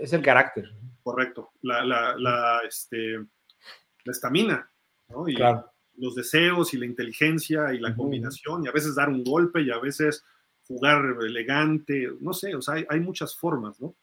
[0.00, 0.72] es el carácter.
[1.02, 4.70] Correcto, la, la, la este, la estamina,
[5.10, 5.28] ¿no?
[5.28, 5.36] Y
[5.96, 9.70] los deseos y la inteligencia y la combinación, y a veces dar un golpe y
[9.70, 10.24] a veces
[10.66, 13.94] jugar elegante, no sé, o sea, hay, hay muchas formas, ¿no?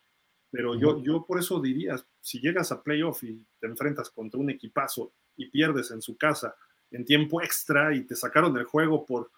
[0.52, 4.50] Pero yo, yo por eso diría, si llegas a playoff y te enfrentas contra un
[4.50, 6.56] equipazo y pierdes en su casa
[6.92, 9.32] en tiempo extra y te sacaron el juego por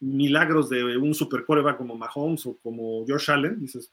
[0.00, 3.92] milagros de un super como Mahomes o como Josh Allen, dices,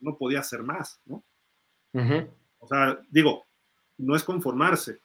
[0.00, 1.24] no podía hacer más, ¿no?
[2.58, 3.46] O sea, digo,
[3.98, 5.00] no es conformarse,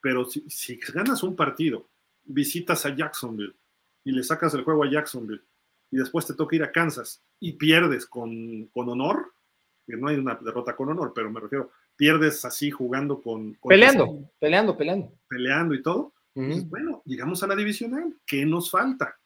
[0.00, 1.88] pero si, si, ganas un partido,
[2.24, 3.54] visitas a Jacksonville
[4.04, 5.42] y le sacas el juego a Jacksonville
[5.90, 9.32] y después te toca ir a Kansas y pierdes con, con honor,
[9.86, 13.58] que no hay una derrota con honor, pero me refiero, pierdes así jugando con...
[13.68, 15.12] peleando, peleando, peleando.
[15.28, 16.14] Peleando y todo.
[16.34, 18.14] bueno, llegamos a la divisional.
[18.24, 19.18] ¿Qué nos falta?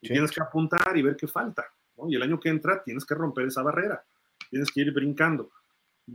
[0.00, 1.66] Tienes que apuntar y ver qué falta.
[2.08, 4.02] Y el año que entra tienes que romper esa barrera.
[4.48, 5.50] Tienes que ir brincando.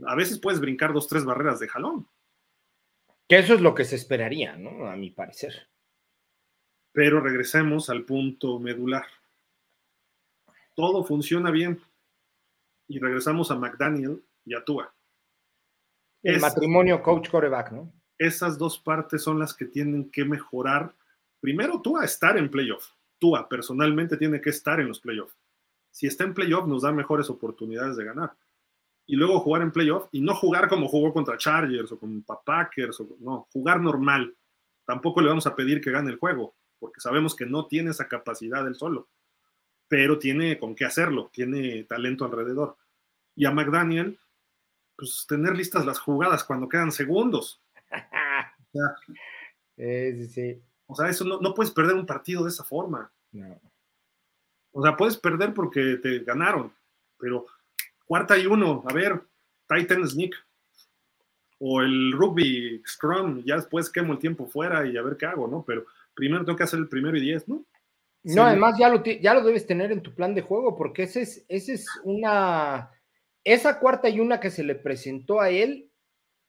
[0.06, 2.08] A veces puedes brincar dos, tres barreras de jalón.
[3.28, 4.88] Que eso es lo que se esperaría, ¿no?
[4.88, 5.68] A mi parecer.
[6.92, 9.06] Pero regresemos al punto medular.
[10.74, 11.78] Todo funciona bien.
[12.88, 14.95] Y regresamos a McDaniel y a Tua.
[16.22, 17.92] El matrimonio coach coreback, ¿no?
[18.18, 20.94] Esas dos partes son las que tienen que mejorar.
[21.40, 22.92] Primero, tú a estar en playoff.
[23.18, 25.36] Tú personalmente tiene que estar en los playoffs.
[25.90, 28.32] Si está en playoff, nos da mejores oportunidades de ganar.
[29.06, 33.00] Y luego jugar en playoff y no jugar como jugó contra Chargers o contra Packers,
[33.00, 34.36] o, no, jugar normal.
[34.84, 38.08] Tampoco le vamos a pedir que gane el juego, porque sabemos que no tiene esa
[38.08, 39.08] capacidad él solo,
[39.88, 42.76] pero tiene con qué hacerlo, tiene talento alrededor.
[43.34, 44.18] Y a McDaniel,
[44.96, 47.60] pues tener listas las jugadas cuando quedan segundos.
[50.88, 53.10] O sea, eso no, puedes perder un partido de esa forma.
[54.72, 56.72] O sea, puedes perder porque te ganaron,
[57.18, 57.46] pero
[58.06, 59.20] cuarta y uno, a ver,
[59.68, 60.34] Titan Sneak
[61.58, 65.48] o el rugby Scrum, ya después quemo el tiempo fuera y a ver qué hago,
[65.48, 65.64] ¿no?
[65.66, 67.64] Pero primero tengo que hacer el primero y diez, ¿no?
[68.22, 71.22] No, además ya lo, ya lo debes tener en tu plan de juego porque ese
[71.22, 72.90] es, ese es una
[73.46, 75.88] esa cuarta y una que se le presentó a él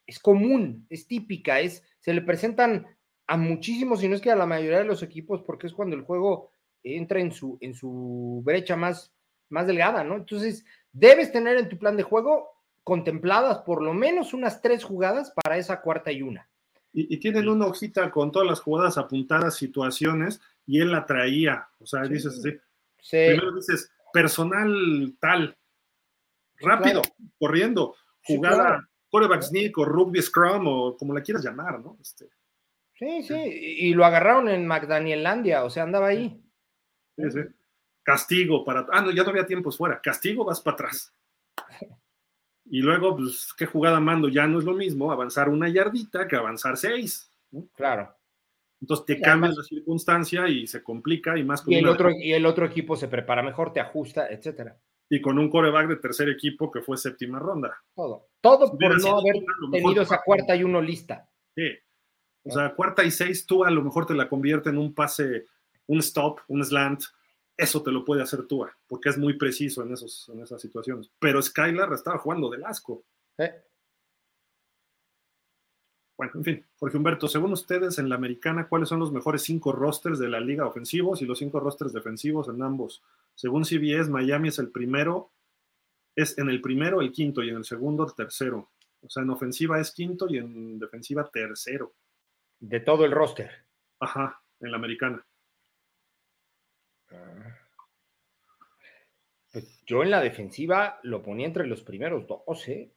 [0.07, 2.87] es común, es típica, es, se le presentan
[3.27, 5.95] a muchísimos, si no es que a la mayoría de los equipos, porque es cuando
[5.95, 6.49] el juego
[6.81, 9.13] entra en su, en su brecha más,
[9.49, 10.15] más delgada, ¿no?
[10.15, 12.49] Entonces, debes tener en tu plan de juego
[12.83, 16.49] contempladas por lo menos unas tres jugadas para esa cuarta y una.
[16.93, 21.67] Y, tienen una hojita con todas las jugadas apuntadas, situaciones, y él la traía.
[21.79, 22.57] O sea, dices así.
[23.11, 25.55] Primero dices, personal tal,
[26.59, 27.01] rápido,
[27.39, 31.97] corriendo, jugada, coreback sneak o rugby scrum o como la quieras llamar, ¿no?
[32.01, 32.27] Este,
[32.95, 36.41] sí, sí, y lo agarraron en McDanielandia, o sea, andaba ahí.
[37.15, 37.39] Sí, sí.
[38.03, 38.87] Castigo para.
[38.91, 39.99] Ah, no, ya no había tiempos fuera.
[40.01, 41.13] Castigo, vas para atrás.
[42.69, 44.27] Y luego, pues, ¿qué jugada mando?
[44.27, 47.31] Ya no es lo mismo avanzar una yardita que avanzar seis.
[47.73, 48.13] Claro.
[48.81, 52.45] Entonces te cambia la circunstancia y se complica y más y el, otro, y el
[52.45, 54.77] otro equipo se prepara mejor, te ajusta, etcétera.
[55.09, 57.77] Y con un coreback de tercer equipo que fue séptima ronda.
[57.95, 58.27] Todo.
[58.41, 61.29] Todo por no haber tenido esa cuarta y uno lista.
[61.55, 61.69] Sí.
[62.43, 65.45] O sea, cuarta y seis, tú a lo mejor te la convierte en un pase,
[65.87, 67.03] un stop, un slant,
[67.57, 71.09] eso te lo puede hacer Tua, porque es muy preciso en, esos, en esas situaciones.
[71.19, 73.03] Pero Skylar estaba jugando del asco.
[76.17, 79.71] Bueno, en fin, Jorge Humberto, según ustedes en la americana, ¿cuáles son los mejores cinco
[79.71, 83.03] rosters de la liga ofensivos y los cinco rosters defensivos en ambos?
[83.35, 85.31] Según CBS, Miami es el primero,
[86.15, 88.71] es en el primero el quinto y en el segundo el tercero.
[89.01, 91.93] O sea, en ofensiva es quinto y en defensiva tercero.
[92.59, 93.51] De todo el roster.
[93.99, 95.23] Ajá, en la americana.
[99.51, 102.91] Pues yo en la defensiva lo ponía entre los primeros dos, ¿eh?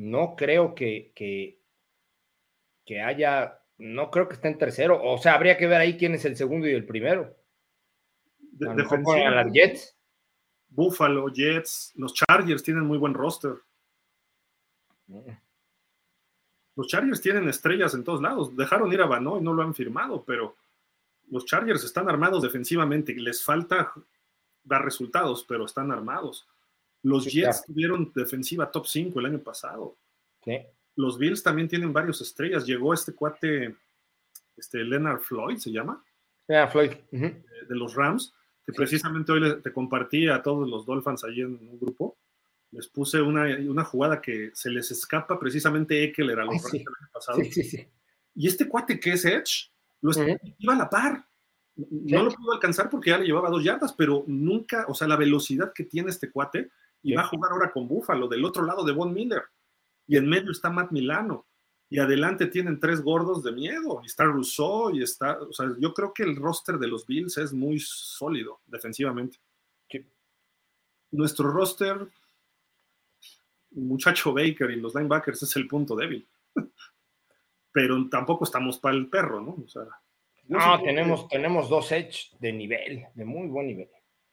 [0.00, 1.12] No creo que,
[2.86, 4.98] que, haya, no creo que esté en tercero.
[5.02, 7.36] O sea, habría que ver ahí quién es el segundo y el primero.
[8.38, 9.94] De, a Jets.
[10.70, 13.56] Buffalo, Jets, los Chargers tienen muy buen roster.
[15.06, 15.32] Mm.
[16.76, 18.56] Los Chargers tienen estrellas en todos lados.
[18.56, 20.56] Dejaron ir a Bano y no lo han firmado, pero
[21.28, 23.92] los Chargers están armados defensivamente, les falta
[24.64, 26.48] dar resultados, pero están armados.
[27.02, 29.96] Los Jets tuvieron defensiva top 5 el año pasado.
[30.96, 32.66] Los Bills también tienen varias estrellas.
[32.66, 33.76] Llegó este cuate,
[34.56, 36.04] este Leonard Floyd, ¿se llama?
[36.48, 36.90] Leonard Floyd.
[37.10, 38.34] de, los Rams,
[38.66, 42.18] que precisamente hoy te compartí a todos los Dolphins ahí en un grupo.
[42.72, 47.10] Les puse una, jugada que se les escapa precisamente Eckler a los Rams el año
[47.12, 47.38] pasado.
[48.34, 49.70] Y este cuate que es Edge,
[50.00, 50.12] lo
[50.58, 51.26] iba a la par.
[51.76, 55.16] No lo pudo alcanzar porque ya le llevaba dos yardas, pero nunca, o sea, la
[55.16, 56.70] velocidad que tiene este cuate,
[57.02, 59.42] y va a jugar ahora con Búfalo, del otro lado de Von Miller,
[60.06, 61.46] y en medio está Matt Milano,
[61.88, 65.92] y adelante tienen tres gordos de miedo, y está Rousseau, y está, o sea, yo
[65.92, 69.38] creo que el roster de los Bills es muy sólido defensivamente.
[71.12, 72.06] Nuestro roster,
[73.72, 76.28] muchacho Baker y los linebackers es el punto débil.
[77.72, 79.56] pero tampoco estamos para el perro, ¿no?
[79.64, 79.82] O sea,
[80.44, 83.88] no, tenemos, tenemos dos edge de nivel, de muy buen nivel.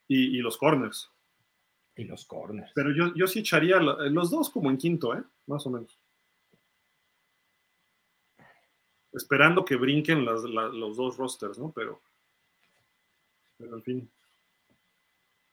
[0.07, 1.11] Y, los corners.
[1.97, 2.71] Y los corners.
[2.75, 5.23] Pero yo, yo sí echaría los dos como en quinto, ¿eh?
[5.47, 5.97] Más o menos.
[9.11, 11.71] Esperando que brinquen los dos rosters, ¿no?
[11.75, 11.99] Pero,
[13.57, 14.07] pero fin.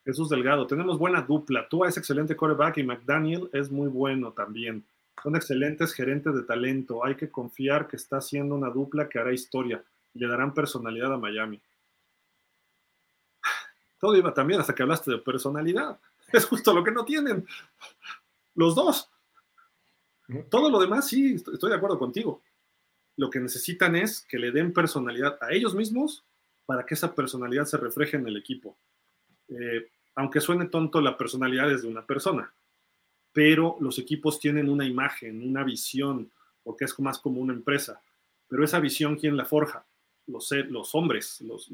[0.05, 1.67] Jesús Delgado, tenemos buena dupla.
[1.67, 4.85] Tú es excelente quarterback y McDaniel es muy bueno también.
[5.23, 7.05] Son excelentes gerentes de talento.
[7.05, 9.83] Hay que confiar que está haciendo una dupla que hará historia.
[10.13, 11.59] Le darán personalidad a Miami.
[13.99, 15.99] Todo iba también hasta que hablaste de personalidad.
[16.35, 17.47] Es justo lo que no tienen.
[18.55, 19.11] Los dos.
[20.51, 22.43] Todo lo demás, sí, estoy de acuerdo contigo.
[23.17, 26.25] Lo que necesitan es que le den personalidad a ellos mismos
[26.67, 28.77] para que esa personalidad se refleje en el equipo.
[29.49, 32.53] Eh, aunque suene tonto, la personalidad es de una persona
[33.35, 36.31] pero los equipos tienen una imagen, una visión,
[36.63, 38.01] porque es más como una empresa.
[38.47, 39.85] Pero esa visión, ¿quién la forja?
[40.29, 41.69] Los, los hombres, los,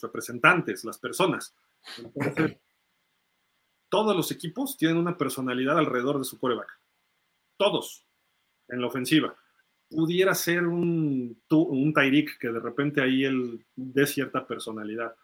[0.00, 1.54] representantes, las personas.
[3.92, 6.80] todos los equipos tienen una personalidad alrededor de su coreback.
[7.58, 8.06] Todos,
[8.68, 9.36] en la ofensiva.
[9.90, 15.14] Pudiera ser un, un Tyreek que de repente ahí él dé cierta personalidad,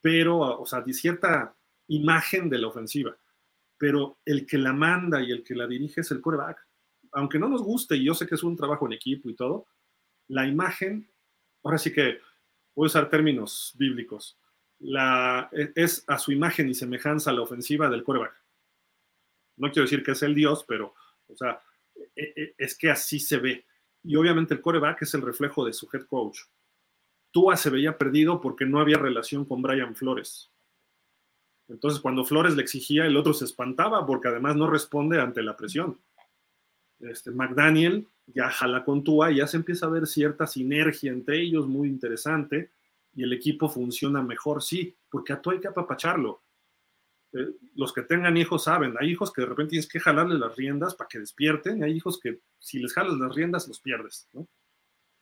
[0.00, 1.54] pero, o sea, de cierta
[1.86, 3.16] imagen de la ofensiva
[3.78, 6.66] pero el que la manda y el que la dirige es el coreback.
[7.12, 9.66] Aunque no nos guste, y yo sé que es un trabajo en equipo y todo,
[10.28, 11.10] la imagen,
[11.62, 12.18] ahora sí que
[12.74, 14.38] voy a usar términos bíblicos,
[14.80, 18.34] la, e, es a su imagen y semejanza la ofensiva del coreback.
[19.56, 20.94] No quiero decir que es el Dios, pero,
[21.28, 21.60] o sea,
[22.14, 23.64] e, e, es que así se ve.
[24.02, 26.40] Y obviamente el coreback es el reflejo de su head coach.
[27.30, 30.50] Tua se veía perdido porque no había relación con Brian Flores.
[31.68, 35.56] Entonces, cuando Flores le exigía, el otro se espantaba porque además no responde ante la
[35.56, 35.98] presión.
[37.00, 41.40] Este, McDaniel ya jala con Tua y ya se empieza a ver cierta sinergia entre
[41.40, 42.70] ellos, muy interesante,
[43.16, 46.42] y el equipo funciona mejor, sí, porque a Tua hay que apapacharlo.
[47.32, 50.54] eh, los que tengan hijos saben, hay hijos que de repente tienes que jalarle las
[50.54, 54.28] riendas para que despierten, y hay hijos que si les jalas las riendas los pierdes.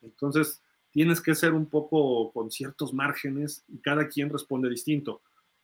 [0.03, 5.23] Entonces, tienes que ser un poco con ciertos márgenes y cada quien responde distinto.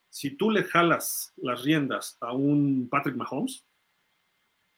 [0.09, 3.65] Si tú le jalas las riendas a un Patrick Mahomes,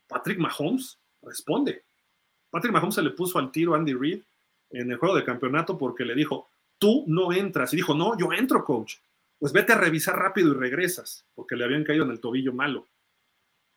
[0.06, 1.84] Patrick Mahomes responde.
[2.50, 4.22] Patrick Mahomes se le puso al tiro a Andy Reid
[4.70, 6.50] en el juego de campeonato porque le dijo,
[6.82, 7.72] tú no entras.
[7.72, 8.96] Y dijo, no, yo entro, coach.
[9.38, 12.88] Pues vete a revisar rápido y regresas, porque le habían caído en el tobillo malo.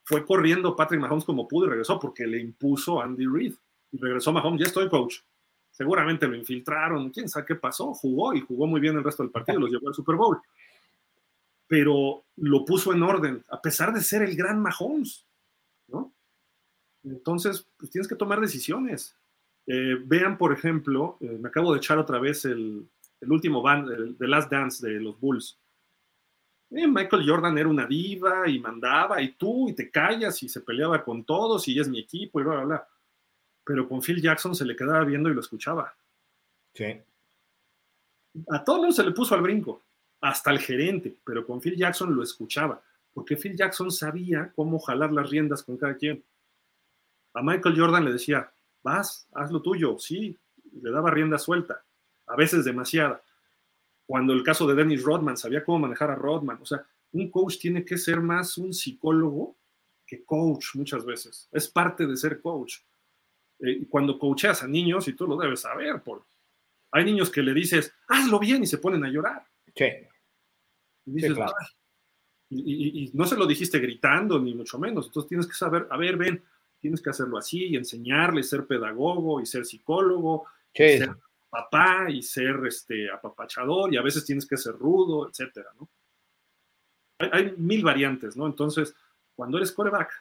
[0.03, 3.53] Fue corriendo Patrick Mahomes como pudo y regresó porque le impuso Andy Reid.
[3.91, 5.17] Y regresó Mahomes, ya estoy, coach.
[5.69, 9.31] Seguramente lo infiltraron, quién sabe qué pasó, jugó y jugó muy bien el resto del
[9.31, 10.41] partido, los llevó al Super Bowl.
[11.67, 15.27] Pero lo puso en orden, a pesar de ser el gran Mahomes,
[15.89, 16.11] ¿no?
[17.03, 19.15] Entonces, pues tienes que tomar decisiones.
[19.67, 22.87] Eh, vean, por ejemplo, eh, me acabo de echar otra vez el,
[23.21, 25.59] último band, el, The Last Dance de los Bulls.
[26.71, 30.61] Eh, Michael Jordan era una diva y mandaba, y tú, y te callas, y se
[30.61, 32.87] peleaba con todos, y es mi equipo, y bla, bla, bla.
[33.63, 35.95] Pero con Phil Jackson se le quedaba viendo y lo escuchaba.
[36.73, 37.01] Sí.
[38.49, 39.83] A todo mundo se le puso al brinco,
[40.21, 45.11] hasta el gerente, pero con Phil Jackson lo escuchaba, porque Phil Jackson sabía cómo jalar
[45.11, 46.23] las riendas con cada quien.
[47.33, 48.51] A Michael Jordan le decía,
[48.85, 50.37] vas, haz lo tuyo, sí,
[50.81, 51.83] le daba rienda suelta,
[52.27, 53.21] a veces demasiada.
[54.05, 56.59] Cuando el caso de Dennis Rodman, sabía cómo manejar a Rodman.
[56.61, 59.57] O sea, un coach tiene que ser más un psicólogo
[60.05, 61.49] que coach muchas veces.
[61.51, 62.75] Es parte de ser coach.
[63.59, 66.23] Eh, y cuando coacheas a niños, y tú lo debes saber, por,
[66.91, 69.43] hay niños que le dices, hazlo bien y se ponen a llorar.
[69.75, 69.85] Sí.
[72.51, 75.07] Y, y, no se lo dijiste gritando, ni mucho menos.
[75.07, 76.43] Entonces tienes que saber, a ver, ven,
[76.85, 81.15] tienes que hacerlo así y enseñarle, ser pedagogo y ser psicólogo, ser
[81.49, 85.89] papá y ser este, apapachador y a veces tienes que ser rudo, etcétera, ¿no?
[87.17, 88.45] Hay, mil variantes, ¿no?
[88.45, 88.93] Entonces,
[89.33, 90.11] cuando eres coreback,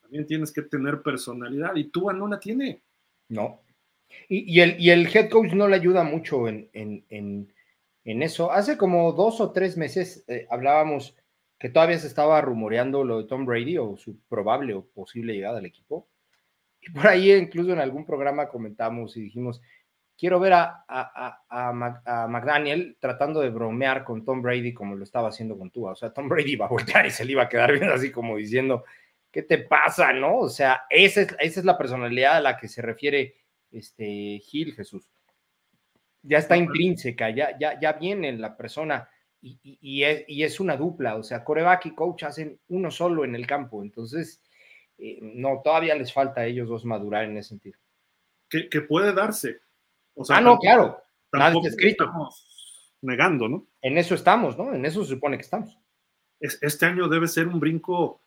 [0.00, 2.84] también tienes que tener personalidad y tú no la tiene.
[3.28, 3.60] No.
[4.28, 7.52] Y, el, y el head coach no le ayuda mucho en,
[8.04, 8.52] eso.
[8.52, 11.16] Hace como dos o tres meses eh, hablábamos
[11.58, 15.58] que todavía se estaba rumoreando lo de Tom Brady o su probable o posible llegada
[15.58, 16.06] al equipo.
[16.82, 19.62] Y por ahí incluso en algún programa comentamos y dijimos,
[20.18, 25.56] quiero ver a, a, McDaniel tratando de bromear con Tom Brady como lo estaba haciendo
[25.56, 25.92] con Tua.
[25.92, 28.10] O sea, Tom Brady iba a voltear y se le iba a quedar bien así
[28.10, 28.84] como diciendo,
[29.30, 30.12] ¿qué te pasa?
[30.12, 30.38] ¿No?
[30.38, 33.34] O sea, esa es, esa es la personalidad a la que se refiere
[33.70, 35.08] este Gil Jesús.
[36.22, 39.08] Ya está intrínseca, ya, ya, ya viene la persona
[39.40, 41.16] y, y, es, y es una dupla.
[41.16, 43.82] O sea, coreback y coach hacen uno solo en el campo.
[43.82, 44.40] Entonces,
[45.02, 47.76] eh, no, todavía les falta a ellos dos madurar en ese sentido.
[48.48, 49.60] Que, puede darse.
[50.28, 51.02] ah, no, claro.
[51.32, 52.04] Nada escrito.
[52.04, 53.66] Estamos negando, ¿no?
[53.80, 54.72] En eso estamos, ¿no?
[54.72, 55.76] En eso se supone que estamos.
[56.38, 58.22] este año debe ser un brinco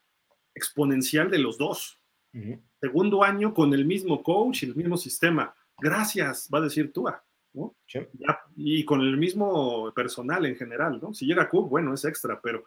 [0.53, 1.99] exponencial de los dos.
[2.81, 5.55] Segundo año con el mismo coach y el mismo sistema.
[5.77, 7.23] Gracias, va a decir Tua.
[7.53, 7.73] ¿no?
[8.57, 11.13] y con el mismo personal en general, ¿no?
[11.13, 12.65] Si llega Cook, bueno, es extra, pero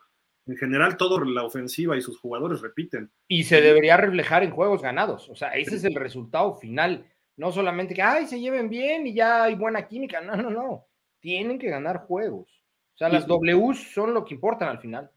[0.48, 3.10] en general toda la ofensiva y sus jugadores repiten.
[3.28, 5.28] Y se debería reflejar en juegos ganados.
[5.28, 7.06] O sea, ese es el resultado final.
[7.36, 10.22] No solamente que, ay, se lleven bien y ya hay buena química.
[10.22, 10.86] No, no, no.
[11.20, 12.48] Tienen que ganar juegos.
[12.94, 15.10] O sea, las Ws son lo que importan al final.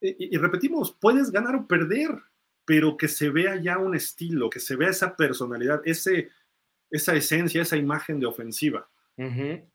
[0.00, 2.10] Y, repetimos, puedes ganar o perder,
[2.64, 6.30] pero que se vea ya un estilo, que se vea esa personalidad, ese,
[6.90, 8.88] esa esencia, esa imagen de ofensiva.
[9.16, 9.68] Eh,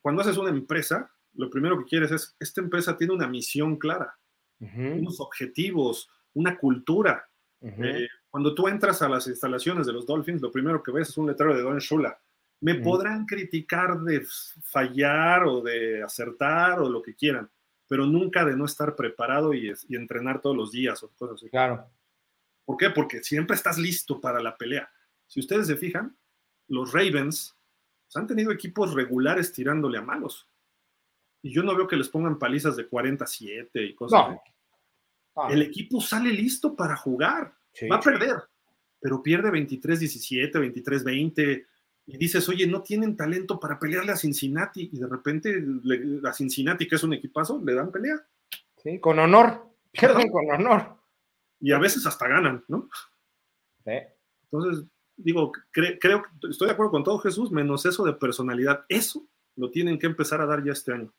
[0.00, 4.18] cuando haces una empresa, lo primero que quieres es, esta empresa tiene una misión clara,
[4.58, 7.28] unos objetivos, una cultura.
[7.60, 11.16] Eh, cuando tú entras a las instalaciones de los Dolphins, lo primero que ves es
[11.16, 12.18] un letrero de Don Shula.
[12.60, 14.26] Me podrán criticar de
[14.64, 17.48] fallar o de acertar o lo que quieran,
[17.86, 21.50] pero nunca de no estar preparado y, entrenar todos los días o cosas así.
[21.50, 21.88] Claro.
[22.64, 22.90] ¿Por qué?
[22.90, 24.90] Porque siempre estás listo para la pelea.
[25.28, 26.16] Si ustedes se fijan,
[26.66, 27.56] los Ravens
[28.06, 30.48] pues, han tenido equipos regulares tirándole a malos.
[31.42, 34.30] Y yo no veo que les pongan palizas de 47 y cosas.
[34.30, 35.48] No.
[35.48, 37.54] El equipo sale listo para jugar.
[37.90, 38.36] Va a perder,
[39.00, 41.66] pero pierde 23-17, 23-20.
[42.06, 44.90] Y dices, oye, no tienen talento para pelearle a Cincinnati.
[44.92, 45.62] Y de repente
[46.24, 48.26] a Cincinnati, que es un equipazo, le dan pelea.
[48.82, 49.68] Sí, con honor.
[49.92, 50.96] Pierden con honor.
[51.60, 52.88] Y a veces hasta ganan, ¿no?
[53.84, 53.92] Sí.
[54.50, 54.86] Entonces,
[55.16, 58.84] digo, creo, estoy de acuerdo con todo Jesús, menos eso de personalidad.
[58.88, 61.12] Eso lo tienen que empezar a dar ya este año.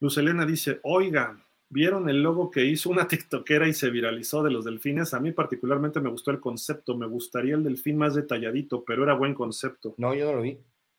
[0.00, 1.38] Luz Elena dice, oiga,
[1.68, 5.14] ¿vieron el logo que hizo una tiktokera y se viralizó de los delfines?
[5.14, 9.14] A mí particularmente me gustó el concepto, me gustaría el delfín más detalladito, pero era
[9.14, 9.94] buen concepto.
[9.98, 10.58] No, yo no lo vi.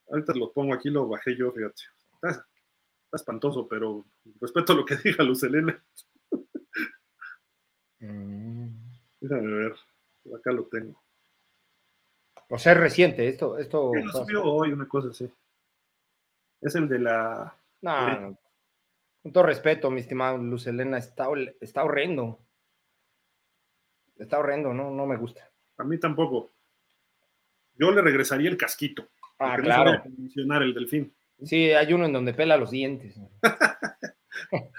[0.09, 1.83] Ahorita lo pongo aquí, lo bajé yo, fíjate.
[2.21, 2.45] está
[3.13, 4.05] espantoso, pero
[4.39, 5.83] respeto lo que diga Luz Elena.
[7.99, 8.67] Mm.
[9.19, 9.75] Déjame ver,
[10.35, 11.01] acá lo tengo.
[12.49, 13.91] O sea, es reciente, esto, esto.
[13.95, 15.31] Sí, lo subió hoy, una cosa así.
[16.59, 17.55] Es el de la.
[17.81, 18.37] No, no.
[19.21, 21.27] Con todo respeto, mi estimado Luz Elena, está,
[21.59, 22.39] está horrendo.
[24.17, 25.49] Está horrendo, no, no me gusta.
[25.77, 26.51] A mí tampoco.
[27.75, 29.09] Yo le regresaría el casquito.
[29.39, 29.91] Ah, no claro.
[29.91, 31.13] a mencionar el delfín.
[31.43, 33.17] Sí, hay uno en donde pela los dientes.
[33.17, 33.29] ¿no?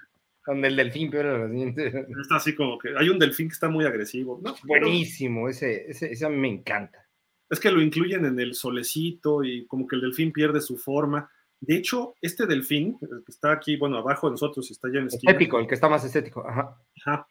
[0.47, 1.95] donde el delfín pela los dientes.
[1.95, 4.41] Está así como que hay un delfín que está muy agresivo.
[4.43, 7.05] No, pero Buenísimo, ese, ese, ese a mí me encanta.
[7.51, 11.31] es que lo incluyen en el solecito y como que el delfín pierde su forma.
[11.63, 15.05] De hecho, este delfín, el que está aquí, bueno, abajo de nosotros está allá en
[15.05, 16.45] la esquina, Estético, el que está más estético.
[16.45, 16.77] Ajá.
[17.05, 17.29] ajá,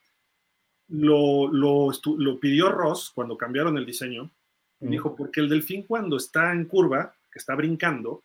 [0.88, 4.32] lo, lo, pidió Ross cuando cambiaron el diseño.
[4.80, 8.24] Dijo, porque el delfín cuando está en curva, que está brincando,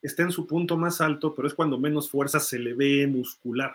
[0.00, 3.74] está en su punto más alto, pero es cuando menos fuerza se le ve muscular.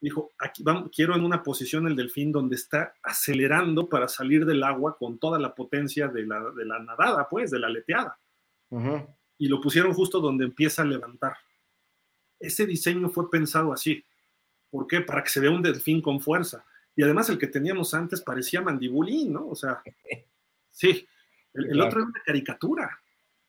[0.00, 4.62] Dijo, aquí vamos, quiero en una posición el delfín donde está acelerando para salir del
[4.62, 8.18] agua con toda la potencia de la, de la nadada, pues, de la aleteada.
[8.70, 9.06] Ujú.
[9.38, 11.36] Y lo pusieron justo donde empieza a levantar.
[12.38, 14.04] Ese diseño fue pensado así.
[14.70, 15.00] ¿Por qué?
[15.00, 16.64] Para que se vea un delfín con fuerza.
[16.96, 19.48] Y además el que teníamos antes parecía mandibulín, ¿no?
[19.48, 19.82] O sea,
[20.70, 21.06] sí.
[21.52, 21.86] El, el Claro.
[21.88, 22.98] otro era una caricatura.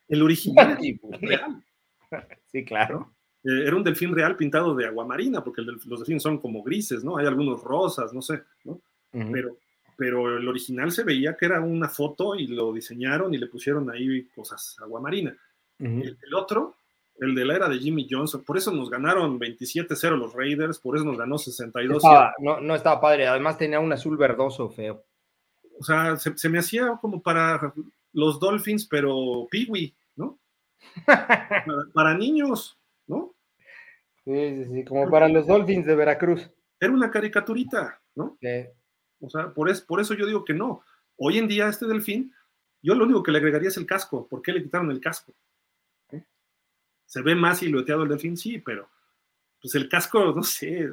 [0.08, 0.78] El original
[1.22, 1.64] real.
[2.52, 3.12] Sí, claro.
[3.44, 7.04] Eh, era un delfín real pintado de aguamarina, porque el los delfines son como grises,
[7.04, 7.18] ¿no?
[7.18, 8.74] Hay algunos rosas, no sé, ¿no?
[9.12, 9.32] Ujú.
[9.34, 9.58] Pero,
[9.98, 13.90] pero el original se veía que era una foto y lo diseñaron y le pusieron
[13.90, 15.36] ahí cosas aguamarina.
[15.80, 16.76] El, el otro,
[17.20, 20.96] el de la era de Jimmy Johnson, por eso nos ganaron 27-0 los Raiders, por
[20.96, 25.04] eso nos ganó 62 Estaba- no, no estaba padre, además tenía un azul verdoso feo.
[25.80, 27.74] O sea, se, se me hacía como para
[28.14, 30.40] los Dolphins, pero Peewee, ¿no?
[31.06, 33.34] Para, para niños, ¿no?
[34.24, 36.50] Sí, sí, sí, como para los Dolphins de Veracruz.
[36.80, 38.38] Era una caricaturita, ¿no?
[38.42, 38.66] Sí.
[39.20, 40.82] O sea, por, es, por eso yo digo que no.
[41.18, 42.34] Hoy en día este delfín,
[42.82, 44.28] yo lo único que le agregaría es el casco.
[44.28, 45.34] ¿Por qué le quitaron el casco?
[47.16, 48.36] ¿Se ve más silueteado el delfín?
[48.36, 48.90] Sí, pero
[49.62, 50.90] pues el casco, no sé,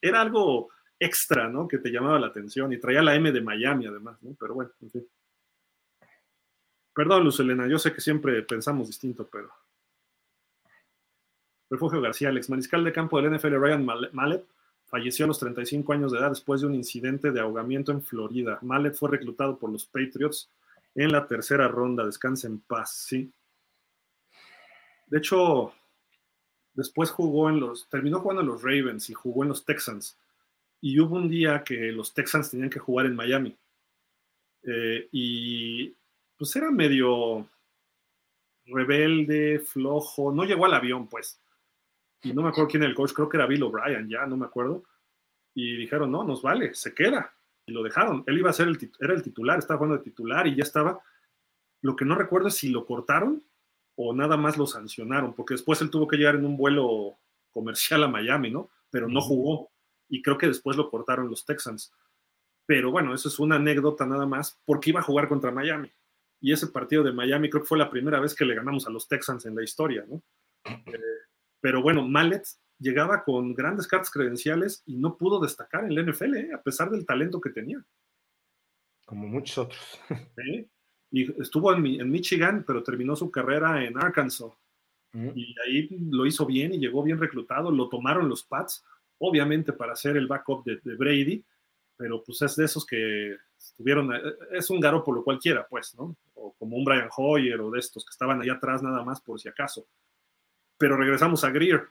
[0.00, 0.68] era algo
[0.98, 1.68] extra, ¿no?
[1.68, 4.34] Que te llamaba la atención y traía la M de Miami además, ¿no?
[4.36, 5.06] Pero bueno, en fin.
[6.92, 9.48] Perdón, Luz Elena, yo sé que siempre pensamos distinto, pero...
[11.70, 14.44] Refugio García, el ex mariscal de campo del NFL Ryan Mal- Mallet,
[14.86, 18.58] falleció a los 35 años de edad después de un incidente de ahogamiento en Florida.
[18.62, 20.50] Mallet fue reclutado por los Patriots
[20.96, 22.04] en la tercera ronda.
[22.04, 23.32] Descansa en paz, sí.
[25.10, 25.74] De hecho,
[26.72, 30.16] después jugó en los, terminó jugando en los Ravens y jugó en los Texans.
[30.80, 33.58] Y hubo un día que los Texans tenían que jugar en Miami.
[34.62, 35.94] Eh, y
[36.38, 37.46] pues era medio
[38.66, 41.40] rebelde, flojo, no llegó al avión, pues.
[42.22, 44.36] Y no me acuerdo quién era el coach, creo que era Bill O'Brien, ya no
[44.36, 44.84] me acuerdo.
[45.54, 47.34] Y dijeron, no, nos vale, se queda.
[47.66, 48.22] Y lo dejaron.
[48.26, 51.00] Él iba a ser el, era el titular, estaba jugando de titular y ya estaba.
[51.82, 53.42] Lo que no recuerdo es si lo cortaron
[54.02, 57.18] o nada más lo sancionaron, porque después él tuvo que llegar en un vuelo
[57.50, 58.70] comercial a Miami, ¿no?
[58.90, 59.70] Pero no jugó.
[60.08, 61.92] Y creo que después lo cortaron los Texans.
[62.64, 65.90] Pero bueno, eso es una anécdota nada más, porque iba a jugar contra Miami.
[66.40, 68.90] Y ese partido de Miami creo que fue la primera vez que le ganamos a
[68.90, 70.22] los Texans en la historia, ¿no?
[70.64, 70.98] Eh,
[71.60, 72.44] pero bueno, Mallet
[72.78, 76.50] llegaba con grandes cartas credenciales y no pudo destacar en la NFL, ¿eh?
[76.54, 77.84] a pesar del talento que tenía.
[79.04, 80.00] Como muchos otros.
[80.38, 80.66] ¿eh?
[81.10, 84.52] Y estuvo en, en Michigan, pero terminó su carrera en Arkansas.
[85.12, 87.72] Y ahí lo hizo bien y llegó bien reclutado.
[87.72, 88.84] Lo tomaron los Pats,
[89.18, 91.44] obviamente para ser el backup de, de Brady,
[91.96, 94.20] pero pues es de esos que estuvieron, eh,
[94.52, 96.16] es un Garópolo cualquiera, pues, ¿no?
[96.34, 99.38] O como un Brian Hoyer o de estos que estaban allá atrás nada más por
[99.40, 99.86] si acaso.
[100.78, 101.88] Pero regresamos a Greer.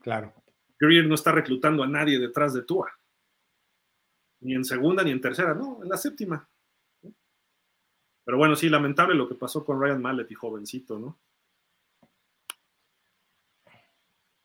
[0.00, 0.32] Claro.
[0.78, 2.92] Greer no está reclutando a nadie detrás de Tua.
[4.40, 6.48] Ni en segunda ni en tercera, no, en la séptima.
[8.28, 11.16] Pero bueno, sí, lamentable lo que pasó con Ryan Mallet y jovencito, ¿no?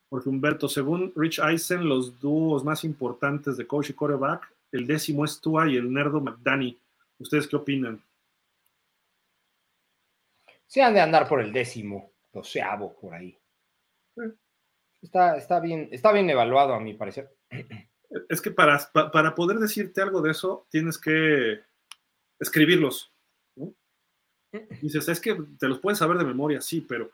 [0.10, 5.26] Jorge Humberto, según Rich Eisen, los dúos más importantes de coach y quarterback, el décimo
[5.26, 6.80] es Tua y el nerdo McDanny.
[7.20, 8.02] ¿Ustedes qué opinan?
[10.66, 13.38] Se han de andar por el décimo, doceavo, por ahí.
[15.02, 17.36] Está, está, bien, está bien evaluado, a mi parecer.
[18.30, 21.60] Es que para, pa- para poder decirte algo de eso, tienes que
[22.40, 23.13] escribirlos.
[24.82, 27.10] Dices, es que te los puedes saber de memoria, sí, pero,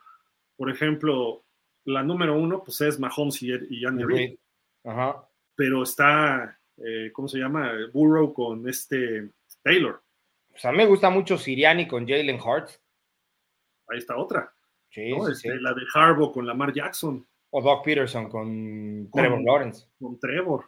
[0.57, 1.43] por ejemplo,
[1.85, 4.37] la número uno, pues es Mahomes y, y Andy Reid,
[4.83, 5.27] Ajá.
[5.55, 7.71] pero está, eh, ¿cómo se llama?
[7.93, 9.29] Burrow con este
[9.63, 10.01] Taylor.
[10.51, 12.81] Pues a mí me gusta mucho Siriani con Jalen Hurts.
[13.87, 14.53] Ahí está otra.
[14.89, 15.25] Sí, ¿no?
[15.25, 15.59] sí, Este, sí.
[15.61, 17.25] La de Harbaugh con Lamar Jackson.
[17.51, 19.87] O Doc Peterson con, Trevor Lawrence.
[19.99, 20.65] Con Trevor.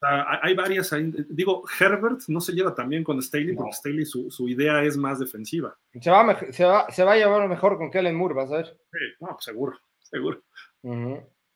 [0.00, 0.94] Hay varias
[1.28, 5.76] Digo, Herbert no se lleva también con Staley porque Staley su, idea es más defensiva.
[6.00, 8.66] Se va, se, va, se va a llevar mejor con Kellen Moore, vas a ver.
[8.66, 10.42] Sí, no, pues seguro, seguro.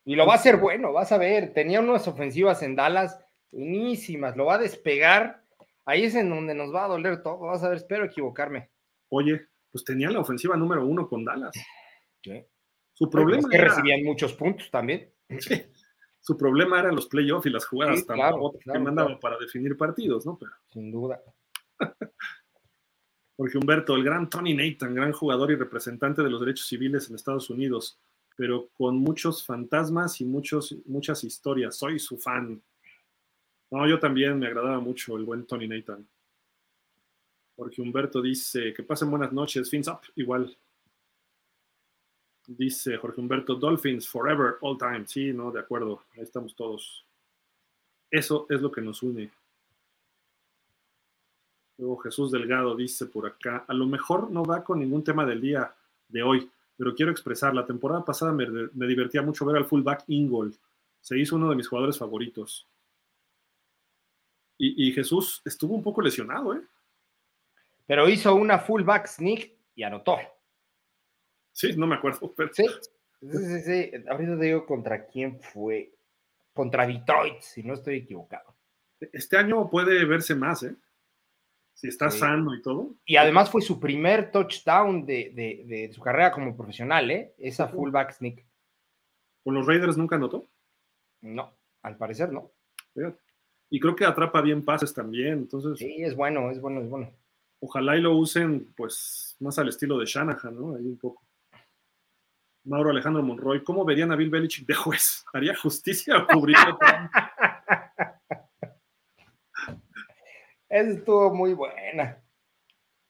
[0.04, 1.52] Y lo va a hacer bueno, vas a ver.
[1.54, 3.18] Tenía unas ofensivas en Dallas
[3.50, 5.42] buenísimas, lo va a despegar.
[5.84, 8.70] Ahí es en donde nos va a doler todo, vas a ver, espero equivocarme.
[9.08, 11.52] Oye, pues tenía la ofensiva número uno con Dallas.
[12.92, 15.12] Su problema es que recibían muchos puntos también.
[16.22, 20.38] Su problema eran los playoffs y las jugadas tan que mandaban para definir partidos, ¿no?
[20.38, 20.52] Pero...
[20.72, 21.20] Sin duda.
[23.36, 27.16] Jorge Humberto, el gran Tony Nathan, gran jugador y representante de los derechos civiles en
[27.16, 27.98] Estados Unidos,
[28.36, 31.76] pero con muchos fantasmas y muchos, muchas historias.
[31.76, 32.62] Soy su fan.
[33.72, 36.06] No, yo también me agradaba mucho el buen Tony Nathan.
[37.56, 40.56] Jorge Humberto dice que pasen buenas noches, fins up, igual.
[42.46, 45.04] Dice Jorge Humberto, Dolphins forever, all time.
[45.06, 47.06] Sí, no, de acuerdo, ahí estamos todos.
[48.10, 49.30] Eso es lo que nos une.
[51.78, 55.40] Luego Jesús Delgado dice por acá, a lo mejor no va con ningún tema del
[55.40, 55.74] día
[56.08, 58.46] de hoy, pero quiero expresar, la temporada pasada me,
[58.86, 60.54] divertía mucho ver al fullback Ingold.
[61.00, 62.66] Se hizo uno de mis jugadores favoritos.
[64.58, 66.62] Y, y Jesús estuvo un poco lesionado, ¿eh?
[67.86, 70.18] Pero hizo una fullback sneak y anotó.
[71.52, 72.34] Sí, no me acuerdo.
[72.52, 72.64] Sí,
[73.20, 75.92] sí, sí, Ahorita te digo contra quién fue.
[76.52, 78.54] Contra Detroit, si no estoy equivocado.
[79.12, 80.74] Este año puede verse más, ¿eh?
[81.74, 82.94] Si está sano y todo.
[83.06, 87.34] Y además fue su primer touchdown de, su carrera como profesional, ¿eh?
[87.38, 88.44] Esa fullback sneak.
[89.42, 90.46] ¿Con los Raiders nunca anotó?
[91.22, 92.52] No, al parecer no.
[93.70, 95.78] Y creo que atrapa bien pases también, entonces.
[95.78, 97.10] Sí, es bueno, es bueno, es bueno.
[97.60, 100.76] Ojalá y lo usen, pues, más al estilo de Shanahan, ¿no?
[100.76, 101.22] Ahí un poco.
[102.64, 105.24] Mauro Alejandro Monroy, ¿cómo verían a Bill Belichick de juez?
[105.32, 106.78] ¿Haría justicia o cubriría
[110.68, 112.22] Esa estuvo muy buena.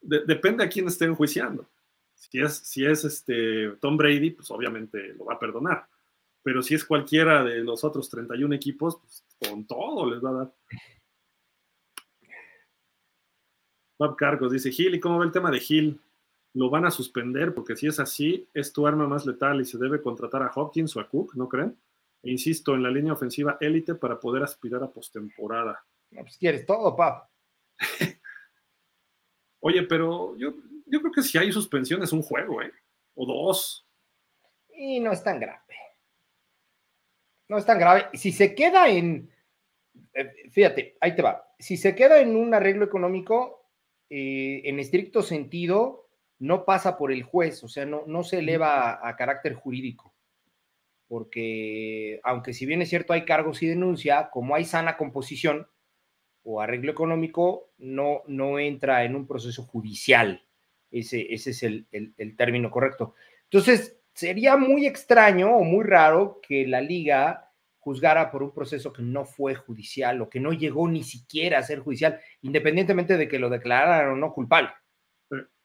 [0.00, 1.68] depende a quién esté enjuiciando.
[2.14, 5.86] Si es, si es este Tom Brady, pues obviamente lo va a perdonar.
[6.42, 10.32] Pero si es cualquiera de los otros 31 equipos, pues con todo les va a
[10.32, 10.52] dar.
[13.98, 16.00] Bob Cargos dice, Gil, ¿y cómo va el tema de Gil?
[16.55, 19.78] Lo van a suspender porque si es así, es tu arma más letal y se
[19.78, 21.76] debe contratar a Hopkins o a Cook, ¿no creen?
[22.22, 25.84] E insisto, en la línea ofensiva élite para poder aspirar a postemporada.
[26.10, 27.28] No, pues quieres todo, pap.
[29.60, 30.55] Oye, pero yo,
[30.86, 32.72] yo creo que si hay suspensión es un juego, ¿eh?
[33.14, 33.86] O dos.
[34.74, 35.62] Y no es tan grave.
[37.48, 38.06] No es tan grave.
[38.14, 39.31] Si se queda en.
[40.14, 41.55] Eh, fíjate, ahí te va.
[41.58, 43.70] Si se queda en un arreglo económico,
[44.10, 46.01] eh, en estricto sentido,
[46.42, 50.12] no pasa por el juez, o sea, no, no se eleva a, carácter jurídico,
[51.06, 55.68] porque aunque si bien es cierto hay cargos y denuncia, como hay sana composición
[56.42, 60.44] o arreglo económico, no, no entra en un proceso judicial.
[60.90, 63.14] Ese, ese es el, el término correcto.
[63.44, 69.02] Entonces, sería muy extraño o muy raro que la liga juzgara por un proceso que
[69.02, 73.38] no fue judicial o que no llegó ni siquiera a ser judicial, independientemente de que
[73.38, 74.70] lo declararan o no culpable.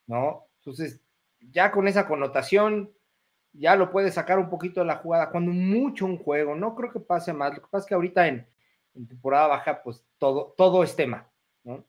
[0.05, 0.46] ¿No?
[0.67, 0.99] Entonces,
[1.39, 2.91] ya con esa connotación,
[3.53, 5.29] ya lo puede sacar un poquito de la jugada.
[5.29, 7.55] Cuando mucho un juego, no creo que pase más.
[7.55, 8.45] Lo que pasa es que ahorita en,
[9.07, 11.25] temporada baja, pues todo, todo es tema.
[11.63, 11.85] ¿no?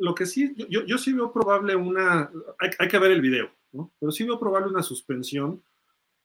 [0.00, 3.92] Lo que sí, yo, yo sí veo probable una, hay, que ver el video, ¿no?
[4.00, 5.62] pero sí veo probable una suspensión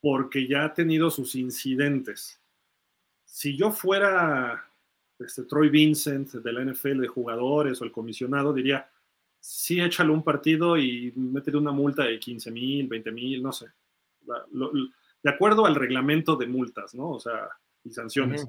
[0.02, 2.42] porque ya ha tenido sus incidentes.
[3.24, 4.66] Si yo fuera
[5.20, 8.90] este, Troy Vincent de la NFL de jugadores o el comisionado, diría,
[9.48, 13.68] sí échale un partido y métele una multa de 15 mil, 20 mil, no sé.
[14.26, 17.12] de acuerdo al reglamento de multas, ¿no?
[17.12, 17.48] O sea,
[17.86, 18.46] y sanciones.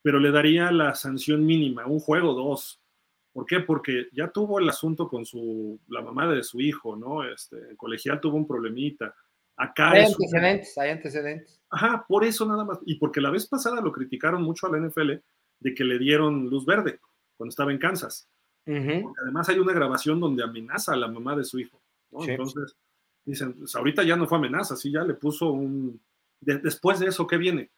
[0.00, 2.80] Pero le daría la sanción mínima, un juego, dos.
[3.30, 3.60] ¿Por qué?
[3.60, 7.24] Porque ya tuvo el asunto con su, la mamá de su hijo, ¿no?
[7.24, 9.14] Este, el colegial tuvo un problemita.
[9.54, 11.60] Acá hay antecedentes, hay antecedentes.
[11.68, 12.78] Ajá, por eso nada más.
[12.86, 15.12] Y porque la vez pasada lo criticaron mucho a la NFL
[15.60, 17.00] de que le dieron luz verde
[17.36, 18.30] cuando estaba en Kansas
[19.22, 21.80] además hay una grabación donde amenaza a la mamá de su hijo.
[22.12, 22.76] Entonces,
[23.24, 26.00] dicen, pues ahorita ya no fue amenaza, sí, ya le puso un...
[26.40, 27.70] después de eso, ¿qué viene?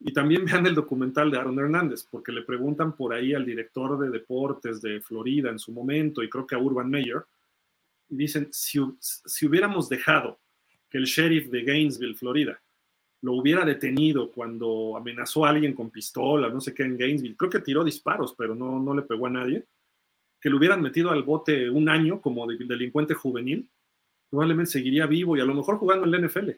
[0.00, 3.98] Y también vean el documental de Aaron Hernández, porque le preguntan por ahí al director
[3.98, 7.24] de deportes de Florida en su momento, y creo que a Urban Meyer,
[8.08, 10.38] y dicen, si, si hubiéramos dejado
[10.88, 12.60] que el sheriff de Gainesville, Florida,
[13.22, 17.50] lo hubiera detenido cuando amenazó a alguien con pistola, no sé qué, en Gainesville, creo
[17.50, 19.64] que tiró disparos, pero no, no le pegó a nadie,
[20.40, 23.70] que lo hubieran metido al bote un año como delincuente juvenil,
[24.30, 26.50] probablemente seguiría vivo y a lo mejor jugando en la NFL.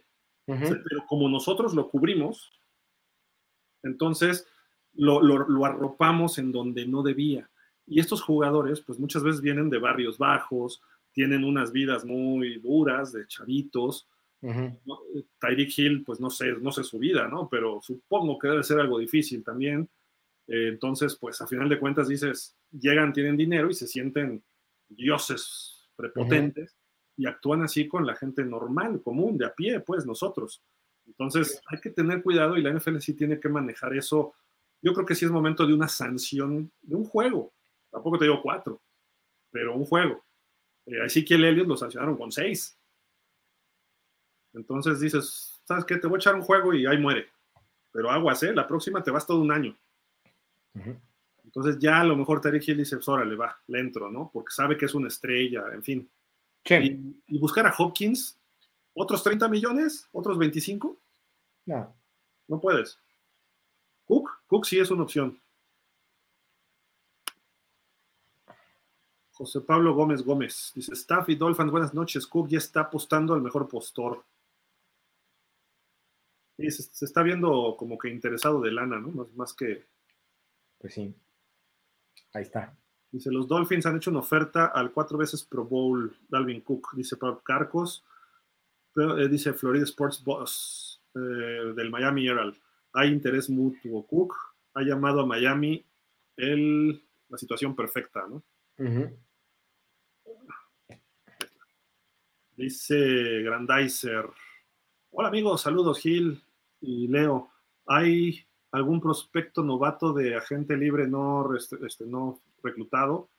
[0.47, 2.58] Pero como nosotros lo cubrimos,
[3.82, 4.47] entonces
[4.94, 7.50] lo, lo, arropamos en donde no debía.
[7.86, 10.82] Y estos jugadores, pues muchas veces vienen de barrios bajos,
[11.12, 14.08] tienen unas vidas muy duras, de chavitos.
[15.40, 17.48] Tyreek Hill, pues no sé, no sé su vida, ¿no?
[17.50, 19.89] Pero supongo que debe ser algo difícil también.
[20.49, 24.43] Eh, entonces, pues a final de cuentas dices, llegan, tienen dinero y se sienten
[24.89, 26.77] dioses prepotentes
[27.17, 30.62] y actúan así con la gente normal, común, de a pie, pues nosotros.
[31.07, 34.35] Entonces hay que tener cuidado y la NFL sí tiene que manejar eso.
[34.81, 37.52] Yo creo que sí es momento de una sanción de un juego.
[37.91, 38.81] Tampoco te digo cuatro,
[39.51, 40.25] pero un juego.
[40.86, 42.78] Eh, así que el Elliot lo sancionaron con seis.
[44.55, 45.97] Entonces dices, ¿sabes qué?
[45.97, 47.28] Te voy a echar un juego y ahí muere.
[47.93, 48.55] Pero aguas, ¿eh?
[48.55, 49.77] La próxima te vas todo un año.
[51.44, 54.30] Entonces ya a lo mejor Terry Hill dice, pues, órale, va, le entro, ¿no?
[54.32, 56.10] Porque sabe que es una estrella, en fin.
[56.70, 58.38] Y, buscar a Hopkins,
[58.94, 60.98] otros 30 millones, otros 25.
[61.66, 61.94] No.
[62.47, 62.98] No puedes.
[64.05, 65.40] Cook, Cook sí es una opción.
[69.32, 72.26] José Pablo Gómez Gómez dice: Staff y Dolphins, buenas noches.
[72.26, 74.24] Cook ya está apostando al mejor postor.
[76.56, 79.08] Y se, está viendo como que interesado de lana, ¿no?
[79.08, 79.86] Más, más que.
[80.78, 81.15] Pues sí.
[82.32, 82.76] Ahí está.
[83.10, 87.16] Dice, los Dolphins han hecho una oferta al cuatro veces Pro Bowl Dalvin Cook, dice
[87.16, 88.05] Pablo Carcos.
[88.97, 92.57] Eh, dice Florida Sports Boss eh, del Miami Herald.
[92.92, 94.07] Hay interés mutuo.
[94.07, 94.34] Cook
[94.74, 95.84] ha llamado a Miami
[96.36, 98.42] el, la situación perfecta, ¿no?
[102.57, 104.26] Dice Grandizer.
[105.10, 106.42] Hola amigos, saludos Gil
[106.81, 107.50] y Leo.
[107.86, 113.30] ¿Hay algún prospecto novato de agente libre no, este, no reclutado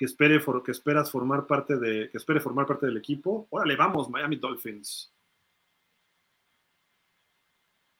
[0.00, 3.46] que espere que esperas formar parte de que espere formar parte del equipo.
[3.50, 5.12] Órale, vamos, Miami Dolphins.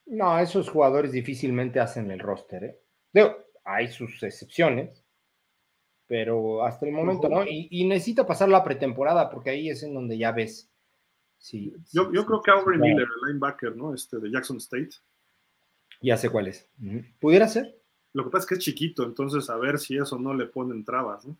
[0.07, 2.81] No, esos jugadores difícilmente hacen el roster.
[3.13, 3.37] ¿eh?
[3.65, 5.05] hay sus excepciones,
[6.07, 7.45] pero hasta el momento no.
[7.47, 10.71] Y, necesita pasar la pretemporada porque ahí es en donde ya ves.
[11.37, 13.93] Sí, yo, yo creo que Aubrey Miller, el linebacker, ¿no?
[13.93, 14.97] Este de Jackson State.
[16.01, 16.69] Ya sé cuál es.
[17.21, 17.81] ¿Pudiera ser?
[18.13, 20.85] Lo que pasa es que es chiquito, entonces a ver si eso no le ponen
[20.85, 21.37] trabas, ¿no?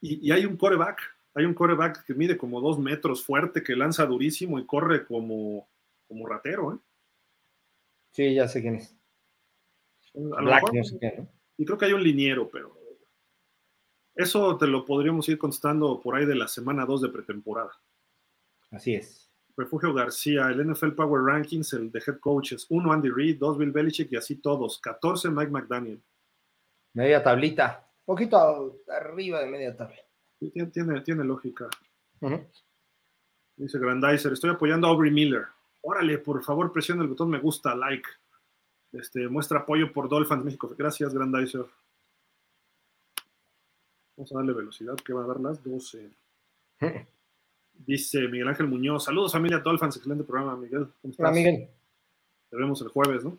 [0.00, 1.00] Y, hay un coreback,
[1.34, 5.68] hay un coreback que mide como dos metros, fuerte, que lanza durísimo y corre como,
[6.08, 6.78] como ratero, ¿eh?
[8.10, 8.96] Sí, ya sé quién es.
[10.12, 11.28] Black, no sé qué, ¿no?
[11.56, 12.76] Y creo que hay un liniero, pero
[14.14, 17.72] eso te lo podríamos ir contestando por ahí de la semana 2 de pretemporada.
[18.70, 19.31] Así es.
[19.56, 22.66] Refugio García, el NFL Power Rankings, el de head coaches.
[22.70, 24.80] Uno Andy Reid, dos Bill Belichick y así todos.
[24.80, 26.02] 14 Mike McDaniel.
[26.94, 27.86] Media tablita.
[28.06, 29.96] Un poquito arriba de media tabla.
[30.72, 31.68] Tiene, tiene, lógica.
[33.56, 35.46] Dice Grandizer, estoy apoyando a Aubrey Miller.
[35.82, 38.08] Órale, por favor, presiona el botón me gusta, like.
[38.92, 40.74] Este, muestra apoyo por Dolphins México.
[40.76, 41.66] Gracias, Grandizer.
[44.16, 46.10] Vamos a darle velocidad, que va a dar las 12.
[47.74, 50.88] Dice Miguel Ángel Muñoz, saludos familia Dolphins, excelente programa, Miguel.
[51.00, 51.18] ¿Cómo estás?
[51.18, 51.68] Hola, Miguel.
[52.48, 53.38] Te vemos el jueves, ¿no?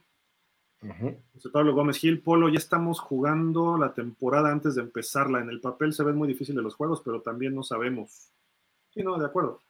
[1.34, 5.40] Dice Pablo Gómez Gil, Polo, ya estamos jugando la temporada antes de empezarla.
[5.40, 8.32] En el papel se ven muy difíciles los juegos, pero también no sabemos.
[8.94, 9.62] Sí, no, de acuerdo.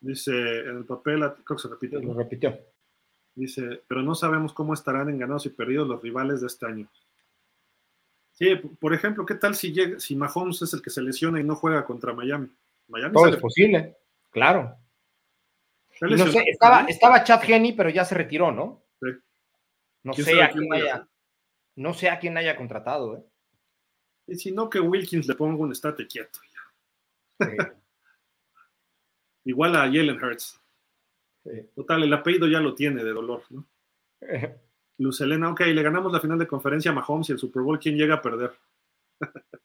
[0.00, 2.00] Dice, en el papel, creo que se repite.
[2.00, 2.56] Lo repitió.
[3.34, 6.88] Dice, pero no sabemos cómo estarán en ganados y perdidos los rivales de este año.
[8.32, 11.44] Sí, por ejemplo, ¿qué tal si, llega, si Mahomes es el que se lesiona y
[11.44, 12.48] no juega contra Miami?
[12.88, 13.96] Miami Todo es posible,
[14.30, 14.76] claro.
[16.00, 18.82] No sé, estaba, estaba Chad Henney, pero ya se retiró, ¿no?
[19.00, 19.08] Sí.
[20.02, 21.06] No sé a quién haya,
[21.76, 23.22] no sé a quién haya contratado, ¿eh?
[24.26, 26.40] Y si no, que Wilkins le ponga un estate quieto.
[29.44, 30.60] Igual a Jalen Hurts.
[31.74, 33.66] Total, el apellido ya lo tiene de dolor, ¿no?
[35.02, 37.78] Luz Elena, ok, le ganamos la final de conferencia a Mahomes y el Super Bowl,
[37.78, 38.52] ¿quién llega a perder?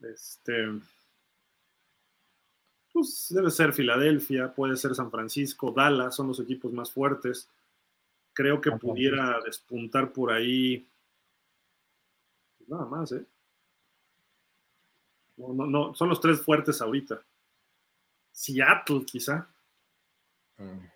[0.00, 0.80] este.
[2.92, 7.50] Pues debe ser Filadelfia, puede ser San Francisco, Dallas, son los equipos más fuertes.
[8.32, 10.86] Creo que pudiera despuntar por ahí.
[12.68, 13.24] Nada más, ¿eh?
[15.36, 17.20] No, no, no, son los tres fuertes ahorita.
[18.30, 19.53] Seattle, quizá.
[20.58, 20.86] Mm.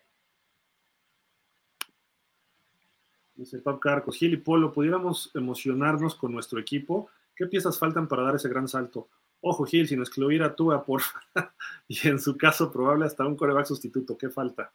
[3.35, 7.09] Dice Pap Carcos, Gil y Polo, ¿pudiéramos emocionarnos con nuestro equipo?
[7.37, 9.09] ¿Qué piezas faltan para dar ese gran salto?
[9.41, 11.03] Ojo, Gil, sin excluir a Tua, por
[11.89, 14.73] y en su caso probable hasta un coreback sustituto, ¿qué falta?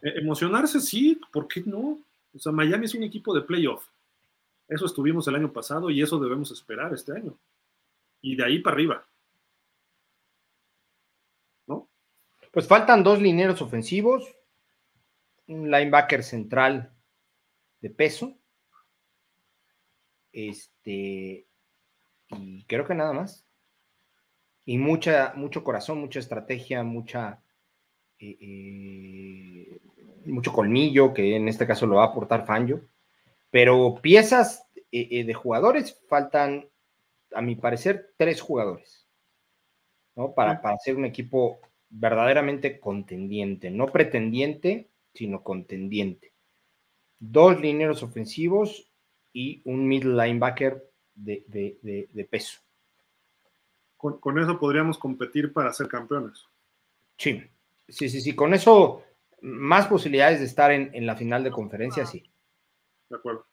[0.00, 1.98] E, emocionarse, sí, ¿por qué no?
[2.34, 3.86] O sea, Miami es un equipo de playoff.
[4.68, 7.36] Eso estuvimos el año pasado y eso debemos esperar este año.
[8.20, 9.06] Y de ahí para arriba.
[11.66, 11.88] ¿No?
[12.56, 14.34] Pues faltan dos lineros ofensivos,
[15.46, 16.90] un linebacker central
[17.82, 18.32] de peso.
[20.32, 21.46] Este,
[22.28, 23.44] y creo que nada más.
[24.64, 27.42] Y mucha, mucho corazón, mucha estrategia, mucha,
[28.18, 29.80] eh, eh,
[30.24, 32.80] mucho colmillo, que en este caso lo va a aportar Fanjo.
[33.50, 36.70] Pero piezas eh, de jugadores faltan,
[37.34, 39.06] a mi parecer, tres jugadores.
[40.14, 40.32] ¿no?
[40.32, 46.32] Para, para ser un equipo verdaderamente contendiente, no pretendiente, sino contendiente.
[47.18, 48.90] Dos lineros ofensivos
[49.32, 52.60] y un middle linebacker de, peso.
[53.96, 56.46] Con, eso podríamos competir para ser campeones.
[57.16, 57.42] Sí,
[57.88, 58.34] sí, sí, sí.
[58.34, 59.02] Con eso,
[59.40, 62.22] más posibilidades de estar en, la final de conferencia, sí.
[63.08, 63.46] De acuerdo.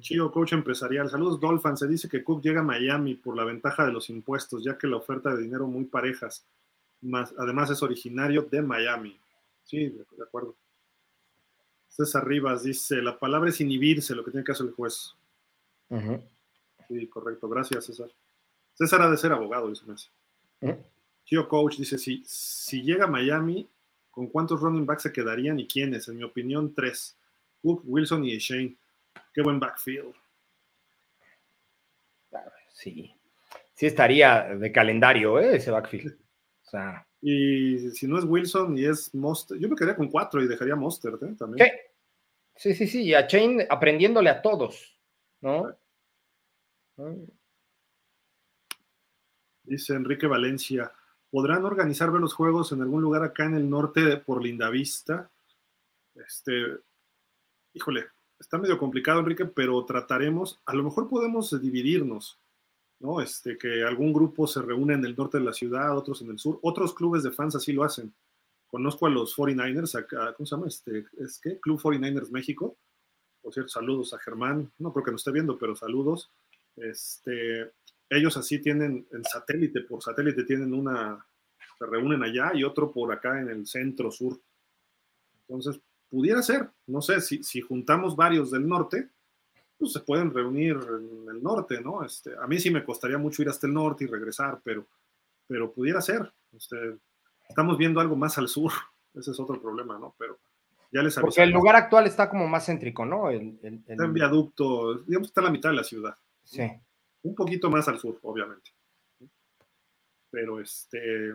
[0.00, 1.08] Chido, coach empresarial.
[1.08, 1.76] Saludos, Dolphin.
[1.76, 4.86] Se dice que Cook llega a Miami por la ventaja de los impuestos, ya que
[4.86, 6.46] la oferta de dinero muy parejas.
[7.00, 9.18] Más, además, es originario de Miami.
[9.64, 10.56] Sí, de acuerdo.
[11.88, 15.14] César Rivas dice: La palabra es inhibirse, lo que tiene que hacer el juez.
[16.88, 17.48] Sí, correcto.
[17.48, 18.10] Gracias, César.
[18.74, 20.08] César ha de ser abogado, dice Messi.
[20.60, 20.78] ¿Eh?
[21.48, 23.68] Coach dice, si, si llega a Miami,
[24.10, 26.08] ¿con cuántos running backs se quedarían y quiénes?
[26.08, 27.16] En mi opinión, tres.
[27.60, 28.76] Cook, Wilson y Shane.
[29.34, 30.14] Qué buen backfield.
[32.72, 33.12] Sí.
[33.74, 35.56] Sí estaría de calendario, ¿eh?
[35.56, 36.16] ese backfield.
[36.68, 37.06] O sea.
[37.22, 40.76] Y si no es Wilson y es Monster, yo me quedaría con cuatro y dejaría
[40.76, 41.34] Monster ¿eh?
[41.36, 41.68] también.
[42.54, 43.02] Sí, sí, sí.
[43.04, 45.00] Y a Shane aprendiéndole a todos,
[45.40, 45.74] ¿no?
[49.62, 50.92] Dice Enrique Valencia,
[51.30, 55.30] ¿podrán organizar los juegos en algún lugar acá en el norte por Lindavista?
[56.14, 56.52] Este,
[57.72, 58.06] híjole,
[58.38, 62.38] está medio complicado, Enrique, pero trataremos, a lo mejor podemos dividirnos,
[63.00, 63.20] ¿no?
[63.20, 66.38] Este, que algún grupo se reúne en el norte de la ciudad, otros en el
[66.38, 68.12] sur, otros clubes de fans así lo hacen.
[68.66, 70.68] Conozco a los 49ers acá, ¿cómo se llama?
[70.68, 71.58] Este, ¿Es qué?
[71.58, 72.76] Club 49ers México.
[73.40, 76.30] Por cierto, saludos a Germán, no creo que nos esté viendo, pero saludos.
[76.76, 77.72] Este,
[78.10, 81.24] ellos así tienen en satélite, por satélite tienen una,
[81.78, 84.38] se reúnen allá y otro por acá en el centro sur.
[85.46, 89.08] Entonces, pudiera ser, no sé, si, si juntamos varios del norte,
[89.78, 92.04] pues se pueden reunir en el norte, ¿no?
[92.04, 94.84] Este, a mí sí me costaría mucho ir hasta el norte y regresar, pero,
[95.46, 96.32] pero pudiera ser.
[96.52, 96.96] Este,
[97.48, 98.72] estamos viendo algo más al sur,
[99.14, 100.14] ese es otro problema, ¿no?
[100.18, 100.38] Pero
[100.90, 103.30] ya les Porque el lugar actual está como más céntrico, ¿no?
[103.30, 106.16] El, Está en viaducto, digamos, está en la mitad de la ciudad.
[106.42, 106.62] Sí.
[107.22, 108.70] Un poquito más al sur, obviamente.
[110.30, 111.34] Pero este,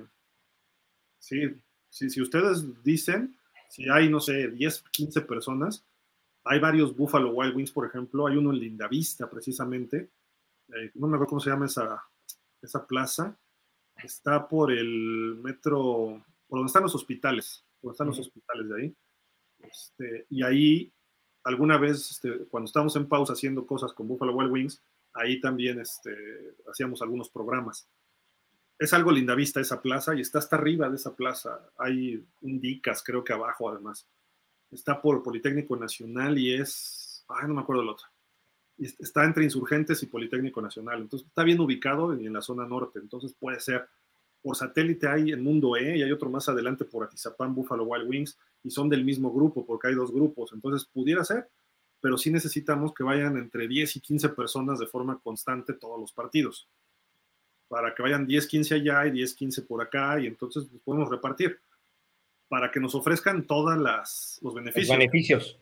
[1.19, 1.55] sí,
[1.89, 3.37] sí, si ustedes dicen,
[3.69, 5.85] si hay, no sé, 10, 15 personas,
[6.43, 10.09] hay varios Buffalo Wild Wings, por ejemplo, hay uno en Lindavista, precisamente,
[10.69, 12.03] eh, no me acuerdo cómo se llama esa,
[12.61, 13.37] esa plaza,
[14.03, 18.81] está por el metro, por donde están los hospitales, por donde están los hospitales de
[18.81, 18.95] ahí,
[19.59, 20.93] este, y ahí
[21.43, 24.81] alguna vez, este, cuando estábamos en pausa haciendo cosas con Buffalo Wild Wings,
[25.13, 26.15] ahí también este,
[26.69, 27.87] hacíamos algunos programas.
[28.79, 31.69] Es algo linda vista esa plaza y está hasta arriba de esa plaza.
[31.77, 34.07] Hay un Dicas, creo que abajo además.
[34.73, 38.07] Está por Politécnico Nacional y es, ay, no me acuerdo el otro.
[38.77, 41.01] Está entre Insurgentes y Politécnico Nacional.
[41.01, 42.99] Entonces está bien ubicado en, en la zona norte.
[42.99, 43.87] Entonces puede ser.
[44.41, 48.09] Por satélite hay el Mundo E y hay otro más adelante por Atizapán, Buffalo Wild
[48.09, 50.51] Wings y son del mismo grupo porque hay dos grupos.
[50.53, 51.47] Entonces pudiera ser
[52.03, 56.11] pero sí necesitamos que vayan entre 10 y 15 personas de forma constante todos los
[56.11, 56.67] partidos.
[57.69, 61.61] Para que vayan 10, 15 allá y 10, 15 por acá y entonces podemos repartir.
[62.53, 63.75] Para que nos ofrezcan todos
[64.43, 64.89] los beneficios.
[64.89, 65.59] Los beneficios.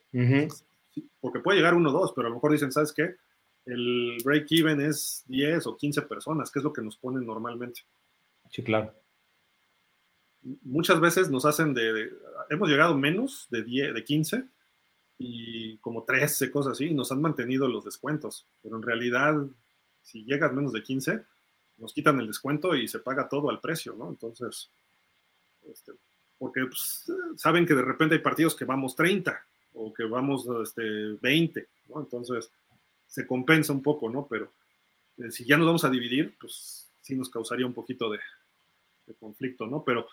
[1.22, 3.16] porque puede llegar uno o dos, pero a lo mejor dicen, ¿sabes qué?
[3.66, 7.84] El break-even es 10 o 15 personas, que es lo que nos ponen normalmente.
[8.50, 8.94] Sí, claro.
[10.64, 12.12] Muchas veces nos hacen de,
[12.50, 14.44] hemos llegado menos de 10, de 15,
[15.18, 18.46] y como 13, cosas así, nos han mantenido los descuentos.
[18.62, 19.36] Pero en realidad,
[20.04, 21.22] si llegas menos de 15,
[21.78, 24.10] nos quitan el descuento y se paga todo al precio, ¿no?
[24.10, 24.70] Entonces,
[25.72, 25.94] este,
[26.42, 27.06] porque pues,
[27.38, 29.46] saben que de repente hay partidos que vamos 30
[29.76, 30.82] o que vamos este,
[31.22, 32.00] 20, ¿no?
[32.00, 32.50] Entonces,
[33.06, 34.26] se compensa un poco, ¿no?
[34.28, 34.52] Pero
[35.20, 38.18] eh, si ya nos vamos a dividir, pues sí nos causaría un poquito de,
[39.06, 39.84] de conflicto, ¿no?
[39.84, 40.08] Pero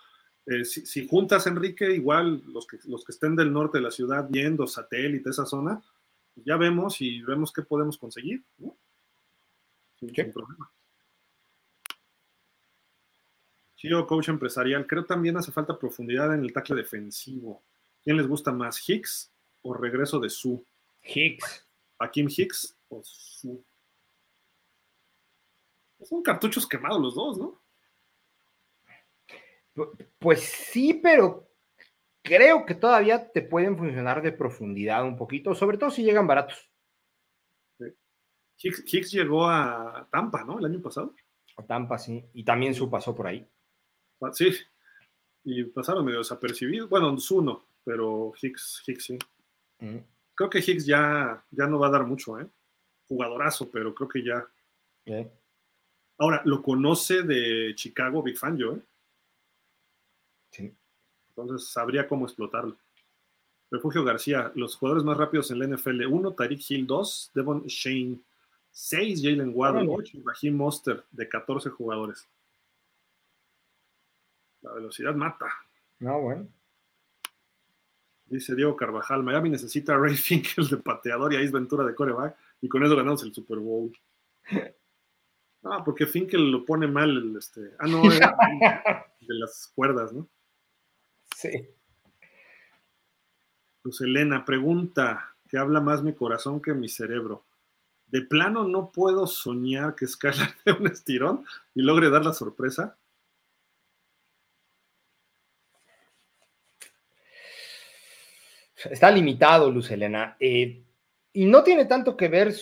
[0.44, 4.28] eh, si, juntas, Enrique, igual los que, los que estén del norte de la ciudad
[4.28, 5.82] viendo satélite, esa zona,
[6.36, 8.76] ya vemos y vemos qué podemos conseguir, ¿no?
[9.98, 10.70] Sin, problema.
[13.78, 17.62] Sí, yo, coach empresarial, creo también hace falta profundidad en el tackle defensivo.
[18.02, 19.32] ¿Quién les gusta más, Hicks
[19.62, 20.66] o regreso de Su?
[21.04, 21.64] Hicks.
[22.00, 23.46] A Kim Hicks, Pues,
[26.02, 27.62] son cartuchos quemados los dos, ¿no?
[30.18, 31.48] Pues sí, pero
[32.24, 36.68] creo que todavía te pueden funcionar de profundidad un poquito, sobre todo si llegan baratos.
[38.56, 40.58] Hicks, llegó a Tampa, ¿no?
[40.58, 41.14] El año pasado.
[41.56, 42.28] A Tampa, sí.
[42.34, 43.48] Y también su pasó por ahí.
[44.20, 44.52] Ah, sí.
[45.44, 46.88] Y pasaron medio desapercibidos.
[46.88, 49.18] Bueno, su no, pero Hicks, Hicks sí.
[50.34, 52.46] Creo que Hicks ya, ya no va a dar mucho, ¿eh?
[53.06, 54.46] Jugadorazo, pero creo que ya.
[56.18, 58.82] Ahora, lo conoce de Chicago Big Fan yo, ¿eh?
[60.50, 60.74] Sí.
[61.30, 62.76] Entonces sabría cómo explotarlo.
[63.70, 68.18] Refugio García, los jugadores más rápidos en la NFL: 1, Tariq Hill, 2, Devon Shane,
[68.70, 72.28] 6, Jalen Waddle, 8, Raheem Monster, de 14 jugadores.
[74.62, 75.46] La velocidad mata.
[76.00, 76.48] No, bueno.
[78.26, 81.94] Dice Diego Carvajal, Miami necesita a Ray Finkel de pateador y a Ace Ventura de
[81.94, 83.92] coreback, y con eso ganamos el Super Bowl.
[85.64, 88.36] Ah, porque Finkel lo pone mal, el, este, ah, no, era
[89.20, 90.28] de las cuerdas, ¿no?
[91.36, 91.68] Sí.
[93.82, 97.44] Pues Elena pregunta, que habla más mi corazón que mi cerebro.
[98.06, 102.96] ¿De plano no puedo soñar que Skylar de un estirón y logre dar la sorpresa?
[108.90, 110.36] Está limitado, Luz Elena.
[110.40, 110.82] Eh,
[111.32, 112.54] y no tiene tanto que ver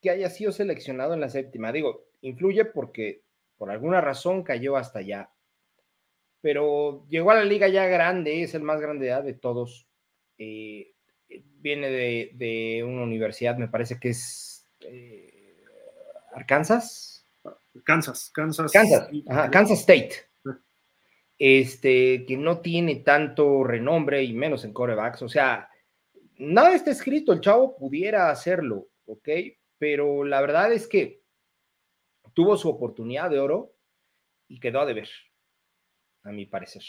[0.00, 1.72] que haya sido seleccionado en la séptima.
[1.72, 3.22] Digo, influye porque
[3.56, 5.30] por alguna razón cayó hasta allá
[6.40, 9.86] pero llegó a la liga ya grande, es el más grande de todos.
[10.38, 10.94] Eh,
[11.28, 15.62] viene de, una universidad, me parece que es eh,
[16.34, 17.26] Arkansas.
[17.84, 18.72] Kansas, Kansas.
[18.72, 20.12] Kansas, State.
[21.42, 25.22] Este, que no tiene tanto renombre y menos en corebacks.
[25.22, 25.70] O sea,
[26.36, 29.28] nada está escrito, el chavo pudiera hacerlo, ¿ok?
[29.78, 31.22] Pero la verdad es que
[32.34, 33.74] tuvo su oportunidad de oro
[34.48, 35.08] y quedó a deber
[36.24, 36.82] a mi parecer.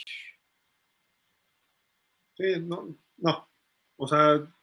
[2.35, 3.49] Sí, no, no.
[3.95, 4.53] O sea,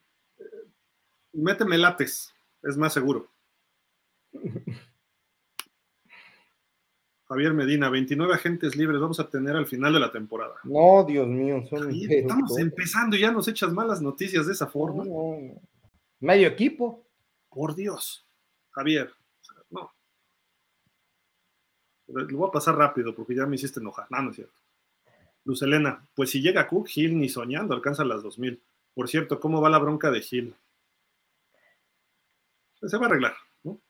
[1.33, 3.33] méteme lates, es más seguro.
[7.29, 10.55] Javier Medina, 29 agentes libres vamos a tener al final de la temporada.
[10.65, 15.05] No, Dios mío, son estamos empezando y ya nos echas malas noticias de esa forma.
[16.21, 17.05] Medio equipo.
[17.51, 18.27] Por Dios,
[18.71, 19.11] Javier,
[19.71, 19.91] no.
[22.07, 24.07] Lo voy a pasar rápido porque ya me hiciste enojar.
[24.11, 24.61] No, no es cierto.
[25.45, 28.63] Luz Elena, pues si llega Cook, Hill ni soñando alcanza las 2000.
[28.95, 30.55] Por cierto, ¿cómo va la bronca de Hill?
[32.83, 33.81] Se va a arreglar, ¿no?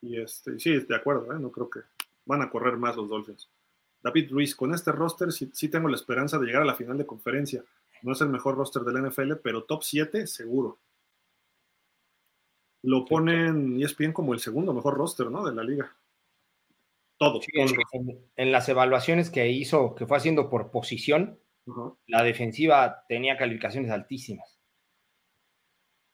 [0.00, 1.38] Y este, sí, de acuerdo, ¿eh?
[1.38, 1.80] no creo que
[2.24, 3.48] van a correr más los Dolphins.
[4.02, 6.96] David Ruiz, con este roster sí, sí, tengo la esperanza de llegar a la final
[6.96, 7.64] de conferencia.
[8.02, 10.78] No es el mejor roster del NFL, pero top 7 seguro.
[12.82, 15.44] Lo ponen ESPN como el segundo mejor roster, ¿no?
[15.44, 15.96] De la liga.
[17.16, 17.40] Todo.
[18.36, 21.40] en, las evaluaciones que hizo, que fue haciendo por posición,
[22.06, 24.57] la defensiva tenía calificaciones altísimas.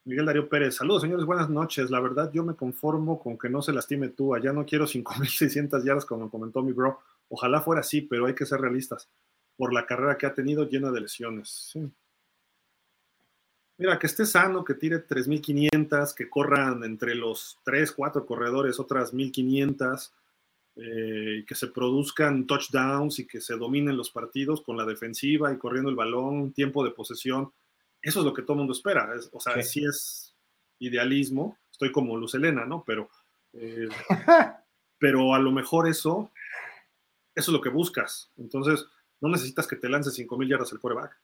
[0.07, 1.91] Miguel Darío Pérez, saludos señores, buenas noches.
[1.91, 4.35] La verdad, yo me conformo con que no se lastime tú.
[4.35, 7.01] Allá no quiero 5.600 yardas, como comentó mi bro.
[7.31, 9.09] Ojalá fuera así, pero hay que ser realistas.
[9.57, 11.73] Por la carrera que ha tenido llena de lesiones.
[13.79, 19.15] Mira, que esté sano, que tire 3.500, que corran entre los 3, 4 corredores otras
[19.15, 20.13] 1.500
[20.77, 25.57] eh, que se produzcan touchdowns y que se dominen los partidos con la defensiva y
[25.57, 27.53] corriendo el balón, tiempo de posesión.
[28.05, 29.11] Eso es lo que todo el mundo espera.
[29.33, 30.37] o sea, si es
[30.79, 31.59] idealismo.
[31.71, 32.85] Estoy como Luz Elena, ¿no?
[32.87, 33.09] Pero,
[33.55, 33.89] eh,
[34.99, 36.31] pero a lo mejor eso,
[37.35, 38.31] eso es lo que buscas.
[38.37, 38.87] Entonces,
[39.21, 41.19] no necesitas que te lance 5.000 yardas el quarterback.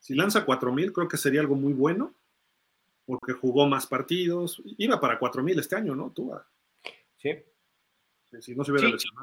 [0.00, 2.12] Si lanza 4.000, creo que sería algo muy bueno,
[3.06, 4.60] porque jugó más partidos.
[4.78, 6.10] Iba para 4.000 este año, ¿no?
[6.10, 6.32] Tú,
[7.18, 7.30] Sí.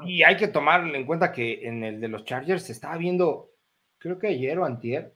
[0.06, 3.52] y hay que tomar en cuenta que en el de los Chargers se estaba viendo,
[3.98, 5.14] creo que ayer o antier,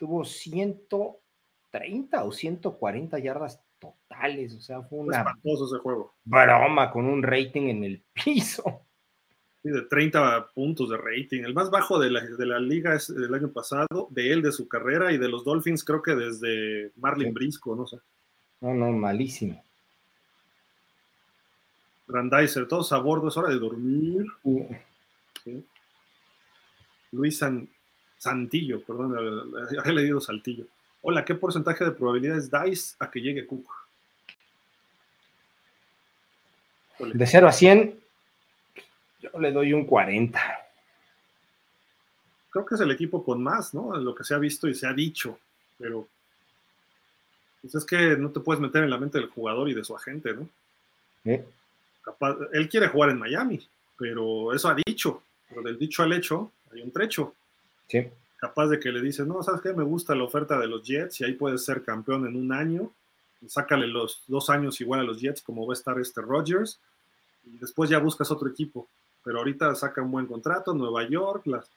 [0.00, 4.54] tuvo 130 o 140 yardas totales.
[4.54, 6.14] O sea, fue una ese juego.
[6.24, 8.80] broma con un rating en el piso.
[9.62, 11.44] Sí, de 30 puntos de rating.
[11.44, 14.52] El más bajo de la, de la liga es del año pasado, de él, de
[14.52, 17.98] su carrera, y de los Dolphins, creo que desde Marlin Brisco, no sé.
[18.62, 19.62] No, no, malísimo.
[22.08, 24.24] Randizer, todos a bordo, es hora de dormir.
[27.12, 27.38] Luis
[28.20, 29.16] Santillo, perdón,
[29.82, 30.66] he leído Saltillo.
[31.00, 33.66] Hola, ¿qué porcentaje de probabilidades dais a que llegue Cook?
[36.98, 37.98] De 0 a 100,
[39.20, 40.38] yo le doy un 40.
[42.50, 43.96] Creo que es el equipo con más, ¿no?
[43.96, 45.38] Lo que se ha visto y se ha dicho,
[45.78, 46.06] pero
[47.62, 49.96] Pues es que no te puedes meter en la mente del jugador y de su
[49.96, 50.46] agente, ¿no?
[52.02, 53.66] Capaz, él quiere jugar en Miami,
[53.96, 55.22] pero eso ha dicho.
[55.48, 57.34] Pero del dicho al hecho hay un trecho.
[57.90, 58.08] Sí.
[58.36, 59.72] Capaz de que le dices, no, ¿sabes qué?
[59.72, 62.92] Me gusta la oferta de los Jets y ahí puedes ser campeón en un año.
[63.48, 66.78] sácale los dos años igual a los Jets, como va a estar este Rodgers.
[67.44, 68.86] Y después ya buscas otro equipo.
[69.24, 71.68] Pero ahorita saca un buen contrato, Nueva York, las,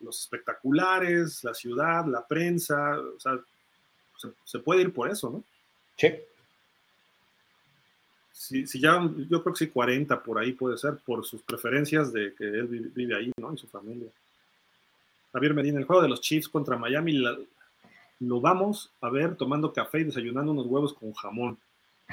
[0.00, 2.98] los espectaculares, la ciudad, la prensa.
[2.98, 3.38] O sea,
[4.16, 5.44] se, se puede ir por eso, ¿no?
[5.96, 6.08] Sí.
[8.32, 12.12] Si, si, ya, yo creo que sí, 40 por ahí puede ser, por sus preferencias
[12.12, 13.52] de que él vive, vive ahí, ¿no?
[13.52, 14.08] Y su familia.
[15.32, 17.36] Javier Medina, el juego de los Chiefs contra Miami la,
[18.20, 21.58] lo vamos a ver tomando café y desayunando unos huevos con jamón.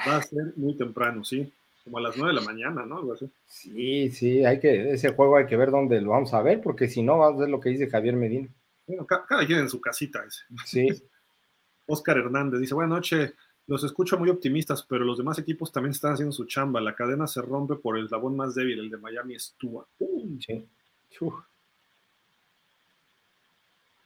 [0.07, 1.51] Va a ser muy temprano, ¿sí?
[1.83, 2.97] Como a las 9 de la mañana, ¿no?
[2.97, 3.29] Algo así.
[3.45, 6.87] Sí, sí, hay que, ese juego hay que ver dónde lo vamos a ver, porque
[6.87, 8.49] si no, vamos a ver lo que dice Javier Medina.
[8.87, 10.43] Bueno, ca cada quien en su casita ese.
[10.65, 10.87] Sí.
[11.87, 13.33] Oscar Hernández dice, buenas noches,
[13.67, 16.81] los escucho muy optimistas, pero los demás equipos también están haciendo su chamba.
[16.81, 19.35] La cadena se rompe por el eslabón más débil, el de Miami.
[19.63, 20.39] Uh.
[20.39, 20.67] Sí.
[21.21, 21.31] Uh.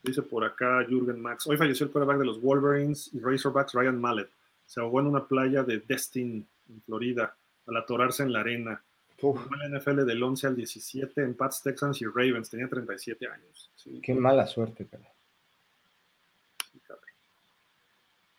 [0.04, 1.46] Dice por acá Jürgen Max.
[1.48, 4.30] Hoy falleció el quarterback de los Wolverines y Razorbacks, Ryan Mallet.
[4.66, 7.36] Se ahogó en una playa de Destin, en Florida,
[7.68, 8.82] al atorarse en la arena.
[9.20, 12.50] Jugó en la NFL del 11 al 17 en Pats, Texans y Ravens.
[12.50, 13.72] Tenía 37 años.
[13.76, 14.00] Sí.
[14.02, 15.12] Qué mala suerte, cara.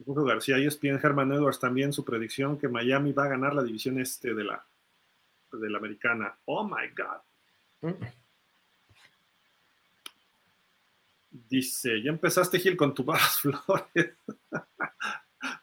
[0.05, 4.01] Julio García, ESPN Herman Edwards también su predicción que Miami va a ganar la división
[4.01, 4.65] este de la,
[5.53, 6.37] de la americana.
[6.47, 7.91] Oh my God.
[7.91, 8.05] Mm.
[11.31, 14.17] Dice, ya empezaste Gil con tu Barras Flores.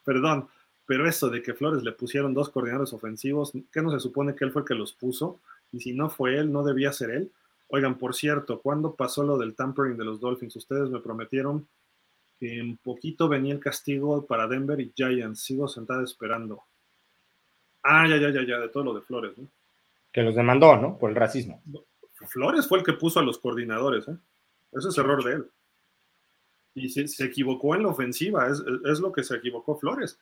[0.06, 0.48] Perdón,
[0.86, 4.46] pero eso de que Flores le pusieron dos coordinadores ofensivos, ¿qué no se supone que
[4.46, 5.42] él fue el que los puso?
[5.74, 7.32] Y si no fue él, no debía ser él.
[7.68, 10.56] Oigan, por cierto, ¿cuándo pasó lo del tampering de los Dolphins?
[10.56, 11.68] Ustedes me prometieron
[12.40, 15.42] que en poquito venía el castigo para Denver y Giants.
[15.42, 16.64] Sigo sentada esperando.
[17.84, 19.50] Ah, ya, ya, ya, ya, de todo lo de Flores, ¿no?
[20.14, 20.98] Que los demandó, ¿no?
[20.98, 21.62] Por el racismo.
[22.30, 24.18] Flores fue el que puso a los coordinadores, ¿eh?
[24.72, 25.52] Ese es error de él.
[26.78, 30.20] Y se, se equivocó en la ofensiva, es, es, lo que se equivocó Flores.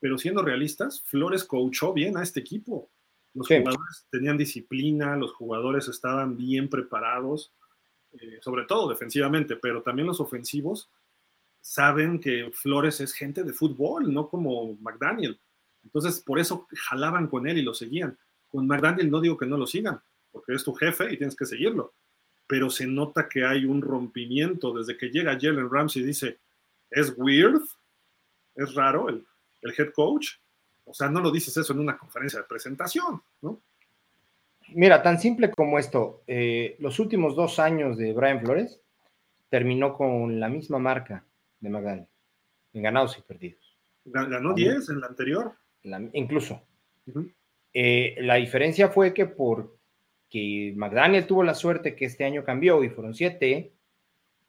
[0.00, 2.90] Pero siendo realistas, Flores coachó bien a este equipo.
[3.34, 3.58] Los sí.
[3.58, 7.52] jugadores tenían disciplina, los jugadores estaban bien preparados,
[8.12, 10.90] eh, sobre todo defensivamente, pero también los ofensivos
[11.60, 15.38] saben que Flores es gente de fútbol, no como McDaniel.
[15.84, 18.18] Entonces, por eso jalaban con él y lo seguían.
[18.48, 20.00] Con McDaniel no digo que no lo sigan,
[20.32, 21.92] porque es tu jefe y tienes que seguirlo.
[22.48, 26.38] Pero se nota que hay un rompimiento desde que llega Jalen Ramsey y dice,
[26.90, 27.62] es weird,
[28.56, 29.24] es raro el,
[29.62, 30.30] el head coach.
[30.84, 33.60] O sea, no lo dices eso en una conferencia de presentación, ¿no?
[34.74, 38.80] Mira, tan simple como esto, eh, los últimos dos años de Brian Flores
[39.48, 41.24] terminó con la misma marca
[41.60, 42.06] de McDaniel,
[42.74, 43.76] en ganados y perdidos.
[44.04, 45.52] Ganó 10 en la anterior.
[45.82, 46.62] La, incluso.
[47.06, 47.32] Uh -huh.
[47.72, 49.26] eh, la diferencia fue que
[50.30, 53.72] porque McDaniel tuvo la suerte que este año cambió y fueron 7, eh,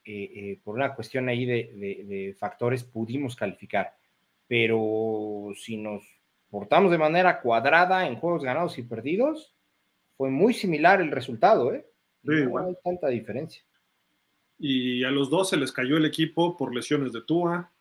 [0.04, 3.94] eh, por una cuestión ahí de, de, de, factores pudimos calificar.
[4.46, 6.02] Pero si nos
[6.50, 9.54] portamos de manera cuadrada en juegos ganados y perdidos,
[10.16, 11.86] fue muy similar el resultado, ¿eh?
[12.22, 12.68] Sí, no bueno.
[12.68, 13.64] hay tanta diferencia
[14.60, 17.72] y a los dos se les cayó el equipo por lesiones de Tua.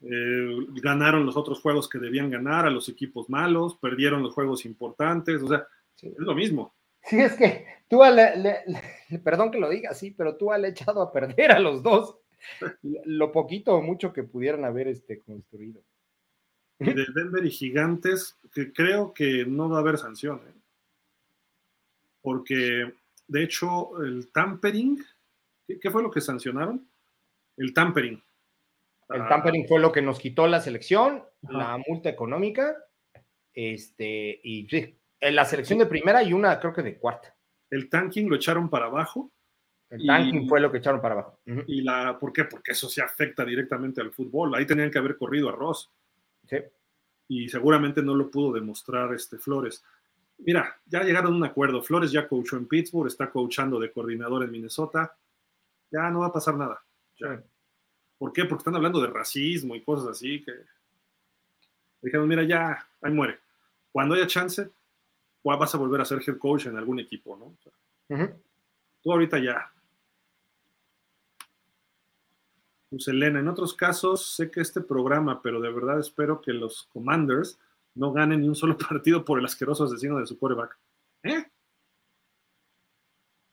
[0.00, 4.66] Eh, ganaron los otros juegos que debían ganar a los equipos malos, perdieron los juegos
[4.66, 6.08] importantes, o sea, sí.
[6.08, 6.74] es lo mismo.
[7.06, 8.56] Sí, es que Tua, le, le,
[9.08, 11.82] le, perdón que lo diga así, pero Tua le ha echado a perder a los
[11.82, 12.18] dos
[12.82, 15.82] lo poquito o mucho que pudieran haber este, construido.
[16.78, 20.52] De Denver y Gigantes, que creo que no va a haber sanción, ¿eh?
[22.20, 22.92] porque
[23.28, 25.02] de hecho el tampering
[25.80, 26.88] ¿Qué fue lo que sancionaron?
[27.56, 28.22] El tampering.
[29.08, 29.28] El ah.
[29.28, 31.58] tampering fue lo que nos quitó la selección, Ajá.
[31.58, 32.76] la multa económica,
[33.52, 34.96] este, y sí,
[35.26, 37.34] en la selección de primera y una creo que de cuarta.
[37.70, 39.32] El tanking lo echaron para abajo.
[39.90, 41.40] El y, tanking fue lo que echaron para abajo.
[41.46, 41.64] Uh -huh.
[41.66, 42.44] ¿Y la, por qué?
[42.44, 44.54] Porque eso se afecta directamente al fútbol.
[44.54, 45.90] Ahí tenían que haber corrido a Ross.
[46.48, 46.56] Sí.
[47.28, 49.84] Y seguramente no lo pudo demostrar este Flores.
[50.38, 51.82] Mira, ya llegaron a un acuerdo.
[51.82, 55.16] Flores ya coachó en Pittsburgh, está coachando de coordinador en Minnesota
[55.90, 56.82] ya no va a pasar nada.
[57.18, 57.42] Ya.
[58.18, 58.44] ¿Por qué?
[58.44, 60.52] Porque están hablando de racismo y cosas así que
[62.02, 63.38] dijeron, mira, ya, ahí muere.
[63.92, 64.70] Cuando haya chance,
[65.54, 67.46] vas a volver a ser head coach en algún equipo, ¿no?
[67.46, 67.72] O sea,
[68.08, 68.34] uh -huh.
[69.02, 69.72] Tú ahorita ya.
[72.90, 76.84] Pues Elena, en otros casos sé que este programa, pero de verdad espero que los
[76.92, 77.58] Commanders
[77.94, 80.76] no ganen ni un solo partido por el asqueroso asesino de su quarterback.
[81.22, 81.44] ¿Eh?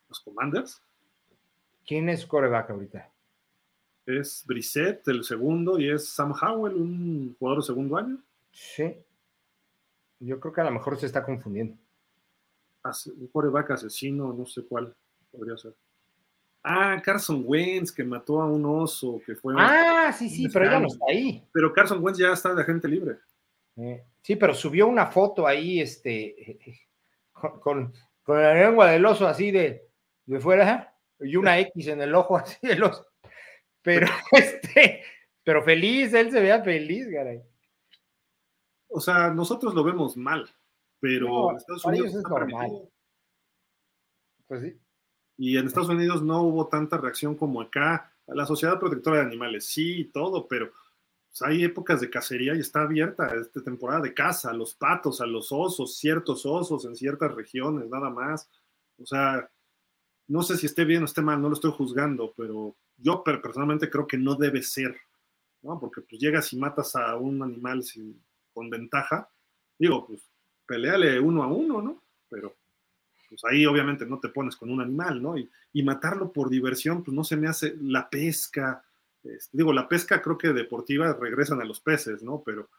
[0.10, 0.82] ¿Los Commanders?
[1.86, 3.14] ¿Quién es coreback ahorita?
[4.06, 8.18] es Brissett, el segundo, y es Sam Howell, un jugador de segundo año.
[8.52, 8.96] Sí.
[10.20, 11.78] Yo creo que a lo mejor se está confundiendo.
[13.18, 14.96] Un coreback asesino, no sé cuál
[15.32, 15.74] podría ser.
[16.64, 19.54] Ah, Carson Wentz, que mató a un oso, que fue.
[19.58, 21.44] Ah, sí, sí, pero ya no está ahí.
[21.52, 23.18] Pero Carson Wentz ya está de agente libre.
[23.76, 26.60] Eh, sí, pero subió una foto ahí, este,
[27.62, 29.90] con, con, la lengua del oso así de,
[30.26, 33.06] de fuera y una X en el ojo así del oso.
[33.82, 35.04] Pero, este,
[35.44, 37.42] pero feliz, él se vea feliz, caray.
[38.88, 40.48] O sea, nosotros lo vemos mal,
[41.04, 42.90] pero en Estados Unidos es normal.
[44.48, 44.80] Pues sí.
[45.36, 48.16] Y en Estados Unidos no hubo tanta reacción como acá.
[48.28, 50.72] La Sociedad Protectora de Animales, sí, todo, pero
[51.28, 55.20] pues, hay épocas de cacería y está abierta esta temporada de caza, a los patos,
[55.20, 58.50] a los osos, ciertos osos en ciertas regiones, nada más.
[58.98, 59.52] O sea,
[60.30, 63.90] no sé si esté bien o esté mal, no lo estoy juzgando, pero yo personalmente
[63.90, 64.96] creo que no debe ser,
[65.64, 65.78] ¿no?
[65.82, 68.24] Porque pues llegas y matas a un animal sin,
[68.54, 69.30] con ventaja,
[69.78, 70.33] digo, pues
[70.66, 72.02] peleale uno a uno, ¿no?
[72.30, 72.56] Pero
[73.34, 75.36] pues ahí obviamente no te pones con un animal, ¿no?
[75.38, 75.50] Y,
[75.84, 78.84] matarlo por diversión, pues no se me hace la pesca,
[79.52, 82.44] digo, la pesca creo que deportiva regresan a los peces, ¿no?
[82.46, 82.70] Pero,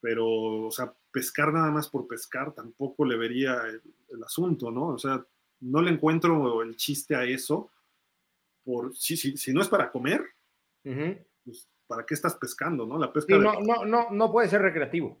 [0.00, 4.88] pero, o sea, pescar nada más por pescar tampoco le vería el, asunto, ¿no?
[4.88, 5.24] O sea,
[5.60, 7.70] no le encuentro el chiste a eso,
[8.64, 10.24] por, si, si, si no es para comer,
[11.44, 12.98] pues, ¿para qué estás pescando, no?
[12.98, 13.36] La pesca...
[13.36, 15.18] no, no, no, no puede ser recreativo.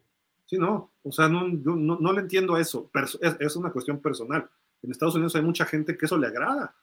[0.48, 4.00] Sí, no, o sea, no, no, no le entiendo a eso, es, es, una cuestión
[4.00, 4.48] personal.
[4.82, 6.74] En Estados Unidos hay mucha gente que eso le agrada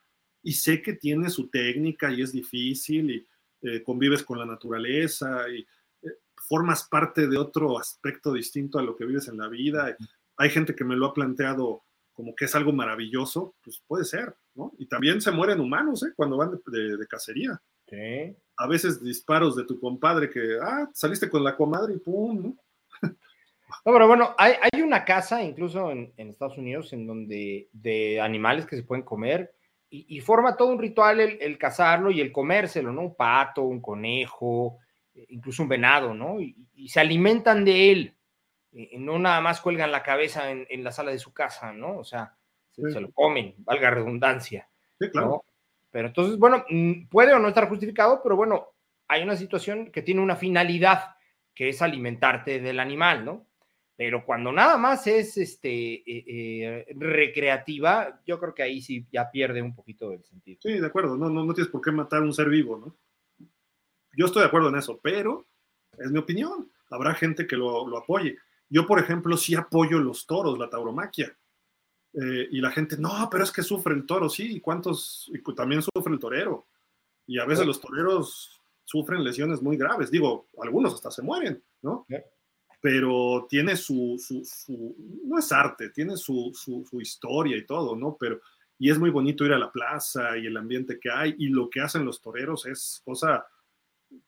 [0.43, 3.27] y sé que tiene su técnica y es difícil y
[3.63, 5.61] eh, convives con la naturaleza y
[6.03, 9.97] eh, formas parte de otro aspecto distinto a lo que vives en la vida.
[10.37, 11.81] Hay gente que me lo ha planteado
[12.13, 14.73] como que es algo maravilloso, pues puede ser, ¿no?
[14.77, 16.13] Y también se mueren humanos, ¿eh?
[16.15, 17.59] Cuando van de, cacería.
[17.87, 18.37] Sí.
[18.57, 22.57] A veces disparos de tu compadre que, ah, saliste con la comadre y pum, ¿no?
[23.85, 28.21] No, pero bueno, hay, hay una casa incluso en, en, Estados Unidos en donde de
[28.21, 29.55] animales que se pueden comer
[29.89, 33.01] y, y forma todo un ritual el, el, cazarlo y el comérselo, ¿no?
[33.01, 34.79] Un pato, un conejo,
[35.29, 36.39] incluso un venado, ¿no?
[36.39, 38.15] Y, y se alimentan de él.
[38.71, 41.97] Y no nada más cuelgan la cabeza en, en, la sala de su casa, ¿no?
[41.97, 42.35] O sea,
[42.71, 44.67] se, se lo comen, valga redundancia.
[44.99, 45.27] Sí, claro.
[45.27, 45.45] ¿no?
[45.91, 48.67] Pero entonces, bueno, mm, puede o no estar justificado, pero bueno,
[49.07, 51.15] hay una situación que tiene una finalidad,
[51.53, 53.47] que es alimentarte del animal, ¿no?
[53.97, 59.31] Pero cuando nada más es este, eh, eh, recreativa, yo creo que ahí sí ya
[59.31, 60.59] pierde un poquito el sentido.
[60.61, 62.97] Sí, de acuerdo, no, no, no tienes por qué matar a un ser vivo, ¿no?
[64.17, 65.45] Yo estoy de acuerdo en eso, pero
[65.97, 66.71] es mi opinión.
[66.89, 68.37] Habrá gente que lo, lo apoye.
[68.69, 71.35] Yo, por ejemplo, sí apoyo los toros, la tauromaquia.
[72.13, 75.29] Eh, y la gente, no, pero es que sufre el toro, sí, ¿y cuántos?
[75.33, 76.67] Y también sufre el torero.
[77.27, 80.11] Y a veces los toreros sufren lesiones muy graves.
[80.11, 82.05] Digo, algunos hasta se mueren, ¿no?
[82.85, 88.15] Pero tiene su, su, su, no es arte, tiene su, su, historia y todo, ¿no?
[88.15, 88.39] Pero,
[88.77, 91.67] y es muy bonito ir a la plaza y el ambiente que hay y lo
[91.67, 93.43] que hacen los toreros es cosa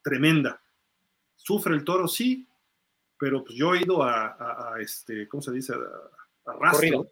[0.02, 0.60] tremenda.
[1.36, 2.08] ¿Sufre el toro?
[2.08, 2.48] Sí,
[3.16, 5.74] pero pues yo he ido a, a, a este, ¿cómo se dice?
[5.74, 7.08] A, a rastro,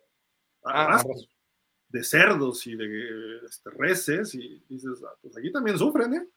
[0.65, 1.01] ah,
[1.91, 6.29] de cerdos y de este, reses y dices, ah, pues aquí también sufren, ¿eh?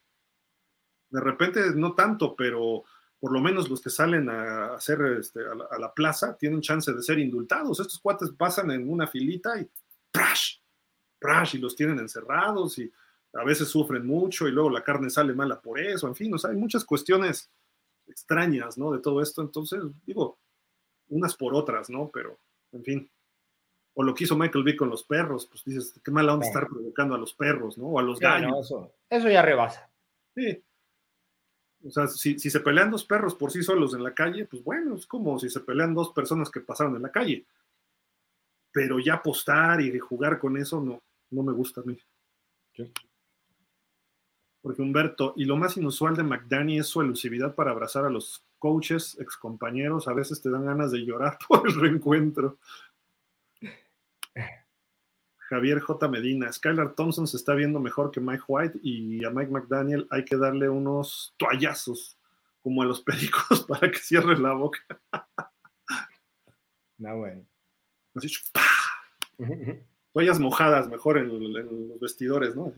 [1.10, 2.84] De repente no tanto, pero
[3.20, 6.62] por lo menos los que salen a hacer este, a, la, a, la, plaza tienen
[6.62, 7.80] chance de ser indultados.
[7.80, 9.68] Estos cuates pasan en una filita y
[10.12, 10.58] ¡prash!
[11.20, 11.56] ¡prash!
[11.56, 12.92] y los tienen encerrados y
[13.34, 16.38] a veces sufren mucho y luego la carne sale mala por eso, en fin, o
[16.38, 17.52] sea, hay muchas cuestiones
[18.08, 18.92] extrañas, ¿no?
[18.92, 20.40] De todo esto, entonces, digo,
[21.10, 22.10] unas por otras, ¿no?
[22.12, 22.40] Pero,
[22.72, 23.12] en fin
[24.00, 26.68] o lo que hizo Michael Vick con los perros, pues dices, qué mala onda estar
[26.68, 27.88] provocando a los perros, ¿no?
[27.88, 28.50] O a los gallos.
[28.50, 29.90] No, eso, eso, ya rebasa.
[30.34, 30.64] Sí.
[31.86, 34.64] O sea, si, si, se pelean dos perros por sí solos en la calle, pues
[34.64, 37.46] bueno, es como si se pelean dos personas que pasaron en la calle.
[38.72, 41.02] Pero ya apostar y jugar con eso no,
[41.32, 41.98] no me gusta a mí.
[44.62, 48.44] Porque Humberto, y lo más inusual de McDanny es su elusividad para abrazar a los
[48.58, 52.58] coaches, excompañeros, a veces te dan ganas de llorar por el reencuentro.
[55.50, 56.08] Javier J.
[56.08, 60.24] Medina, Skylar Thompson se está viendo mejor que Mike White y a Mike McDaniel hay
[60.24, 62.20] que darle unos toallazos
[62.62, 64.80] como a los pericos para que cierre la boca.
[67.00, 67.46] No, bueno.
[68.14, 68.30] Así,
[70.14, 72.72] Toallas mojadas mejor en, en, los vestidores, ¿no?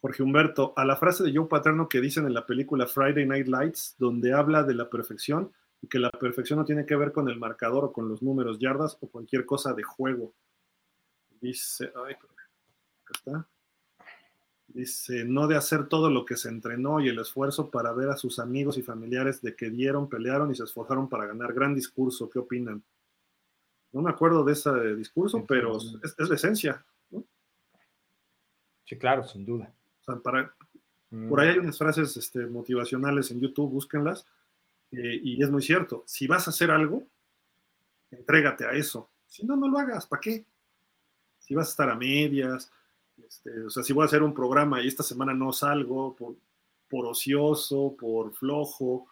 [0.00, 3.46] Jorge Humberto, a la frase de Joe Paterno que dicen en la película Friday Night
[3.46, 7.28] Lights, donde habla de la perfección y que la perfección no tiene que ver con
[7.28, 10.34] el marcador o con los números, yardas o cualquier cosa de juego.
[11.42, 13.48] Dice, ay, acá está.
[14.68, 18.16] Dice, no de hacer todo lo que se entrenó y el esfuerzo para ver a
[18.16, 21.52] sus amigos y familiares de que dieron, pelearon y se esforzaron para ganar.
[21.52, 22.82] Gran discurso, ¿qué opinan?
[23.90, 26.84] No me acuerdo de ese discurso, pero es, la esencia.
[28.84, 29.74] Sí, claro, sin duda.
[30.22, 30.54] para,
[31.28, 31.62] Por ahí hay mm.
[31.64, 34.24] unas frases este, motivacionales en YouTube, búsquenlas,
[34.92, 36.04] eh, y es muy cierto.
[36.06, 37.02] Si vas a hacer algo,
[38.12, 39.10] entrégate a eso.
[39.26, 40.46] Si no, no lo hagas, ¿para qué?
[41.52, 42.72] Si vas a estar a medias,
[43.22, 46.36] este, o sea, si voy a hacer un programa y esta semana no salgo por,
[46.88, 49.08] por ocioso, por flojo,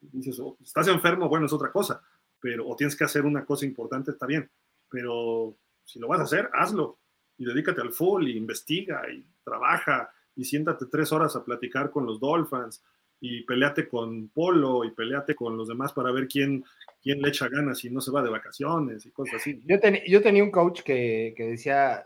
[0.00, 2.02] dices, oh, estás enfermo, bueno, es otra cosa,
[2.40, 4.50] pero o tienes que hacer una cosa importante, está bien,
[4.88, 6.98] pero si lo vas a hacer, hazlo
[7.38, 12.04] y dedícate al full y investiga y trabaja y siéntate tres horas a platicar con
[12.04, 12.82] los Dolphins
[13.20, 16.64] y peleate con Polo y peleate con los demás para ver quién,
[17.02, 19.62] quién le echa ganas y no se va de vacaciones y cosas así.
[19.64, 22.04] Yo, yo tenía un coach que, que decía,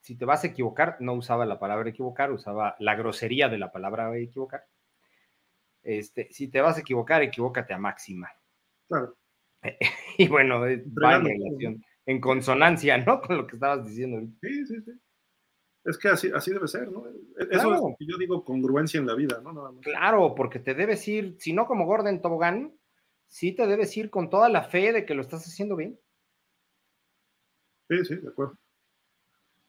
[0.00, 3.72] si te vas a equivocar, no usaba la palabra equivocar, usaba la grosería de la
[3.72, 4.66] palabra equivocar.
[5.82, 8.30] Este, si te vas a equivocar, equivócate a máxima.
[8.88, 9.16] Claro.
[10.18, 10.70] y bueno, va
[11.16, 13.20] en relación, en consonancia, ¿no?
[13.22, 14.20] Con lo que estabas diciendo.
[14.42, 14.92] Sí, sí, sí.
[15.84, 17.06] Es que así, así debe ser, ¿no?
[17.06, 19.78] E-, eso es lo que yo digo congruencia en la vida, ¿no?
[19.80, 22.74] Claro, porque te debes ir, si no como Gordon Tobogán,
[23.34, 25.98] sí te debes ir con toda la fe de que lo estás haciendo bien.
[27.88, 28.56] Sí, sí, de acuerdo.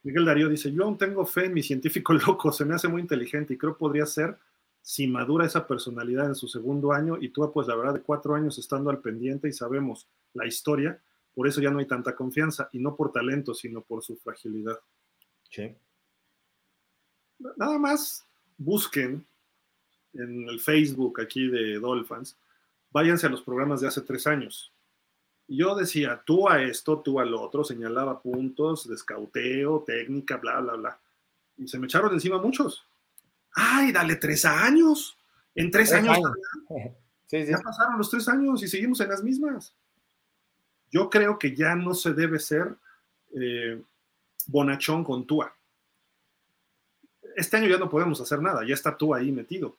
[0.04, 3.02] Miguel Darío dice, yo aún tengo fe en mi científico loco, se me hace muy
[3.02, 4.38] inteligente y creo podría ser
[4.84, 8.36] si madura esa personalidad en su segundo año y tú pues la verdad de cuatro
[8.36, 11.02] años estando al pendiente y sabemos la historia,
[11.34, 14.80] por eso ya no hay tanta confianza y no por talento, sino por su fragilidad.
[15.50, 15.76] Sí.
[17.58, 18.28] Nada más
[18.60, 19.26] busquen
[20.14, 22.38] en el Facebook aquí de Dolphins,
[22.96, 24.72] váyanse a los programas de hace tres años
[25.48, 30.74] yo decía, tú a esto, tú al otro, señalaba puntos de escauteo, técnica, bla, bla,
[30.74, 31.00] bla.
[31.58, 32.86] Y se me echaron encima muchos.
[33.54, 35.18] ¡Ay, dale tres años!
[35.54, 36.18] En tres, años.
[37.32, 39.74] Ya pasaron los tres años y seguimos en las mismas.
[40.92, 42.78] Yo creo que ya no se debe ser
[43.34, 43.82] eh,
[44.46, 45.54] bonachón con Tua.
[47.36, 49.76] Este año ya no podemos hacer nada, ya está Tua ahí metido.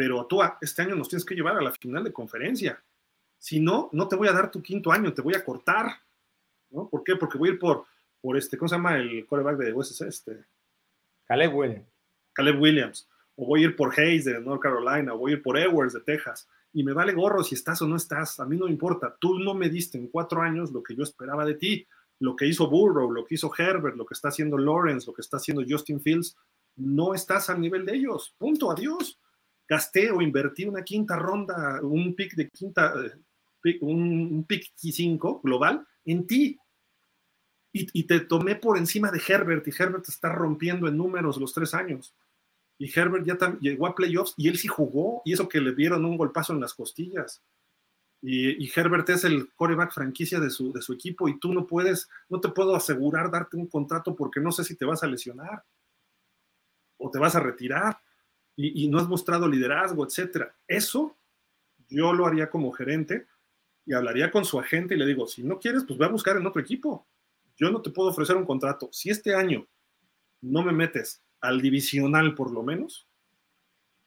[0.00, 2.82] Pero Tua, este año nos tienes que llevar a la final de conferencia
[3.36, 5.92] si no, no te voy a dar tu quinto año, te voy a cortar.
[6.70, 6.88] ¿no?
[6.88, 7.16] ¿Por qué?
[7.16, 7.84] Porque voy a ir por,
[8.18, 10.06] por este, ¿cómo se llama el quarterback de USC?
[10.06, 10.44] Este?
[11.26, 11.86] Caleb Williams.
[12.32, 13.06] Caleb Williams.
[13.36, 15.92] O voy a ir por Hayes de North Carolina, o voy a ir por Edwards
[15.92, 16.48] de Texas.
[16.72, 18.40] Y me vale gorro si estás o no estás.
[18.40, 19.14] A mí no me importa.
[19.20, 21.86] Tú no me diste en cuatro años lo que yo esperaba de ti.
[22.20, 25.20] Lo que hizo Burrow, lo que hizo Herbert, lo que está haciendo Lawrence, lo que
[25.20, 26.38] está haciendo Justin Fields.
[26.76, 28.34] No estás al nivel de ellos.
[28.38, 28.70] Punto.
[28.70, 29.18] Adiós
[29.70, 32.92] gasté o invertí una quinta ronda, un pick de quinta,
[33.64, 36.58] eh, un, pick 5 global en ti.
[37.72, 41.72] Y, te tomé por encima de Herbert y Herbert está rompiendo en números los tres
[41.72, 42.12] años.
[42.78, 46.04] Y Herbert ya llegó a playoffs y él sí jugó y eso que le dieron
[46.04, 47.40] un golpazo en las costillas.
[48.22, 52.08] Y, Herbert es el coreback franquicia de su, de su equipo y tú no puedes,
[52.28, 55.62] no te puedo asegurar darte un contrato porque no sé si te vas a lesionar
[56.98, 58.00] o te vas a retirar
[58.56, 60.54] y, no has mostrado liderazgo, etcétera.
[60.66, 61.16] Eso
[61.88, 63.26] yo lo haría como gerente
[63.86, 66.36] y hablaría con su agente y le digo, si no quieres, pues ve a buscar
[66.36, 67.06] en otro equipo.
[67.56, 68.88] Yo no te puedo ofrecer un contrato.
[68.92, 69.66] Si este año
[70.42, 73.06] no me metes al divisional por lo menos,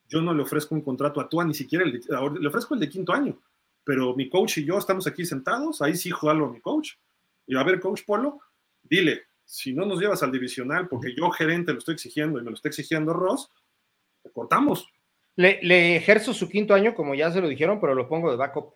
[0.07, 3.13] yo no le ofrezco un contrato a tú, ni siquiera le ofrezco el de quinto
[3.13, 3.39] año,
[3.83, 6.91] pero mi coach y yo estamos aquí sentados, ahí sí algo a mi coach.
[7.47, 8.39] Y a ver, coach Polo,
[8.83, 12.51] dile, si no nos llevas al divisional, porque yo gerente lo estoy exigiendo y me
[12.51, 13.49] lo está exigiendo Ross,
[14.31, 14.87] cortamos.
[15.35, 18.37] Le, le ejerzo su quinto año, como ya se lo dijeron, pero lo pongo de
[18.37, 18.75] backup.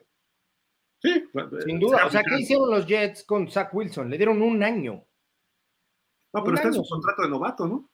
[0.99, 1.23] Sí,
[1.65, 2.05] sin duda.
[2.05, 4.09] O sea, ¿qué hicieron los Jets con Zach Wilson?
[4.09, 5.05] Le dieron un año.
[6.33, 7.89] No, pero está en su contrato de novato, ¿no?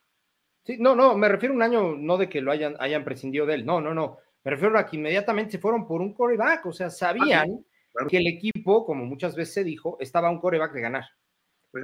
[0.65, 3.45] Sí, no, no, me refiero a un año, no de que lo hayan, hayan prescindido
[3.45, 4.17] de él, no, no, no.
[4.43, 7.65] Me refiero a que inmediatamente se fueron por un coreback, o sea, sabían
[7.99, 11.05] ah, que el equipo, como muchas veces se dijo, estaba un coreback de ganar.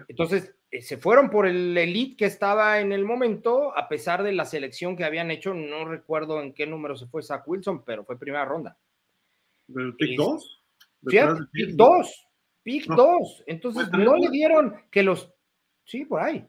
[0.08, 4.34] Entonces, eh, se fueron por el elite que estaba en el momento, a pesar de
[4.34, 8.06] la selección que habían hecho, no recuerdo en qué número se fue Zach Wilson, pero
[8.06, 8.78] fue primera ronda.
[9.68, 10.64] ¿Del pick 2?
[11.52, 12.28] pick 2,
[12.64, 13.44] pick 2.
[13.48, 15.32] Entonces no le dieron que los,
[15.84, 16.48] sí, por ahí.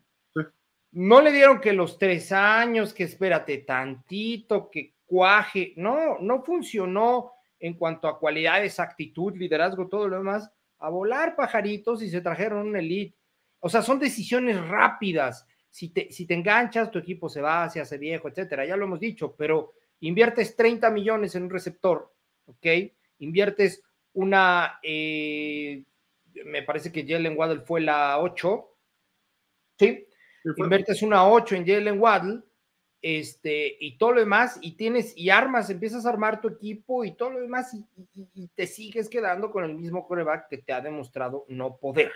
[0.93, 5.73] No le dieron que los tres años, que espérate tantito, que cuaje.
[5.77, 10.51] No, no funcionó en cuanto a cualidades, actitud, liderazgo, todo lo demás.
[10.79, 13.17] A volar pajaritos y se trajeron un elite.
[13.61, 15.47] O sea, son decisiones rápidas.
[15.71, 18.67] Si te, si te enganchas, tu equipo se va, se hace viejo, etcétera.
[18.67, 22.13] Ya lo hemos dicho, pero inviertes 30 millones en un receptor,
[22.47, 22.67] ¿ok?
[23.19, 23.83] Inviertes
[24.15, 25.85] una, eh,
[26.45, 28.69] me parece que Jalen Waddle fue la 8,
[29.79, 30.07] ¿sí?
[30.57, 32.43] Inviertes una 8 en Jalen Waddle
[33.03, 37.13] este, y todo lo demás, y tienes, y armas, empiezas a armar tu equipo y
[37.13, 37.75] todo lo demás,
[38.35, 42.13] y, te sigues quedando con el mismo coreback que te ha demostrado no poder.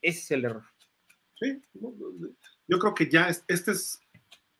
[0.00, 0.64] Ese es el error.
[1.38, 1.60] Sí,
[2.68, 4.00] yo creo que ya este es,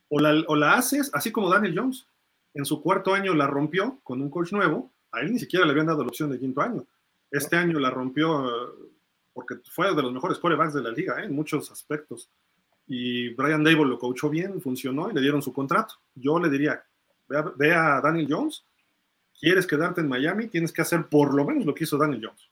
[0.09, 2.07] o la, o la haces, así como Daniel Jones,
[2.55, 5.73] en su cuarto año la rompió con un coach nuevo, a él ni siquiera le
[5.73, 6.85] habían dado la opción de quinto año.
[7.31, 8.91] Este año la rompió eh,
[9.33, 11.27] porque fue de los mejores quarterbacks de la liga ¿eh?
[11.27, 12.31] en muchos aspectos.
[12.87, 15.95] Y Brian Dable lo coachó bien, funcionó y le dieron su contrato.
[16.15, 16.85] Yo le diría,
[17.29, 18.65] ve a, Daniel Jones,
[19.39, 22.51] quieres quedarte en Miami, tienes que hacer por lo menos lo que hizo Daniel Jones.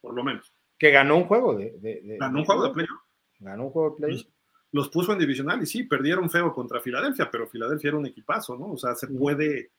[0.00, 0.52] Por lo menos.
[0.78, 2.16] Que ganó un juego de...
[2.18, 3.00] ganó un juego de playoff.
[3.40, 4.26] Ganó un juego de playoff.
[4.70, 8.56] Los, puso en divisional y sí, perdieron feo contra Filadelfia, pero Filadelfia era un equipazo,
[8.56, 8.72] ¿no?
[8.72, 9.70] O sea, se puede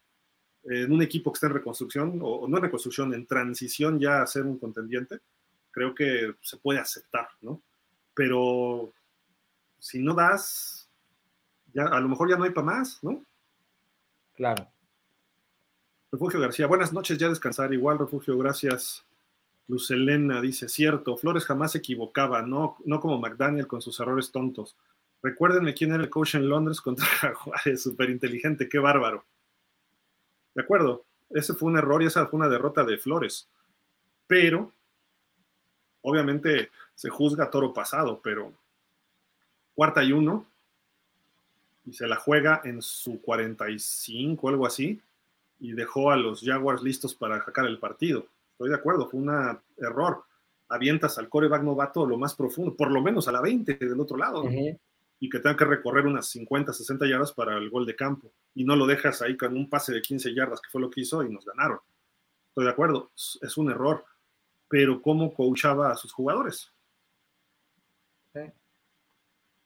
[0.63, 4.27] en un equipo que está en reconstrucción, o, no en reconstrucción, en transición ya a
[4.27, 5.19] ser un contendiente,
[5.71, 7.61] creo que se puede aceptar, ¿no?
[8.13, 8.93] Pero
[9.77, 10.89] si no das,
[11.73, 13.23] ya a lo mejor ya no hay para más, ¿no?
[14.35, 14.67] Claro.
[16.11, 19.05] Refugio García, buenas noches, ya descansar igual, Refugio, gracias.
[19.69, 24.31] Luz Elena dice, cierto, Flores jamás se equivocaba, no, no como McDaniel con sus errores
[24.31, 24.75] tontos.
[25.21, 29.23] Recuérdenme quién era el coach en Londres contra Juárez, súper inteligente, qué bárbaro.
[30.55, 33.47] De acuerdo, ese fue un error y esa fue una derrota de Flores.
[34.25, 34.73] Pero,
[36.01, 38.51] obviamente, se juzga toro pasado, pero
[39.75, 40.47] cuarta y uno,
[41.85, 44.99] y se la juega en su 45 o algo así,
[45.59, 48.25] y dejó a los Jaguars listos para sacar el partido.
[48.59, 49.29] Estoy de acuerdo, fue un
[49.77, 50.25] error.
[50.67, 54.17] Avientas al coreback novato lo más profundo, por lo menos a la 20 del otro
[54.17, 54.43] lado
[55.21, 58.65] y que tenga que recorrer unas 50, 60 yardas para el gol de campo y
[58.65, 61.23] no lo dejas ahí con un pase de 15 yardas, que fue lo que hizo
[61.23, 61.79] y nos ganaron.
[62.49, 64.03] Estoy de acuerdo, es un error,
[64.67, 66.73] pero ¿cómo coachaba a sus jugadores?
[68.33, 68.51] E,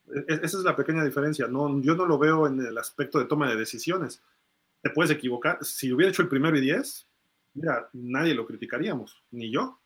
[0.05, 1.47] e, esa es la pequeña diferencia.
[1.47, 4.21] No, yo no lo veo en el aspecto de toma de decisiones.
[4.83, 5.57] Te puedes equivocar.
[5.65, 7.07] Si hubiera hecho el primero y diez,
[7.53, 9.79] mira, nadie lo criticaríamos, ni yo.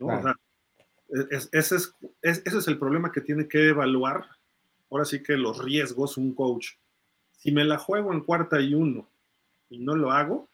[0.00, 4.26] E, ese, es, ese es el problema que tiene que evaluar
[4.92, 6.74] ahora sí que los riesgos un coach.
[7.38, 9.08] Si me la juego en cuarta y uno
[9.70, 10.48] y no lo hago,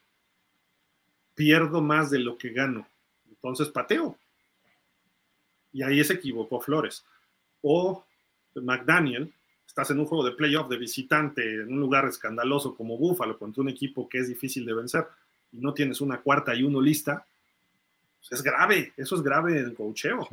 [1.35, 2.87] pierdo más de lo que gano.
[3.27, 4.17] Entonces pateo.
[5.73, 7.05] Y ahí se equivocó Flores.
[7.61, 8.05] O
[8.55, 9.33] McDaniel,
[9.67, 13.61] estás en un juego de playoff de visitante en un lugar escandaloso como Búfalo contra
[13.61, 15.05] un equipo que es difícil de vencer
[15.51, 17.25] y no tienes una cuarta y uno lista,
[18.19, 20.27] pues es grave, eso es grave en el coacheo.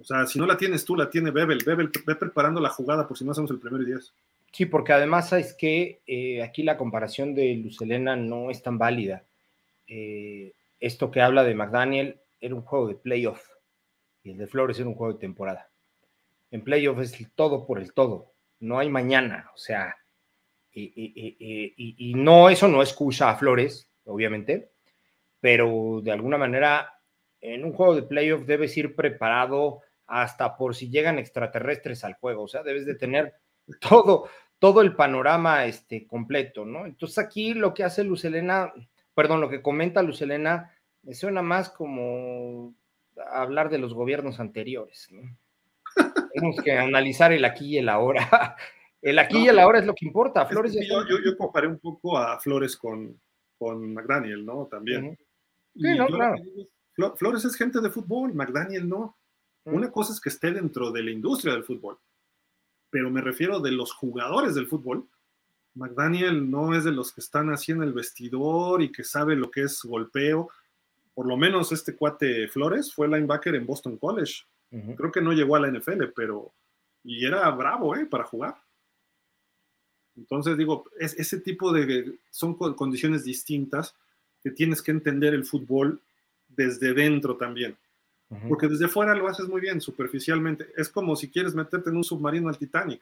[0.00, 1.62] O sea, si no la tienes tú, la tiene Bebel.
[1.64, 4.12] Bebel, ve preparando la jugada por si no hacemos el primero y diez.
[4.52, 9.24] Sí, porque además es que eh, aquí la comparación de Lucelena no es tan válida.
[9.86, 13.48] Eh, esto que habla de McDaniel era un juego de playoff
[14.22, 15.68] y el de Flores era un juego de temporada.
[16.50, 19.96] En playoff es el todo por el todo, no hay mañana, o sea,
[20.72, 24.70] y, no, eso no excusa a Flores, obviamente,
[25.40, 26.98] pero de alguna manera
[27.40, 32.44] en un juego de playoff debes ir preparado hasta por si llegan extraterrestres al juego,
[32.44, 33.34] o sea, debes de tener
[33.80, 34.28] todo,
[34.58, 36.86] todo el panorama este, completo, ¿no?
[36.86, 38.72] Entonces aquí lo que hace Lucelena,
[39.14, 42.74] perdón, lo que comenta Lucelena, me suena más como
[43.30, 45.22] hablar de los gobiernos anteriores, ¿no?
[46.32, 48.56] Tenemos que analizar el aquí y el ahora.
[49.00, 50.44] El aquí y el ahora es lo que importa.
[50.46, 53.16] Flores yo, yo, comparé un poco a Flores con,
[53.58, 54.66] con McDaniel, ¿no?
[54.66, 55.18] También.
[55.74, 56.36] Sí, no, claro.
[57.16, 59.16] Flores es gente de fútbol, McDaniel no.
[59.64, 61.98] Una cosa es que esté dentro de la industria del fútbol,
[62.90, 65.06] pero me refiero de los jugadores del fútbol.
[65.74, 69.50] McDaniel no es de los que están así en el vestidor y que sabe lo
[69.50, 70.48] que es golpeo.
[71.14, 74.44] Por lo menos este cuate Flores fue linebacker en Boston College.
[74.96, 76.52] Creo que no llegó a la NFL, pero.
[77.04, 78.06] Y era bravo, ¿eh?
[78.06, 78.56] Para jugar.
[80.18, 82.18] Entonces, digo, es, ese tipo de.
[82.30, 83.94] Son condiciones distintas
[84.42, 86.00] que tienes que entender el fútbol
[86.48, 87.76] desde dentro también.
[88.46, 90.68] Porque desde fuera lo haces muy bien, superficialmente.
[90.76, 93.00] Es como si quieres meterte en un submarino al Titanic.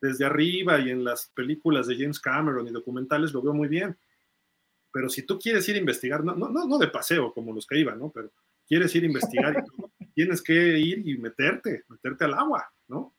[0.00, 3.94] Desde arriba y en las películas de James Cameron y documentales lo veo muy bien.
[4.90, 7.78] Pero si tú quieres ir a investigar, no, no, no de paseo como los que
[7.78, 8.10] iban, ¿no?
[8.10, 8.30] Pero
[8.66, 9.64] quieres ir a investigar
[10.14, 13.14] tienes que ir y meterte, meterte al agua, ¿no?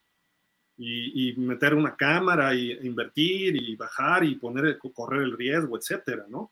[0.77, 6.51] Y, meter una cámara y invertir y bajar y poner, correr el riesgo, etcétera, ¿no?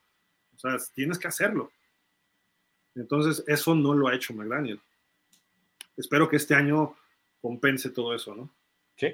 [0.55, 1.71] O sea, tienes que hacerlo.
[2.93, 4.79] Entonces, eso no lo ha hecho McDaniel
[5.97, 6.95] espero que este año
[7.41, 8.49] compense todo eso, ¿no?
[8.97, 9.07] Sí.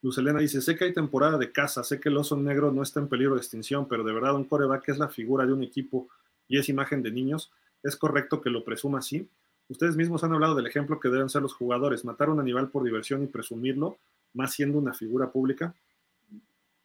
[0.00, 2.82] Luz Elena dice, sé que hay temporada de caza, sé que el oso negro no
[2.82, 5.64] está en peligro de extinción, pero de verdad un coreback es la figura de un
[5.64, 6.08] equipo
[6.46, 7.50] y es imagen de niños.
[7.82, 9.28] ¿Es correcto que lo presuma así?
[9.68, 12.70] Ustedes mismos han hablado del ejemplo que deben ser los jugadores, matar a un animal
[12.70, 13.98] por diversión y presumirlo,
[14.34, 15.74] más siendo una figura pública.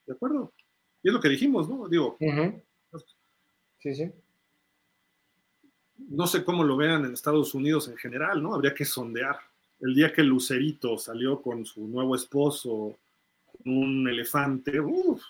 [0.05, 0.53] De acuerdo.
[1.01, 1.88] Y es lo que dijimos, ¿no?
[1.88, 2.17] Digo,
[3.80, 4.11] sí, sí.
[5.97, 8.53] No sé cómo lo vean en Estados Unidos en general, ¿no?
[8.53, 9.38] Habría que sondear.
[9.80, 12.97] El día que Lucerito salió con su nuevo esposo,
[13.65, 15.22] un elefante, uff.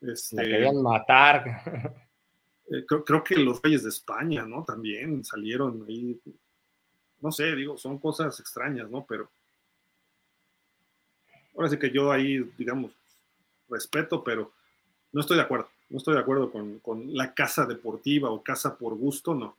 [0.00, 2.06] Este, querían matar.
[2.72, 4.62] Eh, creo, que los reyes de España, ¿no?
[4.62, 6.20] También salieron ahí.
[7.20, 9.04] No sé, digo, son cosas extrañas, ¿no?
[9.08, 9.28] Pero
[11.60, 12.90] ahora sí que yo ahí, digamos,
[13.68, 14.50] respeto, pero
[15.12, 15.68] no estoy de acuerdo.
[15.90, 19.56] No estoy de acuerdo con, la casa deportiva o casa por gusto, no.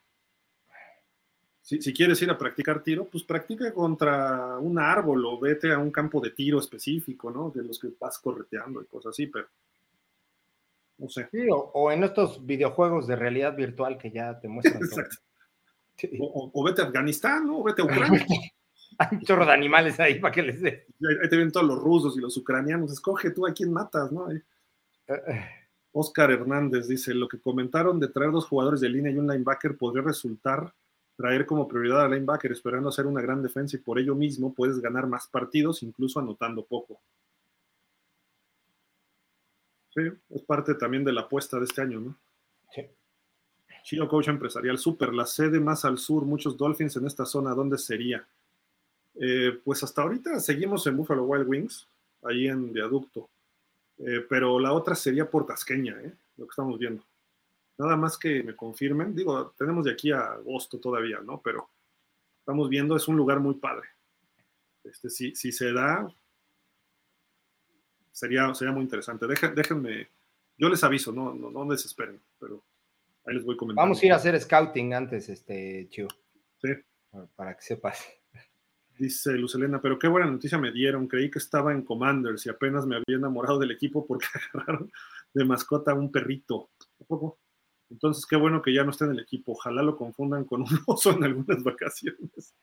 [1.61, 5.77] Si, si, quieres ir a practicar tiro, pues practica contra un árbol o vete a
[5.77, 7.51] un campo de tiro específico, ¿no?
[7.51, 9.47] De los que vas correteando y cosas así, pero
[10.97, 11.29] no sé.
[11.51, 14.81] o, en estos videojuegos de realidad virtual que ya te muestran.
[14.83, 15.17] Exacto.
[16.19, 17.59] O, vete a Afganistán, ¿no?
[17.59, 18.25] O vete a Ucrania.
[18.97, 20.85] Hay un chorro de animales ahí para que les dé.
[21.23, 22.91] Ahí te ven todos los rusos y los ucranianos.
[22.91, 24.31] Escoge tú a quién matas, ¿no?
[24.31, 24.43] Eh,
[25.07, 25.45] eh.
[25.91, 29.77] Oscar Hernández dice: Lo que comentaron de traer dos jugadores de línea y un linebacker
[29.77, 30.73] podría resultar
[31.15, 34.79] traer como prioridad al linebacker, esperando hacer una gran defensa y por ello mismo puedes
[34.79, 36.99] ganar más partidos, incluso anotando poco.
[39.93, 42.17] Sí, es parte también de la apuesta de este año, ¿no?
[42.73, 42.87] Sí.
[43.83, 47.77] Chino Coach Empresarial Super, la sede más al sur, muchos Dolphins en esta zona, ¿dónde
[47.77, 48.25] sería?
[49.23, 51.87] Eh, pues hasta ahorita seguimos en Buffalo Wild Wings,
[52.23, 53.29] ahí en Viaducto,
[53.99, 56.11] eh, pero la otra sería por Tasqueña, ¿eh?
[56.37, 57.03] lo que estamos viendo.
[57.77, 61.39] Nada más que me confirmen, digo, tenemos de aquí a agosto todavía, ¿no?
[61.39, 61.69] Pero
[62.39, 63.89] estamos viendo, es un lugar muy padre.
[64.83, 66.11] Este, si, si se da,
[68.11, 69.27] sería, sería muy interesante.
[69.27, 70.07] déjenme,
[70.57, 72.63] yo les aviso, no, no, no desesperen, pero
[73.27, 73.83] ahí les voy comentando.
[73.83, 76.07] Vamos a ir a hacer scouting antes, este, Chio.
[76.59, 76.69] Sí.
[77.35, 78.20] Para que sepas.
[79.01, 81.07] Dice Lucelena, pero qué buena noticia me dieron.
[81.07, 84.91] Creí que estaba en Commanders y apenas me había enamorado del equipo porque agarraron
[85.33, 86.69] de mascota a un perrito.
[87.89, 89.53] Entonces, qué bueno que ya no esté en el equipo.
[89.53, 92.53] Ojalá lo confundan con un oso en algunas vacaciones.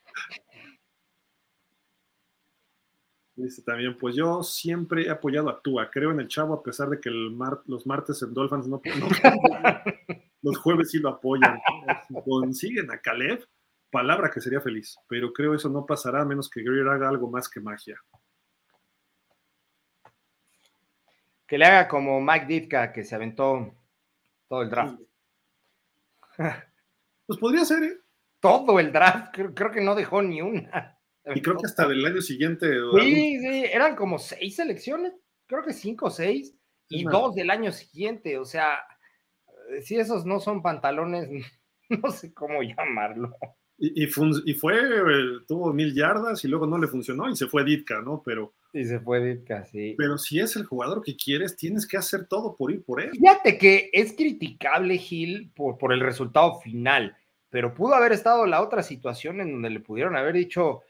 [3.35, 6.89] Dice también, pues yo siempre he apoyado a Tua, creo en el chavo a pesar
[6.89, 9.09] de que los martes en Dolphins no, no
[10.43, 11.59] los jueves sí lo apoyan.
[12.07, 13.45] Si consiguen a Caleb,
[13.91, 17.31] palabra que sería feliz, pero creo eso no pasará a menos que Greer haga algo
[17.31, 18.01] más que magia.
[21.47, 23.75] Que le haga como Mike Ditka, que se aventó
[24.49, 25.01] todo el draft.
[27.27, 27.99] Pues podría ser, ¿eh?
[28.41, 30.99] Todo el draft, creo que no dejó ni una.
[31.35, 32.67] Y creo que hasta del año siguiente.
[33.01, 35.13] Sí, sí, eran como seis selecciones,
[35.47, 36.57] creo que cinco o seis,
[36.89, 38.39] y dos del año siguiente.
[38.39, 38.79] O sea,
[39.71, 41.29] eh, si esos no son pantalones,
[41.91, 43.37] no sé cómo llamarlo.
[43.81, 47.65] Y, y, fue, eh, tuvo mil yardas y luego no le funcionó y se fue
[47.65, 48.23] Ditka, ¿no?
[48.25, 48.53] Pero.
[48.73, 49.95] Y se fue Ditka, sí.
[49.97, 53.13] Pero si es el jugador que quieres, tienes que hacer todo por ir por él.
[53.13, 57.17] Fíjate que es criticable Gil por, por el resultado final,
[57.51, 60.83] pero pudo haber estado la otra situación en donde le pudieron haber dicho,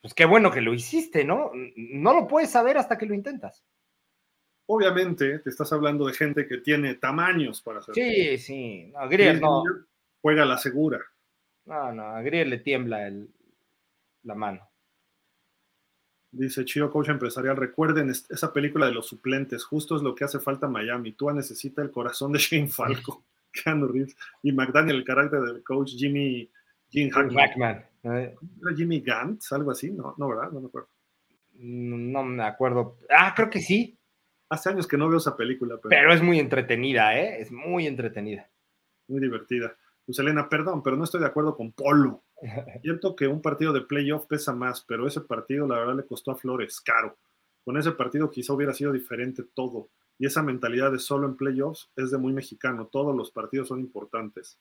[0.00, 1.52] pues qué bueno que lo hiciste, ¿no?
[1.76, 3.62] No lo puedes saber hasta que lo intentas.
[4.66, 7.94] Obviamente, te estás hablando de gente que tiene tamaños para hacerlo.
[7.94, 8.92] Sí, sí.
[8.92, 9.62] No, Grier no.
[10.20, 11.00] Juega la segura.
[11.66, 13.30] No, no, a Grier le tiembla el,
[14.22, 14.68] la mano.
[16.30, 20.40] Dice Chio Coach Empresarial, recuerden esa película de los suplentes, justo es lo que hace
[20.40, 21.12] falta Miami.
[21.12, 25.92] Tua necesita el corazón de Shane Falco, Keanu Reeves y McDaniel, el carácter del coach
[25.96, 26.50] Jimmy
[26.90, 27.84] Jim Hackman.
[28.02, 29.90] ¿Era Jimmy Gantz, algo así?
[29.90, 30.50] No, no, ¿verdad?
[30.52, 30.88] No me acuerdo.
[31.54, 32.98] No me acuerdo.
[33.10, 33.98] Ah, creo que sí.
[34.48, 35.78] Hace años que no veo esa película.
[35.82, 37.40] Pero, es muy entretenida, ¿eh?
[37.40, 38.48] Es muy entretenida.
[39.08, 39.76] Muy divertida.
[40.06, 42.22] Pues Elena, perdón, pero no estoy de acuerdo con Polo.
[42.82, 46.30] Siento que un partido de playoff pesa más, pero ese partido la verdad le costó
[46.30, 47.16] a Flores caro.
[47.64, 49.88] Con ese partido quizá hubiera sido diferente todo.
[50.18, 52.86] Y esa mentalidad de solo en playoffs es de muy mexicano.
[52.86, 54.58] Todos los partidos son importantes.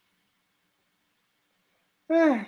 [2.07, 2.45] Eh,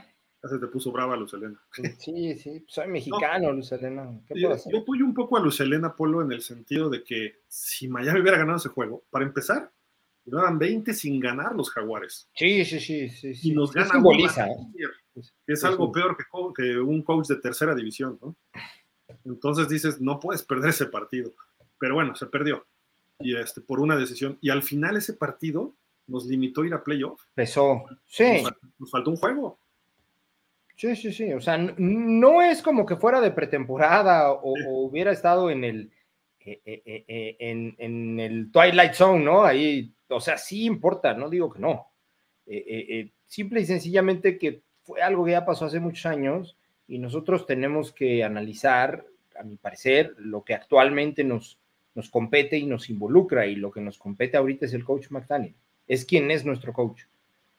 [0.48, 1.60] se te puso brava Lucelena.
[1.98, 4.10] Sí, sí, soy mexicano, Lucelena.
[4.34, 8.38] yo, apoyo un poco a Lucelena Polo en el sentido de que si Miami hubiera
[8.38, 9.72] ganado ese juego, para empezar,
[10.26, 12.30] llevaban 20 sin ganar los Jaguares.
[12.34, 13.10] Sí, sí, sí.
[13.10, 14.04] sí, Y nos ganan.
[14.06, 15.22] ¿eh?
[15.48, 16.24] Es algo peor que,
[16.56, 18.36] que, un coach de tercera división, ¿no?
[19.24, 21.34] Entonces dices, no puedes perder ese partido.
[21.80, 22.66] Pero bueno, se perdió.
[23.20, 24.38] Y este, por una decisión.
[24.42, 25.74] Y al final ese partido
[26.08, 27.22] nos limitó a ir a playoff.
[27.34, 27.86] Pesó.
[28.06, 28.44] Sí.
[28.78, 29.58] nos faltó un juego.
[30.76, 31.32] Sí, sí, sí.
[31.34, 34.54] O sea, no es como que fuera de pretemporada o,
[34.86, 35.92] hubiera estado en el,
[36.46, 39.44] eh, eh, eh, en, el Twilight Zone, ¿no?
[39.44, 41.88] Ahí, o sea, sí importa, no digo que no.
[43.26, 46.56] simple y sencillamente que fue algo que ya pasó hace muchos años
[46.88, 49.06] y nosotros tenemos que analizar,
[49.40, 51.58] a mi parecer, lo que actualmente nos,
[51.96, 55.56] nos compete y nos involucra y lo que nos compete ahorita es el coach McDaniel.
[55.88, 57.04] Es quien es nuestro coach.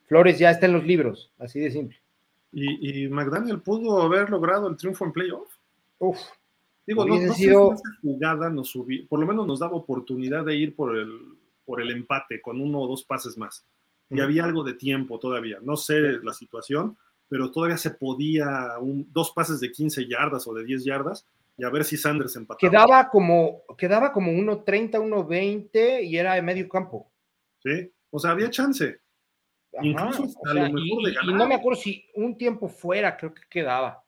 [0.05, 1.99] Flores ya está en los libros, así de simple.
[2.53, 5.53] ¿Y, McDaniel pudo haber logrado el triunfo en playoff?
[5.99, 6.21] Uf.
[6.87, 7.73] Digo, no, no sido...
[7.73, 11.11] esa jugada nos subí, por lo menos nos daba oportunidad de ir por el,
[11.65, 13.67] por el empate con uno o dos pases más.
[14.09, 15.59] Y había algo de tiempo todavía.
[15.61, 16.97] No sé la situación,
[17.29, 21.27] pero todavía se podía un, dos pases de 15 yardas o de 10 yardas
[21.59, 22.71] y a ver si Sanders empataba.
[22.71, 27.11] Quedaba como, quedaba como 1.30, 1.20 y era de medio campo.
[27.59, 29.01] Sí, o sea, había chance.
[29.83, 31.31] Incluso hasta lo mejor y, de ganar.
[31.31, 34.05] Y no me acuerdo si un tiempo fuera, creo que quedaba.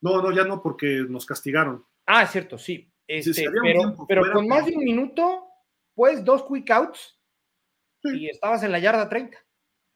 [0.00, 1.84] No, no, ya no, porque nos castigaron.
[2.06, 2.90] Ah, es cierto, sí.
[3.06, 5.46] Este, pero pero con más de un minuto,
[5.94, 7.18] pues dos quick outs
[8.02, 9.38] y estabas en la yarda 30.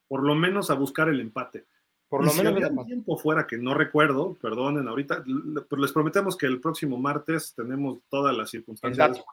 [0.07, 1.67] Por lo menos a buscar el empate.
[2.07, 2.53] Por lo menos.
[2.53, 5.23] Había un tiempo fuera que no recuerdo, perdonen ahorita,
[5.69, 9.23] pero les prometemos que el próximo martes tenemos todas las circunstancias.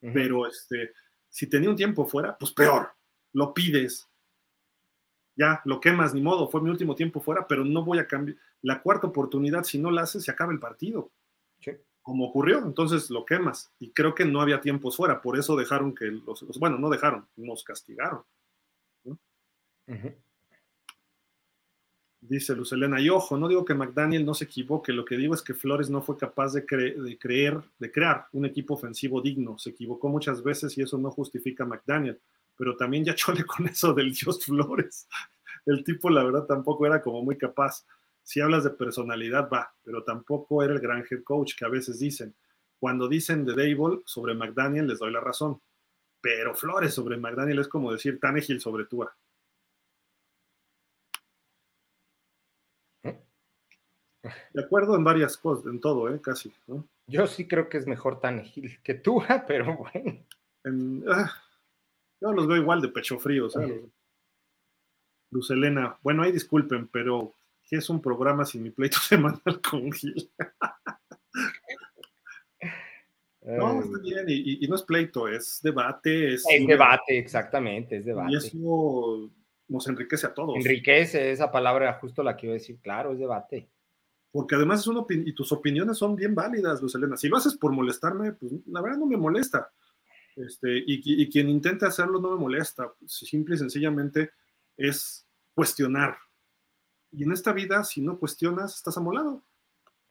[0.00, 0.92] Pero este,
[1.28, 2.90] si tenía un tiempo fuera, pues peor,
[3.32, 4.08] lo pides.
[5.36, 8.36] Ya, lo quemas, ni modo, fue mi último tiempo fuera, pero no voy a cambiar.
[8.62, 11.12] La cuarta oportunidad, si no la haces, se acaba el partido.
[12.10, 13.70] Como ocurrió, entonces lo quemas.
[13.78, 17.24] Y creo que no había tiempos fuera, por eso dejaron que los, bueno, no dejaron,
[17.36, 18.24] nos castigaron.
[22.20, 25.42] Dice Lucelena, y ojo, no digo que McDaniel no se equivoque, lo que digo es
[25.42, 29.56] que Flores no fue capaz de, de, creer, de crear un equipo ofensivo digno.
[29.56, 32.18] Se equivocó muchas veces y eso no justifica a McDaniel,
[32.56, 35.06] pero también ya chole con eso del Dios Flores.
[35.64, 37.86] El tipo, la verdad, tampoco era como muy capaz.
[38.30, 41.98] Si hablas de personalidad, va, pero tampoco era el gran head coach que a veces
[41.98, 42.32] dicen.
[42.78, 45.60] Cuando dicen de Dable sobre McDaniel, les doy la razón.
[46.20, 49.12] Pero Flores sobre McDaniel es como decir Tannehill sobre Tua.
[54.22, 56.20] De acuerdo en varias cosas, en todo, ¿eh?
[56.22, 56.54] casi.
[56.68, 56.86] ¿no?
[57.08, 60.24] Yo sí creo que es mejor Tannehill que tú, pero bueno.
[61.12, 61.32] Ah,
[62.20, 63.82] yo los veo igual de pecho frío, ¿sabes?
[65.32, 67.34] Luz Elena, bueno, ahí disculpen, pero
[67.70, 70.28] ¿qué es un programa sin mi pleito semanal con Gil?
[73.42, 76.34] no, está bien, y, no es pleito, es debate.
[76.34, 78.32] Es, es debate, exactamente, es debate.
[78.32, 79.30] Y eso
[79.68, 80.56] nos enriquece a todos.
[80.56, 83.68] Enriquece, esa palabra justo la que iba a decir, claro, es debate
[84.32, 87.16] porque además es una y tus opiniones son bien válidas, Luz Elena.
[87.16, 89.72] Si lo haces por molestarme, pues la verdad no me molesta.
[90.36, 92.92] Este, y, y quien intente hacerlo no me molesta.
[93.06, 94.30] Simple y sencillamente
[94.76, 96.16] es cuestionar.
[97.12, 99.42] Y en esta vida, si no cuestionas, estás amolado.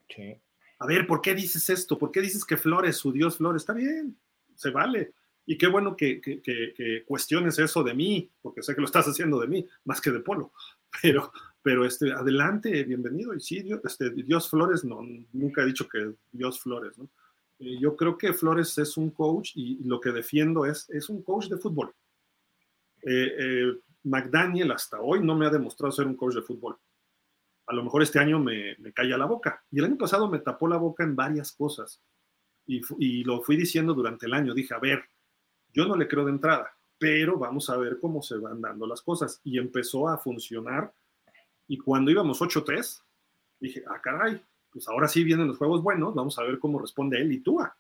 [0.10, 0.36] Sí.
[0.80, 1.98] A ver, ¿por qué dices esto?
[1.98, 3.62] ¿Por qué dices que Flores, su Dios Flores?
[3.62, 4.18] Está bien,
[4.56, 5.14] se vale.
[5.46, 9.08] Y qué bueno que, que, que cuestiones eso de mí, porque sé que lo estás
[9.08, 10.52] haciendo de mí, más que de Polo.
[11.04, 13.36] Pero, pero este, adelante, bienvenido.
[13.36, 15.02] Y sí, Dios, este, Dios Flores, no,
[15.34, 17.12] nunca he dicho que Dios Flores, ¿no?
[17.60, 21.22] Eh, yo creo que Flores es un coach y lo que defiendo es, es un
[21.22, 21.94] coach de fútbol.
[23.04, 26.78] Eh, eh, McDaniel hasta hoy no me ha demostrado ser un coach de fútbol.
[27.70, 29.64] A lo mejor este año me, me calla la boca.
[29.72, 32.02] Y el año pasado me tapó la boca en varias cosas.
[32.66, 34.54] Y, y lo fui diciendo durante el año.
[34.54, 35.04] Dije, a ver,
[35.74, 39.02] yo no le creo de entrada, pero vamos a ver cómo se van dando las
[39.02, 39.40] cosas.
[39.44, 40.94] Y empezó a funcionar
[41.70, 43.04] y cuando íbamos 8-3,
[43.60, 44.42] dije, ah, caray,
[44.72, 47.78] pues ahora sí vienen los juegos buenos, vamos a ver cómo responde él y Túa.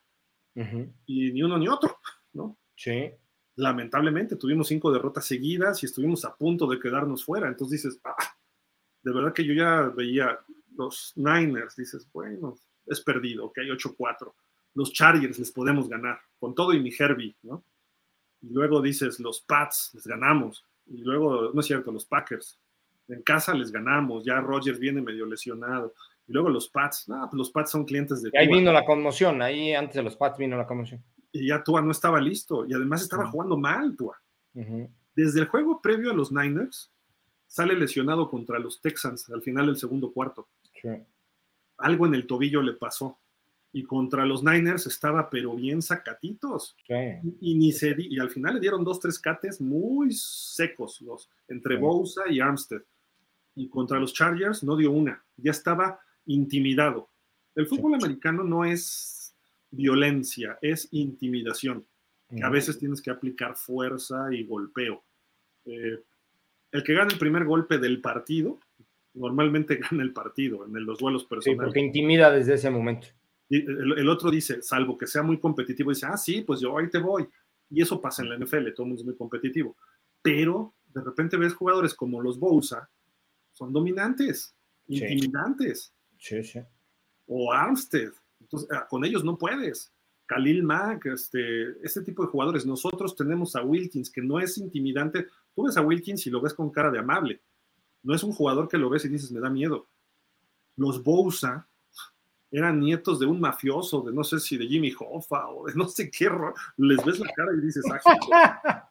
[1.05, 1.97] Y ni uno ni otro,
[2.33, 2.57] ¿no?
[2.75, 3.11] Sí.
[3.55, 7.47] Lamentablemente tuvimos cinco derrotas seguidas y estuvimos a punto de quedarnos fuera.
[7.47, 8.15] Entonces dices, ah,
[9.03, 10.39] de verdad que yo ya veía
[10.75, 12.55] los Niners, dices, bueno,
[12.85, 14.33] es perdido, ok, 8-4.
[14.75, 17.63] Los Chargers les podemos ganar, con todo y mi Herbie, ¿no?
[18.41, 20.65] Y luego dices, los Pats les ganamos.
[20.85, 22.57] Y luego, no es cierto, los Packers,
[23.07, 25.93] en casa les ganamos, ya Rogers viene medio lesionado.
[26.27, 28.31] Y luego los Pats, no, pues los Pats son clientes de.
[28.37, 31.03] ahí vino la conmoción, ahí antes de los Pats vino la conmoción.
[31.31, 34.19] Y ya Tua no estaba listo, y además estaba jugando mal Tua.
[35.15, 36.91] Desde el juego previo a los Niners,
[37.49, 40.47] sale lesionado contra los Texans al final del segundo cuarto.
[41.77, 43.19] Algo en el tobillo le pasó.
[43.71, 46.75] Y contra los Niners estaba, pero bien sacatitos.
[47.41, 51.75] Y, ni se y al final le dieron dos, tres cates muy secos, los, entre
[51.75, 52.81] Bosa y Armstead
[53.59, 57.09] y contra los Chargers no dio una, ya estaba intimidado.
[57.55, 59.35] El fútbol americano no es
[59.69, 61.85] violencia, es intimidación.
[62.41, 65.03] a veces tienes que aplicar fuerza y golpeo.
[65.65, 66.01] Eh,
[66.71, 68.59] el que gana el primer golpe del partido,
[69.13, 71.59] normalmente gana el partido en los duelos personales.
[71.59, 73.07] Sí, porque intimida desde ese momento.
[73.49, 76.99] el, otro dice, salvo que sea muy competitivo, dice, ah, sí, pues yo ahí te
[76.99, 77.27] voy.
[77.69, 79.75] Y eso pasa en la NFL, todo el mundo es muy competitivo.
[80.21, 82.89] Pero de repente ves jugadores como los Bousa,
[83.51, 84.55] son dominantes,
[84.87, 85.93] intimidantes.
[86.17, 86.59] Sí, sí.
[87.27, 88.11] O Armstead.
[88.39, 89.91] Entonces, ah, con ellos no puedes.
[90.25, 92.65] Khalil Mack, este, este tipo de jugadores.
[92.65, 95.27] Nosotros tenemos a Wilkins, que no es intimidante.
[95.55, 97.41] Tú ves a Wilkins y lo ves con cara de amable.
[98.03, 99.87] No es un jugador que lo ves y dices, me da miedo.
[100.75, 101.67] Los Bousa
[102.51, 105.87] eran nietos de un mafioso, de no sé si de Jimmy Hoffa o de no
[105.87, 106.29] sé qué.
[106.77, 107.83] Les ves la cara y dices,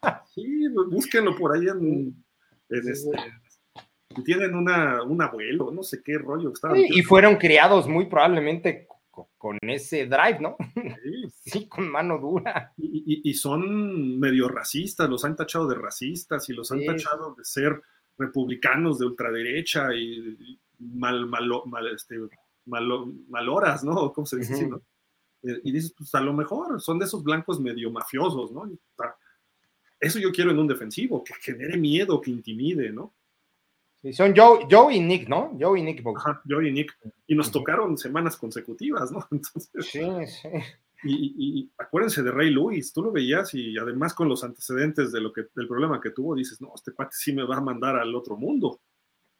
[0.03, 2.25] ah, sí, búsquenlo por ahí en,
[2.69, 3.11] este,
[4.25, 6.53] tienen una, un abuelo, no sé qué rollo.
[6.75, 8.87] y fueron criados muy probablemente
[9.37, 10.57] con ese drive, ¿no?
[11.51, 12.73] Sí, con mano dura.
[12.77, 17.81] Y, son medio racistas, los han tachado de racistas y los han tachado de ser
[18.17, 22.17] republicanos de ultraderecha y, mal, mal, mal, este,
[22.65, 24.12] maloras, ¿no?
[24.12, 24.83] ¿Cómo se dice así, no?
[25.43, 28.68] Eh, y dices, pues a lo mejor son de esos blancos medio mafiosos, ¿no?
[30.01, 33.15] Eso yo quiero en un defensivo, que genere miedo, que intimide, ¿no?
[34.01, 35.57] Sí, son Joe, Joe y Nick, ¿no?
[35.59, 36.05] Joe y Nick.
[36.17, 36.97] Ajá, Joe y Nick.
[37.27, 39.27] Y nos tocaron semanas consecutivas, ¿no?
[39.31, 40.49] Entonces, sí, sí.
[41.05, 45.33] Y, acuérdense de Ray Lewis, tú lo veías y además con los antecedentes de lo
[45.33, 48.15] que, del problema que tuvo, dices, no, este pate sí me va a mandar al
[48.15, 48.81] otro mundo.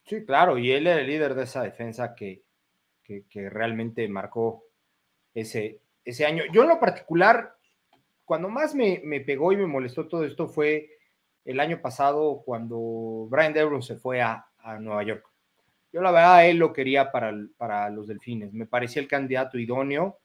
[0.05, 2.45] Sí, claro, y él era el líder de esa defensa que,
[3.03, 4.65] que, que realmente marcó
[5.35, 6.45] ese, ese año.
[6.53, 7.57] Yo en lo particular,
[8.25, 10.91] cuando más me, me pegó y me molestó todo esto fue
[11.45, 15.27] el año pasado cuando Brian Debron se fue a, a Nueva York.
[15.93, 20.19] Yo la verdad él lo quería para, para los delfines, me parecía el candidato idóneo.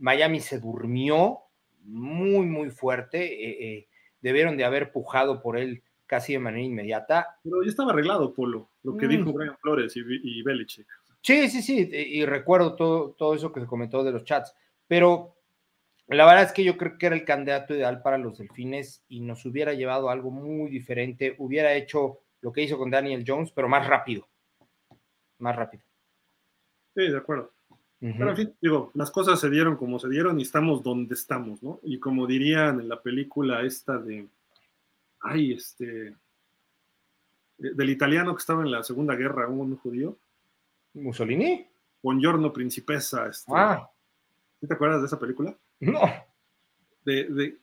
[0.00, 1.38] Miami se durmió
[1.82, 3.22] muy, muy fuerte.
[3.22, 3.88] Eh, eh,
[4.20, 7.38] debieron de haber pujado por él casi de manera inmediata.
[7.44, 9.10] Pero ya estaba arreglado, Polo, lo que mm.
[9.10, 10.88] dijo Brian Flores y, y Belichick.
[11.22, 14.54] Sí, sí, sí, y recuerdo todo, todo eso que se comentó de los chats,
[14.88, 15.36] pero
[16.08, 19.20] la verdad es que yo creo que era el candidato ideal para los delfines y
[19.20, 23.52] nos hubiera llevado a algo muy diferente, hubiera hecho lo que hizo con Daniel Jones,
[23.52, 24.26] pero más rápido.
[25.38, 25.84] Más rápido.
[26.96, 27.52] Sí, de acuerdo.
[28.00, 31.62] Pero en fin, digo, las cosas se dieron como se dieron y estamos donde estamos,
[31.62, 31.80] ¿no?
[31.82, 34.26] Y como dirían en la película esta de,
[35.20, 36.16] ay, este,
[37.58, 40.16] del italiano que estaba en la Segunda Guerra, un judío.
[40.94, 41.68] ¿Mussolini?
[42.02, 43.26] Buongiorno Principessa.
[43.26, 43.86] Este, ah.
[44.66, 45.54] ¿Te acuerdas de esa película?
[45.80, 46.00] No.
[47.04, 47.58] De,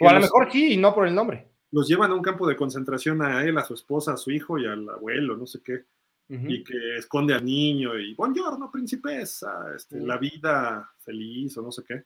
[0.00, 2.46] o a lo mejor sí, y no por el nombre los llevan a un campo
[2.46, 5.60] de concentración a él, a su esposa, a su hijo y al abuelo, no sé
[5.62, 5.84] qué,
[6.28, 11.82] y que esconde al niño y buongiorno, principesa, este, la vida feliz o no sé
[11.84, 12.04] qué.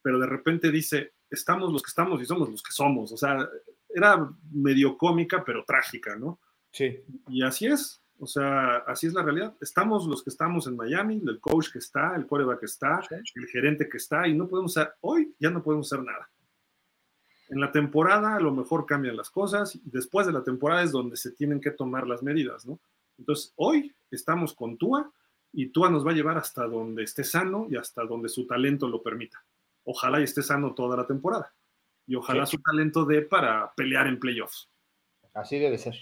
[0.00, 3.12] Pero de repente dice, estamos los que estamos y somos los que somos.
[3.12, 3.48] O sea,
[3.88, 6.40] era medio cómica, pero trágica, ¿no?
[6.70, 7.00] Sí.
[7.28, 8.00] Y así es.
[8.18, 9.54] O sea, así es la realidad.
[9.60, 13.46] Estamos los que estamos en Miami, el coach que está, el coreback que está, el
[13.48, 16.30] gerente que está, y no podemos hacer, hoy ya no podemos hacer nada.
[17.48, 21.16] En la temporada a lo mejor cambian las cosas, después de la temporada es donde
[21.16, 22.80] se tienen que tomar las medidas, ¿no?
[23.18, 25.10] Entonces, hoy estamos con Tua
[25.52, 28.88] y Tua nos va a llevar hasta donde esté sano y hasta donde su talento
[28.88, 29.44] lo permita.
[29.84, 31.54] Ojalá y esté sano toda la temporada.
[32.06, 34.68] Y ojalá su talento dé para pelear en playoffs.
[35.32, 35.94] Así debe ser.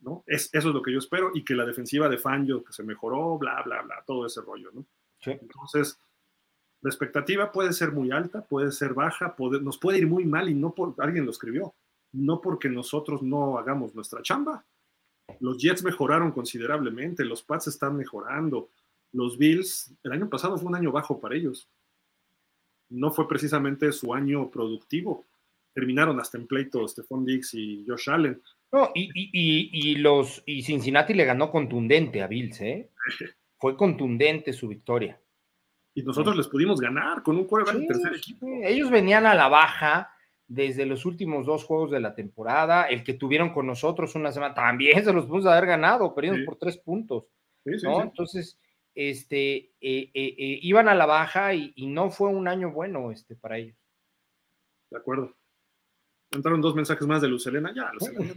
[0.00, 0.22] ¿no?
[0.26, 2.82] Es, eso es lo que yo espero y que la defensiva de Fangio que se
[2.82, 4.86] mejoró, bla, bla, bla, todo ese rollo, ¿no?
[5.20, 5.32] Sí.
[5.32, 5.98] Entonces,
[6.80, 10.54] la expectativa puede ser muy alta, puede ser baja, nos puede ir muy mal y
[10.54, 11.74] no por alguien lo escribió,
[12.12, 14.64] no porque nosotros no hagamos nuestra chamba.
[15.40, 18.70] Los Jets mejoraron considerablemente, los Pats están mejorando,
[19.12, 21.68] los Bills, el año pasado fue un año bajo para ellos.
[22.90, 25.26] No fue precisamente su año productivo.
[25.74, 28.42] Terminaron hasta en pleito Stephon Diggs y Josh Allen.
[28.72, 32.90] No, y, y, los, y Cincinnati le ganó contundente a Bills, ¿eh?
[33.58, 35.20] Fue contundente su victoria
[35.98, 38.46] y nosotros les pudimos ganar con un quarterback tercer equipo.
[38.62, 40.14] Ellos venían a la baja
[40.48, 44.54] desde los últimos dos juegos de la temporada, el que tuvieron con nosotros una semana,
[44.54, 47.30] también se los pudimos haber ganado, perdimos por tres puntos.
[47.64, 48.58] Entonces,
[48.94, 53.36] este, eh, eh, eh, iban a la baja y, no fue un año bueno este,
[53.36, 53.76] para ellos.
[54.90, 55.36] De acuerdo.
[56.30, 58.34] Entraron dos mensajes más de Lucelena, ya, Lucelena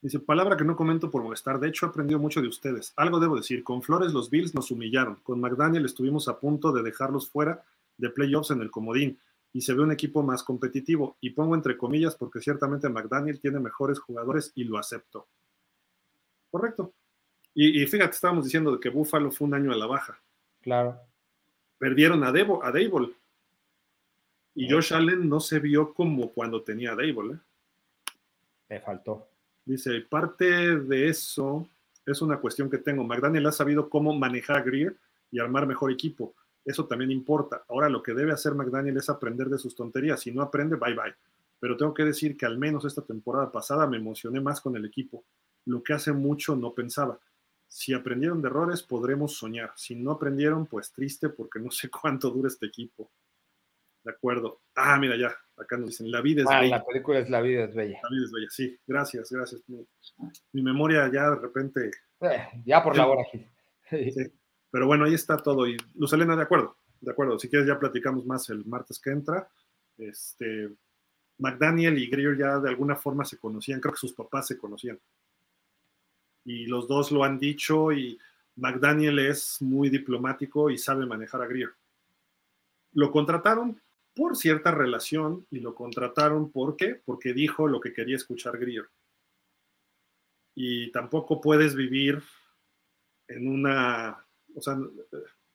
[0.00, 2.92] Dice, palabra que no comento por molestar, de hecho he aprendido mucho de ustedes.
[2.96, 6.82] Algo debo decir, con Flores los Bills nos humillaron, con McDaniel estuvimos a punto de
[6.82, 7.64] dejarlos fuera
[7.96, 9.18] de playoffs en el comodín
[9.54, 11.16] y se ve un equipo más competitivo.
[11.20, 15.28] Y pongo entre comillas porque ciertamente McDaniel tiene mejores jugadores y lo acepto.
[16.50, 16.92] Correcto.
[17.54, 20.20] Y, fíjate, estábamos diciendo que Buffalo fue un año a la baja.
[20.60, 20.98] Claro.
[21.78, 23.12] Perdieron a, Devo, a Dable.
[24.56, 27.34] Y Josh Allen no se vio como cuando tenía a Dable.
[27.34, 27.38] ¿eh?
[28.70, 29.28] Le faltó.
[29.64, 31.68] Dice, parte de eso
[32.04, 33.04] es una cuestión que tengo.
[33.04, 34.96] McDaniel ha sabido cómo manejar a Greer
[35.30, 36.34] y armar mejor equipo.
[36.64, 37.64] Eso también importa.
[37.68, 40.20] Ahora lo que debe hacer McDaniel es aprender de sus tonterías.
[40.20, 41.14] Si no aprende, bye bye.
[41.60, 44.84] Pero tengo que decir que al menos esta temporada pasada me emocioné más con el
[44.84, 45.24] equipo.
[45.66, 47.18] Lo que hace mucho no pensaba.
[47.68, 49.72] Si aprendieron de errores, podremos soñar.
[49.76, 53.10] Si no aprendieron, pues triste porque no sé cuánto dura este equipo.
[54.02, 54.60] De acuerdo.
[54.74, 56.76] Ah, mira, ya, acá nos dicen, la vida es Ah, bella.
[56.78, 57.98] la película es La vida es bella.
[58.02, 58.78] La vida es bella, sí.
[58.86, 59.62] Gracias, gracias.
[59.66, 59.86] Mi,
[60.52, 61.90] mi memoria ya de repente.
[62.20, 63.48] Eh, ya por la hora, Gil.
[63.88, 64.12] Sí.
[64.74, 65.68] Pero bueno, ahí está todo.
[65.68, 67.38] Y Luz Elena, de acuerdo, de acuerdo.
[67.38, 69.48] Si quieres, ya platicamos más el martes que entra.
[69.96, 70.68] Este,
[71.38, 74.98] McDaniel y Greer ya de alguna forma se conocían, creo que sus papás se conocían.
[76.44, 78.18] Y los dos lo han dicho y
[78.56, 81.70] McDaniel es muy diplomático y sabe manejar a Greer.
[82.94, 83.80] Lo contrataron
[84.12, 86.76] por cierta relación y lo contrataron ¿por?
[87.04, 88.88] Porque dijo lo que quería escuchar Greer.
[90.56, 92.20] Y tampoco puedes vivir
[93.28, 94.23] en una,
[94.54, 94.78] o sea,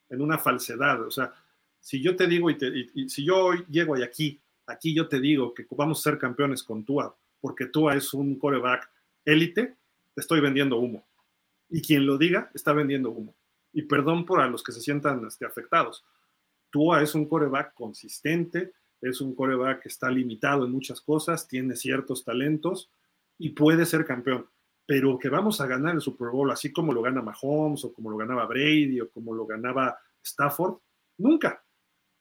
[0.09, 1.01] en una falsedad.
[1.01, 1.33] O sea,
[1.79, 5.65] si yo te digo y, si yo hoy llego aquí, aquí yo te digo que
[5.71, 8.89] vamos a ser campeones con Tua, porque Tua es un coreback
[9.25, 9.75] élite,
[10.13, 11.05] te estoy vendiendo humo.
[11.69, 13.35] Y quien lo diga está vendiendo humo.
[13.71, 16.03] Y perdón por a los que se sientan este, afectados.
[16.71, 21.75] Tua es un coreback consistente, es un coreback que está limitado en muchas cosas, tiene
[21.75, 22.89] ciertos talentos
[23.37, 24.47] y puede ser campeón.
[24.89, 28.09] Pero que vamos a ganar el Super Bowl así como lo gana Mahomes o como
[28.09, 30.79] lo ganaba Brady o como lo ganaba Stafford,
[31.19, 31.63] nunca.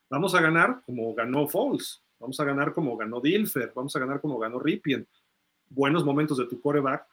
[0.07, 4.21] Vamos a ganar como ganó Foles, vamos a ganar como ganó Dilfer, vamos a ganar
[4.21, 5.07] como ganó Ripien.
[5.67, 7.07] Buenos momentos de tu coreback,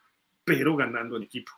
[0.44, 1.52] pero ganando en equipo.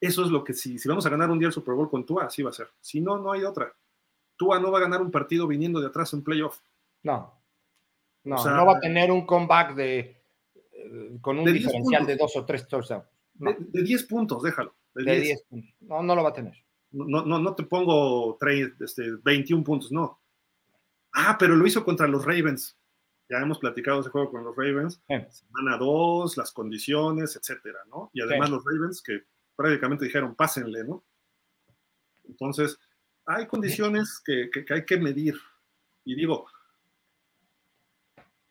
[0.00, 2.06] Eso es lo que si, si vamos a ganar un día el Super Bowl con
[2.06, 2.70] Tua, así va a ser.
[2.80, 3.70] Si no, no hay otra.
[4.36, 6.60] Tua no va a ganar un partido viniendo de atrás en playoff.
[7.02, 7.34] No.
[8.24, 10.22] No, o sea, no va a tener un comeback de
[10.72, 13.17] eh, con un de diferencial de dos o tres touchdowns.
[13.38, 13.52] No.
[13.52, 14.74] De, de, 10 puntos, déjalo.
[14.94, 15.24] De, de 10.
[15.24, 15.74] 10 puntos.
[15.80, 16.54] No, no lo va a tener.
[16.90, 20.20] No, no, no te pongo 3, este, 21 puntos, no.
[21.12, 22.76] Ah, pero lo hizo contra los Ravens.
[23.28, 25.00] Ya hemos platicado ese juego con los Ravens.
[25.06, 25.14] Sí.
[25.30, 28.10] Semana 2, las condiciones, etcétera, ¿no?
[28.14, 28.54] Y además sí.
[28.54, 29.22] los Ravens que
[29.54, 31.04] prácticamente dijeron, pásenle, ¿no?
[32.26, 32.78] Entonces,
[33.26, 35.34] hay condiciones que, que, que, hay que medir.
[36.04, 36.46] Y digo,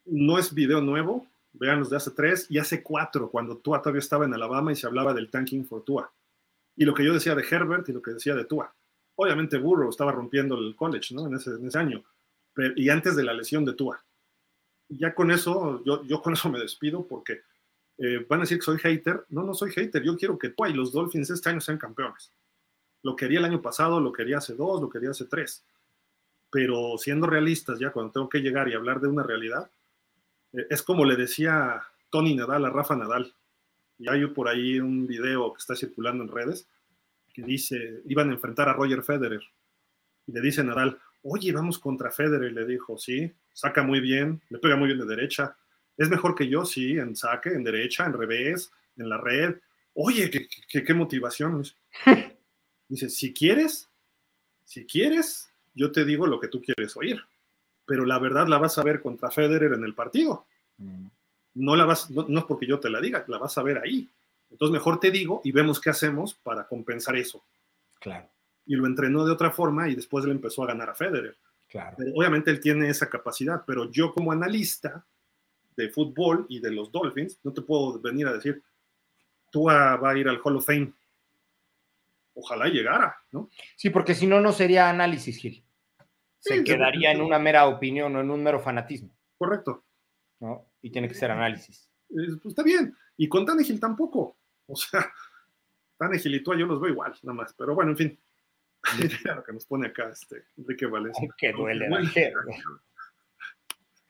[0.06, 4.00] no es video nuevo, vean los de hace tres y hace cuatro, cuando Tua todavía
[4.00, 6.12] estaba en Alabama y se hablaba del tanking for Tua.
[6.76, 8.74] Y lo que yo decía de Herbert y lo que decía de Tua.
[9.16, 11.28] Obviamente Burrow estaba rompiendo el college, ¿no?
[11.28, 12.04] En ese, en ese año.
[12.54, 14.04] Pero, y antes de la lesión de Tua.
[14.90, 17.42] Ya con eso, yo, yo con eso me despido porque
[17.98, 19.26] eh, van a decir que soy hater.
[19.30, 20.04] No, no soy hater.
[20.04, 22.32] Yo quiero que Tua y los Dolphins este año sean campeones.
[23.02, 25.66] Lo quería el año pasado, lo quería hace dos, lo quería hace tres.
[26.52, 29.70] Pero siendo realistas, ya cuando tengo que llegar y hablar de una realidad,
[30.54, 33.34] es como le decía Tony Nadal a Rafa Nadal.
[34.00, 36.68] Y hay por ahí un video que está circulando en redes
[37.34, 39.42] que dice, iban a enfrentar a Roger Federer.
[40.26, 42.52] Y le dice Nadal, oye, vamos contra Federer.
[42.52, 45.56] Y le dijo, sí, saca muy bien, le pega muy bien de derecha.
[45.98, 49.56] Es mejor que yo, sí, en saque, en derecha, en revés, en la red.
[49.94, 51.64] Oye, qué, qué, qué motivación.
[52.88, 53.90] Dice, si quieres,
[54.64, 57.22] si quieres, yo te digo lo que tú quieres oír.
[57.88, 60.46] Pero la verdad la vas a ver contra Federer en el partido.
[60.78, 61.08] Mm.
[61.56, 63.80] No, la vas, no, no es porque yo te la diga, la vas a ver
[63.80, 64.08] ahí.
[64.52, 67.44] Entonces mejor te digo y vemos qué hacemos para compensar eso.
[68.00, 68.30] Claro.
[68.66, 71.36] Y lo entrenó de otra forma y después le empezó a ganar a Federer.
[71.68, 71.96] Claro.
[71.98, 75.04] Pero obviamente él tiene esa capacidad, pero yo como analista
[75.76, 78.62] de fútbol y de los Dolphins, no te puedo venir a decir,
[79.52, 80.92] tú va a ir al Hall of Fame.
[82.34, 83.50] Ojalá llegara, ¿no?
[83.76, 85.64] Sí, porque si no, no sería análisis, Gil.
[86.40, 89.10] Se sí, quedaría en una mera opinión o en un mero fanatismo.
[89.38, 89.84] Correcto.
[90.40, 90.72] ¿no?
[90.82, 91.90] Y tiene que ser análisis.
[92.10, 92.96] Pues está bien.
[93.18, 94.38] Y con Tanegil tampoco.
[94.68, 95.12] O sea,
[95.98, 97.54] Tanegil y tú yo los veo igual, nada más.
[97.54, 98.20] Pero bueno, en fin.
[99.36, 101.28] lo que nos pone acá este Enrique Valencia.
[101.38, 102.12] que duele, duele.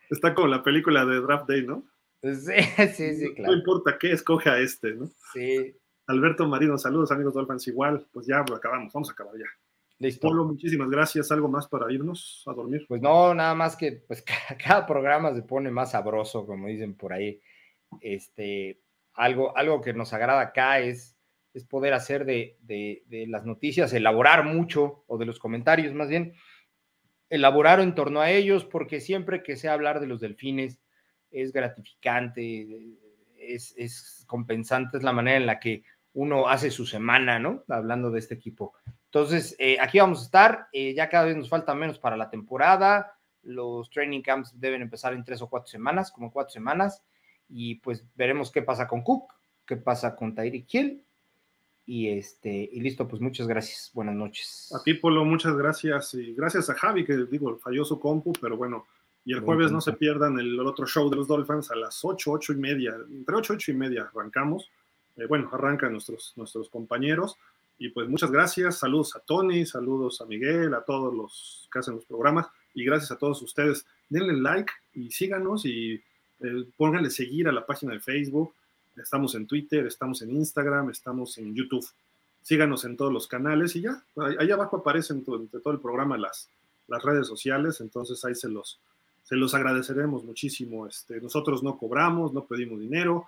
[0.10, 1.84] Está como la película de Draft Day, ¿no?
[2.24, 2.62] Sí,
[2.96, 3.52] sí, sí, claro.
[3.52, 5.08] No importa qué, escoja este, ¿no?
[5.34, 5.76] Sí.
[6.08, 9.46] Alberto Marino, saludos amigos Dolphins, igual, pues ya lo acabamos, vamos a acabar ya.
[10.00, 10.28] Listo.
[10.28, 11.32] Polo, muchísimas gracias.
[11.32, 12.86] ¿Algo más para irnos a dormir?
[12.88, 14.24] Pues no, nada más que pues
[14.64, 17.40] cada programa se pone más sabroso, como dicen por ahí.
[18.02, 18.80] Este,
[19.14, 21.18] algo, algo que nos agrada acá es,
[21.54, 26.10] es poder hacer de, de, de, las noticias, elaborar mucho, o de los comentarios más
[26.10, 26.34] bien,
[27.30, 30.80] elaborar en torno a ellos, porque siempre que sea hablar de los delfines
[31.32, 32.68] es gratificante,
[33.38, 37.64] es, es compensante, es la manera en la que uno hace su semana, ¿no?
[37.68, 38.74] Hablando de este equipo.
[39.08, 40.68] Entonces, eh, aquí vamos a estar.
[40.72, 43.14] Eh, ya cada vez nos falta menos para la temporada.
[43.44, 47.04] Los training camps deben empezar en tres o cuatro semanas, como cuatro semanas.
[47.50, 49.34] Y pues veremos qué pasa con Cook,
[49.66, 51.04] qué pasa con Tyreek Hill.
[51.86, 53.92] Y, este, y listo, pues muchas gracias.
[53.94, 54.74] Buenas noches.
[54.78, 56.14] A ti, Polo, muchas gracias.
[56.16, 58.86] Y gracias a Javi, que digo, falló su compu, pero bueno.
[59.24, 62.32] Y el jueves no se pierdan el otro show de los Dolphins a las ocho,
[62.32, 62.96] ocho y media.
[63.10, 64.70] Entre ocho, ocho y media arrancamos.
[65.16, 67.38] Eh, bueno, arrancan nuestros, nuestros compañeros.
[67.80, 71.96] Y pues muchas gracias, saludos a Tony, saludos a Miguel, a todos los que hacen
[71.96, 73.86] los programas y gracias a todos ustedes.
[74.10, 76.02] Denle like y síganos y
[76.40, 78.54] eh, pónganle seguir a la página de Facebook.
[78.96, 81.86] Estamos en Twitter, estamos en Instagram, estamos en YouTube.
[82.42, 84.04] Síganos en todos los canales y ya,
[84.40, 86.50] ahí abajo aparecen todo, todo el programa las,
[86.88, 88.80] las redes sociales, entonces ahí se los,
[89.24, 90.88] se los agradeceremos muchísimo.
[90.88, 93.26] Este, nosotros no cobramos, no pedimos dinero,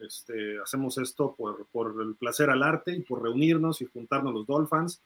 [0.00, 4.46] este, hacemos esto por, por, el placer al arte y por reunirnos y juntarnos los
[4.46, 5.00] Dolphins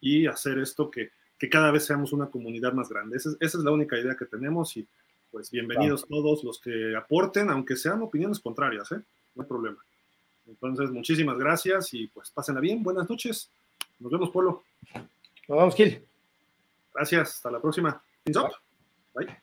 [0.00, 3.16] y hacer esto que, que cada vez seamos una comunidad más grande.
[3.16, 4.86] Esa, esa, es la única idea que tenemos y
[5.30, 9.00] pues bienvenidos todos los que aporten, aunque sean opiniones contrarias, ¿eh?
[9.34, 9.78] no hay problema.
[10.46, 12.82] Entonces, muchísimas gracias y pues pásenla bien.
[12.82, 13.48] Buenas noches.
[13.98, 14.62] Nos vemos, Polo.
[15.48, 16.04] Nos vemos, Gil.
[16.94, 17.36] Gracias.
[17.36, 18.02] Hasta la próxima.
[19.14, 19.42] Bye.